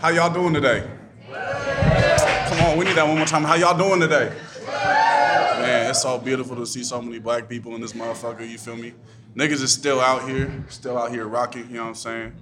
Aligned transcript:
How 0.00 0.10
y'all 0.10 0.32
doing 0.32 0.54
today? 0.54 0.88
Come 1.28 2.60
on, 2.60 2.78
we 2.78 2.84
need 2.84 2.94
that 2.94 3.04
one 3.04 3.16
more 3.16 3.26
time. 3.26 3.42
How 3.42 3.56
y'all 3.56 3.76
doing 3.76 3.98
today? 3.98 4.32
Man, 4.64 5.90
it's 5.90 6.02
so 6.02 6.18
beautiful 6.18 6.54
to 6.54 6.64
see 6.66 6.84
so 6.84 7.02
many 7.02 7.18
black 7.18 7.48
people 7.48 7.74
in 7.74 7.80
this 7.80 7.94
motherfucker, 7.94 8.48
you 8.48 8.58
feel 8.58 8.76
me? 8.76 8.94
Niggas 9.34 9.60
is 9.60 9.72
still 9.72 10.00
out 10.00 10.28
here, 10.28 10.64
still 10.68 10.96
out 10.96 11.10
here 11.10 11.26
rocking, 11.26 11.66
you 11.66 11.78
know 11.78 11.82
what 11.82 11.88
I'm 11.88 11.94
saying? 11.96 12.32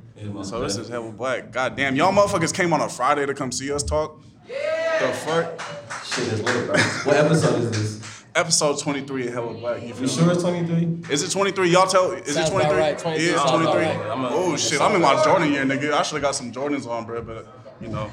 So 0.44 0.60
this 0.60 0.76
is 0.76 0.88
hella 0.90 1.10
black. 1.12 1.50
God 1.50 1.76
damn, 1.76 1.96
y'all 1.96 2.12
motherfuckers 2.12 2.52
came 2.52 2.74
on 2.74 2.82
a 2.82 2.90
Friday 2.90 3.24
to 3.24 3.32
come 3.32 3.50
see 3.50 3.72
us 3.72 3.82
talk? 3.82 4.20
The 4.46 5.12
fuck? 5.24 5.58
Shit 6.04 6.28
is 6.34 6.42
lit, 6.42 6.66
bro. 6.66 6.76
What 6.76 7.16
episode 7.16 7.62
is 7.62 7.70
this? 7.70 8.05
Episode 8.36 8.78
23 8.78 9.28
of 9.28 9.32
Hella 9.32 9.54
Black, 9.54 9.82
you 9.82 9.94
feel 9.94 10.02
You 10.02 10.08
sure 10.08 10.30
it's 10.30 10.42
23? 10.42 11.10
Is 11.10 11.22
it 11.22 11.30
23? 11.30 11.70
Y'all 11.70 11.86
tell. 11.86 12.12
Is 12.12 12.34
Sounds 12.34 12.48
it 12.50 12.52
23? 12.52 12.76
right, 12.78 12.98
23 12.98 13.26
Yeah, 13.26 13.32
it's 13.32 13.50
23. 13.50 13.74
right. 13.74 14.30
Oh 14.30 14.56
shit, 14.58 14.78
I'm 14.78 14.94
in 14.94 15.00
my 15.00 15.24
Jordan 15.24 15.50
year, 15.50 15.64
nigga. 15.64 15.92
I 15.92 16.02
should 16.02 16.16
have 16.16 16.22
got 16.22 16.34
some 16.34 16.52
Jordans 16.52 16.86
on, 16.86 17.06
bro. 17.06 17.22
But 17.22 17.46
you 17.80 17.88
know, 17.88 18.10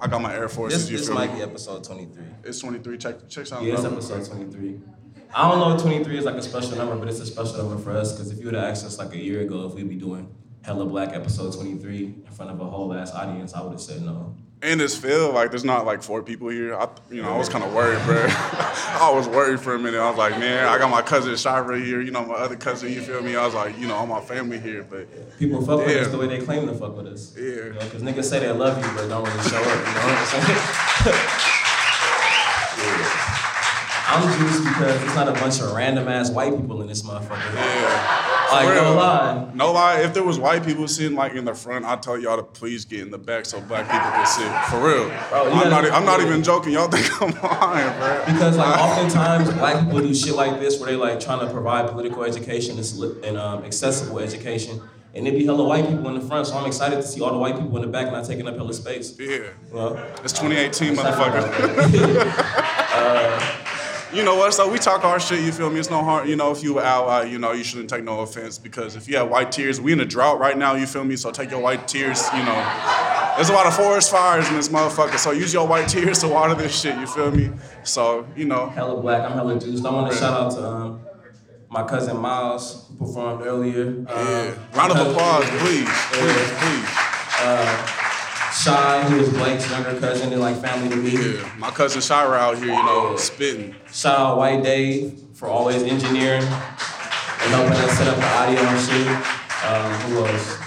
I 0.00 0.06
got 0.06 0.22
my 0.22 0.32
Air 0.34 0.48
Forces. 0.48 0.84
This, 0.84 0.90
you 0.90 0.96
this 0.96 1.06
feel 1.08 1.16
might 1.16 1.30
me? 1.32 1.36
be 1.36 1.42
episode 1.42 1.84
23. 1.84 2.24
It's 2.44 2.60
23. 2.60 2.96
Check 2.96 3.28
check 3.28 3.46
something. 3.46 3.68
Yeah, 3.68 3.74
it's 3.74 3.82
bro. 3.82 3.92
episode 3.92 4.24
23. 4.26 4.80
I 5.34 5.50
don't 5.50 5.58
know 5.58 5.76
if 5.76 5.82
23 5.82 6.16
is 6.16 6.24
like 6.24 6.36
a 6.36 6.42
special 6.42 6.76
number, 6.78 6.96
but 6.96 7.08
it's 7.08 7.20
a 7.20 7.26
special 7.26 7.58
number 7.58 7.76
for 7.76 7.92
us 7.92 8.12
because 8.12 8.30
if 8.30 8.38
you 8.38 8.46
would 8.46 8.54
have 8.54 8.64
asked 8.64 8.86
us 8.86 8.98
like 8.98 9.12
a 9.12 9.18
year 9.18 9.42
ago 9.42 9.66
if 9.66 9.74
we'd 9.74 9.86
be 9.88 9.96
doing 9.96 10.34
Hella 10.62 10.86
Black 10.86 11.12
episode 11.12 11.52
23 11.52 12.04
in 12.04 12.32
front 12.32 12.50
of 12.50 12.58
a 12.60 12.64
whole 12.64 12.94
ass 12.94 13.12
audience, 13.12 13.52
I 13.52 13.60
would 13.62 13.72
have 13.72 13.80
said 13.82 14.00
no. 14.00 14.34
And 14.64 14.78
this 14.78 14.96
field, 14.96 15.34
like 15.34 15.50
there's 15.50 15.64
not 15.64 15.84
like 15.86 16.04
four 16.04 16.22
people 16.22 16.48
here. 16.48 16.76
I, 16.76 16.88
you 17.10 17.20
know, 17.20 17.34
I 17.34 17.36
was 17.36 17.48
kind 17.48 17.64
of 17.64 17.74
worried, 17.74 18.00
bro. 18.04 18.24
I 18.28 19.10
was 19.12 19.26
worried 19.26 19.58
for 19.58 19.74
a 19.74 19.78
minute. 19.78 19.98
I 19.98 20.08
was 20.08 20.16
like, 20.16 20.38
man, 20.38 20.68
I 20.68 20.78
got 20.78 20.88
my 20.88 21.02
cousin 21.02 21.34
Shira 21.36 21.80
here. 21.80 22.00
You 22.00 22.12
know, 22.12 22.24
my 22.24 22.34
other 22.34 22.54
cousin. 22.54 22.92
You 22.92 23.00
feel 23.02 23.22
me? 23.22 23.34
I 23.34 23.44
was 23.44 23.54
like, 23.54 23.76
you 23.76 23.88
know, 23.88 23.94
all 23.96 24.06
my 24.06 24.20
family 24.20 24.60
here, 24.60 24.86
but 24.88 25.08
People 25.38 25.66
fuck 25.66 25.78
with 25.80 25.90
Yeah. 25.96 26.02
us 26.02 26.08
the 26.08 26.18
way 26.18 26.28
they 26.28 26.38
claim 26.38 26.68
to 26.68 26.74
fuck 26.74 26.96
with 26.96 27.08
us. 27.08 27.34
Yeah. 27.36 27.42
You 27.44 27.72
know, 27.72 27.80
because 27.80 28.02
niggas 28.02 28.24
say 28.24 28.38
they 28.38 28.52
love 28.52 28.76
you, 28.78 28.88
but 28.94 29.08
don't 29.08 29.24
really 29.26 29.48
show 29.48 29.56
up. 29.58 29.64
You 29.64 29.94
know 29.94 30.00
what 30.06 30.34
I'm 30.34 30.42
saying? 30.44 31.48
I'm 34.14 34.38
juiced 34.38 34.64
because 34.64 35.02
it's 35.02 35.14
not 35.14 35.28
a 35.28 35.32
bunch 35.32 35.60
of 35.60 35.72
random 35.72 36.06
ass 36.06 36.30
white 36.30 36.54
people 36.56 36.82
in 36.82 36.86
this 36.88 37.02
motherfucker. 37.02 37.54
yeah. 37.54 38.21
Like, 38.52 38.68
For 38.68 38.74
no 38.74 38.94
lie. 38.94 39.50
No 39.54 39.72
lie, 39.72 40.00
if 40.00 40.12
there 40.14 40.22
was 40.22 40.38
white 40.38 40.64
people 40.64 40.86
sitting 40.88 41.16
like 41.16 41.32
in 41.32 41.44
the 41.44 41.54
front, 41.54 41.84
I'd 41.84 42.02
tell 42.02 42.18
y'all 42.18 42.36
to 42.36 42.42
please 42.42 42.84
get 42.84 43.00
in 43.00 43.10
the 43.10 43.18
back 43.18 43.46
so 43.46 43.60
black 43.60 43.86
people 43.86 44.10
can 44.10 44.26
sit. 44.26 44.52
For 44.70 44.86
real. 44.86 45.08
Bro, 45.30 45.52
I'm, 45.52 45.70
not, 45.70 45.84
I'm 45.90 46.04
not 46.04 46.20
even 46.20 46.42
joking. 46.42 46.72
Y'all 46.72 46.88
think 46.88 47.10
I'm 47.22 47.30
lying, 47.42 47.98
bro. 47.98 48.24
Because 48.26 48.56
like 48.56 48.78
oftentimes 48.78 49.50
black 49.54 49.84
people 49.84 50.00
do 50.00 50.14
shit 50.14 50.34
like 50.34 50.60
this 50.60 50.78
where 50.78 50.90
they 50.90 50.96
like 50.96 51.20
trying 51.20 51.40
to 51.40 51.52
provide 51.52 51.88
political 51.90 52.24
education 52.24 52.78
and, 52.78 53.36
um, 53.36 53.64
accessible 53.64 54.18
education, 54.18 54.80
and 55.14 55.26
there 55.26 55.32
be 55.32 55.44
hella 55.44 55.64
white 55.64 55.88
people 55.88 56.08
in 56.08 56.14
the 56.14 56.26
front. 56.26 56.46
So 56.46 56.56
I'm 56.56 56.66
excited 56.66 56.96
to 56.96 57.02
see 57.02 57.20
all 57.20 57.32
the 57.32 57.38
white 57.38 57.56
people 57.56 57.76
in 57.76 57.82
the 57.82 57.88
back 57.88 58.12
not 58.12 58.24
taking 58.24 58.46
up 58.46 58.56
hella 58.56 58.74
space. 58.74 59.18
Yeah. 59.18 59.48
Well. 59.70 59.96
It's 60.22 60.32
2018, 60.32 60.94
motherfucker. 60.96 61.42
You 64.12 64.22
know 64.22 64.36
what? 64.36 64.52
So 64.52 64.70
we 64.70 64.78
talk 64.78 65.04
our 65.04 65.18
shit. 65.18 65.40
You 65.42 65.52
feel 65.52 65.70
me? 65.70 65.80
It's 65.80 65.88
no 65.88 66.02
harm. 66.02 66.28
You 66.28 66.36
know, 66.36 66.52
if 66.52 66.62
you 66.62 66.78
out, 66.78 67.06
uh, 67.06 67.24
you 67.24 67.38
know, 67.38 67.52
you 67.52 67.64
shouldn't 67.64 67.88
take 67.88 68.04
no 68.04 68.20
offense 68.20 68.58
because 68.58 68.94
if 68.94 69.08
you 69.08 69.16
have 69.16 69.30
white 69.30 69.50
tears, 69.50 69.80
we 69.80 69.92
in 69.92 70.00
a 70.00 70.04
drought 70.04 70.38
right 70.38 70.56
now. 70.56 70.74
You 70.74 70.86
feel 70.86 71.04
me? 71.04 71.16
So 71.16 71.30
take 71.30 71.50
your 71.50 71.60
white 71.60 71.88
tears. 71.88 72.22
You 72.34 72.44
know, 72.44 73.32
there's 73.36 73.48
a 73.48 73.54
lot 73.54 73.66
of 73.66 73.74
forest 73.74 74.10
fires 74.10 74.46
in 74.48 74.56
this 74.56 74.68
motherfucker. 74.68 75.16
So 75.16 75.30
use 75.30 75.54
your 75.54 75.66
white 75.66 75.88
tears 75.88 76.18
to 76.18 76.28
water 76.28 76.54
this 76.54 76.78
shit. 76.78 76.98
You 76.98 77.06
feel 77.06 77.30
me? 77.30 77.52
So 77.84 78.26
you 78.36 78.44
know, 78.44 78.68
hella 78.68 79.00
black. 79.00 79.22
I'm 79.22 79.32
hella 79.32 79.58
juiced. 79.58 79.86
I 79.86 79.90
want 79.90 80.12
to 80.12 80.18
shout 80.18 80.38
out 80.38 80.50
to 80.52 80.66
um, 80.66 81.00
my 81.70 81.86
cousin 81.86 82.18
Miles 82.18 82.88
who 82.88 83.06
performed 83.06 83.46
earlier. 83.46 83.86
Um, 83.86 84.06
yeah. 84.08 84.54
Round 84.74 84.92
of 84.92 85.06
applause, 85.06 85.48
please, 85.48 85.88
please, 86.12 86.50
please. 86.58 88.01
Shy, 88.54 89.02
who 89.04 89.16
is 89.20 89.30
Blake's 89.30 89.68
younger 89.70 89.98
cousin 89.98 90.32
and 90.32 90.40
like 90.40 90.56
family 90.60 90.88
to 90.90 90.96
me. 90.96 91.10
Yeah, 91.36 91.50
my 91.58 91.70
cousin 91.70 92.00
Shira 92.02 92.36
out 92.36 92.58
here, 92.58 92.66
you 92.66 92.72
know, 92.84 93.16
spitting. 93.16 93.74
Shout 93.90 94.18
out 94.18 94.36
White 94.38 94.62
Dave 94.62 95.18
for 95.34 95.48
always 95.48 95.82
engineering 95.82 96.42
and 96.42 97.50
helping 97.50 97.72
us 97.72 97.96
set 97.98 98.08
up 98.08 98.16
the 98.16 98.26
audio 98.26 98.60
and 98.60 98.80
shit. 98.80 99.08
Um, 99.64 99.92
who 100.10 100.26
else? 100.26 100.58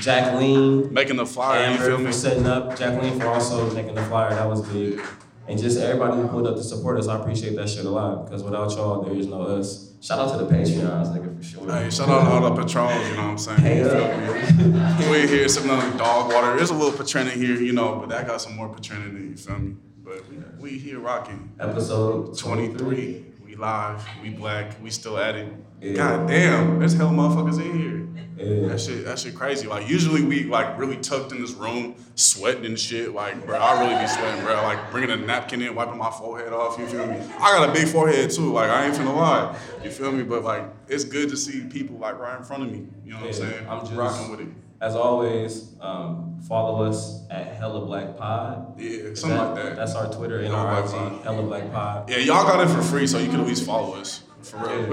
Jacqueline, 0.00 0.92
Making 0.92 1.16
the 1.16 1.26
flyer, 1.26 1.60
you 1.60 1.66
Amber 1.72 1.86
feel 1.86 1.96
for 1.98 2.02
me? 2.04 2.12
setting 2.12 2.46
up. 2.46 2.76
Jacqueline 2.78 3.18
for 3.20 3.28
also 3.28 3.70
making 3.74 3.94
the 3.94 4.02
flyer. 4.04 4.30
That 4.30 4.48
was 4.48 4.66
big. 4.68 5.00
And 5.48 5.58
just 5.58 5.78
everybody 5.78 6.16
who 6.16 6.26
pulled 6.26 6.46
up 6.46 6.56
to 6.56 6.62
support 6.62 6.98
us, 6.98 7.06
I 7.06 7.20
appreciate 7.20 7.54
that 7.56 7.68
shit 7.68 7.84
a 7.84 7.90
lot. 7.90 8.24
Because 8.24 8.42
without 8.42 8.70
y'all, 8.72 9.02
there 9.02 9.14
is 9.14 9.26
no 9.26 9.42
us. 9.42 9.92
Shout 10.00 10.18
out 10.18 10.38
to 10.38 10.44
the 10.44 10.50
Patreons, 10.50 11.16
nigga, 11.16 11.36
for 11.36 11.42
sure. 11.42 11.72
Hey, 11.72 11.88
shout 11.88 12.08
out 12.08 12.24
to 12.24 12.30
all 12.30 12.54
the 12.54 12.62
patrons, 12.62 13.08
you 13.08 13.14
know 13.16 13.22
what 13.22 13.30
I'm 13.30 13.38
saying? 13.38 13.58
Hey, 13.60 15.04
You 15.04 15.10
We 15.10 15.26
here 15.28 15.48
sipping 15.48 15.70
on 15.70 15.96
dog 15.96 16.32
water. 16.32 16.56
There's 16.56 16.70
a 16.70 16.74
little 16.74 16.96
Patron 16.96 17.28
here, 17.30 17.56
you 17.56 17.72
know, 17.72 17.96
but 17.96 18.08
that 18.10 18.26
got 18.26 18.40
some 18.40 18.56
more 18.56 18.68
Patron 18.68 19.02
in 19.02 19.16
it, 19.16 19.30
you 19.30 19.36
feel 19.36 19.58
me? 19.58 19.76
But 20.04 20.28
we, 20.28 20.36
we 20.60 20.78
here 20.78 20.98
rocking. 20.98 21.52
Episode 21.58 22.36
23. 22.38 23.24
We 23.44 23.54
live, 23.54 24.06
we 24.22 24.30
black, 24.30 24.80
we 24.82 24.90
still 24.90 25.18
at 25.18 25.36
it. 25.36 25.52
Yeah. 25.80 25.94
God 25.94 26.28
damn, 26.28 26.78
there's 26.78 26.94
hell 26.94 27.10
motherfuckers 27.10 27.60
in 27.64 27.78
here. 27.78 28.05
Yeah. 28.36 28.68
That 28.68 28.80
shit, 28.80 29.04
that 29.06 29.18
shit 29.18 29.34
crazy. 29.34 29.66
Like 29.66 29.88
usually 29.88 30.22
we 30.22 30.44
like 30.44 30.78
really 30.78 30.98
tucked 30.98 31.32
in 31.32 31.40
this 31.40 31.52
room, 31.52 31.94
sweating 32.16 32.66
and 32.66 32.78
shit. 32.78 33.14
Like, 33.14 33.46
bro, 33.46 33.56
I 33.58 33.80
really 33.80 33.98
be 34.00 34.06
sweating, 34.06 34.44
bro. 34.44 34.54
Like 34.56 34.90
bringing 34.90 35.10
a 35.10 35.16
napkin 35.16 35.62
in, 35.62 35.74
wiping 35.74 35.96
my 35.96 36.10
forehead 36.10 36.52
off. 36.52 36.78
You 36.78 36.86
feel 36.86 37.06
me? 37.06 37.16
I 37.38 37.56
got 37.56 37.70
a 37.70 37.72
big 37.72 37.88
forehead 37.88 38.30
too. 38.30 38.52
Like 38.52 38.68
I 38.70 38.86
ain't 38.86 38.94
finna 38.94 39.16
lie. 39.16 39.56
You 39.82 39.90
feel 39.90 40.12
me? 40.12 40.22
But 40.22 40.44
like, 40.44 40.64
it's 40.88 41.04
good 41.04 41.30
to 41.30 41.36
see 41.36 41.62
people 41.62 41.96
like 41.96 42.18
right 42.18 42.36
in 42.38 42.44
front 42.44 42.64
of 42.64 42.70
me. 42.70 42.86
You 43.04 43.12
know 43.12 43.20
what 43.20 43.28
I'm 43.28 43.32
saying? 43.32 43.66
I'm 43.68 43.80
just- 43.80 43.92
rocking 43.94 44.30
with 44.30 44.40
it. 44.40 44.48
As 44.78 44.94
always, 44.94 45.72
um, 45.80 46.38
follow 46.46 46.84
us 46.84 47.22
at 47.30 47.54
Hella 47.56 47.86
Black 47.86 48.14
Pod. 48.18 48.78
Yeah, 48.78 49.14
something 49.14 49.38
like 49.38 49.54
that. 49.54 49.76
That's 49.76 49.94
our 49.94 50.12
Twitter 50.12 50.40
and 50.40 50.48
Hella 50.48 50.58
our 50.66 50.82
Black 50.82 50.84
IG, 50.84 50.90
Pod. 51.14 51.22
Hella 51.24 51.42
Black 51.44 51.72
Pod. 51.72 52.10
Yeah, 52.10 52.18
y'all 52.18 52.44
got 52.46 52.60
it 52.60 52.68
for 52.68 52.82
free, 52.82 53.06
so 53.06 53.16
you 53.18 53.30
can 53.30 53.40
at 53.40 53.46
least 53.46 53.64
follow 53.64 53.94
us. 53.94 54.22
For 54.46 54.58
real. 54.58 54.92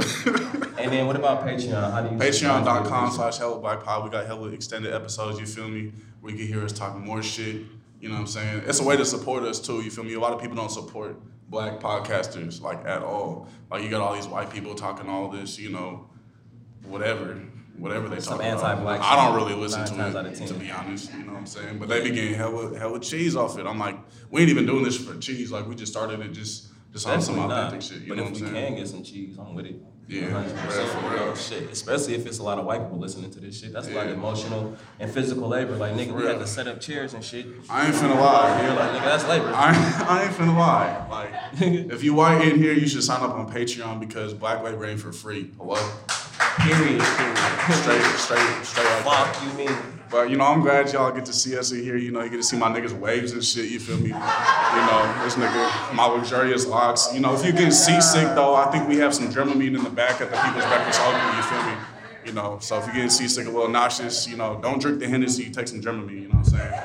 And 0.80 0.92
then 0.92 1.06
what 1.06 1.16
about 1.16 1.46
Patreon? 1.46 1.92
How 1.92 2.02
do 2.02 2.14
you 2.14 2.20
Patreon.com 2.20 3.12
slash 3.12 3.38
Hella 3.38 3.60
Black 3.60 3.84
Pod. 3.84 4.04
We 4.04 4.10
got 4.10 4.26
hella 4.26 4.50
extended 4.50 4.94
episodes, 4.94 5.40
you 5.40 5.46
feel 5.46 5.68
me? 5.68 5.92
Where 6.22 6.32
you 6.34 6.40
can 6.40 6.48
hear 6.48 6.64
us 6.64 6.72
talking 6.72 7.02
more 7.06 7.22
shit. 7.22 7.62
You 8.00 8.10
know 8.10 8.16
what 8.16 8.22
I'm 8.22 8.28
saying? 8.28 8.64
It's 8.66 8.80
a 8.80 8.84
way 8.84 8.98
to 8.98 9.06
support 9.06 9.44
us 9.44 9.60
too, 9.60 9.82
you 9.82 9.92
feel 9.92 10.04
me? 10.04 10.14
A 10.16 10.20
lot 10.20 10.34
of 10.34 10.42
people 10.42 10.56
don't 10.56 10.72
support 10.72 11.18
black 11.50 11.80
podcasters 11.80 12.62
like 12.62 12.84
at 12.86 13.04
all. 13.04 13.48
Like 13.70 13.84
you 13.84 13.90
got 13.90 14.02
all 14.02 14.16
these 14.16 14.28
white 14.28 14.52
people 14.52 14.74
talking 14.76 15.08
all 15.08 15.30
this, 15.30 15.60
you 15.60 15.70
know, 15.70 16.10
whatever. 16.86 17.40
Whatever 17.78 18.08
they 18.08 18.20
Some 18.20 18.38
talk 18.38 18.46
about. 18.46 18.64
anti-black 18.66 19.02
I 19.02 19.16
don't 19.26 19.36
really 19.36 19.56
listen 19.56 19.84
to 19.84 19.96
times 19.96 20.42
it, 20.42 20.46
to 20.48 20.54
be 20.54 20.70
honest. 20.70 21.12
You 21.12 21.24
know 21.24 21.34
what 21.34 21.40
I'm 21.40 21.46
saying? 21.48 21.80
But 21.80 21.90
they 21.90 22.04
be 22.04 22.12
getting 22.12 22.36
hella 22.36 22.78
hella 22.78 23.00
cheese 23.00 23.36
off 23.36 23.58
it. 23.58 23.66
I'm 23.66 23.80
like, 23.80 23.98
we 24.30 24.42
ain't 24.42 24.52
even 24.52 24.68
doing 24.68 24.84
this 24.84 24.96
for 24.96 25.18
cheese. 25.18 25.52
Like 25.52 25.68
we 25.68 25.74
just 25.74 25.92
started 25.92 26.20
it 26.20 26.34
just 26.34 26.68
just 26.94 27.08
on 27.08 27.22
some 27.22 27.40
authentic 27.40 27.74
not. 27.74 27.84
shit. 27.84 28.02
You 28.04 28.08
but 28.10 28.18
know 28.18 28.24
if 28.24 28.32
what 28.32 28.40
we 28.42 28.48
I'm 28.48 28.54
saying? 28.54 28.68
can 28.68 28.76
get 28.78 28.88
some 28.88 29.04
cheese, 29.04 29.36
I'm 29.38 29.54
with 29.56 29.66
it. 29.66 29.76
Yeah, 30.06 30.24
100%, 30.24 30.78
real, 30.78 30.86
for 30.88 31.10
real. 31.26 31.36
Shit, 31.36 31.72
especially 31.72 32.14
if 32.16 32.26
it's 32.28 32.40
a 32.40 32.44
lot 32.44 32.60
of 32.60 32.66
white 32.66 32.82
people 32.82 33.00
listening 33.00 33.32
to 33.32 33.40
this 33.40 33.60
shit. 33.62 33.72
That's 33.72 33.88
a 33.88 33.92
lot 33.92 34.04
of 34.04 34.10
Yeah. 34.12 34.16
emotional 34.18 34.76
and 35.00 35.10
physical 35.10 35.48
labor. 35.48 35.76
Like 35.78 35.94
nigga, 35.94 36.08
we 36.14 36.24
real. 36.24 36.28
had 36.28 36.40
to 36.40 36.48
set 36.48 36.68
up 36.68 36.82
chairs 36.82 37.14
and 37.14 37.24
shit. 37.24 37.46
I 37.70 37.86
ain't 37.88 37.96
finna 37.96 38.20
lie. 38.20 38.62
You're 38.64 38.76
like, 38.76 38.92
nigga, 38.92 39.06
that's 39.06 39.26
labor. 39.28 39.52
I, 39.56 39.70
I 40.08 40.24
ain't 40.26 40.34
finna 40.34 40.58
lie. 40.58 41.08
Like, 41.10 41.32
if 41.94 42.04
you 42.04 42.14
white 42.16 42.46
in 42.48 42.58
here, 42.58 42.74
you 42.74 42.86
should 42.88 43.04
sign 43.04 43.22
up 43.22 43.32
on 43.34 43.50
Patreon 43.52 44.00
because 44.02 44.34
Black 44.34 44.62
Labor 44.62 44.86
ain't 44.86 45.00
for 45.00 45.14
free. 45.14 45.52
Hello? 45.58 45.76
Period. 46.60 47.02
Straight, 47.02 48.04
straight, 48.20 48.66
straight 48.66 48.86
like 48.86 49.04
that. 49.06 49.36
Fuck 49.36 49.44
you 49.44 49.66
mean? 49.66 49.78
But 50.14 50.30
you 50.30 50.38
know, 50.38 50.46
I'm 50.46 50.62
glad 50.62 50.94
y'all 50.94 51.12
get 51.12 51.26
to 51.26 51.34
see 51.34 51.58
us 51.58 51.72
in 51.72 51.82
here. 51.82 51.98
You 51.98 52.12
know, 52.12 52.22
you 52.22 52.30
get 52.30 52.38
to 52.38 52.44
see 52.44 52.56
my 52.56 52.70
niggas 52.70 52.94
waves 52.94 53.32
and 53.32 53.44
shit. 53.44 53.72
You 53.72 53.80
feel 53.80 53.98
me? 53.98 54.10
You 54.10 54.14
know, 54.14 55.22
this 55.24 55.34
nigga, 55.34 55.96
my 55.96 56.06
luxurious 56.06 56.68
locks. 56.68 57.12
You 57.16 57.20
know, 57.20 57.34
if 57.34 57.44
you 57.44 57.52
get 57.52 57.72
seasick 57.72 58.28
though, 58.36 58.54
I 58.54 58.70
think 58.70 58.88
we 58.88 58.98
have 58.98 59.16
some 59.16 59.34
Dramamine 59.34 59.76
in 59.76 59.84
the 59.84 59.90
back 59.90 60.22
at 60.22 60.30
the 60.30 60.38
People's 60.38 60.66
Breakfast 60.66 61.02
Oakland. 61.02 61.36
You 61.36 61.42
feel 61.42 61.64
me? 61.64 61.74
You 62.28 62.34
know, 62.34 62.60
so 62.62 62.78
if 62.78 62.86
you're 62.86 62.94
getting 62.94 63.10
seasick, 63.10 63.48
a 63.48 63.50
little 63.50 63.68
nauseous, 63.68 64.28
you 64.28 64.38
know, 64.38 64.60
don't 64.62 64.80
drink 64.80 65.00
the 65.00 65.08
Hennessy. 65.08 65.50
Take 65.50 65.68
some 65.68 65.82
Dramamine. 65.82 66.12
You 66.12 66.28
know 66.28 66.36
what 66.36 66.54
I'm 66.54 66.60
saying? 66.60 66.82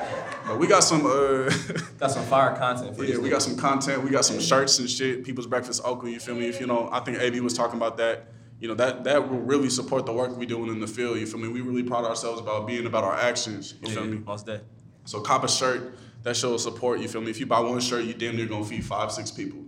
But 0.47 0.57
we 0.57 0.65
got 0.65 0.83
some. 0.83 1.05
uh 1.05 1.51
Got 1.99 2.11
some 2.11 2.25
fire 2.25 2.55
content 2.55 2.97
for 2.97 3.03
you. 3.03 3.13
Yeah, 3.13 3.19
we 3.19 3.29
got 3.29 3.43
some 3.43 3.55
content. 3.55 4.03
We 4.03 4.09
got 4.09 4.25
some 4.25 4.39
shirts 4.39 4.79
and 4.79 4.89
shit. 4.89 5.23
People's 5.23 5.45
Breakfast 5.45 5.83
Oakland, 5.85 6.15
you 6.15 6.19
feel 6.19 6.33
me? 6.33 6.47
If 6.47 6.59
you 6.59 6.65
know, 6.65 6.89
I 6.91 6.99
think 7.01 7.19
AB 7.19 7.41
was 7.41 7.53
talking 7.53 7.77
about 7.77 7.97
that. 7.97 8.25
You 8.59 8.67
know, 8.67 8.73
that 8.75 9.03
that 9.05 9.29
will 9.29 9.39
really 9.39 9.69
support 9.69 10.05
the 10.05 10.11
work 10.13 10.35
we 10.37 10.45
doing 10.45 10.69
in 10.69 10.79
the 10.81 10.87
field. 10.87 11.17
You 11.17 11.25
feel 11.25 11.39
me? 11.39 11.47
We 11.47 11.61
really 11.61 11.83
proud 11.83 12.03
ourselves 12.05 12.41
about 12.41 12.67
being 12.67 12.85
about 12.85 13.03
our 13.05 13.15
actions. 13.15 13.73
You 13.81 13.89
feel 13.89 14.03
Yeah, 14.05 14.11
me? 14.11 14.17
most 14.25 14.45
day. 14.45 14.59
So 15.05 15.21
cop 15.21 15.43
a 15.43 15.47
shirt 15.47 15.97
that 16.23 16.35
shows 16.35 16.63
support. 16.63 16.99
You 16.99 17.07
feel 17.07 17.21
me? 17.21 17.29
If 17.31 17.39
you 17.39 17.45
buy 17.45 17.61
one 17.61 17.79
shirt, 17.79 18.03
you 18.03 18.13
damn 18.13 18.35
near 18.35 18.47
gonna 18.47 18.65
feed 18.65 18.83
five, 18.83 19.11
six 19.11 19.31
people. 19.31 19.59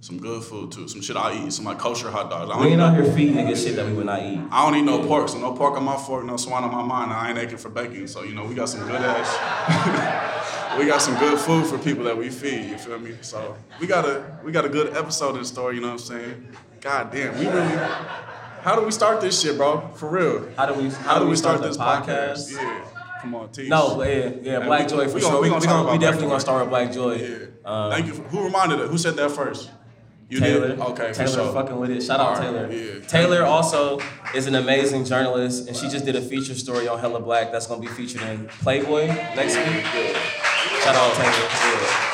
Some 0.00 0.18
good 0.18 0.44
food 0.44 0.70
too. 0.70 0.86
Some 0.86 1.00
shit 1.00 1.16
I 1.16 1.34
eat. 1.46 1.52
Some 1.52 1.64
like 1.64 1.78
kosher 1.78 2.10
hot 2.10 2.30
dogs. 2.30 2.48
I 2.54 2.60
We 2.60 2.68
ain't 2.68 2.80
out 2.80 2.94
here 2.94 3.04
feeding 3.12 3.34
niggas 3.34 3.64
shit 3.64 3.74
that 3.74 3.86
we 3.86 3.92
would 3.94 4.06
not 4.06 4.22
eat. 4.22 4.38
I 4.52 4.64
don't 4.70 4.78
eat 4.78 4.82
no 4.84 5.04
pork. 5.04 5.28
So 5.28 5.38
no 5.38 5.52
pork 5.54 5.76
on 5.76 5.82
my 5.82 5.96
fork, 5.96 6.24
no 6.24 6.36
swine 6.36 6.62
on 6.62 6.70
my 6.70 6.82
mind. 6.84 7.12
I 7.12 7.30
ain't 7.30 7.38
aching 7.38 7.58
for 7.58 7.70
bacon. 7.70 8.06
So 8.06 8.22
you 8.22 8.34
know 8.34 8.44
we 8.44 8.54
got 8.54 8.68
some 8.68 8.86
good 8.86 9.00
ass. 9.02 10.76
we 10.78 10.86
got 10.86 11.02
some 11.02 11.18
good 11.18 11.38
food 11.40 11.66
for 11.66 11.78
people 11.78 12.04
that 12.04 12.16
we 12.16 12.28
feed. 12.30 12.70
You 12.70 12.78
feel 12.78 12.98
me? 13.00 13.14
So 13.22 13.56
we 13.80 13.88
got 13.88 14.04
a 14.04 14.38
we 14.44 14.52
got 14.52 14.64
a 14.64 14.68
good 14.68 14.96
episode 14.96 15.36
in 15.38 15.44
store. 15.44 15.72
You 15.72 15.80
know 15.80 15.88
what 15.88 15.92
I'm 15.94 15.98
saying? 15.98 16.56
God 16.86 17.10
damn, 17.10 17.36
we 17.36 17.46
really. 17.48 17.76
How 18.62 18.76
do 18.78 18.82
we 18.84 18.92
start 18.92 19.20
this 19.20 19.40
shit, 19.42 19.56
bro? 19.56 19.88
For 19.96 20.08
real. 20.08 20.48
How 20.56 20.66
do 20.66 20.74
we? 20.80 20.88
How 20.90 21.18
do 21.18 21.26
we 21.26 21.34
start 21.34 21.60
this 21.62 21.76
the 21.76 21.82
podcast? 21.82 22.52
Yeah. 22.52 22.84
come 23.20 23.34
on, 23.34 23.50
teach. 23.50 23.68
No, 23.68 24.00
yeah, 24.04 24.30
yeah, 24.40 24.60
Black 24.60 24.82
we- 24.82 24.96
Joy 24.96 25.08
for 25.08 25.14
we 25.14 25.20
sure. 25.20 25.30
gonna- 25.30 25.40
we 25.40 25.42
We, 25.42 25.48
gonna 25.48 25.60
we, 25.60 25.66
talk 25.66 25.72
gonna, 25.74 25.82
about 25.82 25.92
we 25.92 25.98
definitely 25.98 26.26
Joy. 26.26 26.30
gonna 26.30 26.40
start 26.40 26.60
with 26.62 26.70
Black 26.70 26.92
Joy. 26.92 27.14
Yeah. 27.16 27.46
Um, 27.64 27.90
Thank 27.90 28.06
you. 28.06 28.14
For, 28.14 28.22
who 28.22 28.44
reminded 28.44 28.78
it? 28.80 28.88
Who 28.88 28.98
said 28.98 29.14
that 29.16 29.32
first? 29.32 29.70
You 30.28 30.38
Taylor. 30.40 30.68
did. 30.68 30.80
Okay, 30.80 31.08
for 31.08 31.14
Taylor 31.14 31.32
sure. 31.32 31.52
fucking 31.52 31.76
with 31.76 31.90
it. 31.90 32.02
Shout 32.04 32.20
out 32.20 32.26
All 32.26 32.32
right, 32.34 32.42
Taylor. 32.42 32.72
yeah. 32.72 33.06
Taylor 33.06 33.42
also 33.44 34.00
is 34.34 34.46
an 34.46 34.54
amazing 34.56 35.04
journalist, 35.04 35.66
and 35.68 35.76
she 35.76 35.88
just 35.88 36.04
did 36.04 36.14
a 36.16 36.20
feature 36.20 36.54
story 36.54 36.86
on 36.88 36.98
Hella 37.00 37.20
Black 37.20 37.50
that's 37.52 37.66
gonna 37.66 37.80
be 37.80 37.86
featured 37.88 38.22
in 38.22 38.46
Playboy 38.62 39.06
next 39.08 39.56
week. 39.56 39.84
Shout 40.82 40.94
out 40.94 41.12
Taylor. 41.14 41.32
Yeah. 41.32 42.12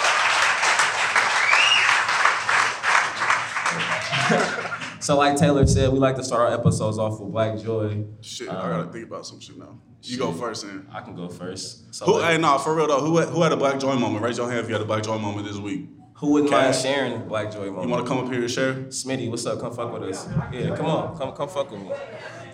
So 5.03 5.17
like 5.17 5.37
Taylor 5.37 5.67
said, 5.67 5.93
we 5.93 5.99
like 5.99 6.17
to 6.17 6.25
start 6.25 6.43
our 6.43 6.55
episodes 6.59 6.99
off 6.99 7.21
with 7.21 7.33
Black 7.33 7.59
Joy. 7.59 8.05
Shit, 8.21 8.49
Um, 8.49 8.57
I 8.57 8.69
gotta 8.69 8.93
think 8.93 9.07
about 9.09 9.27
some 9.27 9.41
shit 9.41 9.59
now. 9.59 9.79
You 10.03 10.19
go 10.19 10.33
first, 10.33 10.67
then. 10.67 10.87
I 10.93 11.01
can 11.01 11.15
go 11.15 11.29
first. 11.29 11.95
So 11.95 12.07
Who? 12.07 12.13
like, 12.21 12.33
Hey, 12.33 12.39
nah, 12.39 12.59
for 12.59 12.75
real 12.75 12.89
though. 12.89 13.01
Who 13.01 13.19
had, 13.19 13.29
who 13.29 13.43
had 13.43 13.53
a 13.53 13.57
Black 13.57 13.79
Joy 13.79 13.95
moment? 13.95 14.25
Raise 14.25 14.39
your 14.39 14.49
hand 14.49 14.61
if 14.61 14.69
you 14.69 14.75
had 14.75 14.83
a 14.83 14.87
Black 14.87 15.03
Joy 15.03 15.19
moment 15.19 15.47
this 15.47 15.57
week. 15.59 15.89
who 16.15 16.33
wouldn't 16.33 16.51
mind 16.51 16.73
Cat. 16.73 16.83
sharing 16.83 17.29
Black 17.29 17.51
Joy 17.53 17.67
moment? 17.67 17.85
You 17.85 17.91
want 17.93 18.05
to 18.05 18.09
come 18.09 18.19
up 18.25 18.33
here 18.33 18.41
and 18.43 18.51
share? 18.51 18.75
Smitty, 18.89 19.31
what's 19.31 19.47
up? 19.47 19.61
Come 19.61 19.73
fuck 19.75 19.93
with 19.93 20.03
us. 20.05 20.29
Yeah, 20.53 20.75
come 20.77 20.87
on, 20.87 21.17
come 21.17 21.33
come 21.35 21.49
fuck 21.49 21.71
with 21.71 21.83
me. 21.83 21.91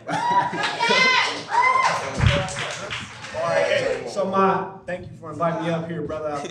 Hey, 3.31 4.05
so 4.09 4.25
my, 4.25 4.73
thank 4.87 5.11
you 5.11 5.17
for 5.17 5.31
inviting 5.31 5.65
me 5.65 5.71
up 5.71 5.89
here, 5.89 6.03
brother. 6.03 6.43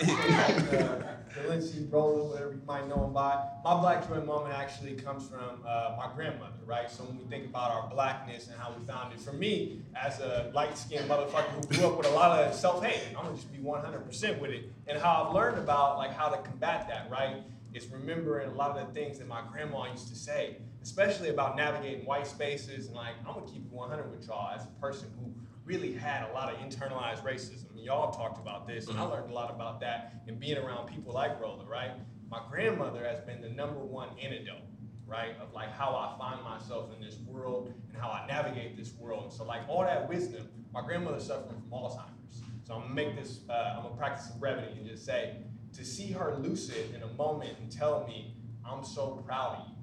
Lindsay 1.46 1.86
Rollers, 1.90 2.30
whatever 2.30 2.52
you 2.52 2.60
might 2.66 2.88
know 2.88 3.04
him 3.04 3.12
by. 3.12 3.44
My 3.64 3.78
black 3.80 4.08
joy 4.08 4.20
moment 4.20 4.54
actually 4.54 4.94
comes 4.94 5.28
from 5.28 5.62
uh, 5.66 5.94
my 5.96 6.10
grandmother, 6.14 6.56
right? 6.66 6.90
So 6.90 7.04
when 7.04 7.18
we 7.18 7.24
think 7.24 7.46
about 7.46 7.70
our 7.70 7.88
blackness 7.90 8.48
and 8.48 8.58
how 8.58 8.74
we 8.78 8.84
found 8.86 9.12
it, 9.12 9.20
for 9.20 9.32
me, 9.32 9.82
as 9.94 10.20
a 10.20 10.50
light-skinned 10.54 11.08
motherfucker 11.08 11.50
who 11.50 11.74
grew 11.74 11.86
up 11.86 11.98
with 11.98 12.06
a 12.06 12.10
lot 12.10 12.38
of 12.38 12.54
self-hate, 12.54 13.00
I'm 13.16 13.24
gonna 13.24 13.36
just 13.36 13.52
be 13.52 13.58
100% 13.58 14.40
with 14.40 14.50
it, 14.50 14.72
and 14.86 14.98
how 14.98 15.26
I've 15.26 15.34
learned 15.34 15.58
about 15.58 15.98
like 15.98 16.12
how 16.12 16.28
to 16.28 16.38
combat 16.42 16.88
that, 16.88 17.10
right? 17.10 17.42
Is 17.74 17.86
remembering 17.88 18.48
a 18.48 18.54
lot 18.54 18.76
of 18.76 18.86
the 18.88 18.94
things 18.94 19.18
that 19.18 19.28
my 19.28 19.42
grandma 19.52 19.90
used 19.90 20.08
to 20.08 20.16
say, 20.16 20.56
especially 20.82 21.28
about 21.28 21.56
navigating 21.56 22.06
white 22.06 22.26
spaces, 22.26 22.86
and 22.86 22.96
like 22.96 23.14
I'm 23.26 23.34
gonna 23.34 23.46
keep 23.46 23.66
it 23.66 23.72
100 23.72 24.10
with 24.10 24.26
y'all 24.26 24.50
as 24.54 24.64
a 24.64 24.80
person 24.80 25.08
who 25.18 25.30
really 25.68 25.92
had 25.92 26.26
a 26.30 26.32
lot 26.32 26.50
of 26.50 26.58
internalized 26.60 27.22
racism. 27.22 27.66
Y'all 27.76 28.10
talked 28.10 28.38
about 28.38 28.66
this, 28.66 28.88
and 28.88 28.98
I 28.98 29.02
learned 29.02 29.30
a 29.30 29.34
lot 29.34 29.50
about 29.50 29.80
that 29.80 30.22
in 30.26 30.38
being 30.38 30.56
around 30.56 30.88
people 30.88 31.12
like 31.12 31.38
Roller, 31.38 31.66
right? 31.66 31.90
My 32.30 32.40
grandmother 32.50 33.04
has 33.04 33.20
been 33.20 33.42
the 33.42 33.50
number 33.50 33.80
one 33.80 34.08
antidote, 34.20 34.64
right, 35.06 35.36
of 35.42 35.52
like 35.52 35.70
how 35.70 35.90
I 35.90 36.18
find 36.18 36.42
myself 36.42 36.90
in 36.96 37.04
this 37.04 37.18
world 37.26 37.74
and 37.92 38.02
how 38.02 38.08
I 38.08 38.26
navigate 38.26 38.78
this 38.78 38.94
world. 38.94 39.24
And 39.24 39.32
so, 39.32 39.44
like 39.44 39.60
all 39.68 39.82
that 39.82 40.08
wisdom, 40.08 40.48
my 40.72 40.80
grandmother's 40.80 41.26
suffering 41.26 41.60
from 41.60 41.70
Alzheimer's. 41.70 42.42
So 42.64 42.74
I'm 42.74 42.82
gonna 42.82 42.94
make 42.94 43.14
this, 43.14 43.40
uh, 43.50 43.74
I'm 43.76 43.82
gonna 43.82 43.96
practice 43.96 44.28
some 44.28 44.38
brevity 44.38 44.72
and 44.78 44.88
just 44.88 45.04
say, 45.04 45.36
to 45.74 45.84
see 45.84 46.12
her 46.12 46.34
lucid 46.40 46.94
in 46.94 47.02
a 47.02 47.12
moment 47.12 47.58
and 47.60 47.70
tell 47.70 48.06
me, 48.06 48.34
I'm 48.66 48.82
so 48.82 49.22
proud 49.26 49.58
of 49.58 49.66
you. 49.68 49.74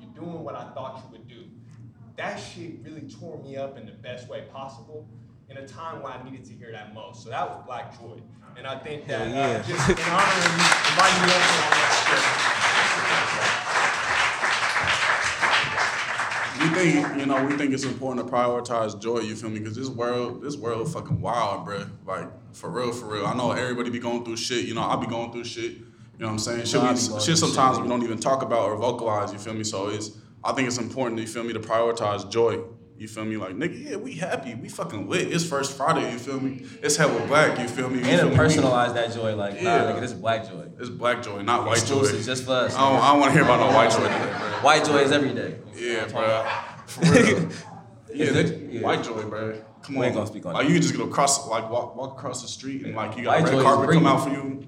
You're 0.00 0.24
doing 0.24 0.42
what 0.42 0.56
I 0.56 0.70
thought 0.74 1.04
you 1.04 1.12
would 1.12 1.28
do 1.28 1.44
that 2.20 2.36
shit 2.36 2.72
really 2.82 3.08
tore 3.08 3.42
me 3.42 3.56
up 3.56 3.78
in 3.78 3.86
the 3.86 3.92
best 3.92 4.28
way 4.28 4.42
possible 4.52 5.08
in 5.50 5.56
a 5.56 5.66
time 5.66 6.00
when 6.02 6.12
I 6.12 6.22
needed 6.22 6.44
to 6.44 6.52
hear 6.52 6.70
that 6.72 6.94
most. 6.94 7.24
So 7.24 7.30
that 7.30 7.48
was 7.48 7.64
Black 7.66 7.98
Joy. 7.98 8.20
And 8.56 8.66
I 8.66 8.78
think 8.78 9.06
that 9.08 9.26
Hell 9.26 9.34
yeah. 9.34 9.58
uh, 9.58 9.62
just 9.62 9.88
in 9.90 9.96
honoring 9.98 10.42
you, 10.42 10.66
inviting 10.90 11.22
you 11.22 11.34
up 11.34 11.42
here 11.50 11.64
on 11.64 11.70
that 11.70 11.96
We 16.60 16.66
think, 16.74 17.18
you 17.18 17.26
know, 17.26 17.44
we 17.46 17.56
think 17.56 17.72
it's 17.72 17.84
important 17.84 18.26
to 18.26 18.32
prioritize 18.32 19.00
joy. 19.00 19.20
You 19.20 19.34
feel 19.34 19.50
me? 19.50 19.60
Because 19.60 19.76
this 19.76 19.88
world, 19.88 20.42
this 20.42 20.56
world, 20.56 20.92
fucking 20.92 21.20
wild, 21.20 21.66
bruh. 21.66 21.88
Like 22.04 22.28
for 22.52 22.70
real, 22.70 22.92
for 22.92 23.06
real. 23.06 23.26
I 23.26 23.34
know 23.34 23.52
everybody 23.52 23.90
be 23.90 23.98
going 23.98 24.24
through 24.24 24.36
shit. 24.36 24.66
You 24.66 24.74
know, 24.74 24.82
I 24.82 24.96
be 24.96 25.06
going 25.06 25.32
through 25.32 25.44
shit. 25.44 25.72
You 25.72 25.86
know 26.18 26.26
what 26.26 26.32
I'm 26.32 26.38
saying? 26.38 26.66
Shit, 26.66 26.82
we, 26.82 26.88
shit 27.20 27.38
sometimes 27.38 27.76
shit. 27.76 27.82
we 27.82 27.88
don't 27.88 28.02
even 28.02 28.18
talk 28.18 28.42
about 28.42 28.68
or 28.68 28.76
vocalize. 28.76 29.32
You 29.32 29.38
feel 29.38 29.54
me? 29.54 29.64
So 29.64 29.88
it's, 29.88 30.10
I 30.44 30.52
think 30.52 30.68
it's 30.68 30.78
important. 30.78 31.18
You 31.20 31.26
feel 31.26 31.44
me? 31.44 31.54
To 31.54 31.60
prioritize 31.60 32.30
joy. 32.30 32.60
You 33.00 33.08
feel 33.08 33.24
me? 33.24 33.38
Like 33.38 33.56
nigga, 33.56 33.82
yeah, 33.82 33.96
we 33.96 34.12
happy. 34.12 34.54
We 34.54 34.68
fucking 34.68 35.08
lit. 35.08 35.32
It's 35.32 35.42
first 35.42 35.74
Friday. 35.74 36.12
You 36.12 36.18
feel 36.18 36.38
me? 36.38 36.66
It's 36.82 36.98
hella 36.98 37.26
black. 37.26 37.58
You 37.58 37.66
feel 37.66 37.88
me? 37.88 38.00
You 38.00 38.04
And 38.04 38.30
to 38.30 38.36
personalize 38.36 38.92
that 38.92 39.14
joy, 39.14 39.34
like, 39.36 39.54
nah, 39.62 39.86
nigga, 39.86 40.00
this 40.02 40.10
is 40.10 40.18
Black 40.18 40.46
Joy. 40.46 40.66
It's 40.78 40.90
black 40.90 41.22
joy, 41.22 41.40
not 41.40 41.64
white 41.64 41.82
joy. 41.86 42.02
Just 42.20 42.44
for 42.44 42.50
us. 42.50 42.74
I 42.76 42.92
don't, 42.92 43.02
I 43.02 43.12
don't 43.12 43.20
want 43.20 43.32
to 43.32 43.38
hear 43.38 43.44
about 43.44 43.60
no 43.60 43.74
white 43.74 43.90
joy 43.90 44.02
today, 44.02 44.36
bro. 44.38 44.48
White 44.60 44.84
Joy 44.84 44.98
is 44.98 45.12
every 45.12 45.32
day. 45.32 45.56
Yeah, 45.74 46.08
bro. 46.08 46.46
For 46.86 47.00
real. 47.06 47.48
yeah, 48.14 48.32
that. 48.32 48.68
Yeah. 48.70 48.82
white 48.82 49.02
joy, 49.02 49.22
bro. 49.22 49.58
Come 49.80 49.96
on. 49.96 50.00
We 50.00 50.06
ain't 50.06 50.14
gonna 50.14 50.26
speak 50.26 50.44
on 50.44 50.52
like 50.52 50.66
that. 50.66 50.72
you 50.72 50.78
just 50.78 50.94
gonna 50.94 51.10
cross, 51.10 51.48
like 51.48 51.70
walk, 51.70 51.96
walk 51.96 52.18
across 52.18 52.42
the 52.42 52.48
street, 52.48 52.84
and 52.84 52.94
like 52.94 53.16
you 53.16 53.24
got 53.24 53.40
White 53.40 53.50
red 53.50 53.62
carpet 53.62 53.94
come 53.94 54.06
out 54.06 54.24
for 54.24 54.30
you. 54.30 54.62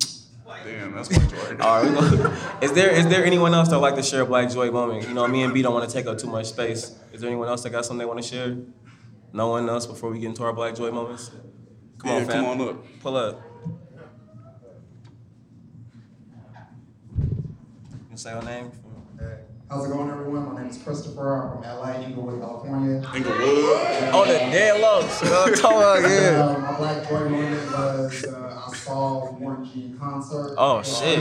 Damn, 0.64 0.94
that's 0.94 1.10
white 1.10 1.28
joy. 1.28 1.56
All 1.60 1.82
right. 1.82 2.62
Is 2.62 2.72
there 2.72 2.90
is 2.90 3.06
there 3.08 3.24
anyone 3.24 3.54
else 3.54 3.68
that 3.68 3.76
would 3.76 3.82
like 3.82 3.96
to 3.96 4.02
share 4.02 4.22
a 4.22 4.26
Black 4.26 4.50
Joy 4.50 4.70
moment? 4.70 5.08
You 5.08 5.14
know, 5.14 5.26
me 5.28 5.42
and 5.42 5.52
B 5.52 5.62
don't 5.62 5.74
want 5.74 5.88
to 5.88 5.94
take 5.94 6.06
up 6.06 6.18
too 6.18 6.28
much 6.28 6.46
space. 6.46 6.94
Is 7.12 7.20
there 7.20 7.30
anyone 7.30 7.48
else 7.48 7.62
that 7.62 7.70
got 7.70 7.84
something 7.84 7.98
they 7.98 8.04
want 8.04 8.22
to 8.22 8.28
share? 8.28 8.56
No 9.32 9.48
one 9.48 9.68
else 9.68 9.86
before 9.86 10.10
we 10.10 10.18
get 10.18 10.28
into 10.28 10.44
our 10.44 10.52
Black 10.52 10.74
Joy 10.74 10.90
moments? 10.90 11.30
Come 11.98 12.10
yeah, 12.10 12.16
on, 12.16 12.26
fam. 12.26 12.44
come 12.44 12.60
on 12.60 12.68
up. 12.68 13.00
Pull 13.00 13.16
up. 13.16 13.42
You 17.18 18.08
can 18.08 18.16
say 18.16 18.32
your 18.32 18.42
name. 18.42 18.70
Hey, 19.18 19.38
How's 19.72 19.86
it 19.86 19.88
going, 19.88 20.10
everyone? 20.10 20.52
My 20.52 20.60
name 20.60 20.70
is 20.70 20.76
Christopher. 20.76 21.34
I'm 21.34 21.52
from 21.52 21.62
LA, 21.62 22.02
Inglewood, 22.02 22.42
California. 22.42 22.96
Inglewood. 23.14 23.38
Oh, 24.12 24.24
the 24.26 24.34
dead 24.34 24.78
lows. 24.82 25.22
Uh, 25.22 26.58
my 26.60 26.76
Black 26.76 27.08
Joy 27.08 27.28
moment 27.30 27.72
was 27.72 28.24
uh, 28.24 28.51
I 28.51 28.51
saw 28.84 29.32
Warren 29.32 29.64
G 29.64 29.84
in 29.84 29.98
concert. 29.98 30.54
Oh, 30.58 30.82
shit. 30.82 31.18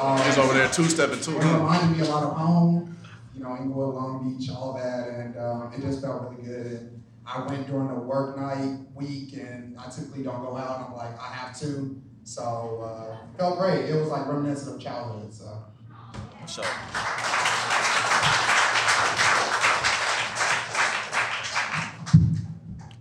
Um, 0.00 0.18
He's 0.22 0.38
over 0.38 0.54
there 0.54 0.68
two 0.68 0.84
stepping 0.84 1.20
too. 1.20 1.36
It 1.36 1.44
reminded 1.44 1.96
me 1.96 2.06
a 2.06 2.10
lot 2.10 2.24
of 2.24 2.36
home, 2.36 2.96
you 3.34 3.42
know, 3.42 3.56
Inglewood, 3.56 3.94
Long 3.94 4.36
Beach, 4.38 4.50
all 4.50 4.74
that, 4.74 5.08
and 5.08 5.36
um, 5.38 5.72
it 5.74 5.80
just 5.82 6.00
felt 6.00 6.22
really 6.22 6.42
good. 6.42 6.66
And 6.66 7.02
I 7.26 7.44
went 7.46 7.66
during 7.66 7.88
the 7.88 7.94
work 7.94 8.38
night 8.38 8.78
week, 8.94 9.34
and 9.34 9.76
I 9.78 9.88
typically 9.90 10.22
don't 10.22 10.40
go 10.42 10.56
out. 10.56 10.76
And 10.78 10.86
I'm 10.86 10.94
like, 10.94 11.20
I 11.20 11.32
have 11.32 11.58
to. 11.60 12.00
So 12.24 12.82
uh, 12.82 13.16
it 13.32 13.38
felt 13.38 13.58
great. 13.58 13.90
It 13.90 13.94
was 13.94 14.08
like 14.08 14.26
reminiscent 14.26 14.76
of 14.76 14.82
childhood. 14.82 15.32
So. 15.32 15.64
Sure. 16.46 16.64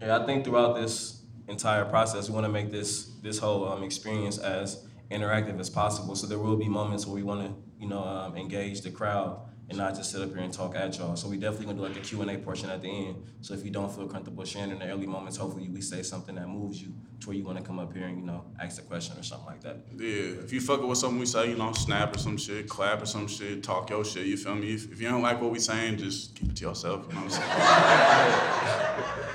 Yeah, 0.01 0.17
I 0.17 0.25
think 0.25 0.45
throughout 0.45 0.75
this 0.75 1.20
entire 1.51 1.85
process, 1.85 2.29
we 2.29 2.33
want 2.35 2.45
to 2.45 2.51
make 2.51 2.71
this 2.71 3.11
this 3.21 3.37
whole 3.37 3.67
um, 3.67 3.83
experience 3.83 4.37
as 4.37 4.87
interactive 5.11 5.59
as 5.59 5.69
possible. 5.69 6.15
So 6.15 6.25
there 6.27 6.39
will 6.39 6.57
be 6.57 6.69
moments 6.69 7.05
where 7.05 7.15
we 7.15 7.23
want 7.23 7.41
to, 7.45 7.53
you 7.79 7.87
know, 7.87 8.03
um, 8.03 8.37
engage 8.37 8.81
the 8.81 8.91
crowd 8.91 9.39
and 9.71 9.77
not 9.77 9.95
just 9.95 10.11
sit 10.11 10.21
up 10.21 10.29
here 10.33 10.39
and 10.39 10.53
talk 10.53 10.75
at 10.75 10.97
y'all. 10.97 11.15
So 11.15 11.29
we 11.29 11.37
definitely 11.37 11.67
gonna 11.67 11.77
do 11.77 11.83
like 11.85 11.95
a 11.95 12.01
Q 12.01 12.21
and 12.21 12.29
A 12.29 12.37
portion 12.37 12.69
at 12.69 12.81
the 12.81 12.89
end. 12.89 13.23
So 13.39 13.53
if 13.53 13.63
you 13.63 13.71
don't 13.71 13.89
feel 13.89 14.05
comfortable 14.05 14.43
sharing 14.43 14.69
in 14.69 14.79
the 14.79 14.89
early 14.89 15.07
moments, 15.07 15.37
hopefully 15.37 15.69
we 15.69 15.79
say 15.79 16.03
something 16.03 16.35
that 16.35 16.49
moves 16.49 16.81
you 16.81 16.93
to 17.21 17.27
where 17.27 17.37
you 17.37 17.45
want 17.45 17.57
to 17.57 17.63
come 17.63 17.79
up 17.79 17.93
here 17.93 18.05
and 18.05 18.17
you 18.19 18.25
know 18.25 18.43
ask 18.59 18.81
a 18.81 18.83
question 18.83 19.17
or 19.17 19.23
something 19.23 19.47
like 19.47 19.61
that. 19.61 19.77
Yeah, 19.95 20.43
if 20.43 20.51
you 20.51 20.59
fucking 20.59 20.85
with 20.85 20.97
something 20.97 21.19
we 21.19 21.25
say, 21.25 21.49
you 21.49 21.55
know, 21.55 21.71
snap 21.71 22.13
or 22.13 22.19
some 22.19 22.35
shit, 22.35 22.67
clap 22.67 23.01
or 23.01 23.05
some 23.05 23.27
shit, 23.27 23.63
talk 23.63 23.89
your 23.89 24.03
shit. 24.03 24.25
You 24.25 24.35
feel 24.35 24.55
me? 24.55 24.73
If, 24.73 24.91
if 24.91 24.99
you 24.99 25.07
don't 25.07 25.21
like 25.21 25.41
what 25.41 25.51
we 25.51 25.59
saying, 25.59 25.97
just 25.99 26.35
keep 26.35 26.49
it 26.49 26.57
to 26.57 26.65
yourself. 26.65 27.05
You 27.07 27.15
know 27.15 27.21
what 27.21 27.33
I'm 27.33 28.97
saying? 28.97 29.17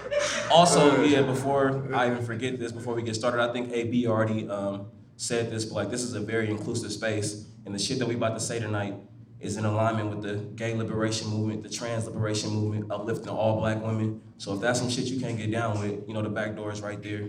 Also, 0.51 1.03
yeah, 1.03 1.23
before 1.23 1.93
I 1.93 2.07
even 2.11 2.25
forget 2.25 2.59
this, 2.59 2.73
before 2.73 2.95
we 2.95 3.03
get 3.03 3.15
started, 3.15 3.43
I 3.43 3.53
think 3.53 3.73
AB 3.73 4.07
already 4.07 4.49
um, 4.49 4.87
said 5.17 5.51
this, 5.51 5.65
but 5.65 5.75
like 5.75 5.91
this 5.91 6.03
is 6.03 6.15
a 6.15 6.21
very 6.21 6.49
inclusive 6.49 6.93
space, 6.93 7.47
and 7.67 7.75
the 7.75 7.79
shit 7.79 7.99
that 7.99 8.07
we 8.07 8.15
about 8.15 8.35
to 8.35 8.41
say 8.41 8.59
tonight 8.59 8.95
is 9.41 9.57
in 9.57 9.65
alignment 9.65 10.11
with 10.11 10.23
the 10.23 10.37
gay 10.57 10.75
liberation 10.75 11.29
movement, 11.29 11.63
the 11.63 11.69
trans 11.69 12.07
liberation 12.07 12.51
movement, 12.51 12.91
uplifting 12.91 13.29
all 13.29 13.61
black 13.61 13.83
women. 13.83 14.21
So 14.39 14.55
if 14.55 14.61
that's 14.61 14.79
some 14.79 14.91
shit 14.91 15.05
you 15.07 15.21
can't 15.21 15.37
get 15.37 15.51
down 15.51 15.79
with, 15.81 16.09
you 16.09 16.15
know 16.15 16.23
the 16.23 16.29
back 16.29 16.57
door 16.57 16.73
is 16.73 16.81
right 16.81 17.03
there. 17.03 17.29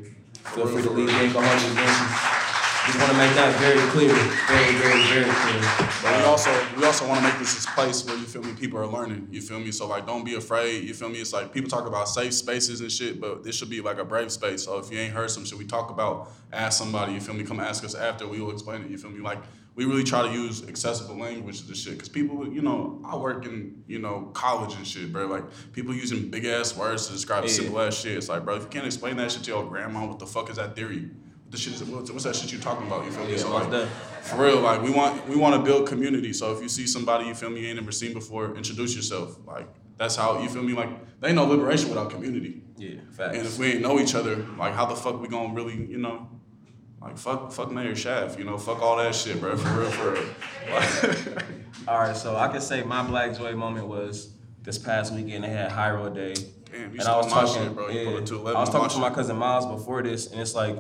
Feel 0.56 0.68
free 0.68 0.82
to 0.82 0.90
leave. 0.90 1.10
Ain't 1.10 1.34
gonna 1.34 1.48
hold 1.48 1.62
you. 1.62 2.48
Just 2.88 3.00
want 3.00 3.12
to 3.12 3.18
make 3.18 3.36
that 3.36 3.54
very 3.60 3.82
clear, 3.92 4.14
very, 4.48 4.76
very, 4.76 5.04
very 5.12 5.30
clear. 5.30 5.88
But 6.02 6.18
we 6.20 6.24
also 6.24 6.50
we 6.78 6.86
also 6.86 7.06
want 7.06 7.20
to 7.20 7.28
make 7.28 7.38
this 7.38 7.66
a 7.66 7.68
place 7.72 8.06
where 8.06 8.16
you 8.16 8.24
feel 8.24 8.42
me, 8.42 8.54
people 8.54 8.80
are 8.80 8.88
learning. 8.88 9.28
You 9.30 9.42
feel 9.42 9.60
me? 9.60 9.74
So 9.74 9.88
like, 9.88 10.08
don't 10.08 10.24
be 10.24 10.36
afraid. 10.36 10.86
You 10.86 10.94
feel 10.94 11.10
me? 11.10 11.20
It's 11.20 11.34
like 11.34 11.52
people 11.52 11.70
talk 11.70 11.86
about 11.86 12.08
safe 12.08 12.34
spaces 12.34 12.80
and 12.80 12.90
shit, 12.90 13.20
but 13.20 13.44
this 13.44 13.58
should 13.58 13.70
be 13.70 13.82
like 13.82 13.98
a 13.98 14.06
brave 14.06 14.32
space. 14.32 14.64
So 14.64 14.78
if 14.78 14.90
you 14.90 15.00
ain't 15.00 15.14
heard 15.14 15.30
some 15.30 15.44
shit 15.44 15.58
we 15.58 15.66
talk 15.66 15.90
about, 15.90 16.32
ask 16.54 16.78
somebody. 16.78 17.12
You 17.12 17.20
feel 17.20 17.36
me? 17.36 17.44
Come 17.44 17.60
ask 17.60 17.84
us 17.84 17.94
after. 17.94 18.26
We 18.26 18.40
will 18.40 18.52
explain 18.52 18.84
it. 18.84 18.90
You 18.90 18.98
feel 18.98 19.12
me? 19.12 19.20
Like 19.20 19.40
we 19.78 19.86
really 19.86 20.04
try 20.04 20.24
to 20.28 20.34
use 20.34 20.68
accessible 20.68 21.16
language 21.18 21.66
to 21.68 21.76
shit, 21.76 22.00
cause 22.00 22.10
people, 22.10 22.52
you 22.52 22.64
know, 22.64 23.00
I 23.06 23.16
work 23.16 23.46
in 23.46 23.84
you 23.88 24.00
know 24.00 24.32
college 24.34 24.76
and 24.76 24.86
shit, 24.86 25.14
bro. 25.14 25.28
Like 25.28 25.44
people 25.72 25.94
using 25.94 26.30
big 26.30 26.46
ass 26.46 26.76
words 26.76 27.06
to 27.08 27.14
describe 27.14 27.44
Yeah. 27.44 27.52
simple 27.52 27.80
ass 27.80 27.96
shit. 27.96 28.18
It's 28.18 28.28
like, 28.28 28.44
bro, 28.44 28.56
if 28.56 28.64
you 28.64 28.70
can't 28.70 28.88
explain 28.88 29.16
that 29.18 29.32
shit 29.32 29.44
to 29.44 29.52
your 29.52 29.64
grandma, 29.66 30.06
what 30.08 30.18
the 30.18 30.26
fuck 30.26 30.50
is 30.50 30.56
that 30.58 30.76
theory? 30.76 31.02
What 31.44 31.52
the 31.52 31.58
shit 31.58 31.74
is, 31.74 31.84
what's, 31.84 32.24
that 32.26 32.36
shit 32.36 32.52
you 32.52 32.58
talking 32.60 32.88
about? 32.88 33.06
You 33.06 33.12
feel 33.12 33.26
me? 33.26 33.32
Yeah, 33.34 33.38
so 33.38 33.54
like, 33.54 33.70
def- 33.70 33.90
for 34.24 34.44
real, 34.44 34.60
like 34.62 34.82
we 34.82 34.90
want 34.90 35.30
we 35.30 35.36
want 35.38 35.54
to 35.56 35.62
build 35.62 35.88
community. 35.88 36.34
So 36.34 36.52
if 36.56 36.62
you 36.62 36.70
see 36.70 36.88
somebody 36.88 37.28
you 37.28 37.36
feel 37.36 37.52
me 37.52 37.62
you 37.62 37.68
ain't 37.68 37.80
never 37.80 37.92
seen 37.92 38.14
before, 38.14 38.56
introduce 38.58 38.96
yourself. 38.96 39.38
Like 39.46 39.70
that's 39.96 40.16
how 40.16 40.42
you 40.42 40.50
feel 40.50 40.64
me. 40.64 40.74
Like 40.74 40.90
there 41.22 41.30
ain't 41.30 41.36
no 41.38 41.46
liberation 41.46 41.90
without 41.90 42.10
community. 42.10 42.64
Yeah, 42.78 42.96
facts. 43.12 43.38
And 43.38 43.46
if 43.46 43.60
we 43.60 43.74
ain't 43.74 43.82
know 43.82 44.00
each 44.00 44.16
other, 44.16 44.38
like 44.58 44.74
how 44.74 44.86
the 44.88 44.96
fuck 44.96 45.22
we 45.22 45.28
gonna 45.28 45.54
really, 45.54 45.76
you 45.86 45.98
know, 46.00 46.28
like 47.02 47.18
fuck, 47.18 47.52
fuck 47.52 47.72
Mayor 47.72 47.94
Schaaf, 47.94 48.38
you 48.38 48.44
know, 48.44 48.58
fuck 48.58 48.82
all 48.82 48.98
that 48.98 49.14
shit, 49.14 49.40
bro, 49.40 49.56
for 49.56 49.80
real, 49.80 49.92
for 49.92 50.12
real. 50.12 50.24
Like, 50.72 51.44
All 51.88 52.00
right, 52.00 52.18
so 52.18 52.36
I 52.36 52.48
can 52.50 52.60
say 52.60 52.84
my 52.84 53.04
Black 53.04 53.38
Joy 53.38 53.56
moment 53.56 53.88
was 53.88 54.34
this 54.62 54.78
past 54.78 55.14
weekend. 55.14 55.44
They 55.44 55.50
had 55.50 55.72
Road 55.92 56.16
Day, 56.16 56.34
Damn, 56.34 56.94
you 56.94 57.00
and 57.00 57.04
I 57.04 57.16
was 57.18 57.28
talking. 57.28 57.64
shit, 57.64 57.76
bro. 57.76 57.88
You 57.88 58.00
yeah, 58.00 58.06
pulled 58.06 58.24
a 58.24 58.26
211 58.26 58.58
I 58.58 58.60
was 58.60 58.70
talking 58.70 58.90
to 58.90 59.00
my 59.00 59.10
cousin 59.10 59.38
Miles 59.38 59.66
before 59.66 60.02
this, 60.04 60.32
and 60.32 60.42
it's 60.42 60.56
like, 60.56 60.76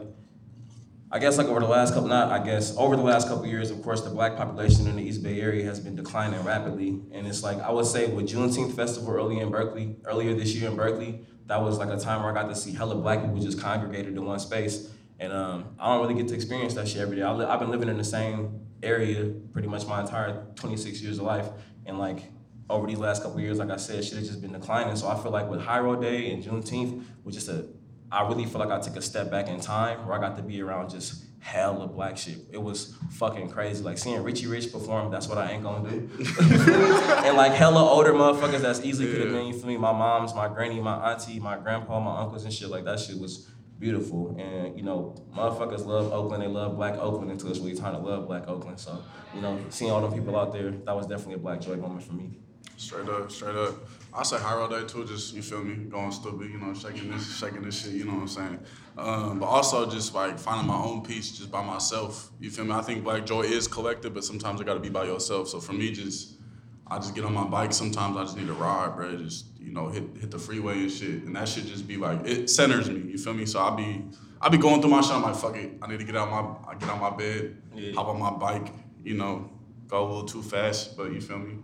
I 1.11 1.19
guess 1.19 1.37
like 1.37 1.47
over 1.47 1.61
the 1.61 1.67
last 1.67 1.93
couple, 1.93 2.09
not 2.09 2.31
I 2.31 2.43
guess 2.43 2.75
over 2.75 2.97
the 2.97 3.03
last 3.03 3.29
couple 3.29 3.45
years, 3.45 3.71
of 3.71 3.81
course, 3.83 4.01
the 4.01 4.09
Black 4.09 4.35
population 4.35 4.87
in 4.87 4.97
the 4.97 5.03
East 5.03 5.23
Bay 5.23 5.39
Area 5.39 5.63
has 5.63 5.79
been 5.79 5.95
declining 5.95 6.43
rapidly, 6.43 6.99
and 7.13 7.25
it's 7.25 7.43
like 7.43 7.59
I 7.61 7.71
would 7.71 7.85
say 7.85 8.07
with 8.07 8.27
Juneteenth 8.27 8.75
festival 8.75 9.13
early 9.13 9.39
in 9.39 9.49
Berkeley, 9.49 9.95
earlier 10.05 10.33
this 10.33 10.53
year 10.53 10.69
in 10.69 10.75
Berkeley, 10.75 11.21
that 11.45 11.61
was 11.61 11.77
like 11.77 11.89
a 11.89 11.97
time 11.97 12.23
where 12.23 12.31
I 12.31 12.41
got 12.41 12.49
to 12.49 12.55
see 12.55 12.73
hella 12.73 12.95
Black 12.95 13.21
people 13.21 13.39
just 13.39 13.61
congregated 13.61 14.17
in 14.17 14.25
one 14.25 14.39
space. 14.39 14.89
And 15.19 15.33
um, 15.33 15.75
I 15.79 15.93
don't 15.93 16.01
really 16.01 16.19
get 16.19 16.27
to 16.29 16.35
experience 16.35 16.73
that 16.75 16.87
shit 16.87 17.01
every 17.01 17.15
day. 17.15 17.23
I 17.23 17.31
li- 17.31 17.45
I've 17.45 17.59
been 17.59 17.71
living 17.71 17.89
in 17.89 17.97
the 17.97 18.03
same 18.03 18.67
area 18.83 19.25
pretty 19.51 19.67
much 19.67 19.87
my 19.87 20.01
entire 20.01 20.45
26 20.55 21.01
years 21.01 21.17
of 21.17 21.25
life. 21.25 21.49
And 21.85 21.97
like 21.97 22.23
over 22.69 22.85
these 22.85 22.99
last 22.99 23.23
couple 23.23 23.39
years, 23.39 23.57
like 23.57 23.69
I 23.69 23.77
said, 23.77 24.03
shit 24.03 24.17
has 24.17 24.27
just 24.27 24.41
been 24.41 24.53
declining. 24.53 24.95
So 24.95 25.07
I 25.07 25.21
feel 25.21 25.31
like 25.31 25.49
with 25.49 25.61
Hiero 25.61 25.99
Day 25.99 26.31
and 26.31 26.43
Juneteenth, 26.43 27.03
was 27.23 27.35
just 27.35 27.49
a, 27.49 27.65
I 28.11 28.27
really 28.27 28.45
feel 28.45 28.59
like 28.59 28.69
I 28.69 28.79
took 28.79 28.95
a 28.95 29.01
step 29.01 29.31
back 29.31 29.47
in 29.47 29.59
time 29.59 30.05
where 30.05 30.17
I 30.17 30.21
got 30.21 30.35
to 30.37 30.43
be 30.43 30.61
around 30.61 30.89
just 30.89 31.23
hella 31.39 31.87
black 31.87 32.17
shit. 32.17 32.39
It 32.51 32.61
was 32.61 32.95
fucking 33.11 33.49
crazy. 33.49 33.83
Like 33.83 33.97
seeing 33.97 34.21
Richie 34.21 34.47
Rich 34.47 34.71
perform, 34.71 35.11
that's 35.11 35.27
what 35.27 35.37
I 35.37 35.51
ain't 35.51 35.63
gonna 35.63 35.89
do. 35.89 36.09
and 36.41 37.37
like 37.37 37.53
hella 37.53 37.81
older 37.81 38.13
motherfuckers 38.13 38.59
that's 38.59 38.83
easily 38.83 39.11
could 39.11 39.21
have 39.21 39.29
been, 39.31 39.47
you 39.47 39.53
feel 39.53 39.67
me? 39.67 39.77
My 39.77 39.93
mom's, 39.93 40.35
my 40.35 40.47
granny, 40.47 40.81
my 40.81 41.11
auntie, 41.11 41.39
my 41.39 41.57
grandpa, 41.57 41.99
my 41.99 42.19
uncles 42.21 42.43
and 42.43 42.53
shit. 42.53 42.69
Like 42.69 42.83
that 42.85 42.99
shit 42.99 43.17
was 43.17 43.49
beautiful. 43.79 44.35
And 44.39 44.77
you 44.77 44.83
know, 44.83 45.15
motherfuckers 45.35 45.85
love 45.85 46.11
Oakland. 46.11 46.43
They 46.43 46.47
love 46.47 46.75
Black 46.75 46.95
Oakland 46.95 47.31
until 47.31 47.49
it's 47.49 47.59
really 47.59 47.75
time 47.75 47.93
to 47.93 47.99
love 47.99 48.27
Black 48.27 48.47
Oakland. 48.47 48.79
So 48.79 49.03
you 49.33 49.41
know, 49.41 49.59
seeing 49.69 49.91
all 49.91 50.01
them 50.01 50.13
people 50.13 50.37
out 50.37 50.53
there, 50.53 50.71
that 50.71 50.95
was 50.95 51.07
definitely 51.07 51.35
a 51.35 51.39
Black 51.39 51.61
joy 51.61 51.75
moment 51.75 52.03
for 52.03 52.13
me. 52.13 52.37
Straight 52.77 53.09
up, 53.09 53.31
straight 53.31 53.55
up. 53.55 53.75
I 54.13 54.23
say 54.23 54.37
Hiero 54.37 54.67
Day 54.69 54.87
too, 54.87 55.03
just 55.05 55.33
you 55.33 55.41
feel 55.41 55.63
me, 55.63 55.75
going 55.85 56.11
stupid, 56.11 56.51
you 56.51 56.59
know, 56.59 56.73
shaking 56.75 57.11
this, 57.11 57.37
shaking 57.37 57.63
this 57.63 57.81
shit, 57.83 57.93
you 57.93 58.05
know 58.05 58.13
what 58.13 58.21
I'm 58.21 58.27
saying. 58.27 58.59
Um, 58.97 59.39
but 59.39 59.47
also 59.47 59.89
just 59.89 60.13
like 60.13 60.37
finding 60.37 60.67
my 60.67 60.77
own 60.77 61.01
peace 61.01 61.31
just 61.37 61.51
by 61.51 61.63
myself. 61.63 62.31
You 62.39 62.51
feel 62.51 62.65
me? 62.65 62.73
I 62.73 62.81
think 62.81 63.03
Black 63.03 63.25
Joy 63.25 63.41
is 63.41 63.67
collective, 63.67 64.13
but 64.13 64.23
sometimes 64.23 64.61
I 64.61 64.63
gotta 64.63 64.79
be 64.79 64.89
by 64.89 65.05
yourself. 65.05 65.49
So 65.49 65.59
for 65.59 65.73
me, 65.73 65.91
just 65.91 66.37
I 66.85 66.97
just 66.97 67.15
get 67.15 67.25
on 67.25 67.33
my 67.33 67.45
bike. 67.45 67.73
Sometimes 67.73 68.15
I 68.15 68.23
just 68.23 68.37
need 68.37 68.47
to 68.47 68.53
ride, 68.53 68.95
bro. 68.95 69.17
Just 69.17 69.56
you 69.67 69.73
know, 69.73 69.89
hit 69.89 70.03
hit 70.21 70.31
the 70.31 70.39
freeway 70.39 70.75
and 70.83 70.91
shit, 70.91 71.23
and 71.25 71.35
that 71.35 71.47
should 71.49 71.67
just 71.67 71.87
be 71.87 71.97
like 71.97 72.25
it 72.25 72.49
centers 72.49 72.89
me. 72.89 73.11
You 73.11 73.17
feel 73.17 73.33
me? 73.33 73.45
So 73.45 73.59
I 73.59 73.75
be 73.75 74.05
I 74.41 74.47
be 74.49 74.57
going 74.57 74.79
through 74.81 74.91
my 74.91 75.01
shit. 75.01 75.11
I'm 75.11 75.21
like, 75.23 75.35
fuck 75.35 75.55
it, 75.57 75.71
I 75.81 75.87
need 75.87 75.99
to 75.99 76.05
get 76.05 76.15
out 76.15 76.29
my 76.31 76.71
I 76.71 76.75
get 76.75 76.89
out 76.89 77.01
my 77.01 77.09
bed, 77.15 77.57
Yeah. 77.75 77.93
hop 77.93 78.07
on 78.07 78.19
my 78.19 78.31
bike, 78.31 78.73
you 79.03 79.15
know, 79.15 79.49
go 79.87 80.03
a 80.03 80.07
little 80.07 80.23
too 80.25 80.41
fast, 80.41 80.95
but 80.95 81.11
you 81.11 81.19
feel 81.21 81.39
me? 81.39 81.55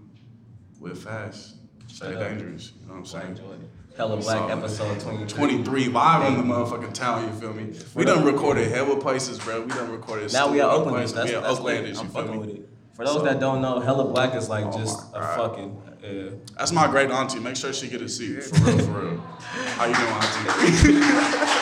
We're 0.79 0.95
fast. 0.95 1.55
Stay 1.88 2.07
Straight 2.12 2.19
dangerous. 2.19 2.74
You 2.81 2.88
know 2.88 2.93
what 2.93 3.00
I'm 3.00 3.05
saying? 3.05 3.39
Hella 3.95 4.17
Black 4.17 4.38
So, 4.38 4.48
episode 4.57 5.00
23. 5.00 5.27
23 5.63 5.88
live 5.89 6.27
in 6.33 6.36
the 6.48 6.53
motherfucking 6.53 6.93
town, 6.93 7.27
you 7.31 7.39
feel 7.39 7.53
me? 7.53 7.74
We 7.93 8.03
done 8.05 8.25
recorded 8.25 8.67
hella 8.72 9.00
places, 9.00 9.38
bro. 9.39 9.62
We 9.62 9.67
done 9.69 9.91
recorded 9.91 10.33
Now 10.33 10.51
we 10.51 10.60
are 10.62 10.81
places. 10.83 11.13
That's, 11.13 11.29
we 11.29 11.36
are 11.36 11.41
that's 11.41 11.60
I'm 11.60 12.07
you 12.07 12.12
feel 12.12 12.33
me? 12.33 12.38
with 12.39 12.50
it. 12.50 12.69
For 12.95 13.05
those 13.05 13.15
So- 13.17 13.24
that 13.24 13.39
don't 13.39 13.62
know, 13.62 13.79
Hella 13.79 14.05
Black 14.12 14.33
is 14.36 14.50
like 14.50 14.65
Oh 14.65 14.77
just 14.77 15.00
a 15.13 15.19
God. 15.19 15.38
fucking. 15.38 15.81
Uh, 16.03 16.31
That's 16.57 16.74
my 16.74 16.88
great 16.88 17.10
auntie. 17.10 17.39
Make 17.39 17.55
sure 17.55 17.72
she 17.72 17.88
get 17.88 18.01
a 18.01 18.10
seat. 18.10 18.43
For 18.43 18.65
real, 18.65 18.79
for 18.79 18.91
real. 18.91 19.17
How 19.77 19.86
you 19.86 19.95
doing, 19.95 20.10
auntie? 20.10 21.53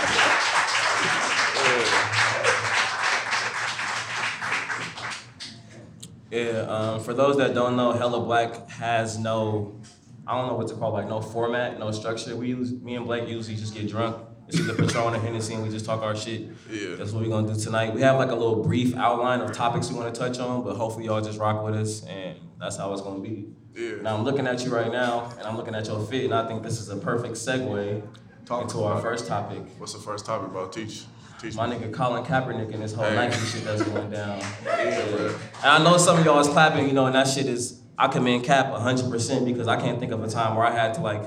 Yeah, 6.31 6.61
um, 6.61 7.01
for 7.01 7.13
those 7.13 7.37
that 7.37 7.53
don't 7.53 7.75
know, 7.75 7.91
Hella 7.91 8.21
Black 8.21 8.69
has 8.69 9.19
no, 9.19 9.79
I 10.25 10.35
don't 10.37 10.47
know 10.47 10.55
what 10.55 10.69
to 10.69 10.75
call 10.75 10.97
it, 10.97 11.01
like 11.01 11.09
no 11.09 11.21
format, 11.21 11.77
no 11.77 11.91
structure. 11.91 12.35
We 12.35 12.47
use 12.47 12.71
me 12.71 12.95
and 12.95 13.05
Blake 13.05 13.27
usually 13.27 13.57
just 13.57 13.75
get 13.75 13.89
drunk. 13.89 14.15
It's 14.47 14.57
either 14.57 14.73
Patron 14.73 15.13
or 15.13 15.19
Hennessy, 15.19 15.53
and 15.53 15.63
we 15.63 15.69
just 15.69 15.85
talk 15.85 16.01
our 16.01 16.15
shit. 16.15 16.49
Yeah. 16.69 16.95
That's 16.95 17.11
what 17.11 17.23
we're 17.23 17.29
gonna 17.29 17.53
do 17.53 17.59
tonight. 17.59 17.93
We 17.93 18.01
have 18.01 18.17
like 18.17 18.31
a 18.31 18.35
little 18.35 18.63
brief 18.63 18.95
outline 18.95 19.41
of 19.41 19.51
topics 19.51 19.89
we 19.89 19.97
want 19.97 20.13
to 20.13 20.19
touch 20.19 20.39
on, 20.39 20.63
but 20.63 20.75
hopefully 20.75 21.05
y'all 21.05 21.21
just 21.21 21.37
rock 21.37 21.63
with 21.63 21.75
us, 21.75 22.03
and 22.05 22.37
that's 22.57 22.77
how 22.77 22.91
it's 22.93 23.01
gonna 23.01 23.19
be. 23.19 23.49
Yeah. 23.75 24.01
Now 24.01 24.17
I'm 24.17 24.23
looking 24.23 24.47
at 24.47 24.63
you 24.65 24.71
right 24.73 24.91
now, 24.91 25.31
and 25.37 25.47
I'm 25.47 25.55
looking 25.57 25.75
at 25.75 25.87
your 25.87 25.99
fit, 26.05 26.25
and 26.25 26.33
I 26.33 26.47
think 26.47 26.63
this 26.63 26.79
is 26.79 26.89
a 26.89 26.97
perfect 26.97 27.35
segue 27.35 28.01
Talk 28.45 28.63
into 28.63 28.83
our 28.83 28.99
first 29.01 29.27
topic. 29.27 29.59
What's 29.77 29.93
the 29.93 29.99
first 29.99 30.25
topic, 30.25 30.51
bro? 30.51 30.67
Teach. 30.67 31.05
Teach 31.39 31.55
My 31.55 31.67
me. 31.67 31.77
nigga 31.77 31.93
Colin 31.93 32.23
Kaepernick 32.23 32.73
and 32.73 32.83
this 32.83 32.93
whole 32.93 33.05
Hey. 33.05 33.15
Nike 33.15 33.37
shit 33.45 33.63
that's 33.63 33.81
going 33.83 34.09
down. 34.11 34.39
Yeah. 34.65 35.37
And 35.63 35.69
I 35.71 35.83
know 35.83 35.97
some 35.97 36.19
of 36.19 36.25
y'all 36.25 36.39
is 36.39 36.47
clapping, 36.47 36.87
you 36.87 36.93
know, 36.93 37.05
and 37.05 37.15
that 37.15 37.27
shit 37.27 37.45
is, 37.45 37.81
I 37.97 38.07
commend 38.07 38.43
Cap 38.43 38.67
100% 38.67 39.45
because 39.45 39.67
I 39.67 39.79
can't 39.79 39.99
think 39.99 40.11
of 40.11 40.23
a 40.23 40.27
time 40.27 40.55
where 40.55 40.65
I 40.65 40.71
had 40.71 40.93
to 40.95 41.01
like 41.01 41.23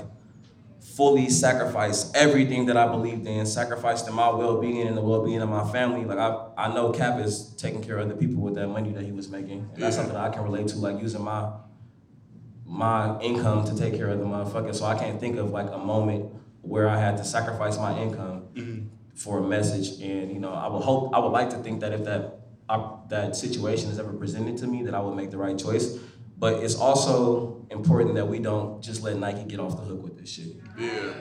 fully 0.95 1.29
sacrifice 1.29 2.11
everything 2.13 2.65
that 2.67 2.77
I 2.77 2.87
believed 2.87 3.25
in, 3.27 3.45
sacrifice 3.45 4.01
to 4.03 4.11
my 4.11 4.29
well-being 4.29 4.87
and 4.87 4.95
the 4.95 5.01
well-being 5.01 5.41
of 5.41 5.49
my 5.49 5.69
family. 5.71 6.05
Like 6.05 6.17
I, 6.19 6.47
I 6.57 6.73
know 6.73 6.91
Cap 6.91 7.19
is 7.19 7.53
taking 7.57 7.81
care 7.81 7.97
of 7.97 8.07
the 8.09 8.15
people 8.15 8.41
with 8.41 8.55
that 8.55 8.67
money 8.67 8.91
that 8.91 9.03
he 9.03 9.11
was 9.11 9.29
making. 9.29 9.69
And 9.73 9.83
that's 9.83 9.95
something 9.95 10.13
that 10.13 10.21
I 10.23 10.29
can 10.33 10.43
relate 10.43 10.67
to, 10.69 10.77
like 10.77 11.01
using 11.01 11.23
my 11.23 11.49
my 12.65 13.19
income 13.19 13.63
to 13.65 13.77
take 13.77 13.95
care 13.95 14.09
of 14.09 14.19
the 14.19 14.25
motherfucker. 14.25 14.73
So 14.73 14.85
I 14.85 14.97
can't 14.97 15.19
think 15.19 15.37
of 15.37 15.51
like 15.51 15.69
a 15.71 15.77
moment 15.77 16.33
where 16.61 16.89
I 16.89 16.97
had 16.97 17.17
to 17.17 17.23
sacrifice 17.23 17.77
my 17.77 17.97
income 17.99 18.47
mm-hmm. 18.53 18.87
for 19.13 19.39
a 19.39 19.43
message. 19.43 20.01
And 20.01 20.31
you 20.31 20.39
know, 20.39 20.51
I 20.51 20.67
would 20.67 20.81
hope, 20.81 21.13
I 21.13 21.19
would 21.19 21.31
like 21.31 21.51
to 21.51 21.57
think 21.57 21.81
that 21.81 21.93
if 21.93 22.03
that 22.05 22.39
op- 22.67 23.09
that 23.09 23.35
situation 23.35 23.89
is 23.89 23.99
ever 23.99 24.13
presented 24.13 24.57
to 24.57 24.67
me, 24.67 24.83
that 24.83 24.95
I 24.95 24.99
would 24.99 25.15
make 25.15 25.31
the 25.31 25.37
right 25.37 25.57
choice. 25.57 25.97
But 26.37 26.63
it's 26.63 26.75
also 26.75 27.65
important 27.69 28.15
that 28.15 28.27
we 28.27 28.39
don't 28.39 28.81
just 28.81 29.03
let 29.03 29.17
Nike 29.17 29.45
get 29.45 29.59
off 29.59 29.77
the 29.77 29.83
hook 29.83 30.03
with 30.03 30.17
this 30.17 30.29
shit. 30.29 30.57
Yeah, 30.77 31.13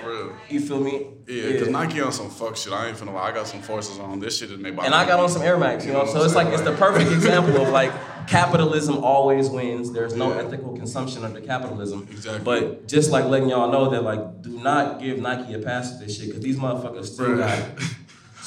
for 0.00 0.08
real. 0.10 0.32
You 0.48 0.60
feel 0.60 0.80
me? 0.80 1.08
Yeah, 1.26 1.52
because 1.52 1.68
Nike 1.68 2.00
on 2.00 2.12
some 2.12 2.30
fuck 2.30 2.56
shit. 2.56 2.72
I 2.72 2.88
ain't 2.88 2.96
finna 2.96 3.12
lie. 3.14 3.28
I 3.30 3.32
got 3.32 3.46
some 3.46 3.60
forces 3.62 3.98
on. 3.98 4.20
This 4.20 4.38
shit 4.38 4.58
made 4.58 4.76
by 4.76 4.84
And 4.86 4.94
I 4.94 5.06
got 5.06 5.20
on 5.20 5.28
some 5.28 5.42
Air 5.42 5.58
Max, 5.58 5.84
you 5.86 5.92
know. 5.92 6.06
So 6.06 6.22
it's 6.24 6.34
like 6.34 6.48
it's 6.48 6.62
the 6.62 6.72
perfect 6.72 7.10
example 7.10 7.60
of 7.60 7.68
like 7.68 7.92
capitalism 8.28 8.98
always 9.04 9.48
wins. 9.50 9.92
There's 9.92 10.14
no 10.14 10.30
Yeah. 10.34 10.42
ethical 10.42 10.76
consumption 10.76 11.24
under 11.24 11.40
capitalism. 11.40 12.06
Exactly. 12.10 12.44
But 12.44 12.86
just 12.88 13.10
like 13.10 13.24
letting 13.26 13.48
y'all 13.48 13.70
know 13.70 13.90
that 13.90 14.02
like 14.02 14.42
do 14.42 14.50
not 14.60 15.00
give 15.00 15.18
Nike 15.18 15.54
a 15.54 15.58
pass 15.58 15.90
with 15.92 16.06
this 16.06 16.16
shit 16.18 16.28
because 16.28 16.42
these 16.42 16.56
motherfuckers 16.56 17.06
still 17.06 17.26
Bruh. 17.30 17.38
got 17.38 17.48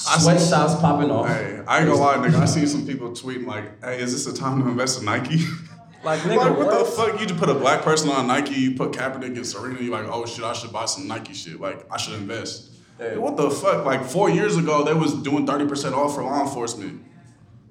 I 0.07 0.17
see- 0.17 0.23
sweatshops 0.23 0.75
popping 0.81 1.09
off. 1.11 1.27
Hey, 1.27 1.61
I 1.67 1.79
ain't 1.79 1.87
gonna 1.89 1.95
lie, 1.99 2.15
nigga. 2.17 2.35
I 2.41 2.45
see 2.45 2.65
some 2.65 2.85
people 2.85 3.09
tweeting 3.11 3.47
like, 3.47 3.83
"Hey, 3.83 3.99
is 4.01 4.11
this 4.11 4.27
a 4.27 4.37
time 4.37 4.61
to 4.61 4.67
invest 4.69 4.99
in 4.99 5.05
Nike?" 5.05 5.39
Like 6.05 6.19
nigga, 6.21 6.38
like, 6.38 6.57
what, 6.57 6.67
what? 6.67 6.79
the 6.79 6.85
fuck? 6.85 7.19
You 7.19 7.25
just 7.25 7.39
put 7.39 7.50
a 7.50 7.55
black 7.55 7.81
person 7.81 8.09
on 8.12 8.27
Nike, 8.27 8.53
you 8.53 8.75
put 8.75 8.91
Kaepernick 8.91 9.35
and 9.35 9.45
Serena, 9.45 9.81
you're 9.81 9.91
like, 9.91 10.07
oh 10.07 10.25
shit, 10.25 10.45
I 10.45 10.53
should 10.53 10.71
buy 10.71 10.85
some 10.85 11.07
Nike 11.07 11.33
shit. 11.33 11.59
Like, 11.59 11.85
I 11.91 11.97
should 11.97 12.13
invest. 12.13 12.69
Yeah. 13.00 13.17
What 13.17 13.35
the 13.35 13.50
fuck? 13.50 13.85
Like 13.85 14.05
four 14.05 14.29
years 14.29 14.55
ago, 14.55 14.83
they 14.83 14.93
was 14.93 15.13
doing 15.13 15.45
thirty 15.45 15.65
percent 15.65 15.95
off 15.95 16.15
for 16.15 16.24
law 16.24 16.43
enforcement. 16.43 17.03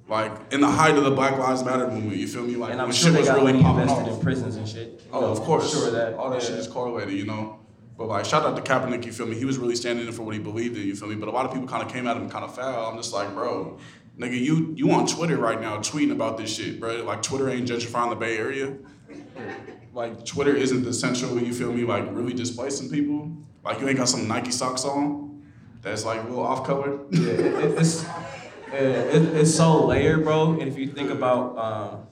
Like 0.08 0.32
in 0.52 0.60
the 0.60 0.68
height 0.68 0.96
of 0.96 1.04
the 1.04 1.12
Black 1.12 1.38
Lives 1.38 1.64
Matter 1.64 1.88
movement, 1.88 2.16
you 2.16 2.26
feel 2.26 2.42
me? 2.42 2.56
Like 2.56 2.72
And 2.72 2.80
I'm 2.80 2.88
when 2.88 2.94
sure 2.94 3.10
shit 3.10 3.24
they 3.24 3.30
was 3.30 3.30
really 3.30 3.62
popping 3.62 3.82
invested 3.82 4.08
off. 4.08 4.18
in 4.18 4.20
prisons 4.20 4.56
and 4.56 4.68
shit. 4.68 5.00
Oh, 5.12 5.20
know, 5.20 5.26
of 5.28 5.40
course. 5.40 5.72
Sure 5.72 5.90
that. 5.92 6.14
all 6.14 6.28
that 6.30 6.42
yeah. 6.42 6.48
shit 6.48 6.58
is 6.58 6.66
correlated, 6.66 7.14
you 7.14 7.24
know. 7.24 7.60
But 7.96 8.08
like, 8.08 8.24
shout 8.24 8.44
out 8.44 8.56
to 8.56 8.62
Kaepernick, 8.62 9.06
you 9.06 9.12
feel 9.12 9.26
me? 9.26 9.36
He 9.36 9.44
was 9.44 9.56
really 9.56 9.76
standing 9.76 10.06
in 10.06 10.12
for 10.12 10.22
what 10.24 10.34
he 10.34 10.40
believed 10.40 10.76
in, 10.76 10.82
you 10.82 10.96
feel 10.96 11.08
me? 11.08 11.14
But 11.14 11.28
a 11.28 11.32
lot 11.32 11.46
of 11.46 11.52
people 11.52 11.68
kind 11.68 11.82
of 11.82 11.90
came 11.90 12.08
at 12.08 12.16
him 12.16 12.28
kind 12.28 12.44
of 12.44 12.54
foul. 12.54 12.90
I'm 12.90 12.96
just 12.96 13.14
like, 13.14 13.32
bro, 13.32 13.78
nigga, 14.18 14.38
you 14.40 14.72
you 14.76 14.90
on 14.92 15.06
Twitter 15.06 15.36
right 15.36 15.60
now 15.60 15.78
tweeting 15.78 16.12
about 16.12 16.38
this 16.38 16.54
shit, 16.54 16.80
bro? 16.80 17.02
Like 17.04 17.22
Twitter 17.22 17.48
ain't 17.50 17.68
gentrifying 17.68 18.10
the 18.10 18.16
Bay 18.16 18.36
Area. 18.36 18.76
Like 19.92 20.24
Twitter 20.24 20.54
isn't 20.54 20.82
the 20.84 20.92
central, 20.92 21.38
you 21.40 21.54
feel 21.54 21.72
me? 21.72 21.84
Like 21.84 22.04
really 22.10 22.32
displacing 22.34 22.90
people. 22.90 23.36
Like 23.64 23.80
you 23.80 23.88
ain't 23.88 23.96
got 23.98 24.08
some 24.08 24.26
Nike 24.26 24.50
socks 24.50 24.84
on. 24.84 25.42
That's 25.82 26.04
like 26.04 26.22
little 26.24 26.42
off 26.42 26.66
color. 26.66 26.98
Yeah, 27.10 27.28
it- 27.30 27.78
it's 27.78 28.04
yeah, 28.72 28.80
it, 28.80 29.22
it's 29.36 29.54
so 29.54 29.86
layered, 29.86 30.24
bro. 30.24 30.52
And 30.54 30.62
if 30.62 30.76
you 30.76 30.88
think 30.88 31.10
about, 31.10 31.56
um, 31.56 32.06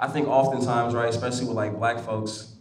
I 0.00 0.08
think 0.08 0.26
oftentimes, 0.26 0.92
right, 0.92 1.08
especially 1.08 1.46
with 1.46 1.54
like 1.56 1.78
black 1.78 2.00
folks, 2.00 2.54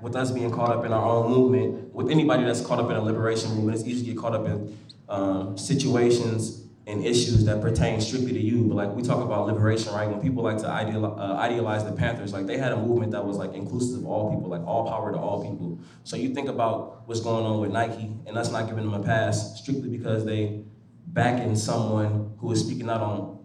with 0.00 0.14
us 0.14 0.30
being 0.30 0.52
caught 0.52 0.70
up 0.70 0.84
in 0.84 0.92
our 0.92 1.04
own 1.04 1.28
movement, 1.30 1.92
with 1.92 2.10
anybody 2.10 2.44
that's 2.44 2.60
caught 2.60 2.78
up 2.78 2.90
in 2.90 2.96
a 2.96 3.02
liberation 3.02 3.50
movement, 3.54 3.76
it's 3.78 3.88
easy 3.88 4.04
to 4.06 4.12
get 4.12 4.18
caught 4.20 4.34
up 4.34 4.46
in 4.46 4.78
um, 5.08 5.58
situations 5.58 6.61
and 6.86 7.04
issues 7.04 7.44
that 7.44 7.60
pertain 7.60 8.00
strictly 8.00 8.32
to 8.32 8.40
you. 8.40 8.64
But 8.64 8.74
like 8.74 8.90
we 8.90 9.02
talk 9.02 9.24
about 9.24 9.46
liberation, 9.46 9.92
right? 9.94 10.08
When 10.08 10.20
people 10.20 10.42
like 10.42 10.58
to 10.58 10.68
ideal, 10.68 11.06
uh, 11.06 11.34
idealize 11.34 11.84
the 11.84 11.92
Panthers, 11.92 12.32
like 12.32 12.46
they 12.46 12.58
had 12.58 12.72
a 12.72 12.76
movement 12.76 13.12
that 13.12 13.24
was 13.24 13.36
like 13.36 13.54
inclusive 13.54 14.00
of 14.00 14.06
all 14.06 14.34
people, 14.34 14.50
like 14.50 14.66
all 14.66 14.88
power 14.88 15.12
to 15.12 15.18
all 15.18 15.42
people. 15.48 15.78
So 16.02 16.16
you 16.16 16.34
think 16.34 16.48
about 16.48 17.06
what's 17.06 17.20
going 17.20 17.46
on 17.46 17.60
with 17.60 17.70
Nike 17.70 18.16
and 18.26 18.36
us 18.36 18.50
not 18.50 18.68
giving 18.68 18.84
them 18.84 18.94
a 18.94 19.04
pass 19.04 19.60
strictly 19.60 19.88
because 19.88 20.24
they 20.24 20.64
backing 21.06 21.54
someone 21.54 22.34
who 22.38 22.50
is 22.52 22.60
speaking 22.60 22.88
out 22.88 23.00
on 23.00 23.38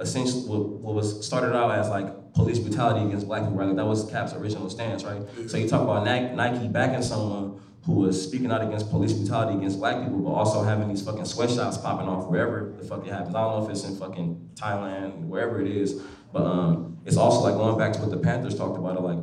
essentially 0.00 0.42
what, 0.44 0.94
was 0.94 1.24
started 1.24 1.56
out 1.56 1.70
as 1.70 1.88
like 1.88 2.34
police 2.34 2.58
brutality 2.58 3.06
against 3.06 3.26
black 3.26 3.42
people, 3.42 3.56
right? 3.56 3.68
Like 3.68 3.76
that 3.76 3.86
was 3.86 4.10
Cap's 4.10 4.34
original 4.34 4.68
stance, 4.68 5.04
right? 5.04 5.22
So 5.46 5.56
you 5.56 5.68
talk 5.68 5.82
about 5.82 6.04
Nike 6.04 6.68
backing 6.68 7.02
someone 7.02 7.60
who 7.84 7.94
was 7.94 8.22
speaking 8.22 8.50
out 8.52 8.62
against 8.62 8.90
police 8.90 9.12
brutality 9.12 9.58
against 9.58 9.78
black 9.78 10.02
people, 10.02 10.18
but 10.18 10.30
also 10.30 10.62
having 10.62 10.88
these 10.88 11.02
fucking 11.02 11.24
sweatshops 11.24 11.76
popping 11.78 12.06
off 12.06 12.28
wherever 12.28 12.72
the 12.78 12.84
fuck 12.84 13.04
it 13.06 13.12
happens. 13.12 13.34
I 13.34 13.40
don't 13.40 13.58
know 13.58 13.64
if 13.64 13.70
it's 13.70 13.84
in 13.84 13.96
fucking 13.96 14.50
Thailand, 14.54 15.26
wherever 15.26 15.60
it 15.60 15.68
is, 15.68 16.00
but 16.32 16.42
um, 16.42 16.98
it's 17.04 17.16
also 17.16 17.40
like 17.40 17.54
going 17.54 17.76
back 17.76 17.92
to 17.94 18.00
what 18.00 18.10
the 18.10 18.18
Panthers 18.18 18.56
talked 18.56 18.78
about, 18.78 19.02
like 19.02 19.18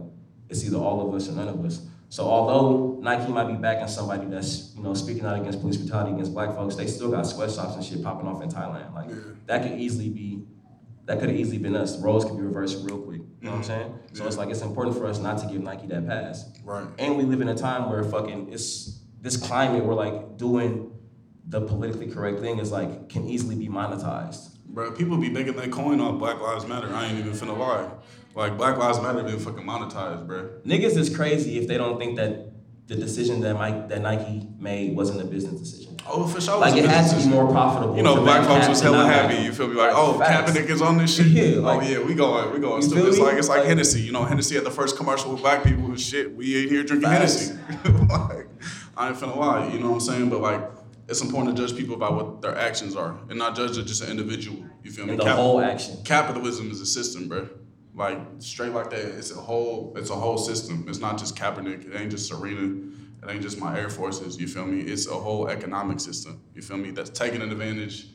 it's 0.50 0.66
either 0.66 0.78
all 0.78 1.08
of 1.08 1.14
us 1.14 1.30
or 1.30 1.34
none 1.34 1.48
of 1.48 1.64
us. 1.64 1.82
So 2.10 2.24
although 2.24 3.00
Nike 3.02 3.32
might 3.32 3.48
be 3.48 3.54
backing 3.54 3.88
somebody 3.88 4.26
that's 4.26 4.74
you 4.76 4.84
know 4.84 4.94
speaking 4.94 5.26
out 5.26 5.40
against 5.40 5.62
police 5.62 5.78
brutality 5.78 6.12
against 6.12 6.34
black 6.34 6.56
folks, 6.56 6.76
they 6.76 6.88
still 6.88 7.12
got 7.12 7.24
sweatshops 7.24 7.76
and 7.76 7.86
shit 7.86 8.04
popping 8.04 8.28
off 8.28 8.42
in 8.42 8.50
Thailand. 8.50 8.94
Like 8.94 9.10
that 9.46 9.64
could 9.64 9.80
easily 9.80 10.10
be, 10.10 10.44
that 11.06 11.20
could 11.20 11.30
have 11.30 11.38
easily 11.38 11.60
been 11.60 11.76
us. 11.76 11.98
Roles 12.02 12.26
could 12.26 12.36
be 12.36 12.44
reversed 12.44 12.84
real 12.84 13.00
quick. 13.00 13.19
You 13.42 13.46
know 13.46 13.52
what 13.52 13.58
I'm 13.58 13.64
saying? 13.64 14.00
So 14.14 14.28
it's 14.28 14.38
like 14.38 14.50
it's 14.50 14.62
important 14.62 14.98
for 14.98 15.06
us 15.06 15.20
not 15.20 15.38
to 15.40 15.48
give 15.48 15.62
Nike 15.62 15.88
that 15.88 16.06
pass. 16.06 16.52
Right. 16.64 16.86
And 16.98 17.18
we 17.18 17.24
live 17.24 17.42
in 17.42 17.48
a 17.48 17.56
time 17.56 17.90
where 17.90 18.04
fucking 18.04 18.52
it's 18.52 19.00
this 19.22 19.38
climate 19.38 19.86
where 19.86 19.96
like 19.96 20.38
doing 20.38 20.92
the 21.48 21.62
politically 21.62 22.12
correct 22.12 22.40
thing 22.40 22.60
is 22.60 22.72
like 22.72 23.10
can 23.10 23.28
easily 23.28 23.56
be 23.56 23.70
monetized. 23.70 24.56
Bro, 24.66 24.92
people 24.92 25.18
be 25.18 25.30
making 25.30 25.56
that 25.56 25.72
coin 25.72 26.00
off 26.00 26.20
Black 26.20 26.40
Lives 26.40 26.68
Matter. 26.68 26.94
I 26.94 27.08
ain't 27.08 27.20
even 27.20 27.32
finna 27.32 27.58
lie. 27.58 27.90
Like 28.36 28.58
Black 28.58 28.78
Lives 28.78 29.02
Matter 29.02 29.24
been 29.24 29.40
fucking 29.40 29.66
monetized, 29.66 30.28
bro. 30.28 30.50
Niggas 30.66 30.96
is 30.96 31.16
crazy 31.16 31.58
if 31.58 31.68
they 31.68 31.78
don't 31.78 31.98
think 31.98 32.18
that 32.18 32.49
the 32.90 32.96
decision 32.96 33.40
that 33.42 33.54
Mike 33.54 33.88
that 33.90 34.02
Nike 34.02 34.48
made 34.58 34.96
wasn't 34.96 35.22
a 35.22 35.26
business 35.26 35.62
decision. 35.62 35.96
Oh, 36.08 36.26
for 36.28 36.42
sure. 36.42 36.58
Like 36.60 36.76
it 36.76 36.86
has 36.86 37.14
to 37.14 37.20
be 37.20 37.28
more 37.32 37.50
profitable. 37.52 37.96
You 37.96 38.02
know, 38.02 38.16
black 38.24 38.48
folks 38.48 38.68
was 38.68 38.82
hella 38.82 39.06
happy. 39.06 39.36
back 39.36 39.44
You 39.46 39.54
feel 39.54 39.68
me? 39.68 39.76
Like, 39.76 39.94
Like, 39.94 39.96
oh, 39.96 40.18
facts. 40.18 40.52
Kaepernick 40.52 40.70
is 40.72 40.82
on 40.82 40.98
this 40.98 41.16
shit. 41.16 41.28
Yeah, 41.28 41.58
oh 41.58 41.80
yeah, 41.82 42.00
we 42.04 42.16
going, 42.16 42.52
we 42.52 42.60
going. 42.60 42.82
Stupid. 42.82 43.06
It's 43.10 43.20
like 43.20 43.38
it's 43.38 43.48
like, 43.48 43.60
Like- 43.60 43.68
Hennessy. 43.68 44.02
You 44.02 44.12
know, 44.12 44.26
Hennessy 44.26 44.58
at 44.58 44.64
the 44.64 44.72
first 44.72 44.98
commercial 44.98 45.32
with 45.32 45.42
black 45.42 45.64
people 45.64 45.96
shit. 45.98 46.36
We 46.36 46.58
ain't 46.62 46.72
here 46.72 46.84
drinking 46.84 47.10
Facts. 47.10 47.50
Hennessy. 47.50 48.06
like, 48.10 48.48
I 48.98 49.10
ain't 49.10 49.18
finna 49.18 49.36
lie. 49.38 49.68
You 49.72 49.80
know 49.80 49.90
what 49.90 49.94
I'm 49.96 50.00
saying? 50.00 50.30
But 50.32 50.42
like, 50.42 50.62
it's 51.08 51.22
important 51.22 51.56
to 51.56 51.62
judge 51.62 51.78
people 51.78 51.96
by 51.96 52.10
what 52.10 52.42
their 52.42 52.58
actions 52.58 52.96
are, 52.96 53.16
and 53.30 53.38
not 53.38 53.56
judge 53.56 53.78
it 53.78 53.84
just 53.86 54.02
an 54.02 54.10
individual. 54.10 54.66
You 54.84 54.90
feel 54.90 55.06
me? 55.06 55.12
And 55.12 55.20
the 55.20 55.26
Cap- 55.26 55.36
whole 55.36 55.62
action. 55.62 55.98
Capitalism 56.06 56.72
is 56.72 56.82
a 56.82 56.88
system, 56.88 57.28
bro. 57.28 57.48
Like 58.00 58.18
straight 58.38 58.72
like 58.72 58.92
that. 58.92 59.02
It's 59.18 59.32
a 59.32 59.42
whole. 59.42 59.94
It's 59.98 60.10
a 60.10 60.16
whole 60.16 60.38
system. 60.38 60.86
It's 60.88 61.00
not 61.00 61.18
just 61.18 61.36
Kaepernick. 61.36 61.86
It 61.86 62.00
ain't 62.00 62.12
just 62.12 62.30
Serena. 62.30 62.88
It 63.22 63.30
ain't 63.30 63.42
just 63.42 63.60
my 63.60 63.78
Air 63.78 63.90
Forces. 63.90 64.40
You 64.40 64.48
feel 64.48 64.66
me? 64.66 64.80
It's 64.80 65.06
a 65.08 65.14
whole 65.14 65.50
economic 65.50 66.00
system. 66.00 66.42
You 66.56 66.62
feel 66.62 66.78
me? 66.78 66.92
That's 66.92 67.10
taking 67.10 67.42
an 67.42 67.52
advantage 67.52 68.08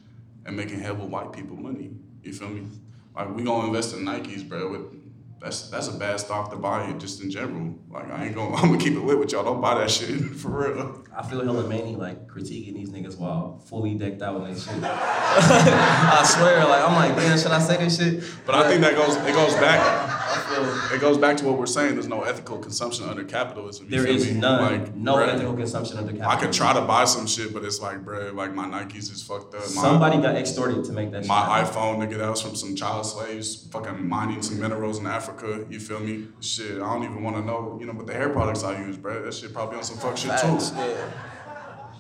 and 0.47 0.57
making 0.57 0.81
hella 0.81 1.05
white 1.05 1.35
people 1.35 1.57
money. 1.57 1.91
You 2.23 2.33
feel 2.33 2.49
me? 2.49 2.67
Like 3.15 3.37
we 3.37 3.45
gonna 3.45 3.67
invest 3.67 3.95
in 3.95 4.07
Nikes, 4.07 4.49
bro. 4.49 4.71
With, 4.71 5.04
that's 5.41 5.69
that's 5.69 5.89
a 5.89 5.93
bad 5.93 6.21
stock 6.21 6.51
to 6.51 6.57
buy 6.57 6.93
just 6.93 7.23
in 7.23 7.31
general. 7.31 7.75
Like 7.91 8.11
I 8.11 8.27
ain't 8.27 8.35
gonna. 8.35 8.55
I'm 8.57 8.69
gonna 8.71 8.79
keep 8.79 8.95
it 8.95 9.01
lit 9.01 9.19
with 9.19 9.33
y'all. 9.33 9.45
Don't 9.45 9.61
buy 9.61 9.79
that 9.79 9.91
shit 9.91 10.21
for 10.37 10.49
real. 10.49 11.05
I 11.17 11.23
feel 11.23 11.45
hella 11.45 11.69
manny 11.69 11.97
like 11.97 12.27
critiquing 12.27 12.75
these 12.75 12.91
niggas 12.91 13.19
while 13.19 13.59
fully 13.67 13.95
decked 13.95 14.23
out 14.23 14.37
in 14.37 14.45
their 14.45 14.55
shit. 14.55 14.75
I 14.83 16.23
swear, 16.27 16.65
like 16.65 16.83
I'm 16.89 16.95
like, 16.95 17.17
damn, 17.17 17.39
should 17.39 17.51
I 17.51 17.61
say 17.61 17.77
this 17.77 17.99
shit? 17.99 18.25
But 18.47 18.55
I 18.55 18.69
think 18.69 18.81
that 18.83 18.95
goes. 18.95 19.17
It 19.17 19.35
goes 19.35 19.55
back. 19.55 20.24
I 20.47 20.55
feel 20.89 20.97
It 20.97 21.01
goes 21.01 21.19
back 21.19 21.37
to 21.39 21.45
what 21.47 21.59
we're 21.59 21.67
saying. 21.67 21.95
There's 21.95 22.09
no 22.09 22.23
ethical 22.23 22.59
consumption 22.59 23.09
under 23.09 23.25
capitalism. 23.25 23.87
You 23.87 23.91
there 23.93 24.05
feel 24.07 24.17
is 24.17 24.27
me? 24.33 24.41
none, 24.41 24.81
Like, 24.81 24.95
no 24.95 25.17
bruh, 25.17 25.29
ethical 25.29 25.55
consumption 25.55 25.97
under 25.99 26.13
capitalism. 26.13 26.31
I 26.31 26.35
capitalism. 26.35 26.67
could 26.67 26.75
try 26.75 26.81
to 26.81 26.87
buy 26.87 27.05
some 27.05 27.27
shit, 27.27 27.53
but 27.55 27.65
it's 27.65 27.81
like, 27.81 28.05
bro, 28.05 28.33
like 28.33 28.55
my 28.55 28.67
Nikes 28.67 29.11
is 29.11 29.23
fucked 29.23 29.55
up. 29.55 29.61
My, 29.75 29.83
Somebody 29.83 30.21
got 30.21 30.37
extorted 30.37 30.85
to 30.85 30.93
make 30.93 31.11
that 31.13 31.23
shit. 31.23 31.29
my 31.29 31.41
happen. 31.61 31.75
iPhone, 31.75 31.97
nigga, 31.99 32.19
that 32.19 32.31
was 32.31 32.43
from 32.43 32.55
some 32.55 32.75
child 32.77 33.07
slaves, 33.07 33.67
fucking 33.73 34.07
mining 34.09 34.43
some 34.43 34.61
minerals 34.61 34.99
in 34.99 35.07
Africa. 35.07 35.65
You 35.71 35.81
feel 35.81 36.01
me? 36.01 36.29
Shit, 36.41 36.77
I 36.77 36.93
don't 36.93 37.05
even 37.05 37.23
want 37.23 37.37
to 37.37 37.43
know, 37.43 37.77
you 37.81 37.87
know, 37.87 37.93
but 37.95 38.07
the 38.07 38.13
hair 38.15 38.29
products 38.29 38.63
I 38.65 38.79
use, 38.81 38.97
bro, 38.97 39.23
that 39.25 39.33
shit 39.35 39.53
probably 39.53 39.79
on 39.79 39.85
some 39.85 39.97
fuck 39.99 40.17
shit 40.17 40.31
Facts, 40.31 40.71
too. 40.71 40.77
yeah. 40.77 41.11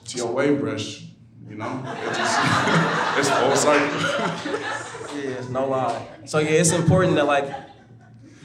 To 0.06 0.16
your 0.18 0.32
wave 0.32 0.60
brush, 0.60 1.06
you 1.48 1.56
know, 1.56 1.82
it 1.86 2.14
just, 2.14 2.38
it's 3.18 3.30
full 3.30 3.56
cycle. 3.56 4.80
Yeah, 5.14 5.40
no 5.48 5.68
lie. 5.68 6.08
So 6.24 6.38
yeah, 6.40 6.50
it's 6.60 6.72
important 6.72 7.14
that 7.14 7.26
like, 7.26 7.46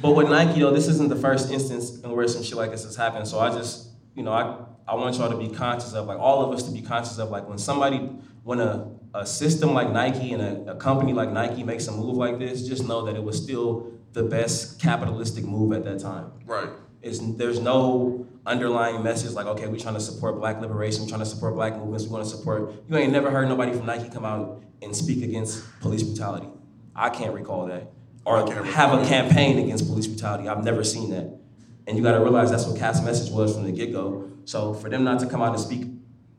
but 0.02 0.16
with 0.16 0.30
Nike 0.30 0.60
though, 0.60 0.72
this 0.72 0.88
isn't 0.88 1.10
the 1.10 1.16
first 1.16 1.52
instance 1.52 2.00
in 2.00 2.12
where 2.12 2.28
some 2.28 2.44
shit 2.44 2.56
like 2.56 2.72
this 2.72 2.84
has 2.84 2.96
happened. 2.96 3.28
So 3.28 3.40
I 3.40 3.50
just, 3.50 3.90
you 4.16 4.24
know, 4.24 4.32
I 4.32 4.66
I 4.88 4.96
want 4.96 5.16
y'all 5.18 5.30
to 5.30 5.38
be 5.38 5.54
conscious 5.54 5.94
of 5.94 6.08
like 6.08 6.20
all 6.20 6.46
of 6.46 6.54
us 6.54 6.64
to 6.64 6.72
be 6.72 6.82
conscious 6.82 7.18
of 7.20 7.30
like 7.30 7.48
when 7.48 7.58
somebody 7.58 7.98
when 8.44 8.60
a 8.60 8.92
a 9.14 9.26
system 9.26 9.74
like 9.74 9.92
Nike 9.92 10.34
and 10.34 10.42
a, 10.42 10.72
a 10.72 10.76
company 10.76 11.14
like 11.14 11.32
Nike 11.32 11.64
makes 11.64 11.88
a 11.88 11.92
move 11.92 12.16
like 12.16 12.40
this, 12.40 12.68
just 12.68 12.88
know 12.88 13.06
that 13.06 13.16
it 13.16 13.24
was 13.24 13.42
still 13.42 13.92
the 14.14 14.24
best 14.24 14.80
capitalistic 14.80 15.44
move 15.44 15.74
at 15.74 15.84
that 15.86 16.00
time. 16.00 16.32
right. 16.46 16.70
It's, 17.02 17.20
there's 17.20 17.62
no 17.62 18.28
underlying 18.46 19.02
message 19.04 19.32
like, 19.32 19.46
okay, 19.46 19.68
we're 19.68 19.80
trying 19.80 19.94
to 19.94 20.02
support 20.02 20.38
black 20.38 20.60
liberation, 20.60 21.04
we're 21.04 21.08
trying 21.08 21.22
to 21.22 21.26
support 21.26 21.56
black 21.56 21.78
movements, 21.78 22.06
we 22.06 22.12
want 22.12 22.26
to 22.26 22.30
support. 22.30 22.74
You 22.90 22.98
ain't 22.98 23.14
never 23.14 23.32
heard 23.32 23.48
nobody 23.48 23.72
from 23.72 23.86
Nike 23.86 24.10
come 24.10 24.26
out 24.26 24.62
and 24.82 24.94
speak 24.94 25.24
against 25.24 25.64
police 25.80 26.04
brutality. 26.04 26.50
I 26.96 27.10
can't 27.10 27.34
recall 27.34 27.68
that. 27.68 27.90
Or 28.30 28.64
have 28.64 28.94
a 28.94 29.04
campaign 29.08 29.58
against 29.58 29.88
police 29.88 30.06
brutality. 30.06 30.48
I've 30.48 30.64
never 30.64 30.84
seen 30.84 31.10
that. 31.10 31.40
And 31.88 31.98
you 31.98 32.04
gotta 32.04 32.20
realize 32.20 32.52
that's 32.52 32.68
what 32.68 32.78
Cap's 32.78 33.02
message 33.02 33.32
was 33.32 33.56
from 33.56 33.64
the 33.64 33.72
get 33.72 33.92
go. 33.92 34.30
So 34.46 34.76
for 34.76 34.88
them 34.88 35.04
not 35.04 35.20
to 35.22 35.26
come 35.26 35.42
out 35.42 35.50
and 35.50 35.60
speak 35.60 35.88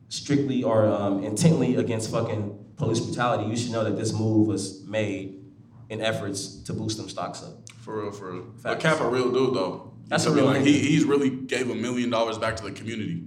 strictly 0.07 0.63
or 0.63 0.85
um, 0.85 1.23
intently 1.23 1.75
against 1.75 2.09
fucking 2.09 2.73
police 2.77 3.01
brutality, 3.01 3.49
you 3.49 3.57
should 3.57 3.71
know 3.71 3.83
that 3.83 3.97
this 3.97 4.13
move 4.13 4.47
was 4.47 4.85
made 4.85 5.43
in 5.89 6.01
efforts 6.01 6.63
to 6.63 6.71
boost 6.71 6.95
them 6.95 7.09
stocks 7.09 7.43
up. 7.43 7.69
For 7.79 8.03
real, 8.03 8.11
for 8.11 8.31
real. 8.31 8.45
But 8.63 8.79
Cap 8.79 9.01
a 9.01 9.09
real 9.09 9.29
dude 9.29 9.53
though. 9.53 9.93
That's 10.07 10.25
a 10.25 10.31
real 10.31 10.45
like 10.45 10.61
he 10.61 10.79
he's 10.79 11.03
really 11.03 11.29
gave 11.29 11.69
a 11.69 11.75
million 11.75 12.09
dollars 12.09 12.37
back 12.37 12.55
to 12.55 12.63
the 12.63 12.71
community. 12.71 13.25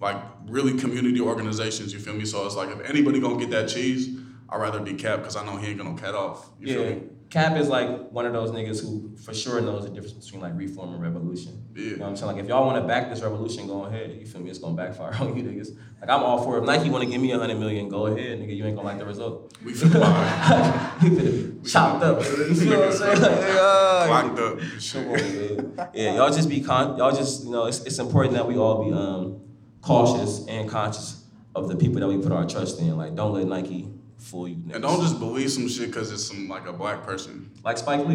Like 0.00 0.22
really 0.46 0.78
community 0.78 1.20
organizations, 1.20 1.94
you 1.94 1.98
feel 1.98 2.14
me? 2.14 2.26
So 2.26 2.44
it's 2.44 2.56
like 2.56 2.68
if 2.68 2.80
anybody 2.88 3.20
gonna 3.20 3.38
get 3.38 3.50
that 3.50 3.68
cheese, 3.68 4.18
I'd 4.48 4.60
rather 4.60 4.80
be 4.80 4.94
Cap 4.94 5.20
because 5.20 5.36
I 5.36 5.44
know 5.44 5.56
he 5.56 5.68
ain't 5.68 5.78
gonna 5.78 5.96
cut 5.98 6.14
off. 6.14 6.50
You 6.58 6.68
yeah, 6.68 6.74
feel 6.74 6.94
me? 6.96 7.02
Cap 7.30 7.56
is 7.56 7.68
like 7.68 8.10
one 8.10 8.26
of 8.26 8.32
those 8.32 8.52
niggas 8.52 8.80
who 8.80 9.16
for 9.16 9.34
sure 9.34 9.60
knows 9.60 9.84
the 9.84 9.90
difference 9.90 10.12
between 10.12 10.40
like 10.40 10.52
reform 10.54 10.94
and 10.94 11.02
revolution. 11.02 11.64
Yeah. 11.74 11.82
You 11.82 11.96
know 11.96 12.02
what 12.02 12.08
I'm 12.10 12.16
saying? 12.16 12.32
Like 12.32 12.44
if 12.44 12.48
y'all 12.48 12.64
want 12.64 12.80
to 12.80 12.86
back 12.86 13.10
this 13.10 13.22
revolution, 13.22 13.66
go 13.66 13.86
ahead. 13.86 14.16
You 14.20 14.24
feel 14.24 14.40
me? 14.40 14.50
It's 14.50 14.60
gonna 14.60 14.76
backfire 14.76 15.14
on 15.20 15.36
you 15.36 15.42
niggas. 15.42 15.76
Like 16.00 16.10
I'm 16.10 16.22
all 16.22 16.44
for 16.44 16.56
it. 16.56 16.60
If 16.60 16.66
Nike 16.66 16.90
want 16.90 17.02
to 17.02 17.10
give 17.10 17.20
me 17.20 17.32
a 17.32 17.38
hundred 17.38 17.58
million, 17.58 17.88
go 17.88 18.06
ahead, 18.06 18.38
nigga. 18.38 18.54
You 18.54 18.64
ain't 18.66 18.76
gonna 18.76 18.86
like 18.86 18.98
the 18.98 19.06
result. 19.06 19.52
We 19.64 19.72
finna 19.72 20.00
buy 20.00 21.06
you 21.06 21.10
finna 21.16 21.62
be 21.62 21.68
chopped 21.68 22.04
up. 22.04 22.20
You 22.20 22.54
feel 22.54 22.78
what 22.78 22.88
I'm 22.88 22.92
saying? 22.92 23.20
Like, 23.20 23.30
yeah, 23.40 24.06
locked 24.08 24.38
up. 24.38 24.58
and 24.60 24.92
Come 24.92 25.06
on, 25.08 25.76
man. 25.76 25.90
Yeah, 25.94 26.14
y'all 26.14 26.30
just 26.30 26.48
be 26.48 26.60
con. 26.60 26.96
Y'all 26.98 27.16
just 27.16 27.44
you 27.44 27.50
know 27.50 27.64
it's, 27.66 27.80
it's 27.80 27.98
important 27.98 28.34
that 28.34 28.46
we 28.46 28.56
all 28.56 28.84
be 28.84 28.92
um 28.92 29.40
cautious 29.80 30.46
and 30.46 30.68
conscious 30.70 31.24
of 31.56 31.68
the 31.68 31.74
people 31.74 31.98
that 32.00 32.06
we 32.06 32.18
put 32.18 32.30
our 32.30 32.46
trust 32.46 32.78
in. 32.80 32.96
Like 32.96 33.16
don't 33.16 33.32
let 33.32 33.46
Nike 33.48 33.88
fool 34.24 34.48
you. 34.48 34.56
Niggas. 34.56 34.74
And 34.74 34.82
don't 34.82 35.00
just 35.00 35.18
believe 35.18 35.50
some 35.50 35.68
shit 35.68 35.86
because 35.88 36.10
it's 36.12 36.24
some 36.24 36.48
like 36.48 36.66
a 36.66 36.72
black 36.72 37.04
person. 37.04 37.50
like 37.62 37.78
Spike 37.78 38.06
Lee. 38.06 38.14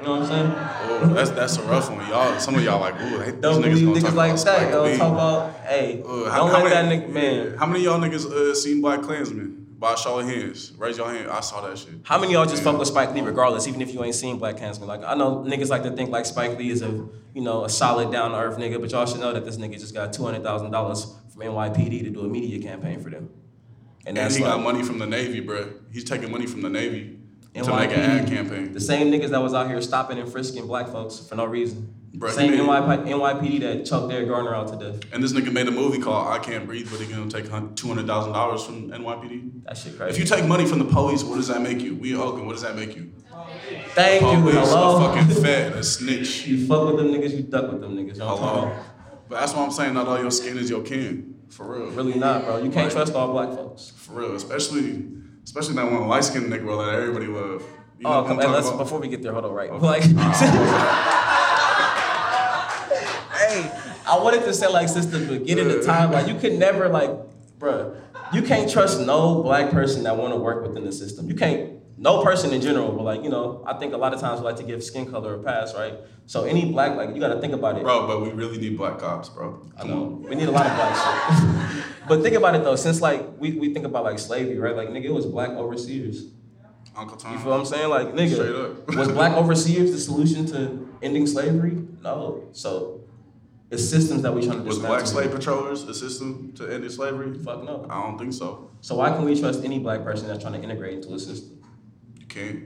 You 0.00 0.06
know 0.06 0.12
what 0.20 0.22
I'm 0.22 0.26
saying? 0.28 0.52
Oh, 0.56 1.12
that's 1.14 1.30
that's 1.30 1.56
a 1.58 1.62
rough 1.64 1.90
one. 1.90 2.06
Y'all, 2.08 2.38
some 2.40 2.54
of 2.54 2.64
y'all 2.64 2.80
like, 2.80 2.98
ooh, 3.00 3.18
they, 3.18 3.32
Don't 3.38 3.60
these 3.62 3.80
niggas 3.82 3.94
niggas 3.96 4.02
talk 4.02 4.14
like 4.14 4.32
about 4.32 4.44
that. 4.46 4.70
Yo, 4.72 4.96
talk 4.96 5.12
about, 5.12 5.56
hey, 5.66 6.02
Uh, 6.06 6.30
how- 6.30 6.38
don't 6.38 6.50
how 6.50 6.64
let 6.64 6.70
that 6.70 6.84
nigga, 6.86 7.08
man. 7.10 7.56
How 7.58 7.66
many 7.66 7.80
of 7.86 7.92
y'all 7.92 8.00
niggas 8.00 8.24
uh, 8.26 8.54
seen 8.54 8.82
BlacKkKlansman? 8.82 9.56
By 9.78 9.92
of 9.94 10.24
hands. 10.26 10.72
Raise 10.76 10.98
your 10.98 11.10
hand. 11.10 11.30
I 11.30 11.40
saw 11.40 11.66
that 11.66 11.78
shit. 11.78 11.88
How 12.02 12.18
many 12.18 12.34
of 12.34 12.38
y'all 12.40 12.44
just 12.46 12.62
Yeah. 12.62 12.70
fuck 12.70 12.78
with 12.78 12.88
Spike 12.88 13.14
Lee 13.14 13.22
regardless, 13.22 13.66
even 13.66 13.80
if 13.80 13.94
you 13.94 14.02
ain't 14.04 14.14
seen 14.14 14.38
BlacKkKlansman? 14.38 14.86
Like, 14.86 15.02
I 15.04 15.14
know 15.14 15.44
niggas 15.46 15.68
like 15.70 15.82
to 15.84 15.90
think 15.92 16.10
like 16.10 16.26
Spike 16.26 16.58
Lee 16.58 16.70
is 16.70 16.82
a, 16.82 16.88
you 17.34 17.40
know, 17.42 17.64
a 17.64 17.68
solid 17.70 18.10
down 18.12 18.32
to 18.32 18.38
earth 18.38 18.58
nigga, 18.58 18.78
but 18.80 18.90
y'all 18.90 19.06
should 19.06 19.20
know 19.20 19.32
that 19.32 19.44
this 19.46 19.56
nigga 19.56 19.78
just 19.78 19.94
got 19.94 20.12
two 20.12 20.22
hundred 20.24 20.42
thousand 20.42 20.70
dollars 20.70 21.06
from 21.32 21.42
NYPD 21.42 22.02
to 22.04 22.10
do 22.10 22.20
a 22.20 22.28
media 22.28 22.60
campaign 22.60 23.00
for 23.00 23.08
them. 23.08 23.30
And 24.06 24.16
And 24.16 24.32
he 24.32 24.42
like, 24.42 24.52
got 24.52 24.62
money 24.62 24.82
from 24.82 24.98
the 24.98 25.06
Navy, 25.06 25.44
bruh. 25.44 25.72
He's 25.92 26.04
taking 26.04 26.30
money 26.30 26.46
from 26.46 26.62
the 26.62 26.70
Navy 26.70 27.18
to 27.54 27.76
make 27.76 27.90
an 27.92 28.00
ad 28.00 28.28
campaign. 28.28 28.72
The 28.72 28.80
same 28.80 29.10
niggas 29.10 29.30
that 29.30 29.42
was 29.42 29.54
out 29.54 29.68
here 29.68 29.80
stopping 29.82 30.18
and 30.18 30.30
frisking 30.30 30.66
black 30.66 30.88
folks 30.88 31.18
for 31.28 31.34
no 31.34 31.44
reason. 31.44 31.94
Bruh, 32.16 32.30
same 32.32 32.50
made- 32.50 32.60
NYP, 32.60 33.06
NYPD 33.06 33.60
that 33.60 33.86
choked 33.86 34.12
Eric 34.12 34.28
Garner 34.28 34.54
out 34.54 34.68
to 34.68 34.76
death. 34.76 35.00
And 35.12 35.22
this 35.22 35.32
nigga 35.32 35.52
made 35.52 35.68
a 35.68 35.70
movie 35.70 36.00
called 36.00 36.26
I 36.26 36.38
Can't 36.40 36.66
Breathe, 36.66 36.90
but 36.90 37.00
he 37.00 37.06
gonna 37.06 37.30
take 37.30 37.44
two 37.76 37.86
hundred 37.88 38.06
thousand 38.06 38.32
dollars 38.32 38.64
from 38.64 38.90
NYPD. 38.90 39.64
That 39.64 39.76
shit 39.76 40.00
If 40.00 40.18
you 40.18 40.24
take 40.24 40.44
money 40.44 40.66
from 40.66 40.80
the 40.80 40.86
police, 40.86 41.22
what 41.22 41.36
does 41.36 41.46
that 41.48 41.60
make 41.62 41.80
you? 41.80 41.94
We 41.94 42.16
Oakland, 42.16 42.46
what 42.46 42.54
does 42.54 42.62
that 42.62 42.74
make 42.74 42.96
you? 42.96 43.12
Thank 43.94 44.22
you. 44.22 44.50
Hello. 44.50 44.96
a 44.96 45.14
fucking 45.14 45.34
fed, 45.42 45.72
a 45.72 45.84
snitch. 45.84 46.46
You 46.46 46.66
fuck 46.66 46.86
with 46.88 46.96
them 46.96 47.08
niggas, 47.08 47.36
you 47.36 47.42
duck 47.42 47.70
with 47.70 47.80
them 47.80 47.96
niggas. 47.96 48.14
You 48.14 48.18
know 48.20 48.26
what 48.34 48.40
I'm 48.42 48.48
talking 48.48 48.70
Hello. 48.70 48.84
But 49.28 49.40
that's 49.40 49.54
what 49.54 49.62
I'm 49.62 49.70
saying. 49.70 49.94
Not 49.94 50.08
all 50.08 50.20
your 50.20 50.30
skin 50.32 50.58
is 50.58 50.68
your 50.68 50.82
kin. 50.82 51.39
For 51.50 51.78
real. 51.78 51.90
Really 51.90 52.14
not, 52.18 52.44
bro. 52.44 52.56
You 52.58 52.70
can't 52.70 52.76
Right. 52.86 52.92
trust 52.92 53.14
all 53.14 53.32
black 53.32 53.50
folks. 53.50 53.92
For 53.96 54.12
real. 54.12 54.34
Especially, 54.34 55.04
especially 55.44 55.74
that 55.74 55.90
one 55.90 56.06
light 56.08 56.24
skinned 56.24 56.46
nigga 56.50 56.86
that 56.86 56.94
everybody 56.94 57.26
love. 57.26 57.64
You 57.98 58.04
know 58.04 58.20
oh, 58.20 58.22
come 58.24 58.38
on. 58.38 58.52
Let's 58.52 58.68
about? 58.68 58.78
before 58.78 58.98
we 59.00 59.08
get 59.08 59.22
there, 59.22 59.32
hold 59.32 59.44
on, 59.44 59.52
right? 59.52 59.70
Like, 59.74 60.02
hey, 60.04 60.10
I 64.06 64.18
wanted 64.22 64.44
to 64.44 64.54
say 64.54 64.68
like 64.68 64.88
since 64.88 65.06
the 65.06 65.18
beginning 65.18 65.70
of 65.70 65.84
time, 65.84 66.12
like 66.12 66.26
you 66.26 66.36
could 66.36 66.58
never 66.58 66.88
like, 66.88 67.10
bruh. 67.58 67.94
you 68.32 68.42
can't 68.42 68.70
trust 68.70 69.00
no 69.00 69.42
black 69.42 69.70
person 69.70 70.04
that 70.04 70.16
want 70.16 70.32
to 70.32 70.38
work 70.38 70.66
within 70.66 70.84
the 70.84 70.92
system. 70.92 71.28
You 71.28 71.34
can't 71.34 71.79
no 72.00 72.24
person 72.24 72.52
in 72.54 72.62
general, 72.62 72.92
but 72.92 73.02
like 73.02 73.22
you 73.22 73.28
know, 73.28 73.62
I 73.66 73.74
think 73.74 73.92
a 73.92 73.96
lot 73.98 74.14
of 74.14 74.20
times 74.20 74.40
we 74.40 74.46
like 74.46 74.56
to 74.56 74.62
give 74.62 74.82
skin 74.82 75.10
color 75.10 75.34
a 75.34 75.42
pass, 75.42 75.74
right? 75.74 75.94
So 76.24 76.44
any 76.44 76.72
black 76.72 76.96
like 76.96 77.14
you 77.14 77.20
got 77.20 77.34
to 77.34 77.40
think 77.40 77.52
about 77.52 77.76
it. 77.76 77.82
Bro, 77.82 78.06
but 78.06 78.22
we 78.22 78.30
really 78.30 78.56
need 78.56 78.78
black 78.78 78.98
cops, 78.98 79.28
bro. 79.28 79.62
I 79.76 79.86
know 79.86 80.04
on. 80.04 80.22
we 80.22 80.34
need 80.34 80.48
a 80.48 80.50
lot 80.50 80.66
of 80.66 80.74
black 80.76 80.96
shit. 80.96 81.84
but 82.08 82.22
think 82.22 82.36
about 82.36 82.54
it 82.56 82.64
though, 82.64 82.74
since 82.74 83.02
like 83.02 83.38
we, 83.38 83.52
we 83.52 83.74
think 83.74 83.84
about 83.84 84.04
like 84.04 84.18
slavery, 84.18 84.58
right? 84.58 84.74
Like 84.74 84.88
nigga, 84.88 85.04
it 85.04 85.12
was 85.12 85.26
black 85.26 85.50
overseers. 85.50 86.24
Uncle 86.96 87.18
Tom. 87.18 87.34
You 87.34 87.38
feel 87.38 87.50
what 87.50 87.60
I'm 87.60 87.66
saying? 87.66 87.90
Like 87.90 88.08
nigga, 88.08 88.96
was 88.96 89.08
black 89.08 89.32
overseers 89.36 89.92
the 89.92 89.98
solution 89.98 90.46
to 90.46 90.88
ending 91.02 91.26
slavery? 91.26 91.86
No. 92.02 92.48
So 92.52 93.02
it's 93.70 93.86
systems 93.86 94.22
that 94.22 94.34
we 94.34 94.44
trying 94.44 94.58
to 94.58 94.64
Was 94.64 94.78
black 94.78 95.06
slave 95.06 95.32
patrollers 95.32 95.84
a 95.84 95.94
system 95.94 96.52
to 96.56 96.66
end 96.66 96.90
slavery? 96.90 97.38
Fuck 97.38 97.62
no. 97.62 97.86
I 97.90 98.02
don't 98.02 98.18
think 98.18 98.32
so. 98.32 98.70
So 98.80 98.96
why 98.96 99.10
can 99.10 99.24
we 99.26 99.38
trust 99.38 99.64
any 99.64 99.78
black 99.78 100.02
person 100.02 100.26
that's 100.28 100.42
trying 100.42 100.54
to 100.54 100.62
integrate 100.62 100.94
into 100.94 101.12
a 101.12 101.18
system? 101.18 101.59
Can't 102.30 102.64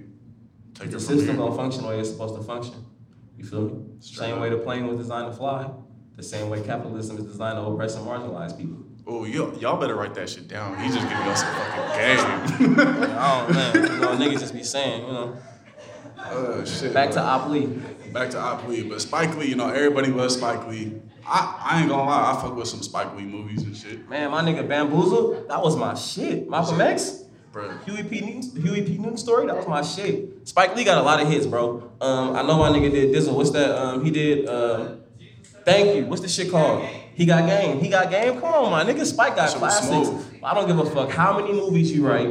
take 0.75 0.91
The 0.91 0.97
it 0.97 1.01
from 1.01 1.19
system 1.19 1.37
gonna 1.37 1.55
function 1.57 1.83
the 1.83 1.89
way 1.89 1.99
it's 2.01 2.11
supposed 2.11 2.37
to 2.37 2.43
function. 2.43 2.75
You 3.37 3.45
feel 3.45 3.63
me? 3.63 3.83
Straight 4.01 4.27
Same 4.29 4.35
up. 4.37 4.41
way 4.43 4.51
the 4.51 4.59
plane 4.59 4.87
was 4.87 4.97
designed 4.99 5.31
to 5.31 5.37
fly. 5.37 5.69
The 6.17 6.23
same 6.23 6.49
way 6.49 6.63
capitalism 6.63 7.19
is 7.19 7.25
designed 7.25 7.57
to 7.57 7.63
oppress 7.63 7.97
and 7.97 8.07
marginalize 8.07 8.57
people. 8.57 8.79
Oh, 9.07 9.25
y'all, 9.25 9.53
y'all 9.59 9.79
better 9.79 9.97
write 9.97 10.15
that 10.15 10.31
shit 10.31 10.49
down. 10.49 10.79
He's 10.79 10.95
just 10.95 11.07
giving 11.09 11.27
us 11.27 11.43
a 11.43 11.47
fucking 11.47 12.77
game. 12.77 12.77
I 12.79 13.45
don't 13.47 13.55
know. 13.55 13.95
You 13.95 14.01
know, 14.01 14.17
niggas 14.17 14.41
just 14.41 14.55
be 14.55 14.63
saying, 14.63 15.07
you 15.07 15.13
know. 15.13 15.37
uh, 16.19 16.65
shit. 16.65 16.95
Back 16.95 17.11
to. 17.13 17.21
Op 17.21 17.49
Lee. 17.51 17.67
back 18.13 18.31
to 18.31 18.39
Op 18.39 18.67
Lee, 18.69 18.83
but 18.85 19.01
Spike 19.03 19.37
Lee, 19.37 19.49
you 19.49 19.57
know, 19.57 19.69
everybody 19.69 20.09
loves 20.11 20.37
Spike 20.37 20.67
Lee. 20.69 21.03
I, 21.27 21.59
I 21.71 21.81
ain't 21.81 21.89
gonna 21.89 22.05
lie, 22.09 22.33
I 22.37 22.41
fuck 22.41 22.55
with 22.55 22.69
some 22.69 22.83
Spike 22.83 23.15
Lee 23.17 23.25
movies 23.25 23.63
and 23.63 23.77
shit, 23.77 24.09
Man, 24.09 24.31
my 24.31 24.43
nigga 24.43 24.67
Bamboozle, 24.69 25.47
that 25.49 25.61
was 25.63 25.75
my 25.77 25.95
shit. 25.95 26.49
Malcolm 26.49 26.81
X, 26.81 27.24
bro. 27.55 27.71
Huey 27.87 28.03
P. 28.03 28.21
Newton, 28.21 28.63
Huey 28.63 28.83
P. 28.83 28.99
Newton 28.99 29.17
story, 29.17 29.47
that 29.47 29.57
was 29.57 29.67
my 29.67 29.81
shit. 29.81 30.47
Spike 30.47 30.77
Lee 30.77 30.85
got 30.85 30.99
a 30.99 31.03
lot 31.03 31.23
of 31.23 31.29
hits, 31.29 31.47
bro. 31.47 31.91
Um, 32.01 32.37
I 32.37 32.43
know 32.43 32.59
my 32.59 32.69
nigga 32.69 32.91
did 32.91 33.15
Dizzle. 33.15 33.35
What's 33.35 33.51
that? 33.53 33.71
Um, 33.81 34.05
he 34.05 34.11
did. 34.11 34.47
Um, 34.49 35.01
thank 35.65 35.97
you. 35.97 36.05
What's 36.07 36.21
the 36.21 36.29
shit 36.29 36.51
called? 36.51 36.85
He 37.15 37.25
got 37.25 37.47
game. 37.49 37.79
He 37.79 37.89
got 37.89 38.11
game. 38.11 38.35
Come 38.41 38.53
on, 38.53 38.71
my 38.73 38.85
nigga. 38.85 39.07
Spike 39.07 39.37
got 39.37 39.49
Shit 39.49 39.59
classics. 39.61 40.11
I 40.43 40.53
don't 40.53 40.67
give 40.67 40.79
a 40.79 40.85
fuck 40.91 41.11
how 41.11 41.39
many 41.41 41.53
movies 41.53 41.93
you 41.93 42.07
write. 42.07 42.29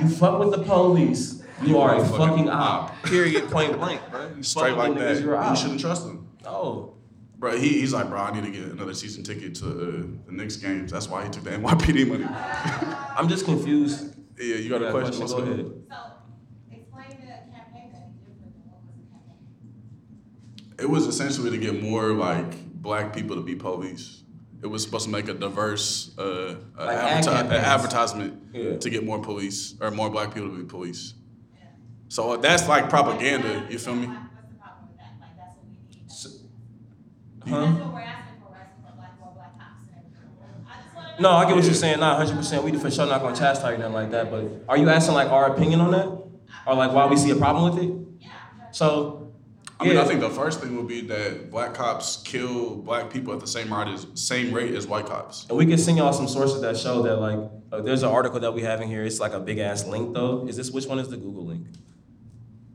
You 0.00 0.08
fuck 0.08 0.38
with 0.38 0.52
the 0.52 0.62
police. 0.62 1.42
You 1.62 1.78
are 1.80 1.96
a 1.96 2.04
fucking 2.04 2.16
fucking 2.18 2.48
op. 2.50 3.02
Period. 3.02 3.50
Point 3.50 3.76
blank, 3.76 4.00
bro. 4.12 4.30
You 4.36 4.42
Straight 4.44 4.76
like 4.76 4.94
that. 4.94 5.20
you're 5.20 5.34
a 5.34 5.44
You 5.44 5.50
op. 5.50 5.56
shouldn't 5.56 5.80
trust 5.80 6.06
him. 6.06 6.28
No. 6.44 6.94
Bro, 7.36 7.56
he, 7.58 7.80
he's 7.80 7.92
like, 7.92 8.08
bro, 8.08 8.20
I 8.20 8.32
need 8.32 8.44
to 8.44 8.50
get 8.50 8.70
another 8.70 8.94
season 8.94 9.22
ticket 9.24 9.54
to 9.56 9.66
uh, 9.66 10.26
the 10.26 10.32
Knicks 10.32 10.56
games. 10.56 10.90
That's 10.92 11.08
why 11.08 11.24
he 11.24 11.30
took 11.30 11.44
the 11.44 11.50
NYPD 11.50 12.08
money. 12.08 12.24
I'm 13.16 13.28
just 13.28 13.44
confused. 13.44 14.14
Yeah, 14.40 14.56
you 14.56 14.68
got 14.68 14.82
a 14.82 14.86
Yeah, 14.86 14.90
question? 14.92 15.14
Go 15.14 15.20
What's 15.20 15.32
up? 15.32 15.38
ahead. 15.40 15.66
So, 15.90 15.96
explain 16.70 17.08
the 17.20 17.26
campaign 17.52 17.90
that 17.92 18.10
he 18.12 18.32
different 18.32 18.54
than 18.54 18.70
what 18.70 18.82
was 18.86 18.94
the 18.96 19.10
campaign. 19.10 20.78
It 20.78 20.88
was 20.88 21.06
essentially 21.06 21.50
to 21.50 21.58
get 21.58 21.82
more 21.82 22.12
like 22.12 22.72
black 22.80 23.12
people 23.14 23.36
to 23.36 23.42
be 23.42 23.54
police. 23.56 24.22
It 24.62 24.66
was 24.66 24.82
supposed 24.82 25.04
to 25.06 25.10
make 25.10 25.28
a 25.28 25.34
diverse 25.34 26.16
uh, 26.18 26.22
uh, 26.22 26.56
Like 26.86 26.96
ad 26.98 27.24
adverti- 27.24 27.32
campaigns. 27.32 27.64
advertisement 27.64 28.42
Yeah. 28.52 28.76
to 28.76 28.90
get 28.90 29.04
more 29.04 29.20
police 29.20 29.74
or 29.80 29.90
more 29.90 30.10
black 30.10 30.34
people 30.34 30.48
to 30.50 30.56
be 30.56 30.64
police. 30.64 31.14
So 32.08 32.36
that's 32.38 32.66
like 32.68 32.88
propaganda. 32.88 33.66
You 33.70 33.78
feel 33.78 33.94
me? 33.94 34.08
What's 36.06 36.26
No. 41.18 41.30
I 41.30 41.46
get 41.46 41.56
what 41.56 41.64
you're 41.64 41.74
saying. 41.74 42.00
Not 42.00 42.18
100. 42.18 42.36
percent 42.36 42.64
We 42.64 42.72
for 42.78 42.90
sure 42.90 43.06
not 43.06 43.22
gonna 43.22 43.36
chastise 43.36 43.72
you 43.72 43.78
nothing 43.78 43.94
like 43.94 44.10
that. 44.12 44.30
But 44.30 44.64
are 44.68 44.76
you 44.76 44.88
asking 44.88 45.14
like 45.14 45.28
our 45.30 45.52
opinion 45.52 45.80
on 45.80 45.90
that, 45.92 46.06
or 46.66 46.74
like 46.74 46.92
why 46.92 47.06
we 47.06 47.16
see 47.16 47.30
a 47.30 47.36
problem 47.36 47.74
with 47.74 47.82
it? 47.84 47.94
So, 48.72 49.32
I 49.80 49.84
mean, 49.84 49.94
yeah. 49.94 50.02
I 50.02 50.04
think 50.04 50.20
the 50.20 50.30
first 50.30 50.60
thing 50.60 50.76
would 50.76 50.88
be 50.88 51.00
that 51.02 51.50
black 51.50 51.74
cops 51.74 52.22
kill 52.22 52.76
black 52.76 53.10
people 53.10 53.32
at 53.32 53.40
the 53.40 53.46
same 53.46 53.72
rate 53.72 53.88
as 53.88 54.06
same 54.14 54.52
rate 54.52 54.74
as 54.74 54.86
white 54.86 55.06
cops. 55.06 55.46
And 55.48 55.56
we 55.56 55.66
can 55.66 55.78
send 55.78 55.96
y'all 55.98 56.12
some 56.12 56.28
sources 56.28 56.60
that 56.62 56.76
show 56.76 57.02
that 57.02 57.16
like 57.16 57.38
uh, 57.72 57.80
there's 57.82 58.02
an 58.02 58.10
article 58.10 58.40
that 58.40 58.52
we 58.52 58.62
have 58.62 58.80
in 58.80 58.88
here. 58.88 59.04
It's 59.04 59.20
like 59.20 59.32
a 59.32 59.40
big 59.40 59.58
ass 59.58 59.86
link 59.86 60.14
though. 60.14 60.46
Is 60.46 60.56
this 60.56 60.70
which 60.70 60.86
one 60.86 60.98
is 60.98 61.08
the 61.08 61.16
Google 61.16 61.46
link? 61.46 61.66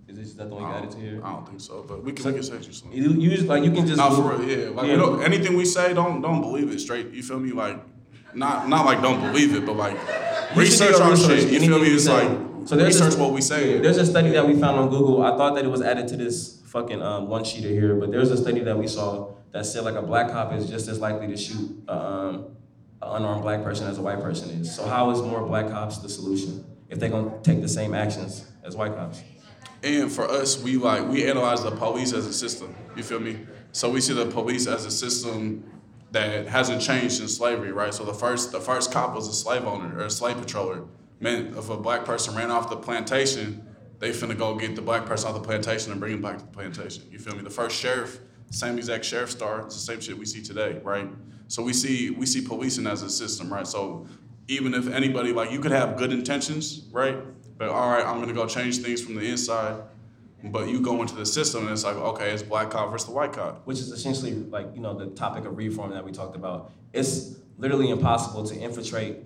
Is 0.08 0.18
this 0.18 0.34
that 0.36 0.50
the 0.50 0.56
one 0.56 0.64
you 0.64 0.70
got 0.70 0.84
it 0.86 0.94
here? 1.00 1.22
I 1.24 1.32
don't 1.34 1.48
think 1.48 1.62
so, 1.62 1.84
but 1.88 2.04
we 2.04 2.12
can 2.12 2.26
we 2.26 2.34
can 2.34 2.44
say 2.44 2.56
you 2.58 2.74
something. 2.74 2.92
You, 2.94 3.10
you 3.14 3.30
just, 3.32 3.46
like 3.48 3.64
you 3.64 3.72
can 3.72 3.86
just 3.86 3.98
No, 3.98 4.10
Google- 4.10 4.30
for 4.32 4.36
real, 4.38 4.50
yeah. 4.50 4.70
Like 4.70 4.88
Yeah. 4.88 4.94
we 4.94 5.00
don't, 5.00 5.24
anything 5.24 5.56
we 5.58 5.66
say, 5.66 5.94
don't 5.94 6.22
don't 6.22 6.42
believe 6.42 6.72
it 6.72 6.80
straight. 6.80 7.12
You 7.12 7.22
feel 7.24 7.40
me? 7.40 7.52
Like 7.52 7.84
not 8.36 8.68
not 8.70 8.86
like 8.86 9.02
don't 9.02 9.20
believe 9.22 9.56
it, 9.56 9.66
but 9.66 9.76
like 9.76 9.98
You 10.56 10.62
research 10.62 10.96
our 11.00 11.12
research, 11.12 11.42
shit. 11.42 11.50
You 11.50 11.58
anything 11.58 11.70
feel 11.70 11.80
me? 11.80 11.94
It's 11.94 12.08
like 12.08 12.30
So 12.66 12.76
there's 12.76 12.94
research 12.96 13.12
this- 13.12 13.18
what 13.18 13.34
we 13.34 13.42
say. 13.42 13.80
There's 13.80 13.98
a 13.98 14.06
study 14.06 14.30
that 14.32 14.48
we 14.48 14.54
found 14.60 14.78
on 14.80 14.90
Google. 14.90 15.24
I 15.24 15.36
thought 15.38 15.56
that 15.56 15.66
it 15.66 15.70
was 15.70 15.82
added 15.82 16.08
to 16.10 16.18
this 16.18 16.62
fucking 16.68 17.02
um, 17.02 17.28
one 17.28 17.44
sheeter 17.44 17.70
here, 17.70 17.96
but 17.96 18.12
there's 18.12 18.32
a 18.32 18.38
study 18.38 18.62
that 18.62 18.78
we 18.78 18.88
saw 18.88 19.30
that 19.52 19.66
said 19.66 19.84
like 19.84 19.96
a 19.96 20.02
black 20.02 20.30
cop 20.32 20.54
is 20.54 20.68
just 20.70 20.88
as 20.88 21.00
likely 21.00 21.28
to 21.28 21.38
shoot 21.38 21.70
um, 21.88 22.46
an 23.02 23.18
unarmed 23.18 23.44
black 23.44 23.64
person 23.64 23.88
as 23.88 23.98
a 23.98 24.02
white 24.02 24.22
person 24.22 24.50
is. 24.50 24.74
So 24.76 24.86
how 24.86 25.12
is 25.12 25.22
more 25.22 25.46
black 25.46 25.68
cops 25.70 25.98
the 26.00 26.10
solution 26.10 26.66
if 26.90 27.00
they're 27.00 27.10
gonna 27.10 27.32
take 27.44 27.62
the 27.62 27.68
same 27.70 27.94
actions 27.94 28.46
as 28.64 28.76
white 28.76 28.96
cops? 28.96 29.22
And 29.84 30.10
for 30.12 30.24
us, 30.30 30.62
we 30.64 30.78
like 30.78 31.06
we 31.08 31.28
analyze 31.30 31.62
the 31.64 31.72
police 31.72 32.14
as 32.14 32.26
a 32.26 32.34
system. 32.34 32.74
You 32.96 33.04
feel 33.04 33.20
me? 33.20 33.40
So 33.74 33.90
we 33.90 34.00
see 34.02 34.14
the 34.14 34.26
police 34.28 34.66
as 34.68 34.86
a 34.86 34.92
system 34.92 35.64
that 36.14 36.48
hasn't 36.48 36.80
changed 36.82 37.16
since 37.16 37.36
slavery, 37.36 37.72
right? 37.72 37.94
So 37.94 38.06
the 38.06 38.14
first 38.14 38.52
the 38.52 38.62
first 38.62 38.92
cop 38.92 39.16
was 39.16 39.28
a 39.28 39.34
slave 39.34 39.66
owner 39.66 39.98
or 39.98 40.06
a 40.06 40.10
slave 40.10 40.38
patroller. 40.38 40.88
Man, 41.20 41.54
if 41.58 41.70
a 41.70 41.78
black 41.78 42.06
person 42.06 42.36
ran 42.36 42.52
off 42.52 42.70
the 42.70 42.78
plantation, 42.78 43.68
they 44.00 44.12
finna 44.12 44.38
go 44.38 44.56
get 44.56 44.76
the 44.76 44.82
black 44.82 45.06
person 45.06 45.30
off 45.30 45.34
the 45.34 45.42
plantation 45.42 45.92
and 45.92 46.00
bring 46.00 46.14
him 46.14 46.22
back 46.22 46.38
to 46.38 46.46
the 46.46 46.52
plantation. 46.52 47.04
You 47.12 47.18
feel 47.18 47.36
me? 47.36 47.42
The 47.42 47.50
first 47.50 47.76
sheriff, 47.76 48.20
same 48.52 48.78
exact 48.78 49.06
sheriff 49.06 49.32
star, 49.32 49.62
it's 49.62 49.76
the 49.76 49.82
same 49.82 50.02
shit 50.02 50.16
we 50.18 50.26
see 50.26 50.44
today, 50.44 50.80
right? 50.84 51.10
So 51.48 51.64
we 51.64 51.74
see 51.74 52.12
we 52.12 52.28
see 52.28 52.42
policing 52.42 52.86
as 52.86 53.02
a 53.02 53.10
system, 53.10 53.52
right? 53.52 53.66
So 53.66 54.06
even 54.48 54.76
if 54.76 54.88
anybody 54.88 55.34
like 55.34 55.52
you 55.52 55.60
could 55.60 55.72
have 55.72 55.98
good 55.98 56.14
intentions, 56.14 56.84
right? 56.92 57.18
But 57.58 57.70
all 57.70 57.90
right, 57.90 58.06
I'm 58.06 58.20
gonna 58.20 58.34
go 58.34 58.46
change 58.46 58.78
things 58.78 59.02
from 59.02 59.16
the 59.16 59.22
inside. 59.22 59.82
But 60.44 60.68
you 60.68 60.82
go 60.82 61.02
into 61.02 61.16
the 61.16 61.26
system 61.26 61.64
and 61.64 61.72
it's 61.72 61.86
like, 61.86 61.96
okay, 61.96 62.32
it's 62.32 62.44
black 62.44 62.70
cop 62.70 62.92
versus 62.92 63.08
the 63.08 63.14
white 63.14 63.32
cop. 63.32 63.66
which 63.66 63.80
is 63.80 63.90
essentially 63.92 64.34
like 64.34 64.68
you 64.76 64.82
know 64.82 64.94
the 64.94 65.08
topic 65.08 65.46
of 65.46 65.58
reform 65.58 65.92
that 65.92 66.04
we 66.04 66.12
talked 66.12 66.36
about. 66.36 66.72
It's 66.92 67.38
literally 67.58 67.90
impossible 67.90 68.44
to 68.48 68.56
infiltrate. 68.56 69.20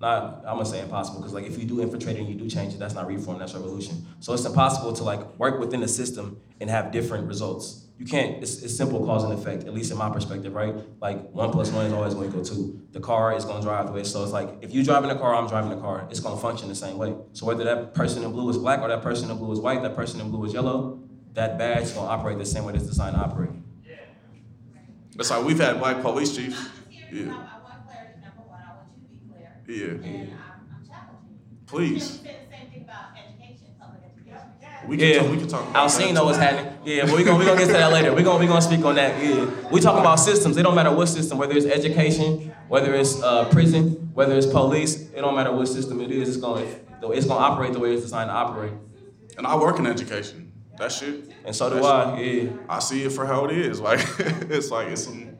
Not 0.00 0.38
I'm 0.38 0.56
gonna 0.56 0.64
say 0.66 0.80
impossible 0.80 1.20
because 1.20 1.34
like 1.34 1.44
if 1.44 1.58
you 1.58 1.64
do 1.66 1.80
infiltrate 1.82 2.16
and 2.16 2.26
you 2.26 2.34
do 2.34 2.48
change 2.48 2.72
it, 2.72 2.78
that's 2.78 2.94
not 2.94 3.06
reform, 3.06 3.38
that's 3.38 3.54
revolution. 3.54 4.06
So 4.20 4.32
it's 4.32 4.44
impossible 4.46 4.94
to 4.94 5.04
like 5.04 5.38
work 5.38 5.60
within 5.60 5.80
the 5.80 5.88
system 5.88 6.40
and 6.60 6.70
have 6.70 6.90
different 6.90 7.28
results. 7.28 7.81
You 8.02 8.08
can't. 8.08 8.42
It's, 8.42 8.60
it's 8.62 8.76
simple 8.76 9.06
cause 9.06 9.22
and 9.22 9.32
effect, 9.32 9.62
at 9.62 9.72
least 9.72 9.92
in 9.92 9.96
my 9.96 10.10
perspective, 10.10 10.52
right? 10.54 10.74
Like 11.00 11.30
one 11.30 11.52
plus 11.52 11.70
one 11.70 11.86
is 11.86 11.92
always 11.92 12.14
going 12.14 12.32
to 12.32 12.36
equal 12.36 12.44
two. 12.44 12.82
The 12.90 12.98
car 12.98 13.32
is 13.36 13.44
going 13.44 13.58
to 13.58 13.62
drive 13.62 13.86
the 13.86 13.92
way. 13.92 14.02
So 14.02 14.24
it's 14.24 14.32
like 14.32 14.58
if 14.60 14.72
you're 14.72 14.82
driving 14.82 15.08
a 15.10 15.14
car, 15.16 15.36
I'm 15.36 15.46
driving 15.46 15.70
a 15.70 15.80
car. 15.80 16.08
It's 16.10 16.18
going 16.18 16.34
to 16.34 16.42
function 16.42 16.68
the 16.68 16.74
same 16.74 16.98
way. 16.98 17.14
So 17.32 17.46
whether 17.46 17.62
that 17.62 17.94
person 17.94 18.24
in 18.24 18.32
blue 18.32 18.50
is 18.50 18.58
black 18.58 18.80
or 18.80 18.88
that 18.88 19.02
person 19.02 19.30
in 19.30 19.38
blue 19.38 19.52
is 19.52 19.60
white, 19.60 19.82
that 19.82 19.94
person 19.94 20.20
in 20.20 20.32
blue 20.32 20.44
is 20.44 20.52
yellow, 20.52 20.98
that 21.34 21.58
badge 21.58 21.84
is 21.84 21.92
going 21.92 22.08
to 22.08 22.12
operate 22.12 22.38
the 22.38 22.44
same 22.44 22.64
way 22.64 22.74
it's 22.74 22.86
designed 22.86 23.14
to 23.14 23.22
operate. 23.22 23.50
It's 25.16 25.30
like 25.30 25.44
we've 25.44 25.60
had 25.60 25.78
black 25.78 26.02
police 26.02 26.34
chiefs. 26.34 26.58
I'm 26.58 26.64
just 26.82 27.08
here, 29.68 30.00
Yeah. 30.02 30.24
I, 32.18 32.34
I 32.34 32.41
We 34.86 34.96
can 34.96 35.08
Yeah, 35.08 35.18
talk, 35.20 35.30
we 35.30 35.36
can 35.38 35.48
talk 35.48 35.70
about 35.70 36.12
know 36.12 36.24
what's 36.24 36.38
happening. 36.38 36.76
Yeah, 36.84 37.06
but 37.06 37.16
we 37.16 37.24
gonna 37.24 37.38
we 37.38 37.44
gonna 37.44 37.58
get 37.58 37.66
to 37.66 37.72
that 37.74 37.92
later. 37.92 38.14
We 38.14 38.22
gonna 38.22 38.38
we 38.38 38.46
gonna 38.46 38.62
speak 38.62 38.84
on 38.84 38.96
that. 38.96 39.22
Yeah, 39.22 39.48
we 39.70 39.80
talking 39.80 40.00
about 40.00 40.16
systems. 40.16 40.56
It 40.56 40.62
don't 40.64 40.74
matter 40.74 40.92
what 40.94 41.06
system, 41.06 41.38
whether 41.38 41.56
it's 41.56 41.66
education, 41.66 42.52
whether 42.68 42.94
it's 42.94 43.22
uh, 43.22 43.48
prison, 43.50 44.10
whether 44.14 44.34
it's 44.36 44.46
police. 44.46 45.00
It 45.12 45.20
don't 45.20 45.34
matter 45.34 45.52
what 45.52 45.68
system 45.68 46.00
it 46.00 46.10
is. 46.10 46.28
It's 46.28 46.38
gonna 46.38 46.66
it's 47.10 47.26
gonna 47.26 47.40
operate 47.40 47.72
the 47.72 47.78
way 47.78 47.92
it's 47.92 48.02
designed 48.02 48.30
to 48.30 48.34
operate. 48.34 48.72
And 49.38 49.46
I 49.46 49.56
work 49.56 49.78
in 49.78 49.86
education. 49.86 50.52
That 50.78 50.90
shit. 50.90 51.30
And 51.44 51.54
so 51.54 51.68
do 51.68 51.76
That's- 51.76 52.18
I. 52.18 52.20
Yeah. 52.20 52.50
I 52.68 52.78
see 52.80 53.04
it 53.04 53.12
for 53.12 53.26
how 53.26 53.44
it 53.44 53.52
is. 53.56 53.80
Like 53.88 54.00
it's 54.18 54.70
like 54.70 54.88
it's 54.88 55.04
some 55.04 55.38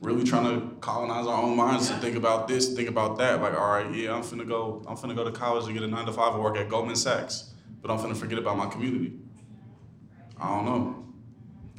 really 0.00 0.24
trying 0.24 0.44
to 0.44 0.74
colonize 0.80 1.26
our 1.26 1.42
own 1.42 1.56
minds 1.56 1.88
to 1.88 1.94
think 1.98 2.16
about 2.16 2.48
this, 2.48 2.74
think 2.74 2.88
about 2.88 3.18
that. 3.18 3.40
Like, 3.40 3.54
all 3.54 3.68
right, 3.70 3.94
yeah, 3.94 4.14
I'm 4.14 4.22
finna 4.22 4.48
go, 4.48 4.82
I'm 4.88 4.96
finna 4.96 5.14
go 5.14 5.24
to 5.24 5.30
college 5.30 5.66
and 5.66 5.74
get 5.74 5.82
a 5.82 5.86
nine 5.86 6.06
to 6.06 6.12
five 6.12 6.32
and 6.32 6.42
work 6.42 6.56
at 6.56 6.70
Goldman 6.70 6.96
Sachs, 6.96 7.49
but 7.82 7.90
I'm 7.90 7.98
finna 7.98 8.16
forget 8.16 8.38
about 8.38 8.56
my 8.56 8.66
community. 8.66 9.12
I 10.38 10.48
don't 10.48 10.64
know. 10.64 11.00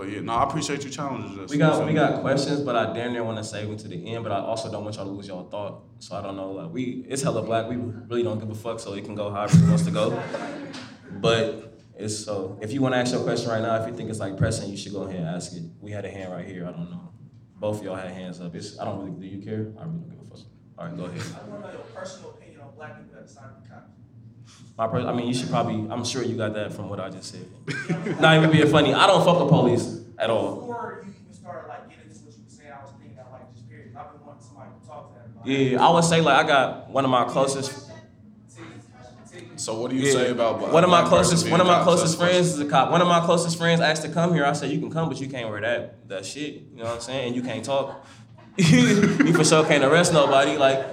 But 0.01 0.09
yeah, 0.09 0.21
no, 0.21 0.33
I 0.33 0.43
appreciate 0.45 0.83
you 0.83 0.89
challenging 0.89 1.39
us. 1.39 1.51
We 1.51 1.57
got 1.57 1.85
we 1.85 1.93
got 1.93 2.21
questions, 2.21 2.61
but 2.61 2.75
I 2.75 2.91
damn 2.91 3.13
near 3.13 3.23
want 3.23 3.37
to 3.37 3.43
save 3.43 3.67
them 3.67 3.77
to 3.77 3.87
the 3.87 4.13
end. 4.15 4.23
But 4.23 4.31
I 4.31 4.39
also 4.39 4.71
don't 4.71 4.83
want 4.83 4.95
y'all 4.95 5.05
to 5.05 5.11
lose 5.11 5.27
y'all 5.27 5.47
thought. 5.47 5.83
So 5.99 6.15
I 6.15 6.21
don't 6.23 6.35
know. 6.35 6.51
Like 6.51 6.71
we, 6.71 7.05
it's 7.07 7.21
hella 7.21 7.43
black. 7.43 7.69
We 7.69 7.75
really 7.75 8.23
don't 8.23 8.39
give 8.39 8.49
a 8.49 8.55
fuck. 8.55 8.79
So 8.79 8.93
it 8.93 9.05
can 9.05 9.13
go 9.13 9.29
however 9.29 9.57
it 9.57 9.67
wants 9.67 9.83
to 9.83 9.91
go. 9.91 10.19
But 11.11 11.79
it's 11.95 12.17
so. 12.17 12.57
If 12.61 12.71
you 12.71 12.81
want 12.81 12.95
to 12.95 12.97
ask 12.97 13.13
your 13.13 13.23
question 13.23 13.51
right 13.51 13.61
now, 13.61 13.75
if 13.75 13.87
you 13.87 13.95
think 13.95 14.09
it's 14.09 14.19
like 14.19 14.37
pressing, 14.37 14.71
you 14.71 14.77
should 14.77 14.93
go 14.93 15.03
ahead 15.03 15.19
and 15.19 15.27
ask 15.27 15.53
it. 15.53 15.63
We 15.79 15.91
had 15.91 16.03
a 16.05 16.09
hand 16.09 16.31
right 16.31 16.47
here. 16.47 16.65
I 16.65 16.71
don't 16.71 16.89
know. 16.89 17.13
Both 17.57 17.79
of 17.79 17.85
y'all 17.85 17.95
had 17.95 18.09
hands 18.09 18.41
up. 18.41 18.55
It's 18.55 18.79
I 18.79 18.85
don't 18.85 19.05
really. 19.05 19.19
Do 19.19 19.27
you 19.27 19.43
care? 19.43 19.71
I 19.79 19.83
really 19.83 19.99
don't 19.99 20.09
give 20.09 20.19
a 20.21 20.35
fuck. 20.35 20.47
All 20.79 20.85
right, 20.87 20.97
go 20.97 21.05
ahead. 21.05 21.21
I 21.21 21.47
want 21.47 21.61
to 21.61 21.67
know 21.67 21.73
your 21.73 21.85
personal 21.93 22.31
opinion 22.31 22.61
on 22.61 22.73
black 22.75 22.97
people 22.97 23.19
at 23.19 23.27
the 23.27 23.31
side 23.31 23.51
of 23.55 23.61
the 23.61 23.69
cops. 23.69 24.00
My 24.77 24.87
per- 24.87 25.05
I 25.07 25.13
mean, 25.13 25.27
you 25.27 25.33
should 25.33 25.49
probably. 25.49 25.89
I'm 25.91 26.03
sure 26.05 26.23
you 26.23 26.35
got 26.37 26.53
that 26.55 26.73
from 26.73 26.89
what 26.89 26.99
I 26.99 27.09
just 27.09 27.31
said. 27.31 28.19
Not 28.19 28.37
even 28.37 28.51
being 28.51 28.67
funny. 28.67 28.93
I 28.93 29.05
don't 29.07 29.23
fuck 29.23 29.39
with 29.39 29.49
police 29.49 29.99
at 30.17 30.29
all. 30.29 30.55
Before 30.61 31.03
you 31.05 31.13
even 31.21 31.33
started 31.33 31.67
like 31.67 31.89
getting 31.89 32.09
into 32.09 32.19
what 32.25 32.33
you 32.37 32.43
were 32.43 32.49
saying, 32.49 32.71
I 32.71 32.81
was 32.81 32.91
thinking 32.97 33.15
that 33.17 33.27
like 33.31 33.53
just 33.53 33.69
period. 33.69 33.95
I've 33.95 34.11
been 34.11 34.25
wanting 34.25 34.41
somebody 34.43 34.69
to 34.81 34.87
talk 34.87 35.09
to 35.13 35.19
that 35.19 35.25
about. 35.27 35.45
Yeah, 35.47 35.85
I 35.85 35.93
would 35.93 36.03
say 36.03 36.21
like 36.21 36.45
I 36.45 36.47
got 36.47 36.89
one 36.89 37.03
of 37.05 37.11
my 37.11 37.25
closest. 37.25 37.89
T, 38.55 38.61
T. 39.31 39.45
So 39.57 39.79
what 39.79 39.91
do 39.91 39.97
you 39.97 40.05
say 40.11 40.31
about 40.31 40.59
black? 40.59 40.73
one 40.73 40.83
of 40.83 40.89
my 40.89 41.03
closest 41.07 41.49
one 41.49 41.61
of 41.61 41.67
my 41.67 41.83
closest 41.83 42.17
friends 42.17 42.47
is 42.47 42.59
a 42.59 42.65
cop. 42.65 42.91
One 42.91 43.01
of 43.01 43.07
my 43.07 43.19
closest 43.25 43.57
friends 43.57 43.81
asked 43.81 44.01
to 44.03 44.09
come 44.09 44.33
here. 44.33 44.45
I 44.45 44.53
said 44.53 44.71
you 44.71 44.79
can 44.79 44.89
come, 44.91 45.09
but 45.09 45.19
you 45.21 45.27
can't 45.27 45.49
wear 45.49 45.61
that 45.61 46.07
that 46.09 46.25
shit. 46.25 46.53
You 46.71 46.77
know 46.77 46.85
what 46.85 46.93
I'm 46.95 47.01
saying? 47.01 47.27
And 47.27 47.35
you 47.35 47.43
can't 47.43 47.63
talk. 47.63 48.05
you 48.57 49.33
for 49.33 49.43
sure 49.43 49.63
can't 49.65 49.83
arrest 49.83 50.11
nobody. 50.13 50.57
Like, 50.57 50.83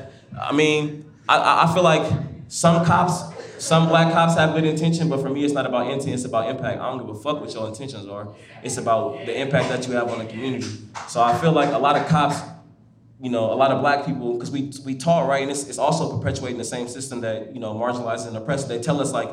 I 0.40 0.52
mean, 0.52 1.10
I- 1.28 1.38
I, 1.38 1.64
I 1.70 1.74
feel 1.74 1.82
like 1.82 2.10
some 2.48 2.84
cops, 2.84 3.22
some 3.58 3.88
black 3.88 4.12
cops 4.12 4.36
have 4.36 4.54
good 4.54 4.64
intention, 4.64 5.08
but 5.08 5.20
for 5.20 5.28
me, 5.28 5.44
it's 5.44 5.54
not 5.54 5.66
about 5.66 5.90
intent. 5.90 6.14
It's 6.14 6.24
about 6.24 6.48
impact. 6.48 6.80
I 6.80 6.90
don't 6.90 6.98
give 6.98 7.08
a 7.08 7.18
fuck 7.18 7.40
what 7.40 7.52
your 7.52 7.66
intentions 7.68 8.06
are. 8.06 8.28
It's 8.62 8.76
about 8.76 9.26
the 9.26 9.40
impact 9.40 9.68
that 9.68 9.86
you 9.86 9.94
have 9.94 10.08
on 10.08 10.18
the 10.18 10.26
community. 10.26 10.68
So 11.08 11.22
I 11.22 11.36
feel 11.38 11.52
like 11.52 11.72
a 11.72 11.78
lot 11.78 11.96
of 11.96 12.06
cops 12.08 12.40
you 13.20 13.30
know, 13.30 13.52
a 13.52 13.54
lot 13.54 13.72
of 13.72 13.80
black 13.80 14.06
people, 14.06 14.34
because 14.34 14.50
we 14.50 14.72
we 14.84 14.94
taught 14.94 15.28
right, 15.28 15.42
and 15.42 15.50
it's, 15.50 15.68
it's 15.68 15.78
also 15.78 16.16
perpetuating 16.16 16.56
the 16.56 16.64
same 16.64 16.86
system 16.86 17.20
that 17.22 17.52
you 17.52 17.60
know 17.60 17.74
marginalizes 17.74 18.28
and 18.28 18.36
oppressed. 18.36 18.68
They 18.68 18.80
tell 18.80 19.00
us 19.00 19.12
like, 19.12 19.28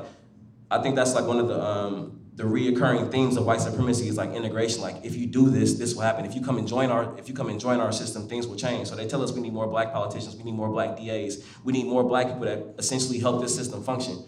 I 0.71 0.81
think 0.81 0.95
that's 0.95 1.13
like 1.13 1.25
one 1.25 1.39
of 1.39 1.47
the 1.47 1.61
um, 1.63 2.19
the 2.35 2.43
reoccurring 2.43 3.11
themes 3.11 3.37
of 3.37 3.45
white 3.45 3.61
supremacy 3.61 4.09
is 4.09 4.17
like 4.17 4.31
integration. 4.31 4.81
Like, 4.81 5.05
if 5.05 5.15
you 5.15 5.25
do 5.25 5.49
this, 5.49 5.75
this 5.75 5.95
will 5.95 6.01
happen. 6.01 6.25
If 6.25 6.35
you 6.35 6.41
come 6.41 6.57
and 6.57 6.67
join 6.67 6.91
our 6.91 7.17
if 7.17 7.29
you 7.29 7.33
come 7.33 7.49
and 7.49 7.59
join 7.59 7.79
our 7.79 7.93
system, 7.93 8.27
things 8.27 8.45
will 8.45 8.57
change. 8.57 8.89
So 8.89 8.95
they 8.95 9.07
tell 9.07 9.23
us 9.23 9.31
we 9.31 9.39
need 9.39 9.53
more 9.53 9.67
black 9.67 9.93
politicians, 9.93 10.35
we 10.35 10.43
need 10.43 10.55
more 10.55 10.69
black 10.69 10.97
DAs, 10.97 11.43
we 11.63 11.71
need 11.71 11.85
more 11.85 12.03
black 12.03 12.27
people 12.27 12.41
that 12.41 12.75
essentially 12.77 13.19
help 13.19 13.41
this 13.41 13.55
system 13.55 13.81
function. 13.83 14.25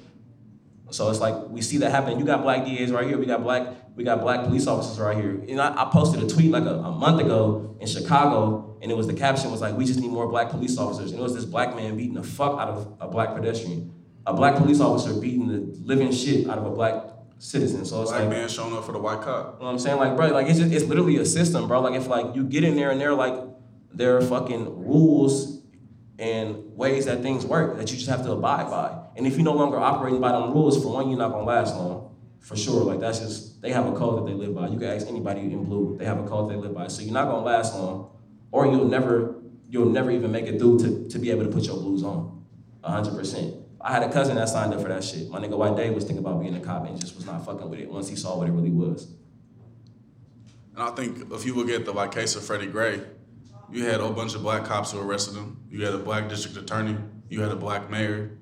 So 0.89 1.10
it's 1.10 1.20
like 1.20 1.50
we 1.50 1.62
see 1.62 1.78
that 1.80 1.91
happen. 1.91 2.17
You 2.17 2.24
got 2.24 2.43
black 2.43 2.65
DAs 2.65 2.91
right 2.91 3.06
here. 3.06 3.17
We 3.17 3.26
got 3.26 3.43
black 3.43 3.67
we 3.98 4.06
got 4.06 4.22
black 4.22 4.46
police 4.46 4.67
officers 4.67 5.00
right 5.00 5.17
here. 5.17 5.43
And 5.50 5.60
I, 5.60 5.82
I 5.82 5.89
posted 5.91 6.24
a 6.24 6.28
tweet 6.28 6.52
like 6.52 6.63
a, 6.63 6.76
a 6.76 6.91
month 6.91 7.20
ago 7.20 7.76
in 7.82 7.88
Chicago, 7.88 8.78
and 8.82 8.89
it 8.89 8.96
was 8.96 9.08
the 9.08 9.13
caption 9.13 9.52
was 9.52 9.60
like, 9.60 9.76
"We 9.76 9.84
just 9.84 10.00
need 10.00 10.12
more 10.12 10.28
black 10.28 10.50
police 10.50 10.78
officers." 10.78 11.12
And 11.12 11.20
it 11.20 11.24
was 11.24 11.36
this 11.36 11.43
black 11.43 11.76
man 11.76 11.98
beating 11.98 12.13
the 12.13 12.24
fuck 12.24 12.54
out 12.54 12.70
of 12.70 12.96
a 13.02 13.08
black 13.10 13.36
pedestrian, 13.36 13.93
a 14.26 14.34
black 14.34 14.56
police 14.56 14.80
officer 14.80 15.13
beating 15.20 15.48
the 15.48 15.58
living 15.84 16.12
shit 16.13 16.48
out 16.50 16.58
of 16.58 16.65
a 16.65 16.70
black 16.70 17.17
citizen. 17.39 17.86
So 17.86 18.02
it's 18.02 18.12
Black 18.12 18.21
like, 18.21 18.30
man 18.30 18.50
showing 18.50 18.76
up 18.76 18.86
for 18.86 18.91
the 18.91 19.00
white 19.00 19.21
cop. 19.21 19.56
you 19.56 19.60
know 19.60 19.65
what 19.65 19.71
I'm 19.71 19.80
saying? 19.80 19.97
Like, 19.97 20.15
bro, 20.15 20.28
like 20.30 20.47
it's 20.47 20.60
just, 20.60 20.71
it's 20.71 20.86
literally 20.86 21.17
a 21.17 21.26
system, 21.26 21.67
bro. 21.67 21.82
Like 21.82 21.95
if 21.95 22.08
like 22.08 22.36
you 22.36 22.43
get 22.43 22.63
in 22.63 22.76
there 22.76 22.91
and 22.91 23.00
they're 23.00 23.13
like 23.13 23.36
there 23.93 24.17
are 24.17 24.21
fucking 24.21 24.86
rules 24.86 25.62
and 26.19 26.76
ways 26.76 27.06
that 27.06 27.21
things 27.21 27.45
work 27.45 27.78
that 27.78 27.91
you 27.91 27.97
just 27.97 28.10
have 28.10 28.23
to 28.23 28.32
abide 28.32 28.69
by. 28.69 28.97
And 29.15 29.26
if 29.26 29.36
you're 29.36 29.43
no 29.43 29.54
longer 29.54 29.78
operating 29.78 30.19
by 30.19 30.32
them 30.32 30.52
rules, 30.52 30.82
for 30.82 30.93
one, 30.93 31.10
you're 31.10 31.17
not 31.17 31.32
gonna 31.32 31.45
last 31.45 31.76
long. 31.76 32.15
For 32.39 32.56
sure. 32.56 32.84
Like 32.84 33.00
that's 33.00 33.19
just 33.19 33.62
they 33.62 33.71
have 33.71 33.86
a 33.88 33.93
code 33.93 34.19
that 34.19 34.32
they 34.32 34.38
live 34.38 34.56
by. 34.56 34.67
You 34.67 34.80
can 34.80 34.89
ask 34.89 35.08
anybody 35.08 35.41
in 35.41 35.63
blue, 35.63 35.97
they 35.97 36.06
have 36.06 36.19
a 36.19 36.28
code 36.28 36.52
they 36.52 36.56
live 36.56 36.73
by. 36.73 36.88
So 36.88 37.02
you're 37.02 37.13
not 37.13 37.26
gonna 37.26 37.45
last 37.45 37.76
long. 37.76 38.12
Or 38.52 38.65
you'll 38.65 38.88
never 38.88 39.36
you'll 39.69 39.89
never 39.89 40.12
even 40.12 40.32
make 40.32 40.45
it 40.45 40.60
through 40.60 40.80
to, 40.80 41.08
to 41.10 41.19
be 41.19 41.30
able 41.32 41.43
to 41.43 41.50
put 41.52 41.63
your 41.63 41.78
blues 41.78 42.04
on. 42.04 42.45
hundred 42.84 43.15
percent. 43.15 43.54
I 43.80 43.94
had 43.94 44.04
a 44.04 44.12
cousin 44.12 44.36
that 44.36 44.50
signed 44.50 44.74
up 44.74 44.82
for 44.82 44.88
that 44.88 45.04
shit. 45.04 45.30
My 45.30 45.40
nigga 45.40 45.58
White 45.58 45.76
Dave 45.76 45.94
was 45.94 46.04
thinking 46.04 46.26
about 46.26 46.42
being 46.42 46.56
a 46.56 46.60
cop 46.60 46.88
and 46.88 47.00
just 47.00 47.16
was 47.16 47.26
not 47.26 47.46
fucking 47.46 47.70
with 47.70 47.80
it 47.80 47.90
once 47.90 48.10
he 48.10 48.16
saw 48.16 48.38
what 48.38 48.48
it 48.48 48.52
really 48.52 48.72
was. 48.72 49.08
And 50.74 50.84
I 50.84 50.92
think 50.92 51.32
if 51.32 51.46
you 51.46 51.56
look 51.56 51.70
at 51.70 51.86
the 51.86 51.92
like 51.92 52.12
case 52.12 52.36
of 52.36 52.44
Freddie 52.44 52.68
Gray, 52.68 53.02
you 53.72 53.86
had 53.86 54.00
a 54.00 54.04
whole 54.04 54.13
bunch 54.13 54.36
of 54.36 54.42
black 54.42 54.66
cops 54.66 54.92
who 54.92 55.00
arrested 55.00 55.36
him. 55.36 55.62
You 55.70 55.86
had 55.86 55.94
a 55.94 56.00
black 56.00 56.30
district 56.30 56.58
attorney. 56.58 56.98
You 57.30 57.42
had 57.42 57.52
a 57.52 57.56
black 57.56 57.90
mayor. 57.90 58.38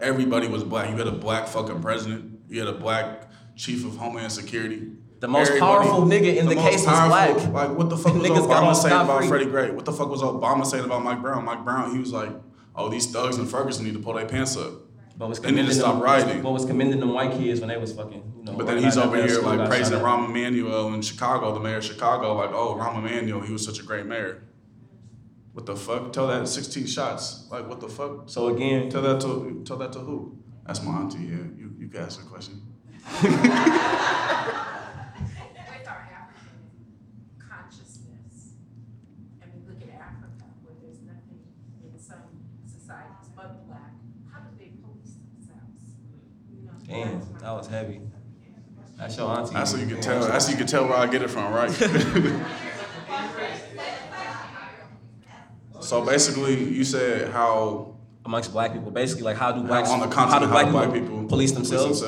Everybody 0.00 0.48
was 0.48 0.64
black. 0.64 0.90
You 0.90 0.96
had 0.96 1.06
a 1.06 1.12
black 1.12 1.46
fucking 1.46 1.80
president. 1.80 2.40
You 2.48 2.58
had 2.58 2.68
a 2.68 2.76
black 2.76 3.30
chief 3.56 3.86
of 3.86 3.96
homeland 3.96 4.32
security. 4.32 4.92
The 5.20 5.28
most 5.28 5.58
powerful 5.58 6.02
nigga 6.02 6.36
in 6.36 6.46
the 6.46 6.54
most 6.54 6.64
case 6.68 6.86
was 6.86 7.08
black. 7.08 7.36
Like 7.48 7.78
what 7.78 7.88
the 7.88 7.96
fuck 7.96 8.14
was 8.14 8.22
Niggas 8.22 8.48
got 8.48 8.62
Obama 8.62 8.74
saying 8.74 9.00
about. 9.00 9.24
Freddie 9.24 9.46
Gray? 9.46 9.70
What 9.70 9.84
the 9.84 9.92
fuck 9.92 10.08
was 10.08 10.20
Obama 10.20 10.66
saying 10.66 10.84
about 10.84 11.02
Mike 11.02 11.22
Brown? 11.22 11.44
Mike 11.44 11.64
Brown, 11.64 11.92
he 11.92 11.98
was 11.98 12.12
like, 12.12 12.30
"Oh, 12.74 12.88
these 12.88 13.10
thugs 13.10 13.38
in 13.38 13.46
Ferguson 13.46 13.84
need 13.84 13.94
to 13.94 14.00
pull 14.00 14.14
their 14.14 14.26
pants 14.26 14.56
up." 14.56 14.72
But 15.16 15.28
was 15.28 15.38
They 15.40 15.52
need 15.52 15.66
to 15.66 15.74
stop 15.74 15.94
them, 15.94 16.02
rioting. 16.02 16.42
But 16.42 16.50
was 16.50 16.64
commending 16.64 16.98
them 16.98 17.12
white 17.12 17.32
kids 17.32 17.60
when 17.60 17.68
they 17.68 17.76
was 17.76 17.92
fucking, 17.92 18.32
you 18.38 18.44
know. 18.44 18.54
But 18.54 18.66
then 18.66 18.82
he's 18.82 18.96
over 18.96 19.16
here 19.16 19.40
like 19.42 19.68
praising. 19.68 20.00
Rahm 20.00 20.28
Emanuel 20.28 20.92
in 20.92 21.02
Chicago, 21.02 21.54
the 21.54 21.60
mayor 21.60 21.76
of 21.76 21.84
Chicago, 21.84 22.34
like, 22.34 22.50
oh, 22.52 22.74
Rahm 22.74 22.98
Emanuel, 22.98 23.40
he 23.40 23.52
was 23.52 23.64
such 23.64 23.78
a 23.78 23.84
great 23.84 24.06
mayor. 24.06 24.42
What 25.52 25.66
the 25.66 25.76
fuck? 25.76 26.12
Tell 26.12 26.26
that 26.26 26.48
16 26.48 26.86
shots. 26.86 27.46
Like, 27.48 27.68
what 27.68 27.78
the 27.80 27.88
fuck? 27.88 28.28
So 28.28 28.48
again, 28.48 28.90
Tell 28.90 29.02
that 29.02 29.20
to 29.20 29.62
tell 29.64 29.76
that 29.76 29.92
to 29.92 30.00
who? 30.00 30.36
That's 30.66 30.82
my 30.82 30.94
auntie. 30.98 31.18
Yeah, 31.18 31.46
you 31.56 31.70
you 31.78 31.88
can 31.88 32.02
ask 32.02 32.20
a 32.20 32.26
question. 32.26 32.60
With 35.74 35.88
our 35.88 36.08
African 36.10 36.58
consciousness, 37.38 38.54
and 39.42 39.50
we 39.54 39.60
look 39.68 39.82
at 39.82 39.94
Africa, 40.00 40.46
where 40.62 40.74
there's 40.82 41.00
nothing 41.02 41.42
in 41.82 41.98
some 41.98 42.22
societies 42.66 43.28
but 43.36 43.66
black, 43.66 43.92
how 44.32 44.40
do 44.40 44.50
they 44.58 44.70
police 44.82 45.14
themselves? 45.18 45.98
You 46.50 46.66
know, 46.66 46.73
damn, 46.86 47.20
that 47.40 47.52
was 47.52 47.66
heavy. 47.66 48.00
That's 48.96 49.16
your 49.16 49.28
auntie. 49.28 49.54
That's 49.54 49.72
how 49.72 49.78
you 49.78 49.86
can 49.86 50.00
tell. 50.00 50.26
That's 50.26 50.46
how 50.46 50.52
you 50.52 50.58
can 50.58 50.66
tell 50.66 50.86
where 50.86 50.96
I 50.96 51.06
get 51.06 51.22
it 51.22 51.28
from, 51.28 51.52
right? 51.52 51.70
so 55.80 56.04
basically, 56.04 56.54
you 56.54 56.84
said 56.84 57.30
how 57.30 57.96
amongst 58.24 58.52
black 58.52 58.72
people. 58.72 58.90
Basically, 58.90 59.24
like 59.24 59.36
how 59.36 59.52
do 59.52 59.62
black 59.62 59.86
on 59.88 60.00
the 60.00 60.06
how 60.06 60.12
continent 60.12 60.42
do 60.42 60.48
how 60.48 60.52
black, 60.52 60.72
black 60.72 60.92
people, 60.92 61.08
people 61.08 61.28
police 61.28 61.52
themselves? 61.52 62.02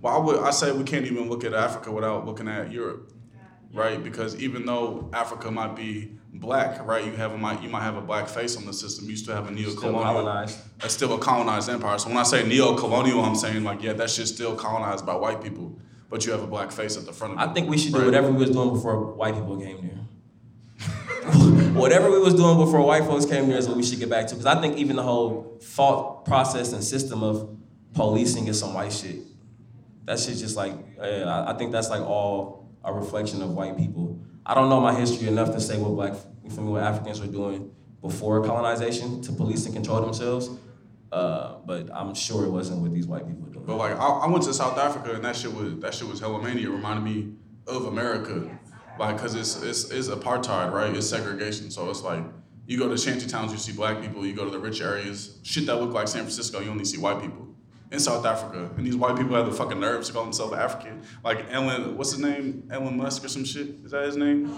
Well, 0.00 0.14
I 0.14 0.18
would 0.18 0.40
I 0.40 0.50
say 0.50 0.72
we 0.72 0.84
can't 0.84 1.06
even 1.06 1.28
look 1.28 1.44
at 1.44 1.54
Africa 1.54 1.90
without 1.90 2.26
looking 2.26 2.48
at 2.48 2.72
Europe, 2.72 3.10
right? 3.74 4.02
Because 4.02 4.36
even 4.36 4.64
though 4.66 5.10
Africa 5.12 5.50
might 5.50 5.74
be 5.76 6.12
black, 6.32 6.84
right, 6.86 7.04
you 7.04 7.12
have 7.12 7.32
a 7.32 7.38
might 7.38 7.62
you 7.62 7.68
might 7.68 7.82
have 7.82 7.96
a 7.96 8.00
black 8.00 8.28
face 8.28 8.56
on 8.56 8.64
the 8.66 8.72
system. 8.72 9.08
You 9.10 9.16
still 9.16 9.34
have 9.34 9.48
a 9.48 9.50
neo-colonial. 9.50 10.02
colonized. 10.02 10.58
That's 10.80 10.94
still 10.94 11.12
a 11.14 11.18
colonized 11.18 11.68
empire. 11.68 11.98
So 11.98 12.08
when 12.08 12.16
I 12.18 12.22
say 12.22 12.46
neo-colonial, 12.46 13.20
I'm 13.24 13.34
saying 13.36 13.64
like 13.64 13.82
yeah, 13.82 13.92
that 13.94 14.10
shit's 14.10 14.30
still 14.32 14.54
colonized 14.56 15.04
by 15.04 15.14
white 15.14 15.42
people, 15.42 15.78
but 16.08 16.24
you 16.24 16.32
have 16.32 16.42
a 16.42 16.46
black 16.46 16.70
face 16.72 16.96
at 16.96 17.04
the 17.06 17.12
front 17.12 17.34
of 17.34 17.40
it. 17.40 17.50
I 17.50 17.52
think 17.52 17.68
we 17.68 17.76
should 17.78 17.92
do 17.92 18.04
whatever 18.04 18.30
we 18.30 18.38
was 18.38 18.50
doing 18.50 18.72
before 18.72 19.12
white 19.14 19.34
people 19.34 19.58
came 19.60 19.80
there. 19.88 20.00
whatever 21.74 22.10
we 22.10 22.18
was 22.18 22.34
doing 22.34 22.58
before 22.58 22.80
white 22.82 23.04
folks 23.04 23.24
came 23.24 23.48
there 23.48 23.58
is 23.58 23.66
what 23.68 23.76
we 23.76 23.82
should 23.82 23.98
get 23.98 24.10
back 24.10 24.26
to. 24.28 24.34
Because 24.34 24.46
I 24.46 24.60
think 24.60 24.76
even 24.76 24.96
the 24.96 25.02
whole 25.02 25.58
thought 25.62 26.24
process 26.24 26.72
and 26.72 26.82
system 26.84 27.22
of 27.22 27.56
policing 27.94 28.46
is 28.48 28.58
some 28.60 28.74
white 28.74 28.92
shit. 28.92 29.16
That 30.04 30.18
shit's 30.18 30.40
just 30.40 30.56
like, 30.56 30.74
I- 31.00 31.52
I 31.52 31.54
think 31.56 31.72
that's 31.72 31.88
like 31.88 32.02
all 32.02 32.63
a 32.84 32.92
reflection 32.92 33.42
of 33.42 33.50
white 33.50 33.76
people. 33.76 34.20
I 34.46 34.54
don't 34.54 34.68
know 34.68 34.80
my 34.80 34.94
history 34.94 35.28
enough 35.28 35.52
to 35.52 35.60
say 35.60 35.78
what 35.78 35.90
black, 35.90 36.12
me, 36.42 36.50
what 36.70 36.82
Africans 36.82 37.20
were 37.20 37.26
doing 37.26 37.70
before 38.00 38.44
colonization 38.44 39.22
to 39.22 39.32
police 39.32 39.64
and 39.64 39.74
control 39.74 40.00
themselves. 40.00 40.50
Uh, 41.10 41.58
but 41.64 41.88
I'm 41.94 42.14
sure 42.14 42.44
it 42.44 42.50
wasn't 42.50 42.80
what 42.80 42.92
these 42.92 43.06
white 43.06 43.26
people 43.26 43.44
were 43.44 43.52
doing. 43.52 43.66
But 43.66 43.76
like 43.76 43.92
I, 43.92 44.06
I 44.06 44.26
went 44.26 44.44
to 44.44 44.54
South 44.54 44.76
Africa 44.76 45.14
and 45.14 45.24
that 45.24 45.36
shit 45.36 45.52
was 45.52 45.78
that 45.78 45.94
shit 45.94 46.08
was 46.08 46.20
hella 46.20 46.42
mania. 46.42 46.68
It 46.68 46.72
reminded 46.72 47.04
me 47.04 47.34
of 47.66 47.86
America, 47.86 48.50
like 48.98 49.16
because 49.16 49.34
it's, 49.34 49.62
it's 49.62 49.90
it's 49.90 50.08
apartheid, 50.08 50.72
right? 50.72 50.94
It's 50.94 51.08
segregation. 51.08 51.70
So 51.70 51.88
it's 51.88 52.02
like 52.02 52.24
you 52.66 52.78
go 52.78 52.88
to 52.88 52.98
shanty 52.98 53.26
towns, 53.26 53.52
you 53.52 53.58
see 53.58 53.72
black 53.72 54.00
people. 54.00 54.26
You 54.26 54.34
go 54.34 54.44
to 54.44 54.50
the 54.50 54.58
rich 54.58 54.80
areas, 54.80 55.38
shit 55.42 55.66
that 55.66 55.76
look 55.76 55.92
like 55.92 56.08
San 56.08 56.22
Francisco, 56.22 56.60
you 56.60 56.70
only 56.70 56.84
see 56.84 56.98
white 56.98 57.20
people. 57.20 57.53
In 57.90 58.00
South 58.00 58.26
Africa, 58.26 58.70
and 58.76 58.84
these 58.84 58.96
white 58.96 59.16
people 59.16 59.36
have 59.36 59.46
the 59.46 59.52
fucking 59.52 59.78
nerves 59.78 60.08
to 60.08 60.14
call 60.14 60.24
themselves 60.24 60.52
African. 60.54 61.02
Like 61.22 61.46
Elon, 61.52 61.96
what's 61.96 62.10
his 62.10 62.20
name? 62.20 62.66
Elon 62.70 62.96
Musk 62.96 63.24
or 63.24 63.28
some 63.28 63.44
shit? 63.44 63.68
Is 63.84 63.92
that 63.92 64.06
his 64.06 64.16
name? 64.16 64.50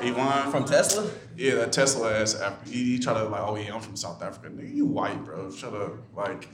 Elon. 0.00 0.50
From 0.52 0.64
Tesla? 0.64 1.10
Yeah, 1.36 1.56
that 1.56 1.72
Tesla 1.72 2.12
ass. 2.12 2.40
He, 2.66 2.84
he 2.84 2.98
try 2.98 3.14
to 3.14 3.24
like, 3.24 3.40
oh 3.40 3.56
yeah, 3.56 3.74
I'm 3.74 3.80
from 3.80 3.96
South 3.96 4.22
Africa. 4.22 4.50
Nigga, 4.50 4.72
you 4.72 4.86
white, 4.86 5.24
bro. 5.24 5.50
Shut 5.50 5.74
up. 5.74 5.94
Like, 6.14 6.48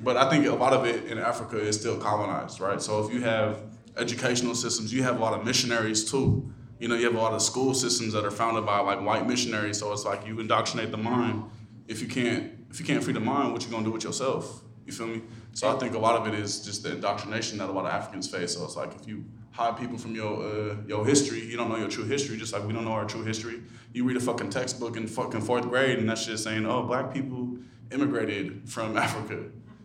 but 0.00 0.16
I 0.16 0.28
think 0.30 0.46
a 0.46 0.52
lot 0.52 0.72
of 0.72 0.84
it 0.84 1.04
in 1.04 1.18
Africa 1.18 1.58
is 1.60 1.78
still 1.78 1.98
colonized, 1.98 2.60
right? 2.60 2.80
So 2.82 3.04
if 3.04 3.12
you 3.12 3.20
have 3.22 3.60
educational 3.96 4.54
systems, 4.54 4.92
you 4.92 5.02
have 5.02 5.18
a 5.18 5.22
lot 5.22 5.38
of 5.38 5.44
missionaries 5.44 6.10
too. 6.10 6.50
You 6.80 6.88
know, 6.88 6.94
you 6.96 7.04
have 7.04 7.14
a 7.14 7.20
lot 7.20 7.34
of 7.34 7.42
school 7.42 7.74
systems 7.74 8.14
that 8.14 8.24
are 8.24 8.30
founded 8.30 8.64
by 8.64 8.80
like 8.80 9.00
white 9.00 9.26
missionaries. 9.28 9.78
So 9.78 9.92
it's 9.92 10.04
like 10.04 10.26
you 10.26 10.40
indoctrinate 10.40 10.90
the 10.90 10.96
mind. 10.96 11.44
If 11.86 12.00
you 12.00 12.08
can't, 12.08 12.52
if 12.70 12.80
you 12.80 12.86
can't 12.86 13.04
free 13.04 13.12
the 13.12 13.20
mind, 13.20 13.52
what 13.52 13.64
you 13.64 13.70
gonna 13.70 13.84
do 13.84 13.92
with 13.92 14.04
yourself? 14.04 14.62
You 14.86 14.92
feel 14.92 15.06
me? 15.06 15.22
So 15.54 15.74
I 15.74 15.78
think 15.78 15.94
a 15.94 15.98
lot 15.98 16.14
of 16.20 16.32
it 16.32 16.38
is 16.38 16.60
just 16.64 16.82
the 16.84 16.92
indoctrination 16.92 17.58
that 17.58 17.68
a 17.68 17.72
lot 17.72 17.84
of 17.84 17.90
Africans 17.92 18.28
face. 18.30 18.54
So 18.54 18.64
it's 18.64 18.76
like 18.76 18.94
if 18.94 19.08
you 19.08 19.24
hide 19.50 19.76
people 19.76 19.98
from 19.98 20.14
your 20.14 20.42
uh, 20.42 20.76
your 20.86 21.04
history, 21.04 21.40
you 21.44 21.56
don't 21.56 21.68
know 21.68 21.76
your 21.76 21.88
true 21.88 22.04
history. 22.04 22.36
Just 22.36 22.52
like 22.52 22.64
we 22.64 22.72
don't 22.72 22.84
know 22.84 22.92
our 22.92 23.04
true 23.06 23.24
history. 23.24 23.62
You 23.92 24.04
read 24.04 24.16
a 24.16 24.20
fucking 24.20 24.50
textbook 24.50 24.96
in 24.96 25.06
fucking 25.08 25.40
fourth 25.40 25.68
grade, 25.68 25.98
and 25.98 26.08
that 26.08 26.18
shit 26.18 26.38
saying, 26.38 26.64
"Oh, 26.66 26.82
black 26.84 27.12
people 27.12 27.56
immigrated 27.90 28.68
from 28.68 28.96
Africa 28.96 29.44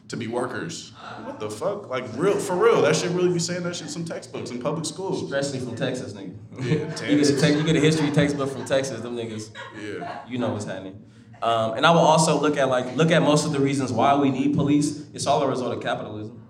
to 0.10 0.18
be 0.18 0.28
workers." 0.28 0.92
What 1.24 1.40
the 1.40 1.50
fuck? 1.50 1.90
Like 1.90 2.06
real 2.18 2.38
for 2.38 2.56
real? 2.56 2.82
That 2.84 2.96
shit 2.96 3.10
really 3.12 3.34
be 3.34 3.40
saying 3.40 3.64
that 3.64 3.76
shit 3.76 3.88
in 3.88 3.90
some 3.90 4.06
textbooks 4.06 4.52
in 4.52 4.62
public 4.62 4.86
schools. 4.86 5.24
Especially 5.24 5.60
from 5.60 5.76
Texas, 5.76 6.14
nigga. 6.14 6.36
Yeah, 6.60 7.10
you, 7.10 7.18
get 7.18 7.30
a 7.30 7.42
te- 7.42 7.58
you 7.58 7.64
get 7.64 7.76
a 7.76 7.80
history 7.80 8.12
textbook 8.12 8.52
from 8.52 8.66
Texas, 8.66 9.02
them 9.02 9.16
niggas, 9.18 9.50
Yeah. 9.82 10.20
you 10.28 10.38
know 10.38 10.50
what's 10.52 10.66
happening. 10.66 11.02
Um, 11.44 11.74
and 11.74 11.86
I 11.86 11.92
will 11.92 12.00
also 12.00 12.40
look 12.40 12.56
at 12.56 12.70
like 12.70 12.96
look 12.96 13.12
at 13.12 13.22
most 13.22 13.46
of 13.46 13.52
the 13.52 13.60
reasons 13.60 13.92
why 13.92 14.16
we 14.16 14.32
need 14.32 14.56
police. 14.56 15.10
It's 15.14 15.28
all 15.28 15.44
a 15.44 15.48
result 15.48 15.76
of 15.76 15.84
capitalism. 15.84 16.42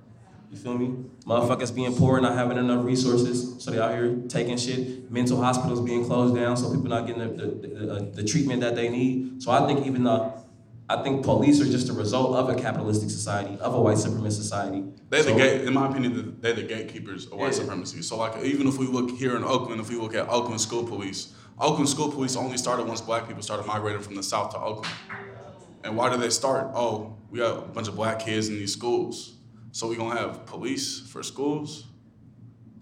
You 0.52 0.58
feel 0.58 0.78
me? 0.78 1.06
Motherfuckers 1.26 1.74
being 1.74 1.96
poor, 1.96 2.18
and 2.18 2.24
not 2.24 2.36
having 2.36 2.60
enough 2.60 2.86
resources, 2.86 3.56
so 3.64 3.72
they 3.72 3.80
out 3.80 3.92
here 3.92 4.16
taking 4.28 4.56
shit. 4.56 5.10
Mental 5.10 5.42
hospitals 5.42 5.82
being 5.82 6.06
closed 6.06 6.36
down, 6.36 6.56
so 6.56 6.70
people 6.70 6.90
not 6.90 7.08
getting 7.08 7.24
the, 7.24 7.28
the, 7.28 7.68
the, 7.68 7.92
uh, 7.92 8.06
the 8.14 8.24
treatment 8.24 8.62
that 8.62 8.76
they 8.76 8.88
need. 8.88 9.42
So 9.42 9.52
I 9.52 9.66
think 9.66 9.88
even 9.88 10.04
though 10.04 10.32
I 10.90 11.02
think 11.02 11.24
police 11.24 11.62
are 11.62 11.66
just 11.66 11.90
a 11.90 11.94
result 11.94 12.36
of 12.36 12.50
a 12.50 12.56
capitalistic 12.56 13.10
society, 13.10 13.58
of 13.60 13.74
a 13.74 13.82
white 13.82 13.96
supremacist 13.98 14.34
society. 14.34 14.84
They're 15.10 15.24
the 15.24 15.34
gate, 15.34 15.62
in 15.62 15.74
my 15.74 15.88
opinion, 15.90 16.38
they're 16.42 16.54
the 16.54 16.64
gatekeepers 16.64 17.26
of 17.28 17.34
white 17.34 17.54
Yeah. 17.54 17.60
supremacy. 17.60 18.02
So 18.02 18.18
like 18.18 18.44
even 18.44 18.68
if 18.68 18.78
we 18.78 18.86
look 18.88 19.12
here 19.12 19.36
in 19.38 19.44
Oakland, 19.44 19.80
if 19.80 19.90
we 19.90 19.96
look 19.96 20.14
at 20.14 20.28
Oakland 20.30 20.60
school 20.60 20.84
police, 20.84 21.34
Oakland 21.60 21.88
school 21.88 22.12
police 22.12 22.36
only 22.36 22.58
started 22.58 22.86
once 22.88 23.00
black 23.00 23.28
people 23.28 23.42
started 23.42 23.66
migrating 23.66 24.02
from 24.02 24.16
the 24.16 24.24
south 24.24 24.52
to 24.52 24.60
Oakland. 24.60 24.94
And 25.86 25.96
why 25.96 26.10
did 26.10 26.20
they 26.20 26.30
start? 26.30 26.72
Oh, 26.76 27.16
we 27.30 27.40
got 27.40 27.58
a 27.58 27.62
bunch 27.62 27.88
of 27.88 27.96
black 27.96 28.20
kids 28.20 28.50
in 28.50 28.56
these 28.56 28.74
schools. 28.74 29.34
So 29.72 29.88
we 29.88 29.96
gonna 29.96 30.20
have 30.20 30.46
police 30.46 31.00
for 31.00 31.24
schools? 31.24 31.86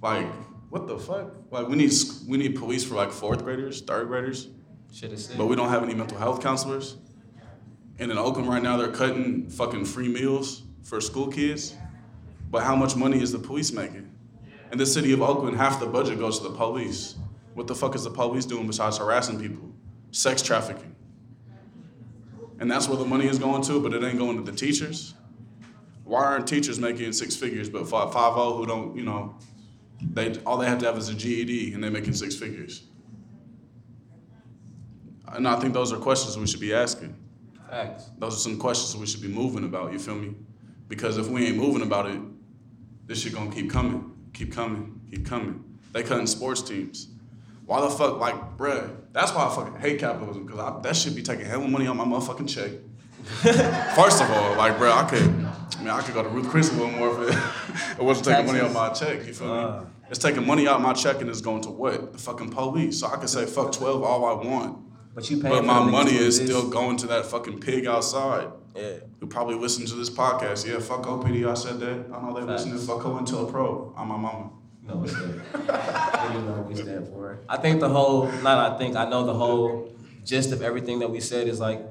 Like, 0.01 0.27
what 0.69 0.87
the 0.87 0.97
fuck? 0.97 1.33
Like 1.51 1.67
we 1.67 1.75
need 1.75 1.93
we 2.27 2.37
need 2.37 2.55
police 2.55 2.83
for 2.83 2.95
like 2.95 3.11
fourth 3.11 3.43
graders, 3.43 3.81
third 3.81 4.07
graders, 4.07 4.47
Shit 4.91 5.11
is 5.13 5.25
sick. 5.27 5.37
but 5.37 5.45
we 5.45 5.55
don't 5.55 5.69
have 5.69 5.83
any 5.83 5.93
mental 5.93 6.17
health 6.17 6.41
counselors. 6.41 6.97
And 8.01 8.11
in 8.11 8.17
Oakland 8.17 8.49
right 8.49 8.63
now, 8.63 8.77
they're 8.77 8.91
cutting 8.91 9.47
fucking 9.47 9.85
free 9.85 10.07
meals 10.07 10.63
for 10.81 10.99
school 10.99 11.27
kids. 11.27 11.75
But 12.49 12.63
how 12.63 12.75
much 12.75 12.95
money 12.95 13.21
is 13.21 13.31
the 13.31 13.37
police 13.37 13.71
making? 13.71 14.11
In 14.71 14.79
the 14.79 14.87
city 14.87 15.13
of 15.13 15.21
Oakland, 15.21 15.55
half 15.55 15.79
the 15.79 15.85
budget 15.85 16.17
goes 16.17 16.39
to 16.39 16.49
the 16.49 16.55
police. 16.55 17.13
What 17.53 17.67
the 17.67 17.75
fuck 17.75 17.93
is 17.93 18.03
the 18.03 18.09
police 18.09 18.45
doing 18.45 18.65
besides 18.65 18.97
harassing 18.97 19.39
people? 19.39 19.71
Sex 20.09 20.41
trafficking. 20.41 20.95
And 22.59 22.71
that's 22.71 22.87
where 22.87 22.97
the 22.97 23.05
money 23.05 23.27
is 23.27 23.37
going 23.37 23.61
to, 23.63 23.79
but 23.79 23.93
it 23.93 24.03
ain't 24.03 24.17
going 24.17 24.35
to 24.43 24.51
the 24.51 24.57
teachers. 24.57 25.13
Why 26.03 26.23
aren't 26.23 26.47
teachers 26.47 26.79
making 26.79 27.13
six 27.13 27.35
figures, 27.35 27.69
but 27.69 27.87
five 27.87 28.11
zero 28.11 28.53
who 28.53 28.65
don't, 28.65 28.97
you 28.97 29.03
know, 29.03 29.35
they 30.01 30.35
all 30.39 30.57
they 30.57 30.65
have 30.65 30.79
to 30.79 30.87
have 30.87 30.97
is 30.97 31.09
a 31.09 31.13
GED 31.13 31.75
and 31.75 31.83
they're 31.83 31.91
making 31.91 32.13
six 32.13 32.35
figures. 32.35 32.81
And 35.27 35.47
I 35.47 35.59
think 35.59 35.75
those 35.75 35.93
are 35.93 35.97
questions 35.97 36.35
we 36.35 36.47
should 36.47 36.59
be 36.59 36.73
asking. 36.73 37.20
Facts. 37.71 38.09
Those 38.17 38.35
are 38.35 38.39
some 38.39 38.57
questions 38.59 38.97
we 38.99 39.07
should 39.07 39.21
be 39.21 39.29
moving 39.29 39.63
about, 39.63 39.93
you 39.93 39.99
feel 39.99 40.15
me? 40.15 40.35
Because 40.89 41.17
if 41.17 41.29
we 41.29 41.47
ain't 41.47 41.55
moving 41.55 41.81
about 41.83 42.05
it, 42.05 42.19
this 43.07 43.21
shit 43.21 43.33
gonna 43.33 43.49
keep 43.49 43.71
coming, 43.71 44.13
keep 44.33 44.51
coming, 44.51 44.99
keep 45.09 45.25
coming. 45.25 45.63
They 45.93 46.03
cutting 46.03 46.27
sports 46.27 46.61
teams. 46.61 47.07
Why 47.65 47.79
the 47.79 47.89
fuck, 47.89 48.19
like, 48.19 48.57
bruh, 48.57 48.93
that's 49.13 49.33
why 49.33 49.47
I 49.47 49.55
fucking 49.55 49.79
hate 49.79 49.99
capitalism, 49.99 50.45
because 50.45 50.83
that 50.83 50.95
shit 50.97 51.15
be 51.15 51.23
taking 51.23 51.45
hell 51.45 51.63
of 51.63 51.69
money 51.69 51.87
on 51.87 51.95
my 51.95 52.03
motherfucking 52.03 52.49
check. 52.49 52.71
First 53.95 54.21
of 54.21 54.29
all, 54.29 54.57
like, 54.57 54.75
bruh, 54.75 54.91
I 54.91 55.09
could, 55.09 55.21
I 55.21 55.79
mean, 55.79 55.89
I 55.91 56.01
could 56.01 56.13
go 56.13 56.23
to 56.23 56.29
Ruth 56.29 56.49
Chris 56.49 56.73
a 56.73 56.73
little 56.73 56.91
more 56.91 57.23
if 57.23 57.29
it, 57.29 57.99
it 57.99 58.03
wasn't 58.03 58.25
taking 58.25 58.47
money 58.47 58.59
out 58.59 58.73
my 58.73 58.89
check, 58.89 59.25
you 59.25 59.33
feel 59.33 59.47
me? 59.47 59.53
Uh. 59.53 59.83
It's 60.09 60.19
taking 60.19 60.45
money 60.45 60.67
out 60.67 60.81
my 60.81 60.91
check 60.91 61.21
and 61.21 61.29
it's 61.29 61.39
going 61.39 61.61
to 61.61 61.69
what? 61.69 62.11
The 62.11 62.19
fucking 62.19 62.49
police. 62.49 62.99
So 62.99 63.07
I 63.07 63.15
could 63.15 63.29
say 63.29 63.45
fuck 63.45 63.71
12 63.71 64.03
all 64.03 64.25
I 64.25 64.45
want. 64.45 64.90
But 65.13 65.29
you 65.29 65.41
pay 65.41 65.49
But 65.49 65.65
my 65.65 65.83
money 65.83 66.11
is 66.15 66.39
exist. 66.39 66.45
still 66.45 66.69
going 66.69 66.97
to 66.97 67.07
that 67.07 67.25
fucking 67.25 67.59
pig 67.59 67.85
outside 67.85 68.47
Yeah. 68.75 68.93
who 69.19 69.27
probably 69.27 69.55
listen 69.55 69.85
to 69.87 69.95
this 69.95 70.09
podcast. 70.09 70.65
Yeah, 70.67 70.79
fuck 70.79 71.03
OPD, 71.05 71.45
I 71.49 71.53
said 71.53 71.79
that. 71.81 72.05
I 72.13 72.21
know 72.21 72.33
they 72.33 72.45
Facts. 72.45 72.65
listening. 72.65 72.77
Fuck 72.79 72.99
COINTELPRO. 73.05 73.93
I'm 73.97 74.07
my 74.07 74.17
mama. 74.17 74.49
No, 74.87 74.95
what's 75.01 75.13
that? 75.13 75.21
You 76.33 76.41
know 76.41 76.53
what 76.57 76.67
we 76.67 76.75
stand 76.75 77.07
for? 77.09 77.39
I 77.49 77.57
think 77.57 77.79
the 77.81 77.89
whole, 77.89 78.31
not 78.41 78.71
I 78.73 78.77
think, 78.77 78.95
I 78.95 79.09
know 79.09 79.25
the 79.25 79.33
whole 79.33 79.93
gist 80.25 80.51
of 80.53 80.61
everything 80.61 80.99
that 80.99 81.09
we 81.11 81.19
said 81.19 81.47
is 81.47 81.59
like, 81.59 81.81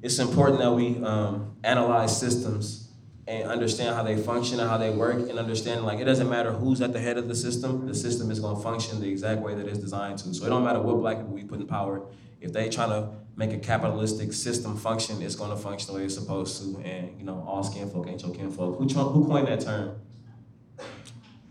it's 0.00 0.18
important 0.18 0.58
that 0.60 0.72
we 0.72 1.02
um, 1.04 1.56
analyze 1.64 2.18
systems 2.18 2.88
and 3.28 3.48
understand 3.48 3.94
how 3.94 4.02
they 4.02 4.16
function 4.16 4.58
and 4.58 4.68
how 4.68 4.76
they 4.78 4.90
work 4.90 5.28
and 5.30 5.38
understand 5.38 5.84
like 5.84 6.00
it 6.00 6.04
doesn't 6.04 6.28
matter 6.28 6.52
who's 6.52 6.80
at 6.80 6.92
the 6.92 6.98
head 7.00 7.16
of 7.18 7.28
the 7.28 7.36
system, 7.36 7.86
the 7.86 7.94
system 7.94 8.30
is 8.32 8.40
gonna 8.40 8.58
function 8.60 9.00
the 9.00 9.08
exact 9.08 9.40
way 9.40 9.54
that 9.54 9.66
it's 9.68 9.78
designed 9.78 10.18
to. 10.18 10.34
So 10.34 10.44
it 10.44 10.48
don't 10.48 10.64
matter 10.64 10.80
what 10.80 10.96
black 10.98 11.18
people 11.18 11.34
we 11.34 11.44
put 11.44 11.60
in 11.60 11.66
power, 11.68 12.02
if 12.42 12.52
they 12.52 12.68
trying 12.68 12.90
to 12.90 13.08
make 13.36 13.52
a 13.52 13.58
capitalistic 13.58 14.32
system 14.32 14.76
function, 14.76 15.22
it's 15.22 15.36
gonna 15.36 15.56
function 15.56 15.92
the 15.92 15.98
way 15.98 16.04
it's 16.04 16.14
supposed 16.14 16.60
to. 16.62 16.78
And 16.80 17.18
you 17.18 17.24
know, 17.24 17.44
all 17.46 17.62
skin 17.62 17.88
folk 17.88 18.08
ain't 18.08 18.22
your 18.22 18.34
kinfolk. 18.34 18.78
Who, 18.78 18.84
who 18.86 19.26
coined 19.26 19.46
that 19.48 19.60
term? 19.60 19.96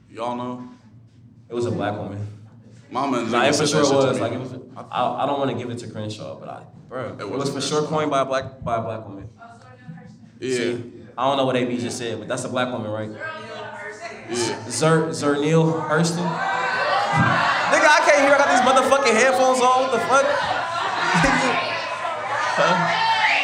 Y'all 0.10 0.36
know? 0.36 0.67
It 1.49 1.56
was 1.56 1.65
a 1.65 1.71
black 1.71 1.97
woman. 1.97 2.27
Mama 2.89 3.19
and 3.19 3.32
Nah, 3.32 3.45
it 3.45 3.56
for 3.56 3.65
sure 3.65 3.84
that 3.84 3.93
was. 3.93 4.15
me. 4.15 4.21
Like 4.21 4.34
it 4.34 4.39
was. 4.39 4.54
I, 4.75 5.23
I 5.23 5.25
don't 5.25 5.39
want 5.39 5.51
to 5.51 5.58
give 5.58 5.69
it 5.69 5.80
to 5.80 5.88
Crenshaw, 5.88 6.38
but 6.38 6.49
I, 6.49 6.63
bro, 6.89 7.15
it, 7.17 7.30
was 7.30 7.39
wasn't 7.39 7.56
for 7.56 7.62
sure 7.62 7.84
coined 7.88 8.12
by 8.12 8.21
a 8.21 8.25
black 8.25 8.62
by 8.63 8.77
a 8.77 8.82
black 8.82 9.08
woman. 9.08 9.30
Yeah. 10.39 10.56
See, 10.56 10.93
I 11.17 11.27
don't 11.27 11.38
know 11.38 11.45
what 11.45 11.56
AB 11.56 11.77
just 11.77 11.97
said, 11.97 12.19
but 12.19 12.27
that's 12.27 12.43
a 12.43 12.49
black 12.49 12.71
woman, 12.71 12.91
right? 12.91 13.10
Yeah. 14.30 14.69
Zer 14.69 15.08
Zernil 15.10 15.88
Hurston. 15.89 16.27
Nigga, 17.71 17.88
I 17.88 18.01
can't 18.06 18.21
hear. 18.25 18.36
I 18.36 18.38
got 18.38 18.49
these 18.51 18.65
motherfucking 18.67 19.13
headphones 19.13 19.60
on. 19.62 19.84
What 19.84 19.91
the 19.91 19.99
fuck? 19.99 20.61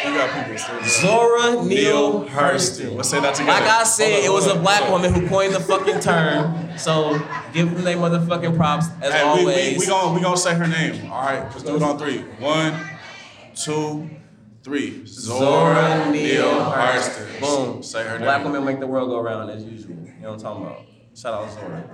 You 0.04 0.14
got 0.14 0.32
people 0.44 0.58
saying. 0.58 0.84
Zora 0.84 1.64
Neale 1.64 2.24
Hurston. 2.26 2.94
Let's 2.96 3.08
say 3.10 3.20
that 3.20 3.34
together. 3.34 3.60
Like 3.60 3.68
I 3.70 3.82
said, 3.84 4.24
it 4.24 4.30
was 4.30 4.46
a 4.46 4.54
black 4.58 4.88
woman 4.88 5.12
who 5.12 5.28
coined 5.28 5.54
the 5.54 5.60
fucking 5.60 6.00
term. 6.00 6.78
So 6.78 7.18
give 7.52 7.72
them 7.74 7.82
their 7.84 7.96
motherfucking 7.96 8.56
props 8.56 8.86
as 9.02 9.12
Hey, 9.12 9.22
always. 9.22 9.72
we, 9.72 9.78
we 9.78 9.86
gonna 9.86 10.14
we 10.14 10.20
gonna 10.20 10.36
say 10.36 10.54
her 10.54 10.66
name. 10.68 11.10
All 11.10 11.22
right, 11.22 11.42
let's 11.42 11.62
do 11.64 11.76
it 11.76 11.82
on 11.82 11.98
three. 11.98 12.18
One, 12.38 12.74
two, 13.56 14.08
three. 14.62 15.04
Zora 15.04 16.10
Neale 16.10 16.44
Hurston. 16.70 17.40
Boom. 17.40 17.82
Say 17.82 18.04
her 18.04 18.12
name. 18.18 18.20
Black 18.22 18.42
name. 18.44 18.52
women 18.52 18.64
make 18.64 18.78
the 18.80 18.86
world 18.86 19.08
go 19.10 19.20
round 19.20 19.50
as 19.50 19.64
usual. 19.64 19.96
You 19.96 20.12
know 20.22 20.30
what 20.30 20.34
I'm 20.34 20.40
talking 20.40 20.62
about? 20.64 20.80
Shout 21.16 21.34
out 21.34 21.52
Zora. 21.52 21.90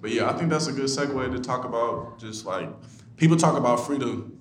But 0.00 0.10
yeah, 0.10 0.28
I 0.30 0.32
think 0.32 0.50
that's 0.50 0.66
a 0.66 0.72
good 0.72 0.86
segue 0.86 1.30
to 1.32 1.38
talk 1.38 1.64
about 1.64 2.18
just 2.18 2.44
like 2.44 2.68
people 3.20 3.36
talk 3.36 3.56
about 3.56 3.86
freedom. 3.86 4.36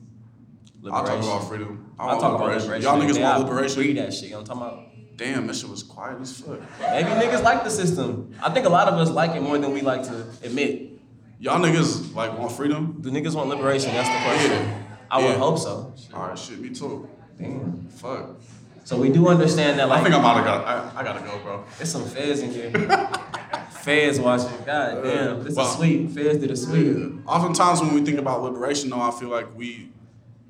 I'll 0.91 1.05
talk 1.05 1.21
about 1.21 1.47
freedom. 1.47 1.93
I 1.99 2.03
I'll 2.03 2.07
want 2.09 2.21
talk 2.21 2.35
about 2.35 2.47
liberation. 2.47 2.69
liberation. 2.71 2.99
Y'all 2.99 2.99
niggas 3.01 3.21
want 3.21 3.49
liberation. 3.49 3.81
Read 3.81 3.97
that 3.97 4.13
shit. 4.13 4.23
You 4.23 4.29
know 4.31 4.37
what 4.37 4.49
I'm 4.49 4.59
talking 4.59 4.79
about? 4.79 5.17
Damn, 5.17 5.47
that 5.47 5.55
shit 5.57 5.69
was 5.69 5.83
quiet 5.83 6.21
as 6.21 6.39
fuck. 6.39 6.61
Maybe 6.79 7.09
niggas 7.09 7.43
like 7.43 7.65
the 7.65 7.69
system. 7.69 8.33
I 8.41 8.49
think 8.51 8.65
a 8.65 8.69
lot 8.69 8.87
of 8.87 8.93
us 8.95 9.09
like 9.09 9.35
it 9.35 9.41
more 9.41 9.57
than 9.57 9.73
we 9.73 9.81
like 9.81 10.03
to 10.03 10.25
admit. 10.41 10.93
Y'all 11.39 11.59
niggas 11.59 12.15
like 12.15 12.37
want 12.37 12.53
freedom? 12.53 12.97
Do 13.01 13.11
niggas 13.11 13.35
want 13.35 13.49
liberation? 13.49 13.91
That's 13.91 14.07
the 14.07 14.23
question. 14.23 14.65
Yeah. 14.65 14.83
I 15.11 15.25
would 15.25 15.35
hope 15.37 15.57
so. 15.57 15.93
All 16.13 16.27
right, 16.29 16.39
shit, 16.39 16.59
me 16.61 16.69
too. 16.69 17.09
Damn. 17.37 17.89
Fuck. 17.89 18.39
So 18.85 18.97
we 18.97 19.09
do 19.09 19.27
understand 19.27 19.77
that 19.79 19.91
I 19.91 20.01
think 20.01 20.15
I'm 20.15 20.23
out 20.23 20.37
of 20.37 20.45
got. 20.45 20.65
I, 20.65 21.01
I 21.01 21.03
gotta 21.03 21.19
go, 21.25 21.37
bro. 21.39 21.65
there's 21.77 21.91
some 21.91 22.05
feds 22.05 22.39
in 22.39 22.51
here. 22.51 22.71
feds 23.89 24.19
watching. 24.19 24.65
God 24.65 24.97
uh, 24.97 25.01
damn. 25.01 25.43
This 25.43 25.57
is 25.57 25.71
sweet. 25.71 26.09
Feds 26.11 26.39
did 26.39 26.51
a 26.51 26.55
sweet. 26.55 27.11
Oftentimes 27.25 27.81
when 27.81 27.93
we 27.93 28.01
think 28.01 28.19
about 28.19 28.43
liberation, 28.43 28.89
though, 28.89 29.01
I 29.01 29.11
feel 29.11 29.29
like 29.29 29.55
we 29.55 29.91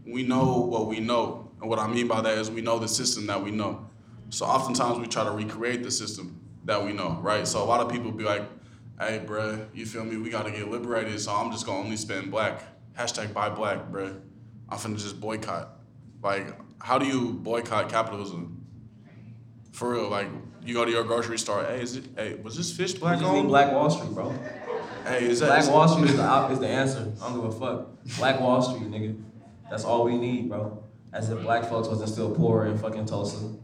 we 0.05 0.23
know 0.23 0.61
what 0.61 0.87
we 0.87 0.99
know, 0.99 1.49
and 1.61 1.69
what 1.69 1.79
I 1.79 1.87
mean 1.87 2.07
by 2.07 2.21
that 2.21 2.37
is 2.37 2.49
we 2.49 2.61
know 2.61 2.79
the 2.79 2.87
system 2.87 3.27
that 3.27 3.43
we 3.43 3.51
know. 3.51 3.85
So 4.29 4.45
oftentimes 4.45 4.99
we 4.99 5.07
try 5.07 5.23
to 5.23 5.31
recreate 5.31 5.83
the 5.83 5.91
system 5.91 6.39
that 6.65 6.83
we 6.83 6.93
know, 6.93 7.19
right? 7.21 7.47
So 7.47 7.63
a 7.63 7.65
lot 7.65 7.81
of 7.81 7.91
people 7.91 8.11
be 8.11 8.23
like, 8.23 8.43
"Hey, 8.99 9.21
bruh, 9.25 9.67
you 9.73 9.85
feel 9.85 10.03
me? 10.03 10.17
We 10.17 10.29
gotta 10.29 10.51
get 10.51 10.69
liberated, 10.69 11.19
so 11.19 11.33
I'm 11.33 11.51
just 11.51 11.65
gonna 11.65 11.79
only 11.79 11.97
spend 11.97 12.31
black." 12.31 12.63
Hashtag 12.97 13.33
buy 13.33 13.49
black, 13.49 13.89
bruh. 13.91 14.19
I'm 14.67 14.77
finna 14.77 14.97
just 14.97 15.19
boycott. 15.19 15.79
Like, 16.21 16.53
how 16.79 16.97
do 16.97 17.05
you 17.05 17.33
boycott 17.33 17.89
capitalism? 17.89 18.58
For 19.71 19.93
real, 19.93 20.09
like 20.09 20.27
you 20.65 20.73
go 20.73 20.83
to 20.85 20.91
your 20.91 21.03
grocery 21.03 21.37
store. 21.37 21.63
Hey, 21.63 21.81
is 21.81 21.95
it? 21.95 22.05
Hey, 22.15 22.35
was 22.35 22.55
this 22.57 22.71
fish 22.75 22.93
black 22.93 23.19
need? 23.21 23.47
Black 23.47 23.71
Wall 23.71 23.89
Street, 23.89 24.11
bro. 24.13 24.33
Hey, 25.05 25.25
is 25.29 25.39
that? 25.39 25.47
Black 25.47 25.61
is- 25.63 25.69
Wall 25.69 25.87
Street 25.87 26.09
is 26.09 26.17
the, 26.17 26.23
op- 26.23 26.51
is 26.51 26.59
the 26.59 26.67
answer. 26.67 27.11
I 27.21 27.29
don't 27.29 27.41
give 27.41 27.45
a 27.55 27.59
fuck. 27.59 27.87
Black 28.17 28.39
Wall 28.39 28.61
Street, 28.61 28.89
nigga. 28.91 29.21
That's 29.69 29.85
all 29.85 30.03
we 30.05 30.17
need, 30.17 30.49
bro. 30.49 30.83
As 31.13 31.29
if 31.29 31.41
black 31.41 31.65
folks 31.65 31.87
wasn't 31.87 32.09
still 32.09 32.33
poor 32.35 32.65
in 32.65 32.77
fucking 32.77 33.05
Tulsa. 33.05 33.55